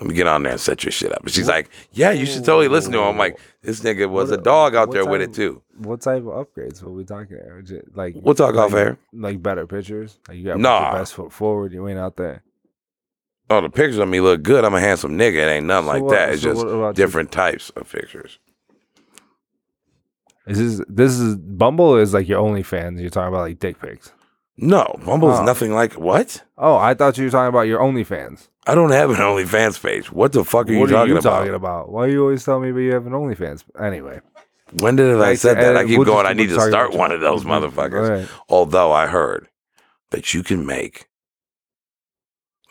let 0.00 0.08
me 0.08 0.14
get 0.14 0.26
on 0.26 0.42
there 0.42 0.52
and 0.52 0.60
set 0.60 0.84
your 0.84 0.92
shit 0.92 1.12
up." 1.12 1.22
And 1.22 1.30
she's 1.30 1.48
like, 1.48 1.68
"Yeah, 1.92 2.10
you 2.12 2.26
should 2.26 2.44
totally 2.44 2.68
listen 2.68 2.92
to 2.92 2.98
him." 2.98 3.04
I'm 3.08 3.18
like, 3.18 3.38
"This 3.62 3.80
nigga 3.80 4.08
was 4.08 4.30
What- 4.30 4.40
a 4.40 4.42
dog 4.42 4.74
out 4.74 4.88
what 4.88 4.94
there 4.94 5.04
with 5.06 5.20
type- 5.20 5.30
it 5.30 5.34
too." 5.34 5.62
What 5.78 6.00
type 6.00 6.22
of 6.26 6.46
upgrades? 6.46 6.82
What 6.82 6.92
we 6.94 7.04
talking 7.04 7.36
about? 7.38 7.96
Like 7.96 8.14
We'll 8.16 8.34
talk 8.34 8.54
like, 8.54 8.66
off 8.66 8.74
air. 8.74 8.98
Like 9.12 9.42
better 9.42 9.66
pictures. 9.66 10.18
Like 10.28 10.38
you 10.38 10.44
got 10.44 10.58
Nah. 10.58 10.90
your 10.90 11.00
best 11.00 11.14
foot 11.14 11.32
forward. 11.32 11.72
You 11.72 11.86
ain't 11.88 11.98
out 11.98 12.16
there. 12.16 12.42
Oh, 13.50 13.60
the 13.62 13.70
pictures 13.70 13.96
of 13.98 14.08
me 14.08 14.20
look 14.20 14.42
good. 14.42 14.64
I'm 14.64 14.74
a 14.74 14.80
handsome 14.80 15.16
nigga. 15.16 15.36
It 15.36 15.48
ain't 15.50 15.66
nothing 15.66 15.86
So 15.86 15.92
like 15.92 16.02
what- 16.02 16.10
that. 16.14 16.28
It's 16.34 16.42
so 16.42 16.52
just 16.52 16.66
what 16.66 16.74
about 16.74 16.88
you? 16.98 17.04
different 17.04 17.32
types 17.32 17.70
of 17.70 17.90
pictures. 17.90 18.38
Is 20.46 20.78
this 20.78 20.86
this 20.88 21.18
is 21.18 21.36
Bumble 21.36 21.96
is 21.96 22.14
like 22.14 22.28
your 22.28 22.42
OnlyFans? 22.42 23.00
You're 23.00 23.10
talking 23.10 23.28
about 23.28 23.42
like 23.42 23.58
dick 23.58 23.80
pics. 23.80 24.12
No, 24.60 24.96
Bumble's 25.04 25.38
Oh. 25.38 25.44
nothing 25.44 25.72
like 25.72 25.92
what? 25.94 26.42
Oh, 26.58 26.76
I 26.76 26.92
thought 26.94 27.16
you 27.16 27.24
were 27.24 27.30
talking 27.30 27.48
about 27.48 27.68
your 27.68 27.78
OnlyFans. 27.80 28.48
I 28.66 28.74
don't 28.74 28.90
have 28.90 29.08
an 29.10 29.16
OnlyFans 29.28 29.80
page. 29.82 30.10
What 30.10 30.32
the 30.32 30.44
fuck 30.44 30.68
are 30.68 30.72
you 30.72 30.80
what 30.80 30.90
talking 30.90 31.12
are 31.12 31.14
you 31.14 31.18
about? 31.18 31.38
talking 31.38 31.54
about? 31.54 31.90
Why 31.92 32.06
you 32.06 32.22
always 32.22 32.44
tell 32.44 32.58
me 32.58 32.72
but 32.72 32.80
you 32.80 32.92
have 32.92 33.06
an 33.06 33.12
OnlyFans? 33.12 33.62
Anyway, 33.80 34.20
When 34.80 34.96
did 34.96 35.10
I 35.10 35.14
Like, 35.14 35.38
said 35.38 35.56
that? 35.58 35.76
I 35.76 35.84
uh, 35.84 35.86
keep 35.86 35.96
we'll 35.98 36.04
going. 36.04 36.24
just 36.24 36.30
I 36.30 36.32
need 36.34 36.48
to 36.48 36.56
talking 36.56 36.70
start 36.72 36.88
about 36.88 36.98
one 36.98 37.12
of 37.12 37.20
those 37.20 37.44
Mhm. 37.44 37.70
motherfuckers. 37.70 38.28
Although 38.48 38.92
I 38.92 39.06
heard 39.06 39.48
that 40.10 40.34
you 40.34 40.42
can 40.42 40.66
make 40.66 41.06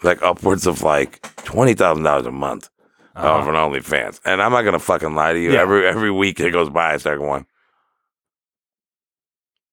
like 0.03 0.21
upwards 0.21 0.67
of 0.67 0.83
like 0.83 1.21
twenty 1.43 1.73
thousand 1.73 2.03
dollars 2.03 2.25
a 2.27 2.31
month 2.31 2.69
off 3.15 3.47
Uh-huh. 3.47 3.49
an 3.49 3.55
OnlyFans, 3.55 4.19
and 4.25 4.41
I'm 4.43 4.51
not 4.51 4.61
gonna 4.63 4.77
fucking 4.77 5.15
lie 5.15 5.33
to 5.33 5.39
you. 5.39 5.53
Yeah. 5.53 5.61
Every 5.61 5.87
every 5.87 6.11
week 6.11 6.37
that 6.37 6.51
goes 6.51 6.69
by, 6.69 6.93
I 6.93 6.97
start 6.97 7.17
going. 7.19 7.45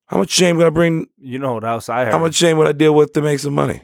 How 0.07 0.18
much 0.18 0.30
shame 0.30 0.57
would 0.57 0.66
I 0.66 0.70
bring? 0.70 1.09
You 1.18 1.38
know 1.38 1.55
what 1.55 1.64
else 1.64 1.88
I 1.88 2.05
heard? 2.05 2.12
How 2.12 2.18
much 2.18 2.34
shame 2.34 2.59
would 2.59 2.66
I 2.68 2.72
deal 2.72 2.94
with 2.94 3.12
to 3.14 3.22
make 3.22 3.38
some 3.38 3.55
money? 3.55 3.82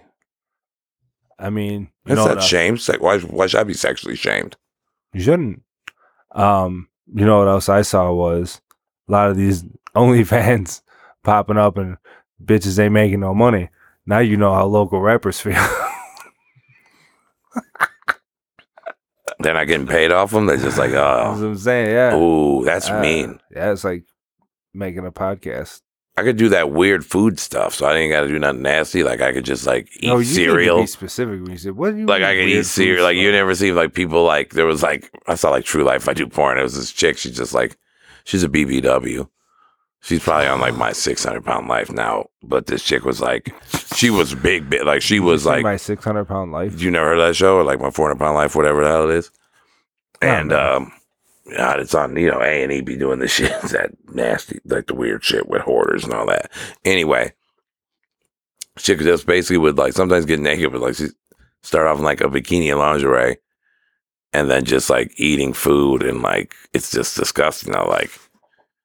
I 1.38 1.48
mean, 1.50 1.88
you 2.04 2.14
That's 2.14 2.18
know 2.26 2.34
not 2.34 2.42
shame. 2.42 2.76
Se- 2.76 2.98
Why, 2.98 3.18
why 3.20 3.46
should 3.46 3.60
I 3.60 3.64
be 3.64 3.72
sexually 3.74 4.16
shamed? 4.16 4.56
You 5.14 5.22
shouldn't. 5.22 5.62
Um, 6.32 6.88
you 7.12 7.24
know 7.24 7.38
what 7.38 7.48
else 7.48 7.68
I 7.68 7.82
saw 7.82 8.12
was 8.12 8.60
a 9.08 9.12
lot 9.12 9.30
of 9.30 9.36
these 9.36 9.64
OnlyFans 9.96 10.82
popping 11.24 11.56
up 11.56 11.78
and 11.78 11.96
bitches 12.44 12.78
ain't 12.78 12.92
making 12.92 13.20
no 13.20 13.34
money. 13.34 13.70
Now 14.06 14.18
you 14.18 14.36
know 14.36 14.52
how 14.54 14.66
local 14.66 15.00
rappers 15.00 15.40
feel. 15.40 15.54
They're 19.38 19.54
not 19.54 19.66
getting 19.66 19.86
paid 19.86 20.12
off 20.12 20.32
them. 20.32 20.44
They're 20.46 20.58
just 20.58 20.76
like, 20.76 20.90
That's 20.90 21.38
oh, 21.38 21.42
what 21.42 21.48
I'm 21.48 21.56
saying. 21.56 21.90
Yeah. 21.90 22.14
ooh, 22.14 22.62
that's 22.62 22.90
Uh, 22.90 23.00
mean. 23.00 23.40
Yeah, 23.50 23.72
it's 23.72 23.84
like 23.84 24.04
making 24.74 25.06
a 25.06 25.12
podcast. 25.12 25.80
I 26.20 26.22
could 26.22 26.36
do 26.36 26.50
that 26.50 26.70
weird 26.70 27.02
food 27.06 27.40
stuff, 27.40 27.72
so 27.72 27.86
I 27.86 27.94
didn't 27.94 28.10
got 28.10 28.20
to 28.20 28.28
do 28.28 28.38
nothing 28.38 28.60
nasty. 28.60 29.02
Like 29.02 29.22
I 29.22 29.32
could 29.32 29.46
just 29.46 29.66
like 29.66 29.88
eat 29.96 30.08
No, 30.08 30.18
you 30.18 30.24
cereal. 30.24 30.80
Be 30.80 30.86
specific 30.86 31.40
when 31.40 31.52
you 31.52 31.56
say 31.56 31.70
what 31.70 31.92
do 31.92 32.00
you 32.00 32.06
Like 32.06 32.22
I 32.22 32.34
could 32.34 32.46
eat 32.46 32.64
cereal. 32.64 33.04
Like 33.04 33.16
you 33.16 33.32
never 33.32 33.54
see 33.54 33.72
like 33.72 33.94
people 33.94 34.22
like 34.22 34.50
there 34.50 34.66
was 34.66 34.82
like 34.82 35.10
I 35.26 35.34
saw 35.34 35.48
like 35.48 35.64
True 35.64 35.82
Life. 35.82 36.10
I 36.10 36.12
do 36.12 36.26
porn. 36.26 36.58
It 36.58 36.62
was 36.62 36.76
this 36.76 36.92
chick. 36.92 37.16
She's 37.16 37.34
just 37.34 37.54
like 37.54 37.78
she's 38.24 38.44
a 38.44 38.50
BBW. 38.50 39.30
She's 40.02 40.22
probably 40.22 40.48
on 40.48 40.60
like 40.60 40.76
my 40.76 40.92
six 41.06 41.24
hundred 41.24 41.46
pound 41.46 41.68
life 41.68 41.90
now. 41.90 42.26
But 42.42 42.66
this 42.66 42.82
chick 42.84 43.06
was 43.06 43.22
like 43.22 43.54
she 43.94 44.10
was 44.10 44.34
big, 44.34 44.68
big. 44.68 44.84
Like 44.84 45.00
she 45.00 45.20
was 45.20 45.46
like 45.46 45.62
my 45.62 45.78
600 45.78 46.26
pound 46.26 46.52
life. 46.52 46.82
you 46.82 46.90
never 46.90 47.06
heard 47.06 47.20
that 47.20 47.34
show 47.34 47.56
or 47.56 47.64
like 47.64 47.80
my 47.80 47.90
400 47.90 48.18
pound 48.18 48.34
life, 48.34 48.54
whatever 48.54 48.82
the 48.82 48.90
hell 48.90 49.08
it 49.08 49.16
is. 49.16 49.30
And 50.20 50.50
no. 50.50 50.76
um, 50.76 50.92
God, 51.57 51.80
it's 51.80 51.94
on 51.94 52.16
you 52.16 52.30
know 52.30 52.40
A 52.40 52.62
and 52.62 52.72
E 52.72 52.80
be 52.80 52.96
doing 52.96 53.18
the 53.18 53.28
shit, 53.36 53.61
that 53.62 53.90
nasty, 54.12 54.61
like 54.64 54.86
the 54.86 54.94
weird 54.94 55.24
shit 55.24 55.48
with 55.48 55.62
hoarders 55.62 56.05
and 56.05 56.12
all 56.12 56.26
that. 56.26 56.51
Anyway, 56.84 57.32
she 58.76 58.94
just 58.94 59.26
basically 59.26 59.59
would 59.59 59.78
like 59.78 59.92
sometimes 59.92 60.26
get 60.26 60.40
naked, 60.40 60.72
but 60.72 60.80
like 60.80 60.96
she 60.96 61.09
start 61.62 61.86
off 61.86 61.98
in 61.98 62.05
like 62.05 62.20
a 62.20 62.24
bikini 62.24 62.70
and 62.70 62.78
lingerie, 62.78 63.38
and 64.32 64.51
then 64.51 64.64
just 64.64 64.90
like 64.90 65.12
eating 65.16 65.53
food 65.53 66.03
and 66.03 66.22
like 66.22 66.55
it's 66.72 66.90
just 66.90 67.16
disgusting. 67.16 67.74
I 67.74 67.82
like. 67.82 68.11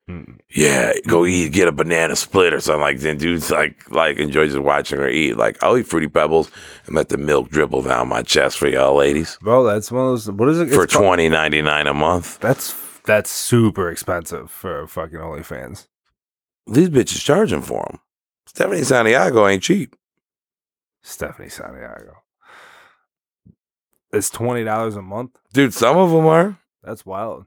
Mm. 0.10 0.40
Yeah, 0.54 0.94
go 1.08 1.26
eat, 1.26 1.52
get 1.52 1.68
a 1.68 1.72
banana 1.72 2.16
split 2.16 2.54
or 2.54 2.60
something 2.60 2.82
like 2.82 3.00
that. 3.00 3.18
Dude's 3.18 3.50
like, 3.50 3.90
like 3.90 4.18
enjoys 4.18 4.52
just 4.52 4.64
watching 4.64 5.00
her 5.00 5.10
eat. 5.10 5.36
Like, 5.36 5.62
I'll 5.64 5.78
eat 5.78 5.88
fruity 5.88 6.08
pebbles 6.08 6.52
and 6.86 6.96
let 6.96 7.10
the 7.10 7.18
milk 7.18 7.50
dribble 7.50 7.82
down 7.82 8.08
my 8.10 8.22
chest 8.22 8.60
for 8.60 8.68
y'all 8.68 8.96
ladies 8.96 9.38
Bro, 9.42 9.64
that's 9.64 9.92
one 9.92 10.04
of 10.06 10.12
those. 10.12 10.30
What 10.30 10.50
is 10.50 10.60
it? 10.60 10.70
for 10.70 10.86
twenty 10.86 11.28
ninety 11.28 11.62
nine 11.64 11.88
a 11.88 11.94
month. 11.94 12.40
That's 12.40 12.76
that's 13.06 13.32
super 13.32 13.90
expensive 13.90 14.52
for 14.52 14.86
fucking 14.88 15.18
OnlyFans. 15.18 15.88
These 16.68 16.90
bitches 16.90 17.24
charging 17.24 17.62
for 17.62 17.86
them. 17.90 18.00
Stephanie 18.46 18.84
Santiago 18.84 19.48
ain't 19.48 19.64
cheap. 19.64 19.96
Stephanie 21.02 21.50
Santiago. 21.50 22.18
It's 24.14 24.30
twenty 24.30 24.64
dollars 24.64 24.96
a 24.96 25.02
month. 25.02 25.38
Dude, 25.52 25.74
some 25.74 25.98
of 25.98 26.12
them 26.12 26.26
are. 26.28 26.60
That's 26.84 27.06
wild. 27.06 27.46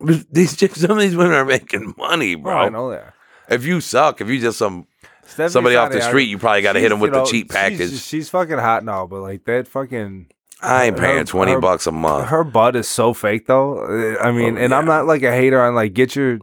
These 0.00 0.56
chicks, 0.58 0.80
some 0.80 0.92
of 0.92 0.98
these 0.98 1.16
women 1.16 1.34
are 1.34 1.44
making 1.44 1.94
money, 1.98 2.34
Bro, 2.36 2.56
I 2.56 2.68
know 2.68 2.90
that. 2.90 3.14
If 3.48 3.64
you 3.64 3.80
suck, 3.80 4.20
if 4.20 4.28
you 4.28 4.40
just 4.40 4.58
some 4.58 4.86
Stephanie 5.24 5.48
somebody 5.50 5.76
off 5.76 5.88
the 5.88 5.94
Santiago, 5.94 6.10
street, 6.10 6.24
you 6.28 6.38
probably 6.38 6.62
got 6.62 6.74
to 6.74 6.80
hit 6.80 6.90
them 6.90 7.00
with 7.00 7.12
the 7.12 7.24
cheap 7.24 7.50
package. 7.50 8.00
She's, 8.00 8.28
fucking 8.30 8.58
hot 8.58 8.84
now, 8.84 9.06
but 9.06 9.20
like 9.20 9.44
that 9.44 9.66
fucking 9.68 10.26
I 10.62 10.84
ain't 10.86 10.98
her- 10.98 11.04
paying 11.04 11.24
twenty 11.26 11.52
her- 11.52 11.60
bucks 11.60 11.86
a 11.86 11.92
month. 11.92 12.28
her 12.28 12.44
butt 12.44 12.76
is 12.76 12.88
so 12.88 13.12
fake 13.14 13.46
though. 13.46 13.78
Uh, 13.78 14.18
I 14.22 14.32
mean, 14.32 14.56
Oh, 14.56 14.60
and 14.60 14.74
I'm 14.74 14.86
yeah. 14.86 14.96
not 14.96 15.06
like 15.06 15.22
a 15.22 15.32
hater 15.32 15.60
on 15.62 15.74
like 15.74 15.94
get 15.94 16.14
your 16.16 16.38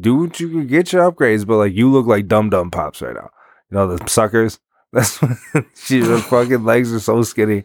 do 0.00 0.16
what 0.16 0.38
you 0.40 0.48
can 0.48 0.66
get 0.66 0.92
your 0.92 1.10
upgrades, 1.10 1.46
but 1.46 1.56
like 1.56 1.72
you 1.74 1.90
look 1.90 2.06
like 2.06 2.26
dum 2.28 2.50
dum 2.50 2.70
pops 2.70 3.02
right 3.02 3.14
now. 3.14 3.30
You 3.70 3.76
know 3.76 3.96
the 3.96 4.08
suckers. 4.08 4.58
That's 4.92 5.18
she 5.74 6.00
her 6.00 6.18
fucking 6.18 6.64
legs 6.64 6.92
are 6.92 7.00
so 7.00 7.22
skinny, 7.22 7.64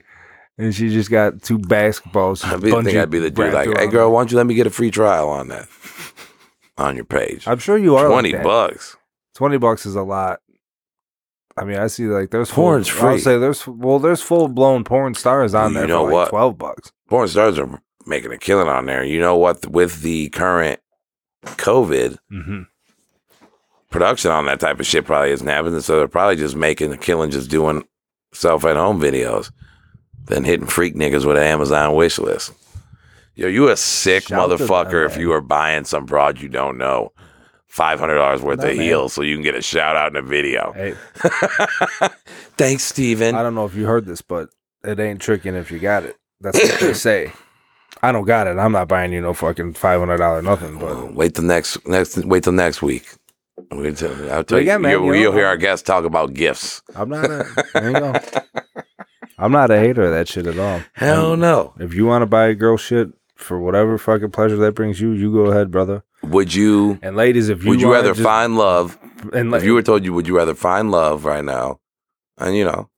and 0.58 0.74
she 0.74 0.90
just 0.90 1.10
got 1.10 1.42
two 1.42 1.58
basketballs. 1.60 2.44
I 2.44 2.58
be, 2.58 2.72
think 2.72 2.98
I'd 2.98 3.10
be 3.10 3.20
the 3.20 3.32
dude 3.32 3.54
like, 3.54 3.70
hey 3.78 3.88
girl, 3.88 4.12
why 4.12 4.22
don't 4.22 4.32
you 4.32 4.38
let 4.38 4.46
me 4.46 4.54
get 4.56 4.68
a 4.68 4.72
free 4.72 4.92
trial 4.92 5.30
on 5.30 5.48
that 5.50 5.68
on 6.78 6.96
your 6.96 7.06
page? 7.06 7.48
I'm 7.48 7.60
sure 7.60 7.78
you 7.78 7.96
are 7.96 8.04
like 8.04 8.12
Twenty 8.14 8.32
that. 8.34 8.44
bucks. 8.44 8.98
Twenty 9.36 9.58
bucks 9.58 9.86
is 9.86 9.96
a 9.96 10.04
lot. 10.04 10.40
I 11.56 11.64
mean, 11.66 11.78
I 11.78 11.88
see 11.88 12.06
like 12.06 12.32
there's 12.32 12.50
full, 12.50 12.64
Porn's 12.64 12.90
I'll 13.00 13.18
say 13.20 13.38
there's 13.38 13.68
well, 13.68 14.00
there's 14.00 14.22
full 14.22 14.48
blown 14.48 14.84
porn 14.84 15.14
stars 15.14 15.54
on 15.54 15.74
You 15.74 15.80
there 15.80 15.88
know 15.88 16.00
for 16.00 16.06
like 16.06 16.14
what? 16.14 16.30
twelve 16.30 16.58
bucks. 16.58 16.92
Porn 17.10 17.28
stars 17.28 17.60
are 17.60 17.82
making 18.08 18.32
a 18.32 18.38
killing 18.38 18.68
on 18.68 18.86
there. 18.88 19.04
You 19.04 19.20
know 19.20 19.36
what? 19.38 19.68
With 19.68 20.02
the 20.02 20.30
current 20.30 20.80
COVID 21.46 22.18
Mm-hmm. 22.32 22.62
production 23.90 24.32
on 24.32 24.46
that 24.48 24.60
type 24.60 24.80
of 24.80 24.86
shit 24.88 25.06
probably 25.06 25.32
isn't 25.32 25.46
happening. 25.48 25.80
So 25.82 25.98
they're 25.98 26.08
probably 26.08 26.38
just 26.38 26.56
making 26.56 26.92
a 26.92 26.98
killing 26.98 27.30
just 27.32 27.50
doing 27.52 27.84
self 28.34 28.66
at 28.66 28.76
home 28.76 29.00
videos 29.00 29.52
than 30.26 30.44
hitting 30.44 30.68
freak 30.68 30.96
niggas 30.96 31.26
with 31.26 31.38
an 31.38 31.44
Amazon 31.44 31.96
wish 31.96 32.20
list. 32.20 32.54
Yo, 33.36 33.48
you 33.48 33.70
a 33.70 33.76
sick 33.78 34.24
Shout 34.28 34.50
motherfucker 34.50 35.06
if 35.06 35.18
you 35.18 35.32
are 35.34 35.42
buying 35.42 35.86
some 35.86 36.06
broad 36.06 36.40
you 36.40 36.50
don't 36.50 36.78
know. 36.78 37.12
Five 37.66 38.00
hundred 38.00 38.16
dollars 38.18 38.42
worth 38.44 38.60
No, 38.60 38.70
of 38.70 38.78
man. 38.78 38.86
heels 38.86 39.14
so 39.14 39.24
you 39.24 39.36
can 39.36 39.44
get 39.44 39.56
a 39.56 39.62
shout 39.62 39.96
out 39.96 40.12
in 40.12 40.16
a 40.16 40.22
video. 40.22 40.72
Hey, 40.74 40.94
Thanks, 42.58 42.84
Steven. 42.84 43.34
I 43.34 43.42
don't 43.42 43.56
know 43.56 43.66
if 43.66 43.74
you 43.74 43.86
heard 43.86 44.06
this, 44.06 44.22
but 44.22 44.50
it 44.84 45.00
ain't 45.00 45.20
tricking 45.22 45.56
if 45.56 45.72
you 45.72 45.80
got 45.80 46.04
it. 46.04 46.16
That's 46.40 46.60
what 46.62 46.80
they 46.80 46.94
say. 46.94 47.32
I 48.04 48.12
don't 48.12 48.26
got 48.26 48.46
it. 48.48 48.58
I'm 48.60 48.74
not 48.74 48.88
buying 48.88 49.12
you 49.14 49.22
no 49.22 49.34
fucking 49.34 49.74
five 49.74 50.00
hundred 50.00 50.18
dollar 50.18 50.44
nothing. 50.44 50.78
But 50.78 51.16
Wait 51.16 51.34
till 51.34 51.46
next 51.46 51.88
next 51.88 52.18
wait 52.26 52.44
till 52.44 52.54
next 52.54 52.82
week. 52.84 53.08
I'll 53.72 54.44
tell 54.44 54.58
you, 54.60 54.64
again, 54.64 54.82
man, 54.82 54.92
you'll, 54.92 55.16
you 55.16 55.22
you'll 55.22 55.34
hear 55.34 55.48
our 55.48 55.58
guests 55.58 55.84
talk 55.88 56.06
about 56.06 56.34
gifts. 56.34 56.82
I'm 56.96 57.10
not. 57.10 57.26
A, 57.26 57.66
there 57.74 57.92
you 57.92 58.00
go. 58.00 58.14
I'm 59.44 59.52
not 59.52 59.72
a 59.72 59.78
hater 59.80 60.04
of 60.04 60.12
that 60.12 60.28
shit 60.30 60.48
at 60.48 60.58
all. 60.58 60.82
Hell 60.94 61.36
no. 61.36 61.74
If 61.80 61.94
you 61.94 62.06
want 62.06 62.22
to 62.22 62.26
buy 62.26 62.46
a 62.48 62.54
girl 62.54 62.78
shit 62.78 63.10
for 63.36 63.60
whatever 63.60 63.98
fucking 63.98 64.32
pleasure 64.32 64.56
that 64.58 64.74
brings 64.74 65.02
you, 65.02 65.12
you 65.12 65.34
go 65.34 65.52
ahead, 65.52 65.70
brother. 65.70 66.04
Would 66.24 66.54
you? 66.54 66.98
And 67.02 67.18
ladies, 67.18 67.50
if 67.50 67.64
you 67.64 67.70
Would 67.72 67.82
you 67.82 67.92
rather 67.92 68.12
just- 68.14 68.22
find 68.24 68.56
love? 68.58 68.98
and 69.34 69.52
like, 69.52 69.60
If 69.60 69.66
you 69.66 69.74
were 69.74 69.82
told 69.82 70.06
you, 70.06 70.14
would 70.14 70.28
you 70.28 70.38
rather 70.38 70.56
find 70.56 70.92
love 70.92 71.26
right 71.26 71.44
now, 71.44 71.80
and 72.38 72.56
you 72.56 72.64
know, 72.64 72.90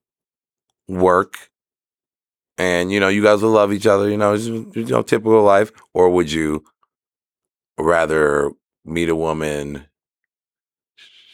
work, 0.87 1.49
and 2.59 2.91
you 2.91 2.99
know, 2.99 3.07
you 3.07 3.23
guys 3.23 3.41
will 3.41 3.49
love 3.51 3.73
each 3.73 3.87
other, 3.87 4.07
you 4.09 4.17
know, 4.17 4.33
it's, 4.35 4.45
you 4.45 4.85
know, 4.85 5.01
typical 5.01 5.41
life, 5.41 5.71
or 5.95 6.09
would 6.11 6.31
you 6.31 6.63
rather 7.79 8.51
meet 8.85 9.09
a 9.09 9.15
woman? 9.15 9.85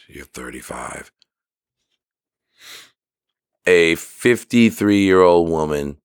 You're 0.07 0.25
35. 0.25 1.11
A 3.65 3.95
53 3.95 5.03
year 5.03 5.21
old 5.21 5.49
woman 5.49 5.97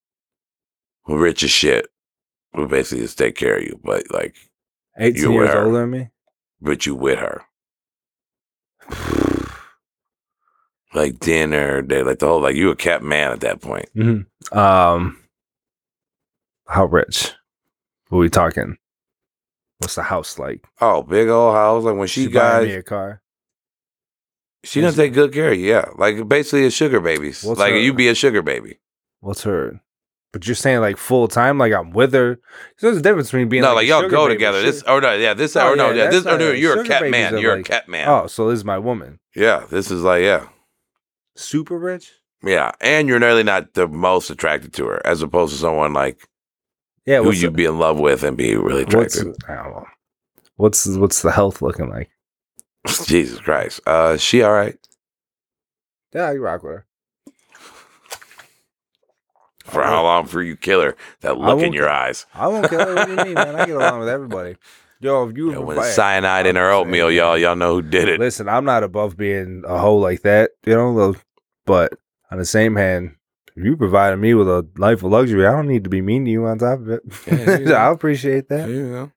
who 1.04 1.18
rich 1.18 1.42
as 1.42 1.50
shit 1.50 1.86
who 2.54 2.66
basically 2.68 3.04
just 3.04 3.18
take 3.18 3.36
care 3.36 3.56
of 3.58 3.62
you, 3.62 3.80
but 3.84 4.04
like, 4.12 4.34
18 4.98 5.22
you 5.22 5.32
years 5.32 5.48
were. 5.54 5.64
older 5.64 5.80
than 5.80 5.90
me. 5.90 6.08
but 6.60 6.86
you 6.86 6.94
with 6.94 7.18
her. 7.18 7.42
like 10.94 11.18
dinner, 11.18 11.82
day, 11.82 12.02
like 12.02 12.18
the 12.18 12.26
whole, 12.26 12.40
like 12.40 12.56
you 12.56 12.70
a 12.70 12.76
kept 12.76 13.04
man 13.04 13.32
at 13.32 13.40
that 13.40 13.60
point. 13.60 13.88
Mm-hmm. 13.94 14.58
Um, 14.58 15.18
how 16.66 16.86
rich? 16.86 17.32
What 18.08 18.18
we 18.18 18.30
talking? 18.30 18.78
What's 19.78 19.96
the 19.96 20.02
house 20.02 20.38
like? 20.38 20.64
Oh, 20.80 21.02
big 21.02 21.28
old 21.28 21.54
house. 21.54 21.84
Like 21.84 21.96
when 21.96 22.08
she, 22.08 22.24
She 22.24 22.28
buying 22.28 22.66
me 22.68 22.72
got, 22.72 22.78
a 22.78 22.82
car. 22.82 23.22
She 24.64 24.80
doesn't 24.80 25.02
take 25.02 25.14
good 25.14 25.32
care 25.32 25.52
of 25.52 25.58
you. 25.58 25.68
Yeah, 25.68 25.86
like 25.96 26.28
basically 26.28 26.66
a 26.66 26.70
sugar 26.70 27.00
baby. 27.00 27.28
What's 27.28 27.44
like 27.60 27.72
her- 27.72 27.78
you 27.78 27.92
be 27.94 28.08
a 28.08 28.14
sugar 28.14 28.42
baby. 28.42 28.78
What's 29.20 29.42
her? 29.44 29.80
But 30.32 30.46
you're 30.46 30.54
saying 30.54 30.80
like 30.80 30.96
full 30.98 31.28
time, 31.28 31.56
like 31.58 31.72
I'm 31.72 31.92
with 31.92 32.12
her. 32.12 32.38
So 32.76 32.88
there's 32.88 32.98
a 32.98 33.02
difference 33.02 33.28
between 33.28 33.48
being 33.48 33.62
no, 33.62 33.68
like, 33.68 33.76
like 33.76 33.86
y'all 33.88 34.08
go 34.08 34.28
together. 34.28 34.58
Shit- 34.62 34.74
This, 34.74 34.82
or 34.82 34.90
oh, 34.90 35.00
no, 35.00 35.12
yeah, 35.14 35.34
this, 35.34 35.56
Oh, 35.56 35.72
or 35.72 35.76
no, 35.76 35.90
yeah, 35.90 36.04
yeah, 36.04 36.10
this, 36.10 36.26
or 36.26 36.30
oh, 36.30 36.36
no, 36.36 36.50
you're 36.52 36.80
a 36.80 36.84
cat 36.84 37.08
man. 37.10 37.38
You're 37.38 37.54
a 37.54 37.62
cat 37.62 37.88
man. 37.88 38.08
Oh, 38.08 38.26
so 38.26 38.50
this 38.50 38.58
is 38.58 38.64
my 38.64 38.78
woman. 38.78 39.18
Yeah, 39.34 39.64
this 39.70 39.90
is 39.90 40.02
like, 40.02 40.22
yeah, 40.22 40.48
Super 41.36 41.78
rich? 41.78 42.12
yeah, 42.42 42.72
and 42.80 43.08
you're 43.08 43.18
nearly 43.18 43.42
not 43.44 43.74
the 43.74 43.88
most 43.88 44.28
attracted 44.30 44.72
to 44.74 44.86
her, 44.86 45.06
as 45.06 45.22
opposed 45.22 45.52
to 45.54 45.58
someone 45.60 45.92
like 45.94 46.28
Yeah. 47.06 47.22
who 47.22 47.32
you'd 47.32 47.48
the, 47.52 47.56
be 47.56 47.64
in 47.64 47.78
love 47.78 47.98
with 47.98 48.22
and 48.22 48.36
be 48.36 48.56
really 48.56 48.84
what's 48.84 49.16
attracted. 49.16 49.36
I 49.48 49.54
don't 49.62 49.70
know. 49.72 49.86
What's 50.56 50.86
what's 50.86 51.22
the 51.22 51.32
health 51.32 51.62
looking 51.62 51.88
like? 51.90 52.10
Jesus 53.06 53.40
Christ, 53.40 53.80
uh, 53.86 54.16
she 54.16 54.42
all 54.42 54.52
right 54.52 54.76
Yeah, 56.14 56.32
you 56.32 56.40
rock 56.40 56.62
with 56.62 56.72
her. 56.72 56.86
for 59.64 59.82
how 59.82 60.02
long 60.02 60.26
for 60.26 60.42
you 60.42 60.56
kill 60.56 60.80
her? 60.80 60.96
That 61.22 61.38
look 61.38 61.60
in 61.60 61.72
your 61.72 61.86
ki- 61.86 61.90
eyes. 61.92 62.26
I 62.34 62.46
won't 62.48 62.68
kill 62.68 62.86
her. 62.86 62.96
What 62.96 63.06
do 63.06 63.12
you 63.12 63.18
mean, 63.18 63.34
man? 63.34 63.56
I 63.56 63.66
get 63.66 63.76
along 63.76 64.00
with 64.00 64.08
everybody. 64.08 64.56
Yo, 65.00 65.28
if 65.28 65.36
you 65.36 65.50
Yeah, 65.50 65.56
ever 65.56 65.64
when 65.66 65.76
buy- 65.76 65.86
it's 65.88 65.96
cyanide 65.96 66.46
in 66.46 66.56
her 66.56 66.70
oatmeal, 66.70 67.10
y'all, 67.10 67.36
y'all 67.36 67.56
know 67.56 67.74
who 67.74 67.82
did 67.82 68.08
it. 68.08 68.18
Listen, 68.20 68.48
I'm 68.48 68.64
not 68.64 68.82
above 68.82 69.16
being 69.16 69.62
a 69.66 69.78
hoe 69.78 69.96
like 69.96 70.22
that, 70.22 70.52
you 70.64 70.74
know. 70.74 71.14
But 71.66 71.94
on 72.30 72.38
the 72.38 72.44
same 72.46 72.76
hand, 72.76 73.16
if 73.56 73.64
you 73.64 73.76
provided 73.76 74.16
me 74.18 74.34
with 74.34 74.48
a 74.48 74.66
life 74.78 75.02
of 75.02 75.10
luxury, 75.10 75.46
I 75.46 75.52
don't 75.52 75.68
need 75.68 75.84
to 75.84 75.90
be 75.90 76.00
mean 76.00 76.24
to 76.24 76.30
you 76.30 76.46
on 76.46 76.58
top 76.58 76.80
of 76.80 76.88
it. 76.90 77.02
Yeah, 77.26 77.58
yeah. 77.58 77.88
I 77.88 77.92
appreciate 77.92 78.48
that. 78.48 78.66
There 78.66 78.70
you 78.70 78.88
go. 78.90 79.12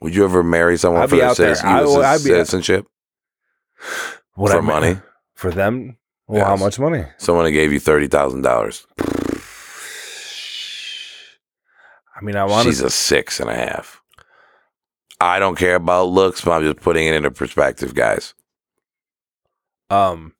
Would 0.00 0.14
you 0.14 0.24
ever 0.24 0.42
marry 0.42 0.76
someone 0.78 1.02
I'd 1.02 1.08
for 1.10 1.16
be 1.16 1.20
their 1.20 1.30
out 1.30 1.36
there. 1.36 1.54
citizen- 1.54 1.68
I- 1.76 1.82
US 1.82 2.04
I'd 2.04 2.24
be- 2.24 2.30
citizenship? 2.30 2.86
Would 4.36 4.52
For 4.52 4.58
I 4.58 4.60
ma- 4.60 4.80
money? 4.80 5.00
for 5.34 5.50
them. 5.50 5.96
Well, 6.26 6.44
how 6.44 6.52
Yes. 6.52 6.60
much 6.60 6.78
money? 6.78 7.04
Someone 7.16 7.44
that 7.46 7.52
gave 7.52 7.72
you 7.72 7.80
thirty 7.80 8.06
thousand 8.06 8.42
dollars. 8.42 8.86
I 12.16 12.20
mean, 12.24 12.36
I 12.36 12.44
want 12.44 12.64
to 12.64 12.70
She's 12.70 12.80
to. 12.80 12.86
a 12.86 12.90
six 12.90 13.40
and 13.40 13.48
a 13.48 13.54
half. 13.54 14.00
I 15.20 15.38
don't 15.38 15.56
care 15.56 15.76
about 15.76 16.08
looks, 16.08 16.40
but 16.42 16.52
I'm 16.52 16.62
just 16.62 16.80
putting 16.80 17.06
it 17.06 17.14
into 17.14 17.30
perspective, 17.30 17.94
guys. 17.94 18.34
Um, 19.90 20.34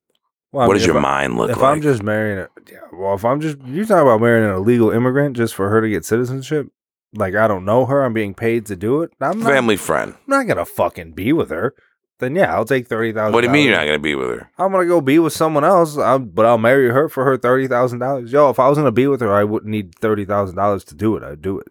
well, 0.53 0.65
I 0.65 0.67
what 0.67 0.75
mean, 0.75 0.79
does 0.81 0.87
your 0.87 0.99
I- 0.99 1.01
mind 1.01 1.37
look 1.37 1.49
like? 1.49 1.57
if 1.57 1.63
like? 1.63 1.77
I'm 1.77 1.83
just 1.83 2.03
marrying, 2.03 2.39
a, 2.39 2.49
yeah, 2.71 2.79
well, 2.93 3.15
if 3.15 3.25
I'm 3.25 3.41
just 3.41 3.59
you 3.65 3.85
talking 3.87 4.03
about 4.07 4.21
marrying 4.21 4.49
an 4.49 4.55
illegal 4.57 4.91
immigrant 4.91 5.37
just 5.37 5.55
for 5.55 5.69
her 5.71 5.81
to 5.81 5.89
get 5.89 6.05
citizenship, 6.05 6.69
like 7.15 7.35
I 7.35 7.49
don't 7.49 7.65
know 7.65 7.87
her, 7.87 8.05
I'm 8.05 8.13
being 8.13 8.35
paid 8.35 8.67
to 8.67 8.77
do 8.77 9.03
it. 9.03 9.11
I'm 9.21 9.41
not, 9.41 9.49
Family 9.51 9.77
friend. 9.77 10.15
I'm 10.15 10.21
not 10.27 10.47
gonna 10.47 10.65
fucking 10.65 11.13
be 11.13 11.33
with 11.33 11.51
her. 11.51 11.75
Then 12.21 12.35
yeah, 12.35 12.53
I'll 12.55 12.65
take 12.65 12.89
thirty 12.89 13.13
thousand. 13.13 13.33
What 13.33 13.43
do 13.43 13.47
you 13.47 13.53
mean 13.53 13.67
you're 13.69 13.77
not 13.77 13.85
going 13.87 13.99
to 13.99 14.03
be 14.03 14.17
with 14.17 14.29
her? 14.31 14.51
I'm 14.59 14.73
gonna 14.73 14.87
go 14.87 15.01
be 15.01 15.21
with 15.21 15.33
someone 15.33 15.63
else, 15.65 15.97
i 15.97 16.19
but 16.19 16.45
I'll 16.47 16.59
marry 16.59 16.89
her 16.91 17.09
for 17.09 17.25
her 17.25 17.37
thirty 17.37 17.69
thousand 17.69 18.01
dollars. 18.01 18.33
Yo, 18.33 18.51
if 18.51 18.59
I 18.59 18.69
was 18.69 18.77
gonna 18.77 18.91
be 18.91 19.07
with 19.07 19.21
her, 19.21 19.33
I 19.33 19.45
wouldn't 19.45 19.71
need 19.71 19.95
thirty 19.95 20.25
thousand 20.25 20.57
dollars 20.57 20.83
to 20.87 20.97
do 20.97 21.17
it. 21.17 21.23
I'd 21.23 21.41
do 21.43 21.61
it. 21.61 21.69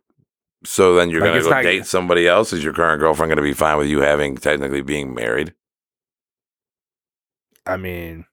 So 0.64 0.95
then 0.95 1.09
you're 1.09 1.22
Like, 1.22 1.30
going 1.31 1.39
to 1.43 1.49
go 1.49 1.55
not- 1.55 1.64
date 1.64 1.85
somebody 1.85 2.27
else? 2.27 2.51
Is 2.51 2.64
your 2.64 2.73
current 2.73 2.99
girlfriend 2.99 3.30
going 3.30 3.38
to 3.38 3.43
be 3.43 3.53
fine 3.53 3.77
with 3.77 3.88
you 3.88 3.99
having 4.01 4.35
technically 4.35 4.81
being 4.81 5.14
married? 5.14 5.53
I 7.65 7.77
mean, 7.77 8.26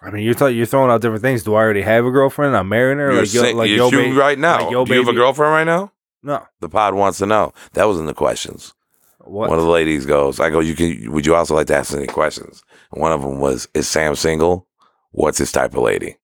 I 0.00 0.10
mean, 0.10 0.22
you're 0.22 0.34
t- 0.34 0.50
you're 0.50 0.66
throwing 0.66 0.90
out 0.90 1.00
different 1.00 1.22
things. 1.22 1.42
Do 1.42 1.54
I 1.54 1.62
already 1.62 1.82
have 1.82 2.04
a 2.04 2.10
girlfriend? 2.10 2.56
I'm 2.56 2.68
marrying 2.68 2.98
her. 2.98 3.10
You're 3.12 3.22
like, 3.22 3.32
yo, 3.34 3.42
sing- 3.42 3.56
like 3.56 3.70
yo, 3.70 3.90
you 3.90 4.18
right 4.18 4.38
now. 4.38 4.62
like, 4.64 4.70
yo, 4.72 4.84
Do 4.84 4.92
you 4.94 5.00
have 5.00 5.08
a 5.08 5.12
girlfriend 5.14 5.52
right 5.52 5.64
now? 5.64 5.92
No, 6.22 6.44
The 6.60 6.68
pod 6.68 6.94
wants 6.94 7.18
to 7.18 7.26
know. 7.26 7.52
That 7.74 7.84
was 7.84 7.98
in 8.00 8.06
the 8.06 8.14
questions. 8.14 8.74
what? 9.20 9.48
One 9.50 9.58
of 9.58 9.64
the 9.64 9.70
ladies 9.70 10.06
goes, 10.06 10.40
I 10.40 10.50
go, 10.50 10.60
you 10.60 10.74
can, 10.74 11.12
would 11.12 11.24
you 11.26 11.34
also 11.36 11.54
like 11.54 11.68
to 11.68 11.76
ask 11.76 11.92
any 11.94 12.06
questions? 12.06 12.62
And 12.92 13.00
one 13.00 13.12
of 13.12 13.20
them 13.22 13.38
was, 13.38 13.68
is 13.74 13.86
Sam 13.88 14.14
single? 14.16 14.66
What's 15.12 15.38
his 15.38 15.52
type 15.52 15.74
of 15.74 15.82
lady? 15.82 16.16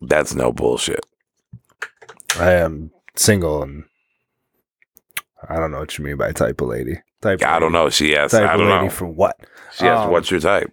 That's 0.00 0.34
no 0.34 0.52
bullshit. 0.52 1.04
I 2.38 2.52
am 2.52 2.90
single, 3.16 3.62
and 3.62 3.84
I 5.48 5.56
don't 5.56 5.70
know 5.72 5.80
what 5.80 5.98
you 5.98 6.04
mean 6.04 6.16
by 6.16 6.32
type 6.32 6.60
of 6.60 6.68
lady. 6.68 7.00
Type. 7.20 7.42
I 7.44 7.58
don't 7.58 7.72
lady. 7.72 7.84
know. 7.84 7.90
She 7.90 8.16
asked, 8.16 8.32
Type 8.32 8.48
I 8.48 8.54
of 8.54 8.60
don't 8.60 8.68
lady 8.70 8.84
know. 8.84 8.90
for 8.90 9.06
what? 9.06 9.36
She 9.76 9.86
asked, 9.86 10.06
Um, 10.06 10.10
what's 10.12 10.30
your 10.30 10.40
type? 10.40 10.70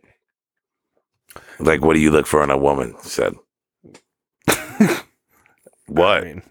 Like, 1.59 1.81
what 1.81 1.93
do 1.95 1.99
you 1.99 2.11
look 2.11 2.27
for 2.27 2.43
in 2.43 2.51
a 2.51 2.57
woman? 2.57 2.95
She 3.03 3.09
said. 3.09 3.33
what? 5.87 6.17
I 6.17 6.21
mean, 6.25 6.41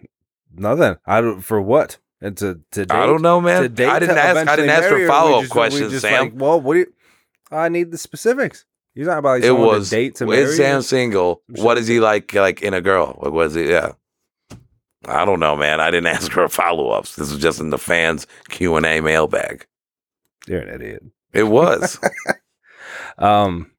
nothing. 0.57 0.97
I 1.07 1.21
don't 1.21 1.41
for 1.41 1.61
what. 1.61 1.99
And 2.21 2.37
to 2.39 2.61
to 2.73 2.87
date, 2.87 2.95
I 2.95 3.07
don't 3.07 3.23
know, 3.23 3.41
to 3.41 3.45
man. 3.45 3.75
date 3.75 3.89
I 3.89 3.99
didn't 3.99 4.19
ask. 4.19 4.49
I 4.49 4.57
didn't 4.57 4.71
ask 4.71 4.89
for 4.89 4.99
her, 4.99 5.07
follow 5.07 5.39
up 5.39 5.43
we 5.43 5.49
questions, 5.49 5.93
just 5.93 6.03
Sam. 6.03 6.25
Like, 6.25 6.33
well, 6.37 6.61
what 6.61 6.75
do 6.75 6.81
you? 6.81 6.93
I 7.51 7.69
need 7.69 7.91
the 7.91 7.99
specifics. 7.99 8.65
You're 8.95 9.07
talking 9.07 9.19
about 9.19 9.31
like 9.31 9.45
it 9.45 9.53
was. 9.53 9.91
to 9.91 9.97
date 9.97 10.15
to 10.17 10.27
marry. 10.27 10.43
is 10.43 10.57
Sam 10.57 10.77
her? 10.77 10.83
single? 10.83 11.43
What 11.49 11.79
is 11.79 11.87
he 11.87 12.01
like? 12.01 12.33
Like 12.33 12.63
in 12.63 12.75
a 12.75 12.81
girl? 12.81 13.19
Like 13.21 13.33
was 13.33 13.55
he? 13.55 13.69
Yeah. 13.69 13.93
I 15.07 15.27
don't 15.27 15.41
know, 15.41 15.55
man. 15.55 15.81
I 15.81 15.91
didn't 15.91 16.07
ask 16.15 16.33
for 16.33 16.49
follow 16.49 16.91
ups. 16.91 17.17
This 17.17 17.31
was 17.31 17.41
just 17.41 17.61
in 17.61 17.71
the 17.71 17.79
fans 17.79 18.27
Q 18.49 18.77
and 18.77 18.87
A 18.87 19.01
mailbag. 19.01 19.67
You're 20.47 20.61
an 20.61 20.81
idiot. 20.81 21.03
It 21.33 21.45
was. 21.45 21.99
Um, 23.19 23.71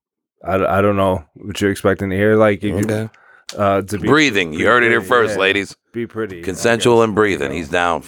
I, 0.43 0.55
I 0.55 0.81
don't 0.81 0.95
know 0.95 1.25
what 1.33 1.59
you're 1.59 1.71
expecting 1.71 2.09
to 2.09 2.15
hear. 2.15 2.35
Like, 2.35 2.63
if 2.63 2.63
you, 2.63 2.77
okay. 2.79 3.09
Uh, 3.55 3.81
to 3.81 3.99
be 3.99 4.07
Breathing. 4.07 4.53
You 4.53 4.67
heard 4.67 4.83
it 4.83 4.89
here 4.89 5.01
first, 5.01 5.35
yeah. 5.35 5.41
ladies. 5.41 5.75
be 5.91 6.07
pretty 6.07 6.41
Consensual 6.41 7.03
and 7.03 7.13
breathing. 7.15 7.51
He's 7.51 7.69
down. 7.69 8.03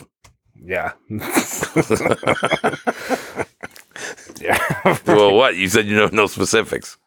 Yeah. 0.55 0.93
yeah. 4.41 4.97
well, 5.07 5.33
what? 5.33 5.55
You 5.55 5.69
said 5.69 5.85
you 5.85 5.95
know 5.95 6.09
no 6.11 6.27
specifics. 6.27 6.97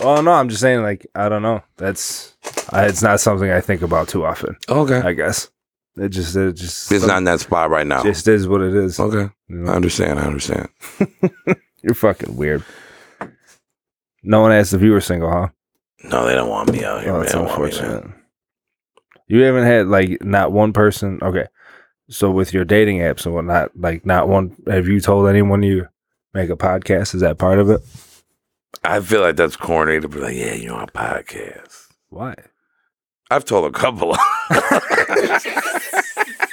Oh 0.00 0.20
no, 0.20 0.32
I'm 0.32 0.48
just 0.48 0.60
saying. 0.60 0.82
Like, 0.82 1.06
I 1.14 1.28
don't 1.28 1.42
know. 1.42 1.62
That's 1.76 2.34
I, 2.70 2.86
it's 2.86 3.02
not 3.02 3.20
something 3.20 3.50
I 3.50 3.60
think 3.60 3.82
about 3.82 4.08
too 4.08 4.24
often. 4.24 4.56
Okay. 4.68 5.00
I 5.00 5.12
guess 5.12 5.50
it 5.96 6.08
just 6.08 6.34
it 6.36 6.54
just 6.54 6.90
It's 6.90 7.06
not 7.06 7.18
in 7.18 7.24
that 7.24 7.40
spot 7.40 7.70
right 7.70 7.86
now. 7.86 8.02
just 8.02 8.26
is 8.26 8.48
what 8.48 8.60
it 8.60 8.74
is. 8.74 8.98
Okay. 8.98 9.32
you 9.48 9.56
know? 9.56 9.72
I 9.72 9.76
understand. 9.76 10.18
I 10.18 10.24
understand. 10.24 10.68
You're 11.82 11.94
fucking 11.94 12.36
weird. 12.36 12.64
No 14.22 14.40
one 14.40 14.52
asked 14.52 14.72
if 14.72 14.80
you 14.80 14.90
were 14.90 15.02
single, 15.02 15.30
huh? 15.30 15.48
No, 16.10 16.26
they 16.26 16.34
don't 16.34 16.48
want 16.48 16.70
me 16.72 16.84
out 16.84 17.02
here, 17.02 17.10
Oh, 17.10 17.14
man. 17.14 17.20
that's 17.22 17.32
They 17.32 17.38
don't 17.38 17.48
want 17.48 17.60
me, 17.60 17.66
unfortunate. 17.70 18.14
You 19.26 19.40
haven't 19.42 19.64
had 19.64 19.86
like 19.86 20.22
not 20.22 20.52
one 20.52 20.72
person. 20.72 21.18
Okay, 21.22 21.46
so 22.10 22.30
with 22.30 22.52
your 22.52 22.64
dating 22.64 22.98
apps 22.98 23.24
and 23.24 23.34
whatnot, 23.34 23.70
like 23.76 24.04
not 24.04 24.28
one. 24.28 24.54
Have 24.68 24.86
you 24.86 25.00
told 25.00 25.28
anyone 25.28 25.62
you 25.62 25.88
make 26.34 26.50
a 26.50 26.56
podcast? 26.56 27.14
Is 27.14 27.20
that 27.22 27.38
part 27.38 27.58
of 27.58 27.70
it? 27.70 27.80
I 28.84 29.00
feel 29.00 29.22
like 29.22 29.36
that's 29.36 29.56
corny 29.56 29.98
to 30.00 30.08
be 30.08 30.18
like, 30.18 30.36
yeah, 30.36 30.52
you 30.52 30.68
know, 30.68 30.78
a 30.80 30.86
podcast. 30.86 31.86
Why? 32.10 32.34
I've 33.30 33.46
told 33.46 33.64
a 33.64 33.76
couple. 33.76 34.10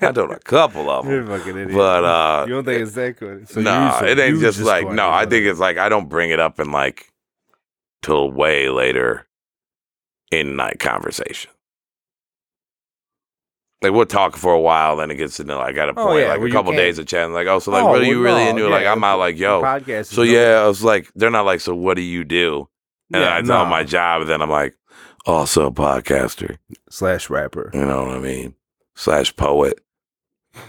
I 0.00 0.12
told 0.12 0.30
a 0.32 0.38
couple 0.40 0.90
of 0.90 1.06
You're 1.08 1.22
them. 1.24 1.32
a 1.32 1.38
fucking 1.38 1.56
idiot. 1.56 1.76
But 1.76 2.04
uh 2.04 2.44
you 2.46 2.54
don't 2.54 2.64
think 2.64 2.82
it's 2.82 2.92
that 2.92 3.16
good? 3.18 3.48
So 3.48 3.60
no, 3.60 3.98
you- 4.00 4.06
it 4.08 4.18
ain't 4.18 4.40
just 4.40 4.60
like 4.60 4.88
no. 4.88 5.10
I 5.10 5.26
think 5.26 5.46
it's 5.46 5.60
like 5.60 5.78
I 5.78 5.88
don't 5.88 6.08
bring 6.08 6.30
it 6.30 6.40
up 6.40 6.58
in 6.60 6.70
like 6.72 7.12
till 8.02 8.30
way 8.30 8.68
later 8.68 9.26
in 10.30 10.56
night 10.56 10.78
conversation. 10.80 11.50
like 13.82 13.92
we'll 13.92 14.06
talk 14.06 14.36
for 14.36 14.52
a 14.52 14.60
while, 14.60 14.96
then 14.96 15.10
it 15.10 15.16
gets 15.16 15.38
into 15.38 15.54
like 15.56 15.76
at 15.76 15.88
a 15.90 15.92
Oh, 15.96 16.06
point, 16.06 16.20
yeah, 16.22 16.28
like 16.28 16.38
where 16.40 16.48
a 16.48 16.52
couple 16.52 16.72
days 16.72 16.98
of 16.98 17.06
chatting, 17.06 17.34
like, 17.34 17.46
oh, 17.46 17.58
so 17.58 17.70
like, 17.70 17.84
Oh, 17.84 17.88
what 17.90 18.00
are 18.00 18.04
you 18.04 18.20
well, 18.22 18.34
really 18.34 18.44
no, 18.44 18.50
into? 18.50 18.68
Like, 18.68 18.86
I'm 18.86 19.04
out, 19.04 19.18
like, 19.18 19.36
yo. 19.38 19.60
podcast 19.62 20.06
So 20.06 20.22
yeah, 20.22 20.62
I 20.62 20.66
was 20.66 20.82
like, 20.82 21.10
they're 21.14 21.30
not 21.30 21.44
like, 21.44 21.60
so 21.60 21.74
what 21.74 21.94
do 21.94 22.02
you 22.02 22.24
do? 22.24 22.66
And 23.12 23.22
Yeah, 23.22 23.36
I 23.36 23.42
tell 23.42 23.64
no. 23.64 23.70
my 23.70 23.84
job, 23.84 24.22
and 24.22 24.30
then 24.30 24.40
I'm 24.40 24.48
like, 24.50 24.74
also 25.26 25.66
a 25.66 25.70
podcaster. 25.70 26.56
slash 26.90 27.28
rapper. 27.28 27.70
You 27.74 27.84
know 27.84 28.06
what 28.06 28.16
I 28.16 28.20
mean? 28.20 28.54
Slash 28.94 29.34
poet, 29.36 29.80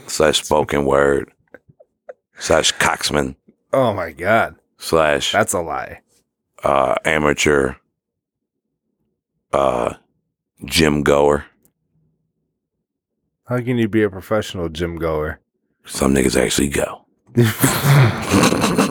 slash 0.07 0.43
spoken 0.43 0.85
word, 0.85 1.31
slash 2.39 2.73
coxman, 2.73 3.35
Oh 3.71 3.93
my 3.93 4.11
god, 4.11 4.55
slash 4.77 5.31
that's 5.31 5.53
a 5.53 5.59
lie. 5.61 6.01
uh, 6.63 6.95
amateur 7.05 7.75
uh, 9.53 9.93
gym 10.65 11.03
goer. 11.03 11.45
How 13.47 13.59
can 13.61 13.77
you 13.77 13.87
be 13.87 14.01
a 14.01 14.09
professional 14.09 14.69
gym 14.69 14.95
goer? 14.97 15.39
Some 15.85 16.15
niggas 16.15 16.35
actually 16.41 16.69
go. 16.69 17.05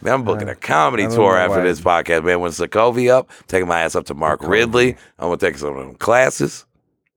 Man, 0.00 0.14
I'm 0.14 0.24
booking 0.24 0.48
a 0.48 0.54
comedy 0.54 1.06
tour 1.08 1.36
after 1.36 1.58
why. 1.58 1.64
this 1.64 1.80
podcast, 1.80 2.24
man. 2.24 2.40
When 2.40 2.50
Sokovia 2.52 3.10
up, 3.10 3.30
taking 3.48 3.68
my 3.68 3.80
ass 3.80 3.96
up 3.96 4.06
to 4.06 4.14
Mark. 4.14 4.42
Ridley. 4.42 4.96
I'm 5.18 5.28
gonna 5.28 5.36
take 5.38 5.58
some 5.58 5.76
of 5.76 5.86
them 5.86 5.96
classes. 5.96 6.66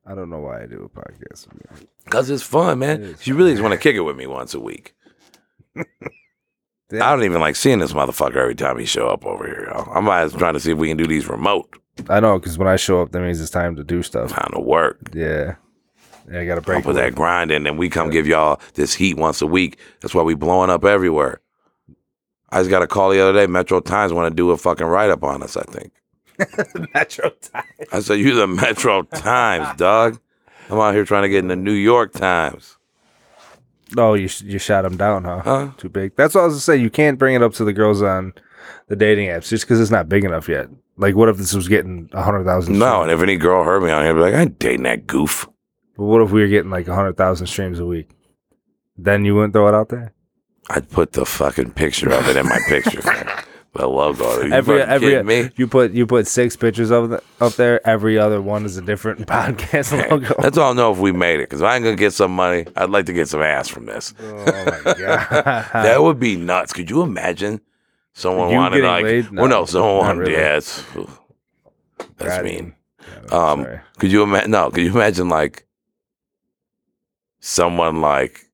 I 0.06 0.16
don't 0.16 0.30
know 0.30 0.40
why 0.40 0.64
I 0.64 0.66
do 0.66 0.84
a 0.84 0.90
podcast. 0.90 1.48
with. 1.54 1.88
Cause 2.10 2.30
it's 2.30 2.44
fun, 2.44 2.80
man. 2.80 3.04
It 3.04 3.28
You 3.28 3.36
really 3.36 3.52
just 3.52 3.62
want 3.62 3.74
to 3.74 3.80
kick 3.80 3.96
it 3.96 4.02
with 4.02 4.18
me 4.18 4.26
once 4.28 4.54
a 4.54 4.60
week. 4.60 4.96
I 5.76 7.12
don't 7.12 7.24
even 7.24 7.40
like 7.40 7.56
seeing 7.56 7.80
this 7.80 7.94
motherfucker 7.94 8.36
every 8.38 8.56
time 8.56 8.78
he 8.78 8.86
show 8.86 9.08
up 9.08 9.26
over 9.26 9.46
here. 9.46 9.72
I'm 9.72 10.10
always 10.10 10.34
trying 10.34 10.56
to 10.56 10.60
see 10.60 10.72
if 10.72 10.78
we 10.78 10.90
can 10.90 10.98
do 10.98 11.08
these 11.08 11.28
remote. 11.28 11.78
I 12.10 12.20
know 12.20 12.38
because 12.40 12.58
when 12.58 12.68
I 12.68 12.76
show 12.76 13.02
up, 13.02 13.12
that 13.12 13.22
means 13.22 13.40
it's 13.40 13.52
time 13.52 13.76
to 13.78 13.84
do 13.84 14.04
stuff. 14.04 14.32
Time 14.32 14.52
to 14.54 14.60
work. 14.60 14.98
Yeah, 15.14 15.56
yeah 16.30 16.40
I 16.40 16.46
got 16.46 16.56
to 16.56 16.62
I'll 16.62 16.62
break. 16.62 16.84
put 16.84 16.96
that 16.96 17.16
grind 17.16 17.52
in, 17.52 17.66
and 17.66 17.78
we 17.78 17.90
come 17.90 18.10
give 18.10 18.28
y'all 18.28 18.60
this 18.74 18.94
heat 18.94 19.16
once 19.18 19.42
a 19.42 19.48
week. 19.48 19.78
That's 20.02 20.14
why 20.14 20.24
we 20.24 20.34
blowing 20.34 20.70
up 20.70 20.84
everywhere. 20.84 21.40
I 22.52 22.60
just 22.60 22.70
got 22.70 22.82
a 22.82 22.88
call 22.88 23.10
the 23.12 23.22
other 23.22 23.34
day. 23.34 23.48
Metro 23.48 23.80
Times 23.80 24.12
want 24.14 24.32
to 24.32 24.36
do 24.36 24.52
a 24.52 24.58
fucking 24.58 24.86
write 24.86 25.10
up 25.10 25.24
on 25.24 25.42
us. 25.44 25.56
I 25.56 25.64
think. 25.64 25.94
Metro 26.94 27.30
Times. 27.30 27.68
I 27.92 28.00
said, 28.02 28.16
"You 28.16 28.34
the 28.36 28.48
Metro 28.48 29.04
Times, 29.04 29.78
dog." 29.78 30.20
I'm 30.70 30.80
out 30.80 30.94
here 30.94 31.06
trying 31.06 31.24
to 31.24 31.30
get 31.30 31.40
in 31.40 31.48
the 31.48 31.56
New 31.56 31.74
York 31.74 32.14
Times. 32.14 32.78
Oh, 33.98 34.14
you 34.14 34.30
you 34.44 34.58
shot 34.58 34.86
him 34.86 34.98
down, 34.98 35.24
huh? 35.26 35.42
Huh? 35.44 35.72
Too 35.78 35.90
big. 35.90 36.16
That's 36.16 36.36
what 36.36 36.42
I 36.42 36.46
was 36.46 36.54
gonna 36.54 36.62
say. 36.62 36.78
You 36.78 36.90
can't 36.90 37.20
bring 37.20 37.36
it 37.36 37.44
up 37.44 37.54
to 37.56 37.66
the 37.66 37.74
girls 37.74 38.02
on 38.02 38.34
the 38.88 38.96
dating 38.96 39.28
apps 39.30 39.50
just 39.50 39.66
because 39.66 39.82
it's 39.82 39.92
not 39.92 40.08
big 40.10 40.24
enough 40.24 40.48
yet. 40.48 40.68
Like, 40.98 41.16
what 41.16 41.30
if 41.30 41.38
this 41.38 41.54
was 41.54 41.68
getting 41.68 42.10
a 42.14 42.22
hundred 42.22 42.46
thousand? 42.46 42.80
No, 42.80 43.02
and 43.02 43.12
if 43.12 43.22
any 43.22 43.36
girl 43.38 43.64
heard 43.64 43.84
me 43.84 43.92
on 43.92 44.04
here, 44.04 44.14
be 44.14 44.22
like, 44.22 44.34
"I 44.34 44.42
ain't 44.42 44.60
dating 44.60 44.84
that 44.84 45.08
goof." 45.08 45.48
But 45.98 46.06
what 46.06 46.22
if 46.22 46.32
we 46.32 46.42
were 46.42 46.48
getting 46.48 46.72
like 46.72 46.88
a 46.88 46.96
hundred 46.96 47.18
thousand 47.18 47.48
streams 47.48 47.80
a 47.80 47.86
week? 47.86 48.10
Then 48.98 49.26
you 49.26 49.36
wouldn't 49.36 49.54
throw 49.54 49.68
it 49.68 49.74
out 49.76 49.90
there. 49.90 50.14
I'd 50.70 50.90
put 50.90 51.14
the 51.14 51.26
fucking 51.26 51.72
picture 51.72 52.12
of 52.12 52.28
it 52.28 52.38
in 52.38 52.46
my 52.48 52.60
picture. 52.68 53.02
frame. 53.02 53.28
the 53.74 53.88
logo. 53.88 54.26
Are 54.26 54.46
you 54.48 54.54
every 54.54 54.82
every 54.82 55.24
me? 55.24 55.50
you 55.56 55.66
put 55.68 55.92
you 55.92 56.06
put 56.06 56.28
six 56.28 56.56
pictures 56.58 56.92
of 56.92 57.10
the, 57.10 57.24
up 57.40 57.54
there. 57.54 57.86
Every 57.88 58.18
other 58.20 58.42
one 58.42 58.66
is 58.66 58.76
a 58.78 58.82
different 58.82 59.22
podcast 59.28 59.92
logo. 60.12 60.36
That's 60.42 60.58
all 60.58 60.72
I 60.72 60.76
know 60.76 60.92
if 60.92 60.98
we 61.00 61.12
made 61.14 61.36
it. 61.40 61.50
Because 61.50 61.62
if 61.62 61.68
I 61.68 61.76
ain't 61.76 61.84
gonna 61.86 61.96
get 61.96 62.12
some 62.14 62.36
money, 62.36 62.66
I'd 62.76 62.90
like 62.90 63.06
to 63.08 63.14
get 63.14 63.28
some 63.30 63.42
ass 63.42 63.68
from 63.70 63.86
this. 63.86 64.14
oh 64.22 64.46
my 64.46 64.94
god, 64.94 65.70
that 65.74 66.02
would 66.02 66.20
be 66.20 66.36
nuts. 66.36 66.74
Could 66.74 66.90
you 66.90 67.02
imagine 67.02 67.62
someone 68.14 68.50
You 68.50 68.58
wanted 68.58 68.84
like? 68.84 69.04
laid? 69.04 69.30
well, 69.32 69.48
No, 69.48 69.60
no, 69.62 69.66
someone 69.66 69.98
wanted. 69.98 70.20
really. 70.20 70.34
Yeah, 70.34 70.58
it's, 70.58 70.84
that's 72.18 72.36
God, 72.38 72.44
mean. 72.46 72.76
I'm 73.32 73.38
Um, 73.40 73.64
sorry. 73.64 73.80
could 74.00 74.12
you 74.12 74.24
imagine? 74.24 74.52
No, 74.52 74.70
could 74.70 74.84
you 74.84 74.92
imagine 74.92 75.30
like 75.30 75.66
someone 77.40 78.02
like 78.02 78.50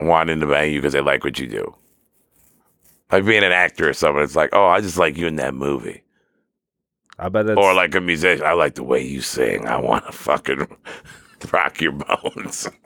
wanting 0.00 0.40
to 0.40 0.46
bang 0.46 0.72
you 0.72 0.80
because 0.80 0.92
they 0.92 1.00
like 1.00 1.24
what 1.24 1.38
you 1.38 1.46
do? 1.46 1.74
Like 3.10 3.24
being 3.24 3.42
an 3.44 3.52
actor 3.52 3.88
or 3.88 3.92
something. 3.94 4.22
It's 4.22 4.36
like, 4.36 4.50
oh, 4.52 4.66
I 4.66 4.80
just 4.80 4.98
like 4.98 5.16
you 5.16 5.26
in 5.26 5.36
that 5.36 5.54
movie. 5.54 6.02
I 7.18 7.28
bet 7.30 7.48
it's 7.48 7.58
Or 7.58 7.74
like 7.74 7.94
a 7.94 8.00
musician, 8.00 8.44
I 8.46 8.52
like 8.52 8.74
the 8.76 8.84
way 8.84 9.02
you 9.04 9.20
sing. 9.22 9.66
I 9.66 9.76
want 9.78 10.04
to 10.06 10.12
fucking 10.12 10.66
rock 11.52 11.80
your 11.80 11.92
bones. 11.92 12.68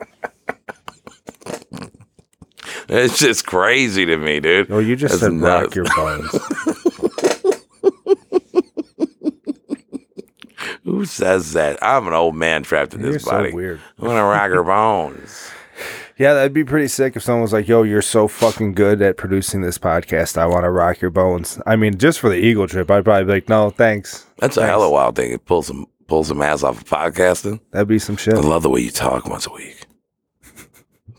it's 2.89 3.19
just 3.19 3.45
crazy 3.45 4.05
to 4.05 4.17
me, 4.17 4.39
dude. 4.39 4.71
Oh, 4.71 4.79
you 4.79 4.95
just 4.95 5.19
That's 5.19 5.23
said 5.23 5.33
nuts. 5.33 5.75
rock 5.75 5.75
your 5.75 5.85
bones. 5.95 6.31
Who 10.83 11.05
says 11.05 11.53
that? 11.53 11.79
I'm 11.81 12.07
an 12.07 12.13
old 12.13 12.35
man 12.35 12.63
trapped 12.63 12.93
in 12.93 13.01
You're 13.01 13.13
this 13.13 13.23
so 13.23 13.31
body. 13.31 13.53
weird. 13.53 13.79
I 13.99 14.05
want 14.05 14.17
to 14.17 14.23
rock 14.23 14.49
your 14.49 14.63
bones. 14.63 15.51
Yeah, 16.17 16.33
that'd 16.35 16.53
be 16.53 16.63
pretty 16.63 16.87
sick 16.87 17.15
if 17.15 17.23
someone 17.23 17.41
was 17.41 17.53
like, 17.53 17.67
"Yo, 17.67 17.83
you're 17.83 18.01
so 18.01 18.27
fucking 18.27 18.73
good 18.73 19.01
at 19.01 19.17
producing 19.17 19.61
this 19.61 19.77
podcast. 19.77 20.37
I 20.37 20.45
want 20.45 20.63
to 20.63 20.69
rock 20.69 21.01
your 21.01 21.11
bones." 21.11 21.59
I 21.65 21.75
mean, 21.75 21.97
just 21.97 22.19
for 22.19 22.29
the 22.29 22.35
ego 22.37 22.67
trip, 22.67 22.91
I'd 22.91 23.03
probably 23.03 23.25
be 23.25 23.31
like, 23.31 23.49
"No, 23.49 23.69
thanks." 23.71 24.27
That's 24.37 24.57
a 24.57 24.65
hell 24.65 24.83
of 24.83 24.89
a 24.89 24.91
wild 24.91 25.15
thing. 25.15 25.31
It 25.31 25.45
pulls 25.45 25.67
some 25.67 25.87
pulls 26.07 26.27
some 26.27 26.41
ass 26.41 26.63
off 26.63 26.81
of 26.81 26.85
podcasting. 26.85 27.59
That'd 27.71 27.87
be 27.87 27.99
some 27.99 28.17
shit. 28.17 28.35
I 28.35 28.39
love 28.41 28.63
the 28.63 28.69
way 28.69 28.81
you 28.81 28.91
talk 28.91 29.25
once 29.27 29.47
a 29.47 29.53
week. 29.53 29.85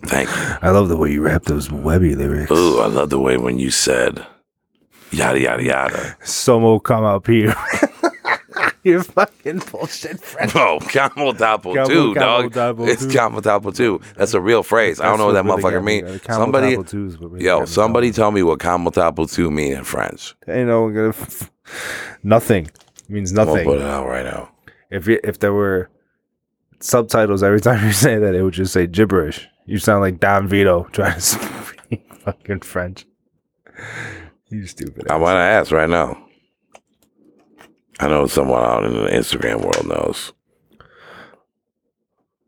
Thank 0.06 0.28
you. 0.28 0.56
I 0.62 0.70
love 0.70 0.88
the 0.88 0.96
way 0.96 1.10
you 1.12 1.22
rap 1.22 1.44
those 1.44 1.68
Webbie 1.68 2.16
lyrics. 2.16 2.50
Ooh, 2.50 2.80
I 2.80 2.86
love 2.86 3.10
the 3.10 3.18
way 3.18 3.36
when 3.36 3.58
you 3.58 3.70
said 3.70 4.24
yada 5.10 5.40
yada 5.40 5.62
yada. 5.62 6.16
Somo 6.22 6.82
come 6.82 7.04
up 7.04 7.26
here. 7.26 7.54
You're 8.90 9.02
fucking 9.02 9.62
bullshit, 9.70 10.20
friend. 10.20 10.52
Bro, 10.52 10.80
Camel 10.80 11.32
Camel- 11.34 11.72
2, 11.72 11.72
Camel 11.74 12.14
dog. 12.14 12.52
Topo 12.52 12.84
it's 12.86 13.06
2. 13.06 13.10
Camel 13.10 13.40
Topo 13.40 13.70
2. 13.70 14.00
That's 14.16 14.34
a 14.34 14.40
real 14.40 14.62
phrase. 14.62 15.00
I 15.00 15.06
don't 15.06 15.18
know 15.18 15.26
what 15.26 15.32
that 15.32 15.44
motherfucker 15.44 15.82
means. 15.82 16.22
Somebody, 16.24 16.76
yo, 17.42 17.64
somebody 17.64 18.12
tell 18.12 18.30
me 18.30 18.42
what 18.42 18.60
Camel 18.60 18.92
Topo 18.92 19.24
2 19.24 19.50
mean 19.50 19.72
in 19.72 19.84
French. 19.84 20.34
Ain't 20.46 20.68
no 20.68 20.82
one 20.82 20.94
gonna. 20.94 21.14
Nothing 22.22 22.66
it 22.66 23.10
means 23.10 23.32
nothing. 23.32 23.64
put 23.64 23.78
it 23.80 23.82
out 23.82 24.06
right 24.06 24.24
now. 24.24 24.50
If 24.90 25.06
you, 25.06 25.18
if 25.24 25.38
there 25.38 25.52
were 25.52 25.90
subtitles 26.80 27.42
every 27.42 27.60
time 27.62 27.84
you 27.86 27.92
say 27.92 28.18
that, 28.18 28.34
it 28.34 28.42
would 28.42 28.54
just 28.54 28.72
say 28.72 28.86
gibberish. 28.86 29.48
You 29.66 29.78
sound 29.78 30.02
like 30.02 30.20
Don 30.20 30.46
Vito 30.46 30.84
trying 30.92 31.14
to 31.14 31.20
speak 31.20 32.12
fucking 32.20 32.60
French. 32.60 33.06
You 34.50 34.66
stupid. 34.66 35.10
I 35.10 35.16
want 35.16 35.36
to 35.36 35.40
ask 35.40 35.72
right 35.72 35.88
now. 35.88 36.23
I 38.00 38.08
know 38.08 38.26
someone 38.26 38.62
out 38.62 38.84
in 38.84 38.92
the 38.94 39.08
Instagram 39.08 39.60
world 39.60 39.86
knows. 39.86 40.32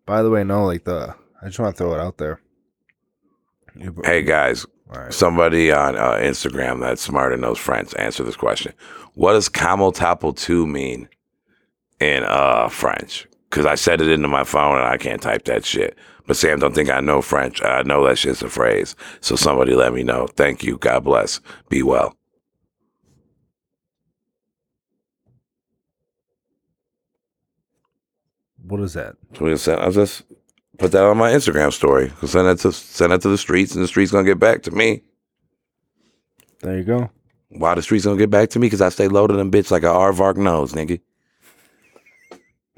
By 0.05 0.23
the 0.23 0.31
way, 0.31 0.44
no, 0.44 0.64
like 0.66 0.85
the. 0.85 1.14
I 1.43 1.47
just 1.47 1.59
want 1.59 1.77
to 1.77 1.82
throw 1.82 1.94
it 1.94 2.01
out 2.01 2.18
there. 2.18 2.40
Hey 4.05 4.23
guys, 4.23 4.64
right. 4.86 5.12
somebody 5.12 5.70
on 5.70 5.97
uh, 5.97 6.12
Instagram 6.12 6.81
that's 6.81 7.02
smart 7.02 7.32
and 7.32 7.43
knows 7.43 7.59
French, 7.59 7.94
answer 7.97 8.24
this 8.24 8.36
question. 8.36 8.73
What 9.14 9.32
does 9.35 9.51
Camel 9.51 9.93
Topo 9.93 10.32
2 10.32 10.66
mean 10.66 11.09
in 12.01 12.24
uh, 12.24 12.68
French? 12.68 13.27
Because 13.51 13.66
I 13.66 13.74
said 13.74 14.01
it 14.01 14.09
into 14.09 14.28
my 14.28 14.44
phone 14.44 14.78
and 14.78 14.86
I 14.86 14.97
can't 14.97 15.20
type 15.20 15.44
that 15.44 15.64
shit. 15.64 15.97
But 16.27 16.36
Sam, 16.36 16.59
don't 16.59 16.74
think 16.74 16.90
I 16.90 17.01
know 17.01 17.20
French. 17.20 17.62
I 17.62 17.82
know 17.82 18.05
that 18.06 18.18
shit's 18.18 18.43
a 18.43 18.48
phrase. 18.48 18.97
So 19.20 19.36
somebody 19.36 19.74
let 19.74 19.93
me 19.93 20.02
know. 20.02 20.27
Thank 20.27 20.64
you. 20.64 20.78
God 20.78 21.05
bless. 21.05 21.40
Be 21.68 21.82
well. 21.82 22.16
What 28.66 28.80
is 28.80 28.94
that? 28.94 29.16
So 29.38 29.55
send, 29.56 29.80
I'll 29.80 29.93
just 29.93 30.22
put 30.78 30.93
that 30.93 31.05
on 31.05 31.16
my 31.16 31.30
Instagram 31.30 31.72
story. 31.72 32.12
Send 32.24 32.48
it 32.48 32.59
to 32.60 32.72
send 32.72 33.12
it 33.12 33.22
to 33.22 33.28
the 33.28 33.38
streets, 33.38 33.74
and 33.74 33.82
the 33.82 33.88
streets 33.88 34.10
gonna 34.10 34.24
get 34.24 34.40
back 34.40 34.62
to 34.64 34.70
me. 34.70 35.02
There 36.60 36.76
you 36.76 36.84
go. 36.84 37.10
Why 37.48 37.74
the 37.74 37.82
streets 37.82 38.05
gonna 38.05 38.16
get 38.16 38.30
back 38.30 38.51
to 38.51 38.59
me? 38.59 38.66
Because 38.66 38.80
I 38.80 38.88
stay 38.88 39.09
loaded 39.09 39.38
and 39.38 39.52
bitch 39.52 39.70
like 39.70 39.84
a 39.84 39.86
Arvark 39.86 40.36
nose, 40.36 40.72
nigga. 40.72 41.01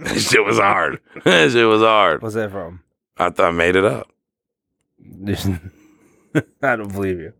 That 0.00 0.20
shit 0.20 0.44
was 0.44 0.58
hard. 0.58 1.00
That 1.24 1.50
shit 1.50 1.66
was 1.66 1.80
hard. 1.80 2.22
What's 2.22 2.36
that 2.36 2.52
from? 2.52 2.82
I 3.16 3.30
thought 3.30 3.48
I 3.48 3.50
made 3.50 3.74
it 3.74 3.84
up. 3.84 4.08
I 6.62 6.76
don't 6.76 6.92
believe 6.92 7.18
you. 7.18 7.32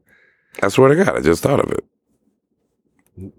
I 0.60 0.68
swear 0.68 0.88
to 0.88 1.04
God, 1.04 1.16
I 1.16 1.20
just 1.20 1.42
thought 1.42 1.60
of 1.60 1.70
it. 1.70 1.84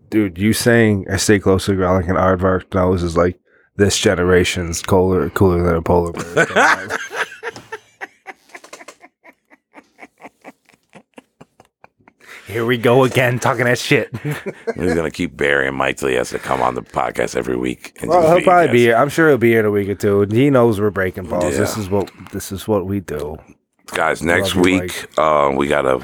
Dude, 0.09 0.37
you 0.37 0.53
saying 0.53 1.07
I 1.11 1.17
stay 1.17 1.39
close 1.39 1.65
to 1.65 1.71
the 1.71 1.77
ground 1.77 1.97
like 1.97 2.09
an 2.09 2.15
aardvark 2.15 2.73
nose 2.73 3.03
is 3.03 3.17
like 3.17 3.37
this 3.79 3.97
generation's 3.97 4.81
cooler 4.83 5.29
cooler 5.31 5.63
than 5.63 5.75
a 5.75 5.81
polar 5.81 6.11
bear. 6.11 6.45
Here 12.45 12.65
we 12.65 12.77
go 12.79 13.03
again, 13.03 13.37
talking 13.39 13.65
that 13.65 13.77
shit. 13.77 14.09
He's 14.75 14.95
gonna 14.95 15.11
keep 15.11 15.37
burying 15.37 15.75
Mike 15.75 15.97
till 15.97 16.09
he 16.09 16.15
has 16.15 16.31
to 16.31 16.39
come 16.39 16.61
on 16.63 16.73
the 16.73 16.81
podcast 16.81 17.35
every 17.35 17.55
week. 17.55 17.95
and 18.01 18.09
well, 18.09 18.35
he'll 18.35 18.43
probably 18.43 18.69
a 18.69 18.71
be 18.71 18.79
here. 18.79 18.95
I'm 18.95 19.09
sure 19.09 19.29
he'll 19.29 19.37
be 19.37 19.49
here 19.51 19.59
in 19.59 19.65
a 19.67 19.71
week 19.71 19.87
or 19.87 19.93
two. 19.95 20.23
And 20.23 20.31
he 20.31 20.49
knows 20.49 20.81
we're 20.81 20.89
breaking 20.89 21.27
balls. 21.29 21.55
This 21.57 21.77
is 21.77 21.89
what 21.91 22.11
this 22.31 22.51
is 22.51 22.67
what 22.67 22.87
we 22.87 23.01
do. 23.01 23.37
guys. 23.87 24.23
Next 24.23 24.55
Love 24.55 24.67
you, 24.67 24.79
week, 24.81 25.07
uh, 25.19 25.53
we 25.55 25.67
got 25.67 25.85
a 25.85 26.03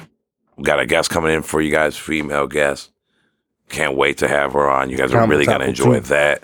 we 0.56 0.64
got 0.64 0.80
a 0.80 0.86
guest 0.86 1.10
coming 1.10 1.34
in 1.34 1.42
for 1.42 1.62
you 1.62 1.72
guys, 1.72 1.98
female 1.98 2.46
guest. 2.48 2.92
Can't 3.70 3.98
wait 3.98 4.20
to 4.20 4.28
have 4.28 4.54
her 4.54 4.70
on. 4.70 4.92
You 4.92 4.98
guys 4.98 5.12
are 5.14 5.28
really 5.28 5.46
gonna 5.46 5.60
Taco 5.66 5.70
enjoy 5.70 5.96
too. 5.96 6.00
that. 6.10 6.44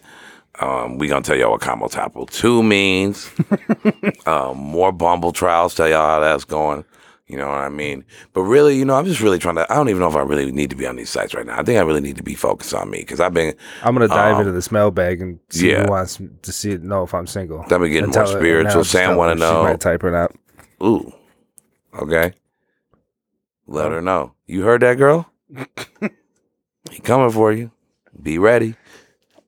Um, 0.60 0.98
we 0.98 1.08
gonna 1.08 1.22
tell 1.24 1.36
y'all 1.38 1.52
what 1.52 1.62
Combo 1.62 1.88
Topo 1.88 2.26
Two 2.26 2.62
means. 2.62 3.32
um, 4.26 4.58
more 4.58 4.92
Bumble 4.92 5.32
trials. 5.32 5.74
Tell 5.76 5.88
y'all 5.88 6.06
how 6.06 6.20
that's 6.20 6.44
going. 6.46 6.84
You 7.28 7.38
know 7.38 7.48
what 7.48 7.60
I 7.60 7.70
mean? 7.70 8.04
But 8.34 8.42
really, 8.42 8.78
you 8.78 8.84
know, 8.84 8.96
I'm 8.96 9.06
just 9.06 9.22
really 9.22 9.40
trying 9.40 9.56
to. 9.56 9.72
I 9.72 9.76
don't 9.76 9.88
even 9.88 10.02
know 10.02 10.10
if 10.10 10.16
I 10.18 10.22
really 10.22 10.52
need 10.52 10.70
to 10.72 10.76
be 10.76 10.86
on 10.86 10.98
these 10.98 11.10
sites 11.10 11.34
right 11.34 11.46
now. 11.46 11.58
I 11.58 11.64
think 11.64 11.80
I 11.80 11.82
really 11.84 12.02
need 12.02 12.18
to 12.18 12.24
be 12.24 12.36
focused 12.36 12.74
on 12.74 12.90
me 12.90 13.00
because 13.00 13.22
I've 13.22 13.34
been 13.34 13.56
I'm 13.84 13.94
gonna 13.96 14.10
dive 14.10 14.36
Um, 14.36 14.42
into 14.42 14.52
this 14.52 14.70
mailbag 14.72 15.22
and 15.22 15.40
see 15.50 15.72
yeah. 15.72 15.84
who 15.86 15.92
wants 15.92 16.20
to 16.42 16.52
see 16.52 16.76
know 16.78 17.04
if 17.04 17.14
I'm 17.14 17.28
single. 17.28 17.62
I've 17.62 17.70
been 17.70 17.84
getting 17.84 18.04
And 18.04 18.14
more 18.16 18.24
her- 18.26 18.28
spiritual. 18.40 18.84
Sam 18.84 19.16
want 19.16 19.30
her 19.30 19.36
to 19.36 19.42
she 19.50 19.54
know. 19.54 19.64
might 19.64 19.80
type 19.80 20.04
it 20.04 20.14
out. 20.14 20.36
Ooh, 20.84 21.14
okay. 22.02 22.34
Let 23.68 23.92
her 23.94 24.02
know. 24.02 24.34
You 24.48 24.64
heard 24.64 24.82
that, 24.82 24.96
girl? 24.98 25.32
he 26.92 27.00
coming 27.02 27.32
for 27.32 27.54
you. 27.54 27.72
Be 28.22 28.38
ready. 28.38 28.76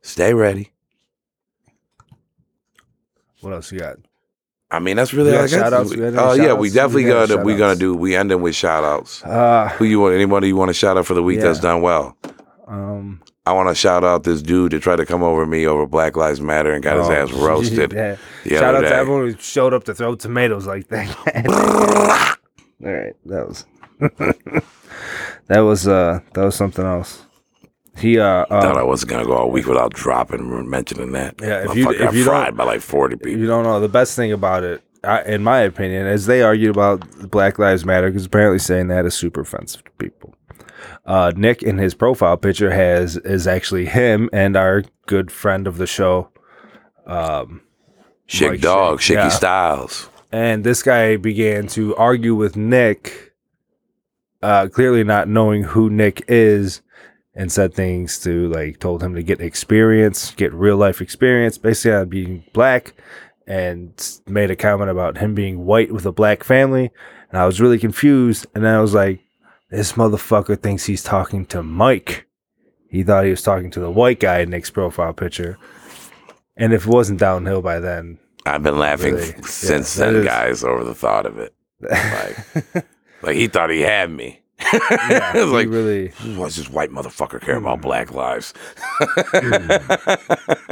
Stay 0.01 0.33
ready. 0.33 0.71
What 3.43 3.53
else 3.53 3.71
you 3.71 3.79
got? 3.79 3.97
I 4.71 4.79
mean, 4.79 4.95
that's 4.97 5.13
really 5.13 5.31
all 5.35 5.43
I 5.43 5.47
got 5.47 5.51
got. 5.51 5.59
shout-outs? 5.59 5.89
this 5.91 5.99
We 5.99 6.05
week. 6.05 6.15
got 6.15 6.31
any 6.33 6.41
Oh 6.41 6.45
yeah, 6.45 6.53
we 6.53 6.69
definitely 6.69 7.03
got 7.03 7.29
gonna 7.29 7.43
we 7.43 7.55
gonna 7.55 7.75
do. 7.75 7.93
We 7.95 8.15
ending 8.15 8.41
with 8.41 8.55
shout 8.55 8.83
outs. 8.83 9.23
Uh, 9.23 9.69
Who 9.77 9.85
you 9.85 9.99
want? 9.99 10.15
Anybody 10.15 10.47
you 10.47 10.55
want 10.55 10.69
to 10.69 10.73
shout 10.73 10.97
out 10.97 11.05
for 11.05 11.13
the 11.13 11.21
week 11.23 11.41
that's 11.41 11.59
done 11.59 11.81
well? 11.81 12.17
um, 12.67 13.21
I 13.45 13.51
want 13.51 13.69
to 13.69 13.75
shout 13.75 14.03
out 14.05 14.23
this 14.23 14.41
dude 14.41 14.71
that 14.71 14.81
tried 14.81 14.95
to 14.95 15.05
come 15.05 15.21
over 15.21 15.45
me 15.45 15.67
over 15.67 15.85
Black 15.85 16.15
Lives 16.15 16.39
Matter 16.41 16.71
and 16.73 16.81
got 16.81 16.97
his 16.97 17.07
oh, 17.09 17.11
ass 17.11 17.31
roasted. 17.33 17.91
yeah. 17.93 18.15
Shout 18.47 18.73
out 18.75 18.81
day. 18.81 18.89
to 18.89 18.95
everyone 18.95 19.27
who 19.31 19.37
showed 19.37 19.73
up 19.73 19.83
to 19.83 19.93
throw 19.93 20.15
tomatoes 20.15 20.65
like 20.65 20.87
that. 20.87 22.37
All 22.83 22.91
right, 22.91 23.13
that 23.25 23.47
was 23.47 23.65
that 25.47 25.59
was 25.59 25.87
uh 25.87 26.19
that 26.33 26.43
was 26.43 26.55
something 26.55 26.85
else. 26.85 27.25
He 27.97 28.17
uh, 28.19 28.45
Thought 28.47 28.77
I 28.77 28.81
uh 28.81 28.85
wasn't 28.85 29.11
gonna 29.11 29.25
go 29.25 29.33
all 29.33 29.51
week 29.51 29.67
without 29.67 29.93
dropping 29.93 30.51
or 30.51 30.63
mentioning 30.63 31.11
that. 31.11 31.35
Yeah, 31.41 31.69
if 31.69 31.75
you- 31.75 31.89
if 31.91 31.99
got 31.99 32.13
you 32.13 32.23
don't- 32.23 32.33
fried 32.33 32.57
by 32.57 32.63
like 32.65 32.81
forty 32.81 33.15
people. 33.15 33.39
you 33.39 33.45
don't 33.47 33.63
know 33.63 33.79
the 33.79 33.87
best 33.87 34.15
thing 34.15 34.31
about 34.31 34.63
it, 34.63 34.81
I, 35.03 35.21
in 35.23 35.43
my 35.43 35.59
opinion, 35.59 36.07
is 36.07 36.25
they 36.25 36.41
argued 36.41 36.71
about 36.71 37.29
Black 37.29 37.59
Lives 37.59 37.85
Matter 37.85 38.09
because 38.09 38.25
apparently 38.25 38.57
saying 38.59 38.87
that 38.87 39.05
is 39.05 39.13
super 39.13 39.41
offensive 39.41 39.83
to 39.83 39.91
people. 39.99 40.33
Uh, 41.05 41.31
Nick 41.35 41.61
in 41.61 41.77
his 41.77 41.93
profile 41.93 42.35
picture 42.37 42.71
has 42.71 43.17
is 43.17 43.45
actually 43.47 43.85
him 43.85 44.29
and 44.33 44.55
our 44.57 44.83
good 45.05 45.29
friend 45.31 45.67
of 45.67 45.77
the 45.77 45.85
show, 45.87 46.29
um, 47.05 47.61
Mike 48.41 48.61
Dog, 48.61 49.01
Shake, 49.01 49.17
Shicky 49.17 49.23
yeah. 49.23 49.29
Styles. 49.29 50.09
and 50.31 50.63
this 50.63 50.81
guy 50.81 51.17
began 51.17 51.67
to 51.67 51.95
argue 51.97 52.33
with 52.35 52.55
Nick, 52.57 53.33
uh, 54.41 54.67
clearly 54.69 55.03
not 55.03 55.27
knowing 55.27 55.63
who 55.63 55.89
Nick 55.89 56.23
is, 56.27 56.81
and 57.35 57.51
said 57.51 57.73
things 57.73 58.19
to 58.19 58.47
like 58.49 58.79
told 58.79 59.01
him 59.01 59.15
to 59.15 59.23
get 59.23 59.41
experience, 59.41 60.31
get 60.35 60.53
real 60.53 60.77
life 60.77 61.01
experience, 61.01 61.57
basically 61.57 61.93
on 61.95 62.09
being 62.09 62.43
black, 62.53 62.93
and 63.47 64.19
made 64.27 64.51
a 64.51 64.55
comment 64.55 64.89
about 64.91 65.17
him 65.17 65.33
being 65.35 65.65
white 65.65 65.91
with 65.91 66.05
a 66.05 66.11
black 66.11 66.43
family, 66.43 66.91
and 67.29 67.39
I 67.41 67.45
was 67.45 67.59
really 67.59 67.79
confused, 67.79 68.45
and 68.53 68.63
then 68.63 68.73
I 68.75 68.81
was 68.81 68.93
like, 68.93 69.19
this 69.69 69.93
motherfucker 69.93 70.61
thinks 70.61 70.85
he's 70.85 71.01
talking 71.03 71.45
to 71.47 71.63
Mike. 71.63 72.27
He 72.89 73.01
thought 73.01 73.23
he 73.25 73.31
was 73.31 73.41
talking 73.41 73.71
to 73.71 73.79
the 73.79 73.89
white 73.89 74.19
guy 74.19 74.39
in 74.41 74.51
Nick's 74.51 74.69
profile 74.69 75.13
picture. 75.13 75.57
And 76.55 76.71
if 76.73 76.85
it 76.85 76.89
wasn't 76.89 77.19
downhill 77.19 77.63
by 77.63 77.79
then, 77.79 78.19
I've 78.45 78.61
been 78.61 78.77
laughing 78.77 79.15
Really? 79.15 79.41
since 79.41 79.97
Yeah, 79.97 80.05
then, 80.05 80.15
is- 80.17 80.25
guys, 80.25 80.63
over 80.63 80.83
the 80.83 80.93
thought 80.93 81.25
of 81.25 81.39
it. 81.39 81.55
Like, 81.81 82.85
like 83.23 83.35
he 83.35 83.47
thought 83.47 83.71
he 83.71 83.81
had 83.81 84.11
me. 84.11 84.42
Yeah, 84.59 85.31
it 85.37 85.43
was 85.43 85.51
like, 85.51 85.67
really 85.67 86.09
what's 86.35 86.55
this 86.55 86.69
white 86.69 86.89
motherfucker 86.91 87.41
care 87.41 87.57
about 87.57 87.81
black 87.81 88.11
lives? 88.13 88.53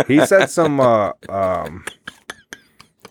he 0.08 0.26
said 0.26 0.48
some 0.50 0.80
uh 0.80 1.12
um 1.30 1.84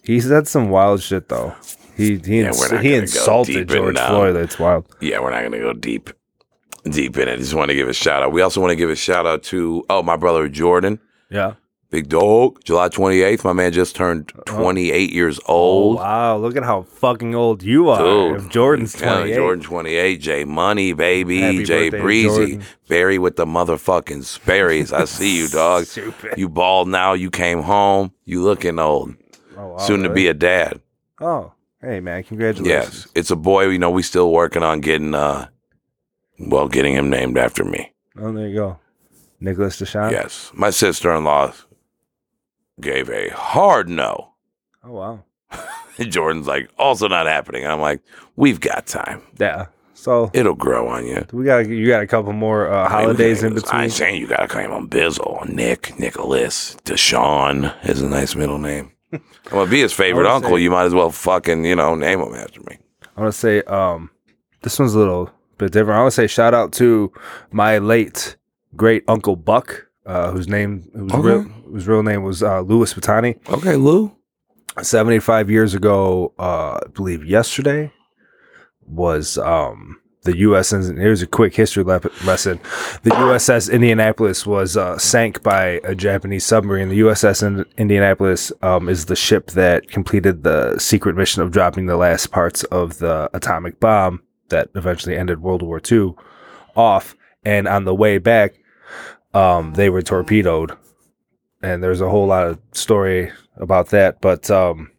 he 0.03 0.21
said 0.21 0.49
some 0.49 0.71
wild 0.71 1.03
shit 1.03 1.29
though. 1.29 1.55
He 1.97 2.19
he, 2.19 2.41
Yeah, 2.41 2.49
ins- 2.49 2.71
he 2.81 2.95
insulted 2.95 3.53
deep 3.53 3.71
in 3.71 3.77
george 3.77 3.99
floyd. 3.99 4.35
That's 4.37 4.59
wild. 4.59 4.87
yeah, 5.01 5.21
we're 5.21 5.31
not 5.31 5.43
gonna 5.43 5.59
go 5.59 5.73
deep, 5.75 6.11
deep 6.85 7.17
in 7.19 7.29
it. 7.29 7.37
Just 7.39 7.55
want 7.55 7.69
to 7.71 7.75
give 7.75 7.89
a 7.89 7.93
shout 7.93 8.23
out. 8.23 8.33
We 8.33 8.41
also 8.41 8.61
want 8.61 8.71
to 8.71 8.77
give 8.77 8.91
a 8.91 8.97
shout 8.97 9.27
out 9.27 9.43
to 9.45 9.85
oh 9.91 10.03
my 10.03 10.17
brother 10.17 10.49
Jordan, 10.49 10.99
yeah 11.31 11.55
big 11.91 12.09
dog. 12.09 12.63
July 12.65 12.89
twenty 12.89 13.23
eighth, 13.23 13.45
my 13.45 13.53
man 13.53 13.73
just 13.73 13.95
turned 13.97 14.29
twenty 14.47 14.91
eight 14.91 15.13
years 15.13 15.39
old. 15.47 15.97
oh 15.99 16.01
wow 16.01 16.37
look 16.39 16.57
at 16.57 16.63
how 16.65 16.83
fucking 16.83 17.35
old 17.35 17.63
you 17.63 17.89
are 17.89 17.99
Dude, 18.33 18.37
if 18.45 18.49
jordan's 18.49 18.99
yeah, 19.01 19.17
28 19.19 19.35
Jordan 19.35 19.65
28, 19.65 20.17
Jay 20.21 20.45
Money, 20.45 20.93
baby, 20.93 21.41
Happy 21.41 21.65
Jay 21.65 21.91
birthday, 21.91 22.01
Breezy, 22.03 22.29
Jordan. 22.29 22.63
Barry 22.89 23.19
with 23.19 23.37
the 23.37 23.47
motherfucking 23.47 24.25
Sperry's. 24.25 24.93
I 24.93 25.05
see 25.05 25.37
you, 25.39 25.49
dog. 25.49 25.85
Stupid. 25.87 26.35
You 26.39 26.49
bald 26.49 26.89
now. 26.89 27.13
You 27.13 27.31
came 27.31 27.63
home. 27.63 28.13
You 28.25 28.43
looking 28.43 28.79
old. 28.79 29.15
oh, 29.57 29.69
wow, 29.69 29.77
Soon 29.79 30.03
to 30.03 30.09
be 30.11 30.27
a 30.29 30.35
dad. 30.35 30.81
oh 31.21 31.53
hey 31.83 31.99
man 32.01 32.23
congratulations 32.23 32.67
Yes, 32.69 33.09
it's 33.15 33.31
a 33.31 33.37
boy. 33.37 33.69
You 33.69 33.79
know, 33.79 33.91
we 33.91 34.03
still 34.03 34.31
working 34.33 34.63
on 34.63 34.81
getting, 34.81 35.15
uh, 35.15 35.49
well, 36.39 36.69
getting 36.69 36.95
him 36.95 37.11
named 37.11 37.37
after 37.39 37.65
me. 37.65 37.93
oh 38.19 38.33
there 38.33 38.49
you 38.49 38.55
go 38.55 38.79
nicholas 39.41 39.81
deshawn 39.81 40.11
Yes, 40.13 40.51
my 40.55 40.69
sister 40.71 41.13
in 41.15 41.25
law 41.25 41.53
gave 42.81 43.09
a 43.11 43.29
hard 43.31 43.89
no. 43.89 44.33
oh 44.85 44.93
wow 44.93 45.25
Jordan's 45.99 46.47
like, 46.47 46.71
also 46.79 47.09
not 47.09 47.27
happening. 47.27 47.67
I'm 47.67 47.81
like, 47.81 48.01
we've 48.37 48.61
got 48.61 48.87
time. 48.87 49.23
yeah 49.39 49.67
so 49.95 50.31
It'll 50.33 50.55
grow 50.55 50.89
on 50.89 51.05
you. 51.07 51.27
we 51.33 51.45
got 51.45 51.69
you 51.69 51.87
got 51.87 52.03
a 52.03 52.07
couple 52.07 52.33
more 52.33 52.71
uh, 52.71 52.89
holidays 52.89 53.43
in 53.43 53.53
between. 53.55 53.69
I 53.71 53.73
between 53.73 53.83
ain't 53.85 53.93
saying 53.93 54.21
you 54.21 54.27
gotta 54.27 54.49
claim 54.49 54.71
on 54.73 54.89
Bizzle, 54.89 55.47
Nick, 55.49 55.99
Nicholas, 55.99 56.75
Deshaun 56.87 57.75
is 57.87 58.01
a 58.01 58.09
nice 58.09 58.35
middle 58.35 58.57
name. 58.59 58.93
I'm 59.13 59.21
gonna 59.51 59.71
be 59.71 59.81
his 59.81 59.93
favorite 59.93 60.27
uncle. 60.27 60.53
say- 60.57 60.63
You 60.63 60.71
might 60.71 60.85
as 60.85 60.95
well 60.95 61.11
fucking, 61.11 61.65
you 61.67 61.77
know, 61.77 61.95
name 61.97 62.21
him 62.21 62.35
after 62.35 62.61
me. 62.63 62.79
I 63.17 63.21
want 63.21 63.35
to 63.35 63.39
say 63.39 63.61
um, 63.65 64.09
this 64.63 64.79
one's 64.79 64.95
a 64.95 64.99
little 64.99 65.29
bit 65.59 65.73
different. 65.73 65.99
I 65.99 66.01
want 66.01 66.13
to 66.13 66.17
say 66.17 66.27
shout 66.27 66.55
out 66.55 66.73
to 66.75 67.13
my 67.51 67.77
late 67.77 68.37
great 68.77 69.05
uncle 69.07 69.37
Buck, 69.37 69.87
uh, 70.07 70.31
whose 70.31 70.49
name 70.49 70.89
whose 70.95 71.13
Okay. 71.13 71.21
real 71.23 71.43
whose 71.71 71.87
real 71.89 72.03
name 72.03 72.23
was 72.23 72.43
uh, 72.43 72.61
Louis 72.61 72.93
Patani. 72.93 73.39
Okay, 73.49 73.77
Lou. 73.77 74.17
Seventy 74.83 75.19
five 75.19 75.51
years 75.51 75.75
ago, 75.75 76.33
uh, 76.39 76.79
I 76.85 76.89
believe 76.95 77.25
yesterday 77.25 77.93
was 78.87 79.37
um, 79.39 80.01
the 80.23 80.33
USS. 80.33 80.97
Here's 80.97 81.23
a 81.23 81.27
quick 81.27 81.55
history 81.55 81.83
lep- 81.83 82.25
lesson. 82.25 82.61
The 83.03 83.11
USS 83.11 83.71
Indianapolis 83.73 84.47
was 84.47 84.77
uh, 84.77 84.97
sank 84.99 85.43
by 85.43 85.81
a 85.85 85.95
Japanese 85.95 86.45
submarine. 86.45 86.89
The 86.89 87.01
USS 87.01 87.47
in- 87.47 87.65
Indianapolis 87.79 88.53
um, 88.63 88.89
is 88.89 89.07
the 89.07 89.17
ship 89.17 89.51
that 89.53 89.89
completed 89.89 90.45
the 90.45 90.79
secret 90.79 91.17
mission 91.17 91.43
of 91.43 91.51
dropping 91.51 91.87
the 91.87 91.97
last 91.97 92.31
parts 92.31 92.65
of 92.65 92.99
the 92.99 93.29
atomic 93.35 93.81
bomb 93.81 94.23
that 94.51 94.69
eventually 94.75 95.17
ended 95.17 95.43
World 95.43 95.63
War 95.63 95.81
II 95.91 96.15
off. 96.77 97.17
And 97.45 97.67
on 97.67 97.85
the 97.85 97.95
way 97.95 98.19
back, 98.19 98.55
um, 99.35 99.75
they 99.75 99.89
were 99.91 100.03
torpedoed. 100.03 100.77
And 101.63 101.83
there's 101.83 102.01
a 102.01 102.09
whole 102.09 102.27
lot 102.27 102.47
of 102.47 102.59
story 102.73 103.33
about 103.57 103.89
that. 103.91 104.21
But 104.21 104.51
um, 104.51 104.91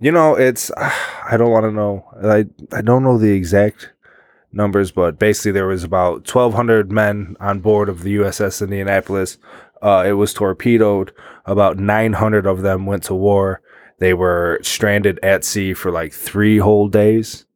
you 0.00 0.10
know, 0.10 0.34
it's 0.34 0.70
I 0.76 1.36
don't 1.36 1.50
want 1.50 1.64
to 1.64 1.72
know. 1.72 2.04
I 2.22 2.46
I 2.76 2.82
don't 2.82 3.02
know 3.02 3.18
the 3.18 3.32
exact 3.32 3.92
numbers, 4.52 4.90
but 4.90 5.18
basically 5.18 5.52
there 5.52 5.66
was 5.66 5.84
about 5.84 6.26
1,200 6.34 6.90
men 6.90 7.36
on 7.38 7.60
board 7.60 7.88
of 7.88 8.02
the 8.02 8.16
USS 8.16 8.62
Indianapolis. 8.62 9.38
Uh, 9.80 10.04
it 10.06 10.12
was 10.12 10.34
torpedoed. 10.34 11.12
About 11.46 11.78
900 11.78 12.46
of 12.46 12.62
them 12.62 12.86
went 12.86 13.04
to 13.04 13.14
war. 13.14 13.62
They 13.98 14.14
were 14.14 14.58
stranded 14.62 15.18
at 15.22 15.44
sea 15.44 15.74
for 15.74 15.90
like 15.90 16.12
three 16.12 16.58
whole 16.58 16.88
days. 16.88 17.46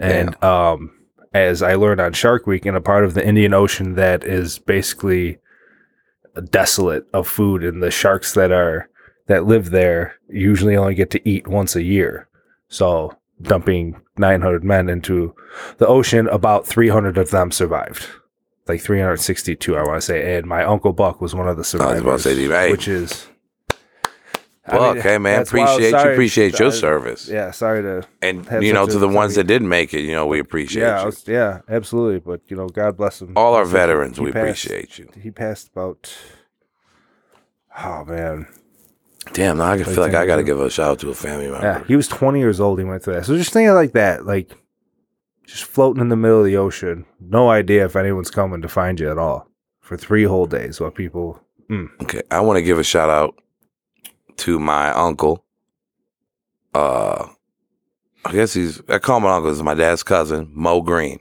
And 0.00 0.42
um, 0.42 0.92
as 1.32 1.62
I 1.62 1.74
learned 1.74 2.00
on 2.00 2.12
Shark 2.12 2.46
Week, 2.46 2.66
in 2.66 2.74
a 2.74 2.80
part 2.80 3.04
of 3.04 3.14
the 3.14 3.26
Indian 3.26 3.54
Ocean 3.54 3.94
that 3.94 4.24
is 4.24 4.58
basically 4.58 5.38
desolate 6.50 7.06
of 7.12 7.26
food, 7.28 7.64
and 7.64 7.82
the 7.82 7.90
sharks 7.90 8.34
that 8.34 8.52
are 8.52 8.88
that 9.26 9.46
live 9.46 9.70
there 9.70 10.14
usually 10.28 10.76
only 10.76 10.94
get 10.94 11.10
to 11.10 11.28
eat 11.28 11.46
once 11.46 11.76
a 11.76 11.82
year. 11.82 12.28
So 12.68 13.16
dumping 13.42 14.00
900 14.18 14.64
men 14.64 14.88
into 14.88 15.34
the 15.78 15.86
ocean, 15.86 16.28
about 16.28 16.66
300 16.66 17.16
of 17.16 17.30
them 17.30 17.50
survived. 17.50 18.06
Like 18.66 18.80
362, 18.80 19.76
I 19.76 19.82
want 19.82 19.96
to 19.96 20.00
say. 20.00 20.36
And 20.36 20.46
my 20.46 20.64
uncle 20.64 20.92
Buck 20.92 21.20
was 21.20 21.34
one 21.34 21.48
of 21.48 21.56
the 21.56 21.64
survivors. 21.64 22.02
about 22.02 22.20
to 22.20 22.22
say, 22.48 22.70
which 22.70 22.88
is. 22.88 23.28
I 24.66 24.92
mean, 24.94 25.02
hey 25.02 25.18
man, 25.18 25.42
appreciate 25.42 25.90
you, 25.90 25.96
appreciate 26.12 26.58
your 26.58 26.68
I- 26.68 26.72
service. 26.72 27.28
Yeah, 27.28 27.50
sorry 27.50 27.82
to. 27.82 28.06
And 28.22 28.46
you 28.62 28.72
know, 28.72 28.86
to 28.86 28.98
the 28.98 29.08
ones 29.08 29.34
that 29.36 29.44
didn't 29.44 29.68
make 29.68 29.94
it, 29.94 30.02
you 30.02 30.12
know, 30.12 30.26
we 30.26 30.38
appreciate 30.38 30.82
Yeah, 30.82 31.00
you. 31.00 31.06
was- 31.06 31.26
yeah, 31.26 31.60
absolutely. 31.68 32.20
But 32.20 32.42
you 32.48 32.56
know, 32.56 32.68
God 32.68 32.96
bless 32.96 33.18
them. 33.20 33.32
All 33.36 33.54
our 33.54 33.64
He 33.64 33.72
veterans, 33.72 34.20
we 34.20 34.30
passed- 34.32 34.66
appreciate 34.66 34.98
you. 34.98 35.08
He 35.20 35.30
passed 35.30 35.68
about. 35.68 36.14
Oh 37.82 38.04
man, 38.04 38.46
Damn, 39.32 39.58
now 39.58 39.72
I 39.72 39.82
feel 39.82 40.02
like 40.02 40.14
I 40.14 40.26
gotta 40.26 40.42
give 40.42 40.58
a 40.60 40.68
shout 40.70 40.90
out 40.90 40.98
to 41.00 41.10
a 41.10 41.14
family 41.14 41.48
member. 41.48 41.62
Yeah, 41.64 41.84
he 41.86 41.94
was 41.96 42.08
20 42.08 42.38
years 42.40 42.58
old. 42.60 42.78
He 42.78 42.84
went 42.84 43.02
through 43.02 43.14
that. 43.14 43.26
So 43.26 43.36
just 43.36 43.52
think 43.52 43.68
of 43.68 43.74
like 43.76 43.92
that, 43.92 44.26
like 44.26 44.50
just 45.46 45.64
floating 45.64 46.00
in 46.00 46.08
the 46.08 46.16
middle 46.16 46.40
of 46.40 46.44
the 46.46 46.56
ocean. 46.56 47.06
No 47.20 47.48
idea 47.50 47.84
if 47.84 47.96
anyone's 47.96 48.30
coming 48.30 48.60
to 48.62 48.68
find 48.68 48.98
you 48.98 49.10
at 49.10 49.18
all 49.18 49.48
for 49.80 49.96
three 49.96 50.24
whole 50.24 50.46
days 50.46 50.80
while 50.80 50.90
people 50.90 51.40
Mm. 51.70 51.88
Okay, 52.02 52.22
I 52.32 52.40
want 52.40 52.56
to 52.56 52.62
give 52.62 52.80
a 52.80 52.82
shout 52.82 53.08
out 53.08 53.36
to 54.40 54.58
my 54.58 54.90
uncle. 54.90 55.44
Uh, 56.74 57.28
I 58.24 58.32
guess 58.32 58.52
he's 58.52 58.80
I 58.88 58.98
call 58.98 59.18
him 59.18 59.24
my 59.24 59.34
uncle. 59.34 59.50
He's 59.50 59.62
my 59.62 59.74
dad's 59.74 60.02
cousin, 60.02 60.50
Mo 60.52 60.80
Green. 60.80 61.20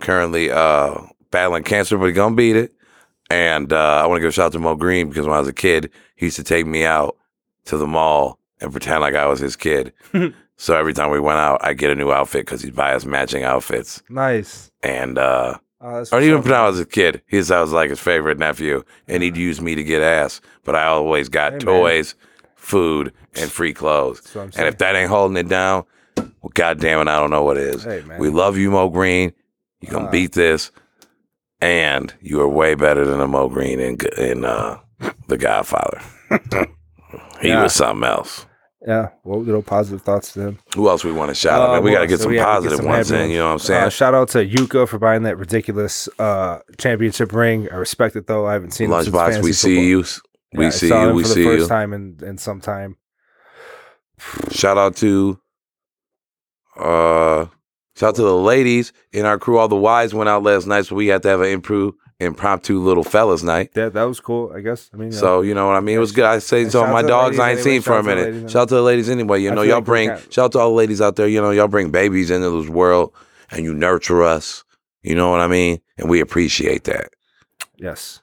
Currently, 0.00 0.50
uh, 0.50 1.02
battling 1.30 1.62
cancer, 1.62 1.96
but 1.98 2.06
he 2.06 2.12
gonna 2.12 2.34
beat 2.34 2.56
it. 2.56 2.74
And 3.30 3.72
uh, 3.72 4.02
I 4.02 4.06
want 4.06 4.18
to 4.18 4.20
give 4.20 4.28
a 4.28 4.32
shout 4.32 4.46
out 4.46 4.52
to 4.52 4.58
Mo 4.58 4.76
Green 4.76 5.08
because 5.08 5.26
when 5.26 5.36
I 5.36 5.40
was 5.40 5.48
a 5.48 5.52
kid, 5.52 5.90
he 6.16 6.26
used 6.26 6.36
to 6.36 6.44
take 6.44 6.66
me 6.66 6.84
out 6.84 7.16
to 7.66 7.76
the 7.76 7.86
mall 7.86 8.38
and 8.60 8.70
pretend 8.70 9.00
like 9.00 9.14
I 9.14 9.26
was 9.26 9.40
his 9.40 9.56
kid. 9.56 9.92
so 10.56 10.76
every 10.76 10.92
time 10.92 11.10
we 11.10 11.20
went 11.20 11.38
out, 11.38 11.64
I 11.64 11.72
get 11.74 11.90
a 11.90 11.94
new 11.94 12.12
outfit 12.12 12.44
because 12.44 12.62
he'd 12.62 12.76
buy 12.76 12.94
us 12.94 13.04
matching 13.04 13.42
outfits. 13.42 14.02
Nice. 14.08 14.70
And 14.82 15.18
uh, 15.18 15.58
Oh, 15.86 16.02
or 16.12 16.22
even 16.22 16.40
when 16.42 16.52
I 16.54 16.66
was 16.66 16.80
a 16.80 16.86
kid, 16.86 17.20
he's 17.26 17.50
I 17.50 17.60
was 17.60 17.70
like 17.72 17.90
his 17.90 18.00
favorite 18.00 18.38
nephew, 18.38 18.82
and 19.06 19.22
he'd 19.22 19.36
use 19.36 19.60
me 19.60 19.74
to 19.74 19.84
get 19.84 20.00
ass. 20.00 20.40
But 20.64 20.76
I 20.76 20.86
always 20.86 21.28
got 21.28 21.52
Hey, 21.52 21.58
man. 21.58 21.64
toys, 21.66 22.14
food, 22.56 23.12
and 23.36 23.52
free 23.52 23.74
clothes. 23.74 24.22
That's 24.22 24.34
what 24.34 24.42
I'm 24.44 24.50
And 24.56 24.68
if 24.68 24.78
that 24.78 24.96
ain't 24.96 25.10
holding 25.10 25.36
it 25.36 25.48
down, 25.48 25.84
well, 26.16 26.50
God 26.54 26.80
damn 26.80 27.00
it, 27.00 27.08
I 27.10 27.18
don't 27.18 27.28
know 27.30 27.42
what 27.42 27.58
is. 27.58 27.84
Hey, 27.84 28.00
man. 28.00 28.18
We 28.18 28.30
love 28.30 28.56
you, 28.56 28.70
Moe 28.70 28.88
Greene. 28.88 29.34
You 29.82 29.88
gonna 29.90 30.06
Ah. 30.06 30.10
beat 30.10 30.32
this, 30.32 30.70
and 31.60 32.14
you 32.22 32.40
are 32.40 32.48
way 32.48 32.74
better 32.74 33.04
than 33.04 33.18
the 33.18 33.28
Mo 33.28 33.48
Green 33.50 33.78
in 33.78 33.98
in 34.16 34.46
uh, 34.46 34.78
The 35.28 35.36
Godfather. 35.36 36.00
he 37.42 37.48
Yeah. 37.48 37.62
was 37.62 37.74
something 37.74 38.08
else. 38.08 38.46
Yeah. 38.86 39.08
Well, 39.24 39.40
little 39.40 39.62
positive 39.62 40.02
thoughts 40.02 40.32
to 40.34 40.40
them. 40.40 40.58
Who 40.74 40.88
else 40.90 41.04
we 41.04 41.12
want 41.12 41.30
to 41.30 41.34
shout 41.34 41.60
out? 41.62 41.70
Uh, 41.70 41.72
man? 41.74 41.84
We 41.84 41.90
who 41.90 41.96
got 41.96 42.00
to 42.02 42.06
get 42.06 42.18
So 42.18 42.24
some 42.24 42.34
gotta 42.34 42.68
get 42.68 42.76
some 42.76 42.86
ones 42.86 43.10
in. 43.10 43.30
You 43.30 43.38
know 43.38 43.44
what 43.44 43.50
I'm 43.52 43.54
Uh, 43.56 43.58
saying? 43.58 43.90
shout 43.90 44.14
out 44.14 44.28
to 44.30 44.46
Yuka 44.46 44.86
for 44.88 44.98
buying 44.98 45.22
that 45.22 45.38
ridiculous 45.38 46.06
uh, 46.18 46.58
championship 46.76 47.32
ring. 47.32 47.68
I 47.72 47.76
respect 47.76 48.14
it 48.16 48.26
though. 48.26 48.46
I 48.46 48.52
haven't 48.52 48.72
seen 48.72 48.90
Lunchbox, 48.90 49.42
we 49.42 49.52
see 49.54 49.74
football. 49.76 49.84
you. 49.84 50.04
We 50.56 50.64
Yeah, 50.66 50.70
see 50.70 50.88
you. 50.88 51.12
We 51.14 51.22
for 51.22 51.28
the 51.28 51.34
see 51.34 51.44
first 51.44 51.62
you. 51.62 51.68
time 51.68 51.92
in, 51.94 52.18
in 52.22 52.36
some 52.38 52.60
time. 52.60 52.96
Shout 54.50 54.76
out 54.78 54.96
to 54.96 55.38
uh 56.76 57.46
shout 57.96 58.08
out 58.10 58.14
to 58.16 58.22
the 58.22 58.36
ladies 58.36 58.92
in 59.12 59.24
our 59.26 59.38
crew. 59.38 59.58
All 59.58 59.68
the 59.68 59.76
wives 59.76 60.12
went 60.14 60.28
out 60.28 60.42
last 60.42 60.66
night, 60.66 60.86
so 60.86 60.94
we 60.94 61.06
had 61.08 61.22
to 61.22 61.28
have 61.28 61.40
an 61.40 61.60
improv 61.60 61.92
impromptu 62.20 62.78
little 62.80 63.04
fellas 63.04 63.42
night. 63.42 63.70
Yeah, 63.74 63.88
that 63.88 64.02
was 64.04 64.20
cool. 64.20 64.52
I 64.54 64.60
guess. 64.60 64.90
I 64.92 64.96
mean. 64.96 65.12
So 65.12 65.38
uh, 65.38 65.40
you 65.42 65.54
know 65.54 65.66
what 65.66 65.76
I 65.76 65.80
mean. 65.80 65.96
It 65.96 66.00
was 66.00 66.12
good. 66.12 66.24
I 66.24 66.38
say 66.38 66.68
so. 66.68 66.86
My 66.86 67.02
dogs 67.02 67.38
I 67.38 67.50
ain't 67.50 67.58
anyway. 67.60 67.72
seen 67.74 67.82
for 67.82 67.92
a 67.94 67.98
out 67.98 68.02
to 68.02 68.08
the 68.08 68.14
minute. 68.32 68.50
Shout 68.50 68.62
out 68.62 68.68
to 68.68 68.74
the 68.76 68.82
ladies 68.82 69.08
anyway. 69.10 69.40
You 69.42 69.50
know, 69.50 69.62
y'all 69.62 69.76
like 69.76 69.84
bring 69.84 70.08
shout 70.30 70.38
out 70.46 70.52
to 70.52 70.58
all 70.60 70.70
the 70.70 70.76
ladies 70.76 71.00
out 71.00 71.16
there. 71.16 71.28
You 71.28 71.40
know, 71.40 71.50
y'all 71.50 71.68
bring 71.68 71.90
babies 71.90 72.30
into 72.30 72.50
this 72.60 72.68
world 72.70 73.12
and 73.50 73.64
you 73.64 73.74
nurture 73.74 74.22
us. 74.22 74.64
You 75.02 75.14
know 75.14 75.30
what 75.30 75.40
I 75.40 75.48
mean? 75.48 75.80
And 75.98 76.08
we 76.08 76.20
appreciate 76.20 76.84
that. 76.84 77.10
yes, 77.76 78.22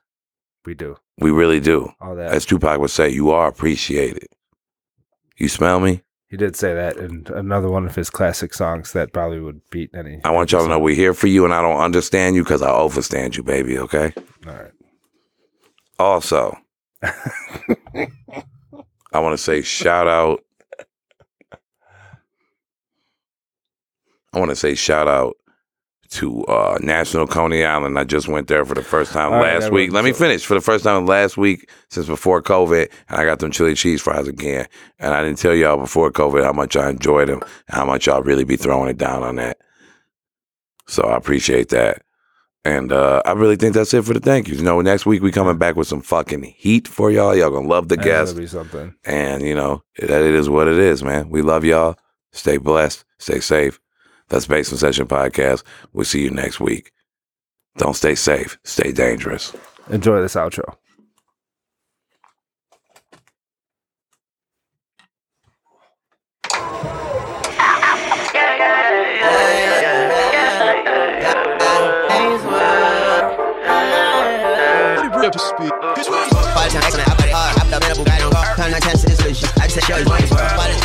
we 0.65 0.73
do 0.73 0.97
We 1.19 1.30
really 1.31 1.59
do. 1.59 1.91
all 2.01 2.15
that. 2.15 2.31
As 2.34 2.45
Tupac 2.45 2.80
would 2.80 2.89
say, 2.89 3.09
you 3.09 3.30
are 3.31 3.47
appreciated. 3.47 4.27
You 5.38 5.47
smell 5.47 5.80
me? 5.80 6.01
He 6.32 6.38
did 6.38 6.56
say 6.56 6.74
that 6.74 6.95
in 6.95 7.28
another 7.36 7.70
one 7.70 7.86
of 7.86 7.94
his 7.94 8.10
classic 8.10 8.53
songs 8.53 8.94
that 8.94 9.12
probably 9.12 9.41
would 9.41 9.60
beat 9.70 9.90
any. 9.94 10.22
I 10.24 10.32
want 10.32 10.53
y'all 10.53 10.64
to 10.64 10.70
know 10.70 10.80
we're 10.80 10.95
here 10.95 11.14
for 11.14 11.28
you, 11.28 11.44
and 11.44 11.53
I 11.53 11.62
don't 11.62 11.82
understand 11.82 12.38
you 12.38 12.44
because 12.45 12.62
I 12.62 12.72
overstand 12.72 13.36
you, 13.36 13.44
baby. 13.44 13.78
Okay. 13.78 14.14
All 14.48 14.53
right. 14.53 14.72
Also, 15.99 16.58
I 17.03 18.10
want 19.20 19.34
to 19.34 19.38
say 19.38 19.62
shout 19.62 20.08
out. 20.08 20.41
I 24.34 24.40
want 24.40 24.52
to 24.52 24.56
say 24.56 24.74
shout 24.74 25.10
out 25.10 25.36
to 26.11 26.43
uh, 26.45 26.77
National 26.81 27.25
Coney 27.25 27.63
Island. 27.63 27.97
I 27.97 28.03
just 28.03 28.27
went 28.27 28.47
there 28.47 28.65
for 28.65 28.75
the 28.75 28.83
first 28.83 29.13
time 29.13 29.31
All 29.31 29.39
right, 29.39 29.53
last 29.53 29.63
that 29.63 29.71
week. 29.71 29.91
Let 29.93 30.03
me 30.03 30.11
finish. 30.11 30.45
For 30.45 30.53
the 30.53 30.61
first 30.61 30.83
time 30.83 31.05
last 31.05 31.38
week 31.38 31.69
since 31.89 32.07
before 32.07 32.41
COVID, 32.41 32.91
and 33.09 33.19
I 33.19 33.23
got 33.23 33.39
them 33.39 33.51
chili 33.51 33.75
cheese 33.75 34.01
fries 34.01 34.27
again. 34.27 34.67
And 34.99 35.13
I 35.13 35.23
didn't 35.23 35.38
tell 35.38 35.55
y'all 35.55 35.77
before 35.77 36.11
COVID 36.11 36.43
how 36.43 36.51
much 36.53 36.75
I 36.75 36.89
enjoyed 36.89 37.29
them, 37.29 37.41
and 37.41 37.75
how 37.75 37.85
much 37.85 38.07
y'all 38.07 38.21
really 38.21 38.43
be 38.43 38.57
throwing 38.57 38.89
it 38.89 38.97
down 38.97 39.23
on 39.23 39.38
that. 39.38 39.57
So 40.88 41.03
I 41.03 41.15
appreciate 41.15 41.69
that. 41.69 42.03
And 42.63 42.91
uh, 42.91 43.23
I 43.25 43.31
really 43.31 43.55
think 43.55 43.73
that's 43.73 43.93
it 43.93 44.03
for 44.03 44.13
the 44.13 44.19
thank 44.19 44.47
yous. 44.47 44.59
You 44.59 44.65
know, 44.65 44.81
next 44.81 45.05
week 45.05 45.23
we 45.23 45.31
coming 45.31 45.57
back 45.57 45.75
with 45.75 45.88
some 45.88 46.01
fucking 46.01 46.43
heat 46.43 46.88
for 46.88 47.09
y'all. 47.09 47.35
Y'all 47.35 47.49
gonna 47.49 47.67
love 47.67 47.88
the 47.88 47.95
That's 47.95 48.33
be 48.33 48.45
something. 48.45 48.93
And 49.05 49.41
you 49.41 49.55
know, 49.55 49.81
that 49.97 50.23
it 50.23 50.35
is 50.35 50.49
what 50.49 50.67
it 50.67 50.77
is, 50.77 51.03
man. 51.03 51.29
We 51.29 51.41
love 51.41 51.63
y'all. 51.63 51.97
Stay 52.33 52.57
blessed. 52.57 53.03
Stay 53.17 53.39
safe. 53.39 53.79
That's 54.32 54.48
Basement 54.48 54.80
Session 54.80 55.08
Podcast. 55.08 55.64
We'll 55.91 56.06
see 56.06 56.22
you 56.24 56.32
next 56.32 56.62
week. 56.62 56.94
Don't 57.76 57.98
stay 57.98 58.16
safe. 58.16 58.58
Stay 58.64 58.94
dangerous. 58.94 59.53
Enjoy 59.90 60.22
this 60.22 60.36
outro. 60.36 60.78
Body 76.53 76.70
time 76.70 76.84
excellent, 76.84 77.10
I 77.10 77.16
body 77.16 77.32
hard. 77.32 77.58
I 77.58 77.64
put 77.66 77.74
up 77.74 77.84
in 77.84 77.91
a 77.91 77.95
Bugatti 77.95 78.26
on 78.26 78.32
car. 78.32 78.56
Time 78.56 78.72
nine 78.72 78.82
ten 78.82 78.98
six 78.98 79.26
is 79.26 79.44
I 79.44 79.68
just 79.68 79.74
said 79.76 79.84
show 79.84 79.98
you 79.98 80.06
money 80.06 80.81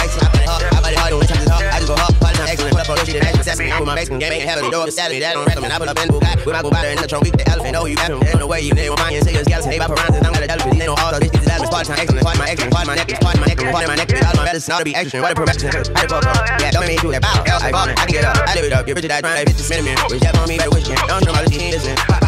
this 3.56 3.64
and 3.64 3.72
action. 3.72 3.76
I'm 3.76 3.80
with 3.80 3.88
my 3.88 3.94
Mexican 3.94 4.18
game. 4.18 4.32
Ain't 4.32 4.48
having 4.48 4.64
the 4.64 4.70
door. 4.70 4.90
Saturday 4.90 5.20
that 5.20 5.34
don't 5.34 5.46
recommend. 5.46 5.72
I 5.72 5.78
put 5.78 5.88
up 5.88 5.98
in 5.98 6.08
Bugatti 6.08 6.44
with 6.44 6.54
my 6.54 6.62
body 6.62 6.88
in 6.88 6.96
the 7.00 7.08
trunk. 7.08 7.24
Week 7.24 7.36
the 7.36 7.48
elephant. 7.48 7.72
Know 7.72 7.86
you 7.86 7.96
haven't. 7.96 8.24
Ain't 8.24 8.38
no 8.38 8.46
way 8.46 8.60
you 8.60 8.72
on 8.72 8.98
mine. 8.98 9.20
Say 9.22 9.34
it's 9.34 9.48
galaxy. 9.48 9.70
They 9.70 9.78
paparazzi. 9.78 10.20
I'm 10.24 10.32
not 10.32 10.42
a 10.42 10.50
elephant. 10.50 10.78
They 10.78 10.86
know 10.86 10.96
all 10.96 11.12
the 11.12 11.20
bitches. 11.20 11.44
That's 11.44 11.70
body 11.70 11.86
time 11.86 11.98
excellent. 11.98 12.24
Part 12.24 12.38
my 12.38 12.48
excellent. 12.48 12.72
Part 12.72 12.86
my 12.86 12.94
necklace. 12.94 13.18
Part 13.20 13.40
my 13.40 13.46
necklace. 13.46 13.72
Part 13.72 13.88
my 13.88 13.96
necklace. 13.96 14.24
All 14.24 14.36
my 14.36 14.44
medicine. 14.44 14.72
All 14.72 14.80
to 14.80 14.84
be 14.84 14.94
extra. 14.94 15.20
What 15.22 15.32
a 15.32 15.34
perfection. 15.34 15.70
I 15.96 16.06
fuck 16.06 16.24
up. 16.24 16.60
Yeah, 16.60 16.70
don't 16.70 16.86
make 16.86 16.96
me 16.96 17.02
do 17.02 17.10
that. 17.12 17.22
Bow. 17.22 17.44
I 17.44 17.72
ball. 17.72 17.88
I 17.88 18.04
can 18.04 18.12
get 18.12 18.24
up. 18.24 18.36
I 18.36 18.54
live 18.54 18.64
it 18.64 18.72
up. 18.72 18.86
Get 18.86 18.96
rich. 18.96 19.10
I 19.10 19.20
try. 19.20 19.44
Bitch, 19.44 19.58
spend 19.58 19.80
a 19.80 19.84
minute. 19.84 20.04
Wish 20.10 20.20
that 20.20 20.36
on 20.38 20.48
me. 20.48 20.58
Better 20.58 20.70
wish 20.70 20.88
me. 20.88 20.96
Don't 21.06 21.24
know 21.24 21.32
my 21.32 21.42
little 21.42 21.70
listen. 21.70 22.25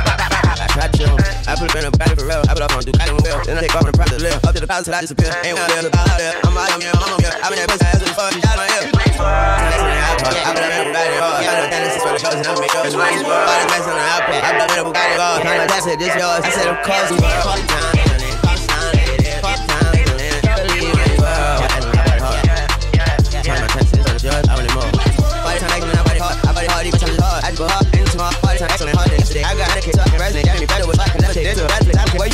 I 0.79 0.87
'em. 0.87 1.19
I 1.51 1.59
put 1.59 1.71
up 1.71 1.77
in 1.77 1.85
a 1.87 1.91
body 1.91 2.15
for 2.15 2.25
real. 2.25 2.43
I 2.47 2.55
put 2.55 2.63
up 2.63 2.71
on 2.71 2.83
Ducati 2.87 3.11
and 3.11 3.19
Will. 3.21 3.43
Then 3.43 3.59
I 3.59 3.61
take 3.67 3.75
off 3.75 3.83
on 3.83 3.91
the 3.91 3.99
private 3.99 4.23
live. 4.23 4.39
Up 4.47 4.55
to 4.55 4.61
the 4.61 4.67
palace 4.67 4.85
till 4.87 4.95
I 4.95 5.01
disappear. 5.03 5.35
Ain't 5.43 5.59
one 5.59 5.67
there, 5.69 5.83
live 5.83 5.93
about 5.93 6.19
there. 6.19 6.35
I'm 6.47 6.55
out 6.55 6.71
of 6.71 6.83
here. 6.83 6.93
I'm 6.95 7.03
on 7.03 7.19
here. 7.19 7.35
I'm 7.43 7.53
in 7.53 7.59
that 7.59 7.69
pussy 7.69 7.87
ass 7.87 7.99
with 7.99 8.09
the 8.09 8.15
fuck. 8.15 8.33
She 8.33 8.41
shot 8.41 8.57
my 8.57 8.67
ear. 8.79 8.87
I 9.19 10.55
put 10.55 10.63
up 10.63 10.71
in 10.71 10.79
a 10.79 10.87
Bugatti 10.87 11.19
hard. 11.19 11.43
I 11.43 11.51
know 11.59 11.67
that 11.67 11.83
this 11.83 11.99
is 11.99 12.03
for 12.03 12.13
the 12.15 12.19
shows 12.23 12.39
and 12.39 12.47
I'm 12.47 12.61
make 12.63 12.71
yours. 12.71 12.95
Body 12.95 13.67
bags 13.67 13.87
on 13.91 13.97
the 13.99 14.07
output. 14.07 14.39
I 14.39 14.51
put 14.55 14.63
up 14.63 14.71
in 14.71 14.79
a 14.79 14.85
Bugatti 14.87 15.17
hard. 15.19 15.43
Time 15.43 15.59
like 15.59 15.71
that 15.75 15.83
said 15.83 15.99
this 15.99 16.15
yours. 16.15 16.43
He 16.47 16.51
said 16.55 16.69
of 16.71 16.79
course 16.87 17.11
you 17.11 17.19
are. 17.27 17.43
Fuck 17.43 17.59
time, 17.67 17.98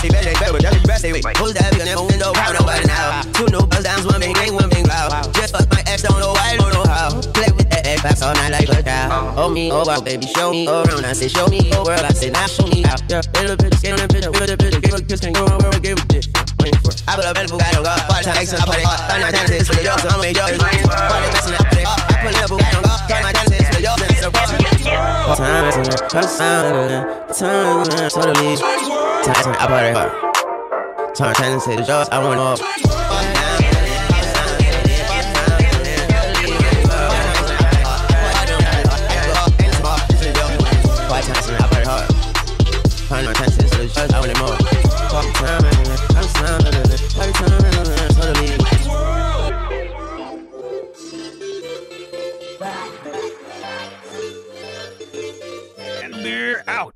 I. 0.05 0.21
Stay 0.21 0.33
better. 0.33 0.53
They 0.53 0.53
better. 0.53 0.71
But 0.77 0.87
best. 0.87 1.01
Stay 1.01 1.13
wait. 1.13 1.37
Who's 1.37 1.55
that? 1.55 1.73
I 1.73 1.85
don't 1.85 2.19
know 2.19 2.31
about 2.31 2.81
it 2.81 2.87
now. 2.87 3.23
Two 3.33 3.47
new 3.49 3.65
buzz 3.67 3.85
downs. 3.85 4.05
One 4.05 4.21
big. 4.21 4.37
One 4.53 4.69
big 4.69 4.87
loud. 4.87 5.33
Just 5.35 5.57
fuck 5.57 5.71
my 5.71 5.83
ex. 5.87 6.03
Don't 6.03 6.19
know 6.21 6.33
why. 6.33 6.57
Don't 6.57 6.73
know 6.73 6.85
how. 6.85 7.11
Play 7.33 7.49
with 7.57 7.71
that 7.71 7.87
egg 7.87 8.01
pass 8.01 8.23
all 8.23 8.35
night 8.35 8.53
like 8.53 8.69
a 8.69 8.83
cow. 8.83 9.35
Oh 9.37 9.49
me. 9.49 9.71
Oh 9.73 9.85
wow. 9.85 10.01
Baby 10.01 10.27
show 10.27 10.51
me. 10.51 10.67
Go 10.67 10.83
around. 10.85 11.05
I 11.05 11.13
say 11.13 11.29
show 11.29 11.47
me. 11.49 11.71
Go 11.71 11.85
world. 11.85 12.05
I 12.05 12.13
say 12.13 12.31
now 12.31 12.47
show 12.47 12.67
me 12.67 12.85
out. 12.85 13.01
Yeah. 13.09 13.23
Little 13.41 13.57
bit. 13.57 13.75
Skin 13.75 13.93
on 13.93 14.01
the 14.01 14.09
picture. 14.09 14.31
Little 14.31 14.57
bit. 14.57 14.83
Give 14.83 14.95
a 14.95 15.03
kiss. 15.03 15.21
Can 15.21 15.33
go 15.33 15.47
on 15.47 15.59
where 15.59 15.73
I 15.73 15.79
give 15.79 15.99
a 15.99 16.05
dick. 16.07 16.25
I 17.07 17.17
put 17.17 17.25
up 17.25 17.37
in 17.37 17.47
the 17.47 17.53
Bugatti 17.53 17.85
God. 17.85 18.01
Body 18.09 18.25
time 18.25 18.37
excellent. 18.37 18.69
I 18.69 18.81
it 18.81 18.85
hard. 18.85 19.11
Turn 19.11 19.21
my 19.21 19.31
to 19.31 19.65
for 19.65 19.77
the 19.77 19.85
jokes. 19.85 20.05
I'm 20.05 20.21
a 20.21 20.29
excellent. 20.29 21.61
I 21.61 21.69
put 21.69 21.79
it 21.79 21.85
hard. 21.85 22.01
I 22.01 22.17
put 22.21 22.33
in 22.33 22.41
the 22.41 22.49
Bugatti 22.49 22.81
God. 22.81 23.01
Turn 23.09 23.23
my 23.23 23.33
jokes. 23.33 23.53
And 24.05 24.17
so 24.25 24.64
Time 24.85 25.65
excellent. 25.65 25.97
Time 26.11 26.25
excellent. 26.25 27.39
Time 27.39 27.81
excellent. 27.81 28.13
Totally. 28.13 28.57
Time 28.57 29.29
excellent. 29.29 29.59
I 29.59 29.67
put 29.67 29.83
it 29.83 29.95
hard. 29.97 30.13
Time 31.15 31.35
to 31.61 31.71
the 31.71 31.83
jokes. 31.83 32.09
I 32.13 32.19
want 32.23 32.39
more. 32.39 32.57
Body 41.09 41.23
time 41.23 41.37
excellent. 41.37 41.61
I 41.61 41.67
put 41.67 41.79
it 41.79 41.87
hard. 41.87 42.07
Turn 43.09 43.25
my 43.25 43.33
time 43.33 43.51
to 43.51 43.57
the 43.57 43.69
jokes. 43.87 44.13
I 44.13 44.21
want 44.21 44.31
it 44.31 44.39
more. 44.39 44.57
Fuck 45.09 45.27
time 45.35 45.65
excellent. 45.65 46.01
Time 46.11 46.25
excellent. 46.25 46.67
Every 46.77 46.99
time 47.09 47.29
excellent. 47.31 48.13
Totally. 48.17 48.64
They're 56.55 56.69
out. 56.69 56.93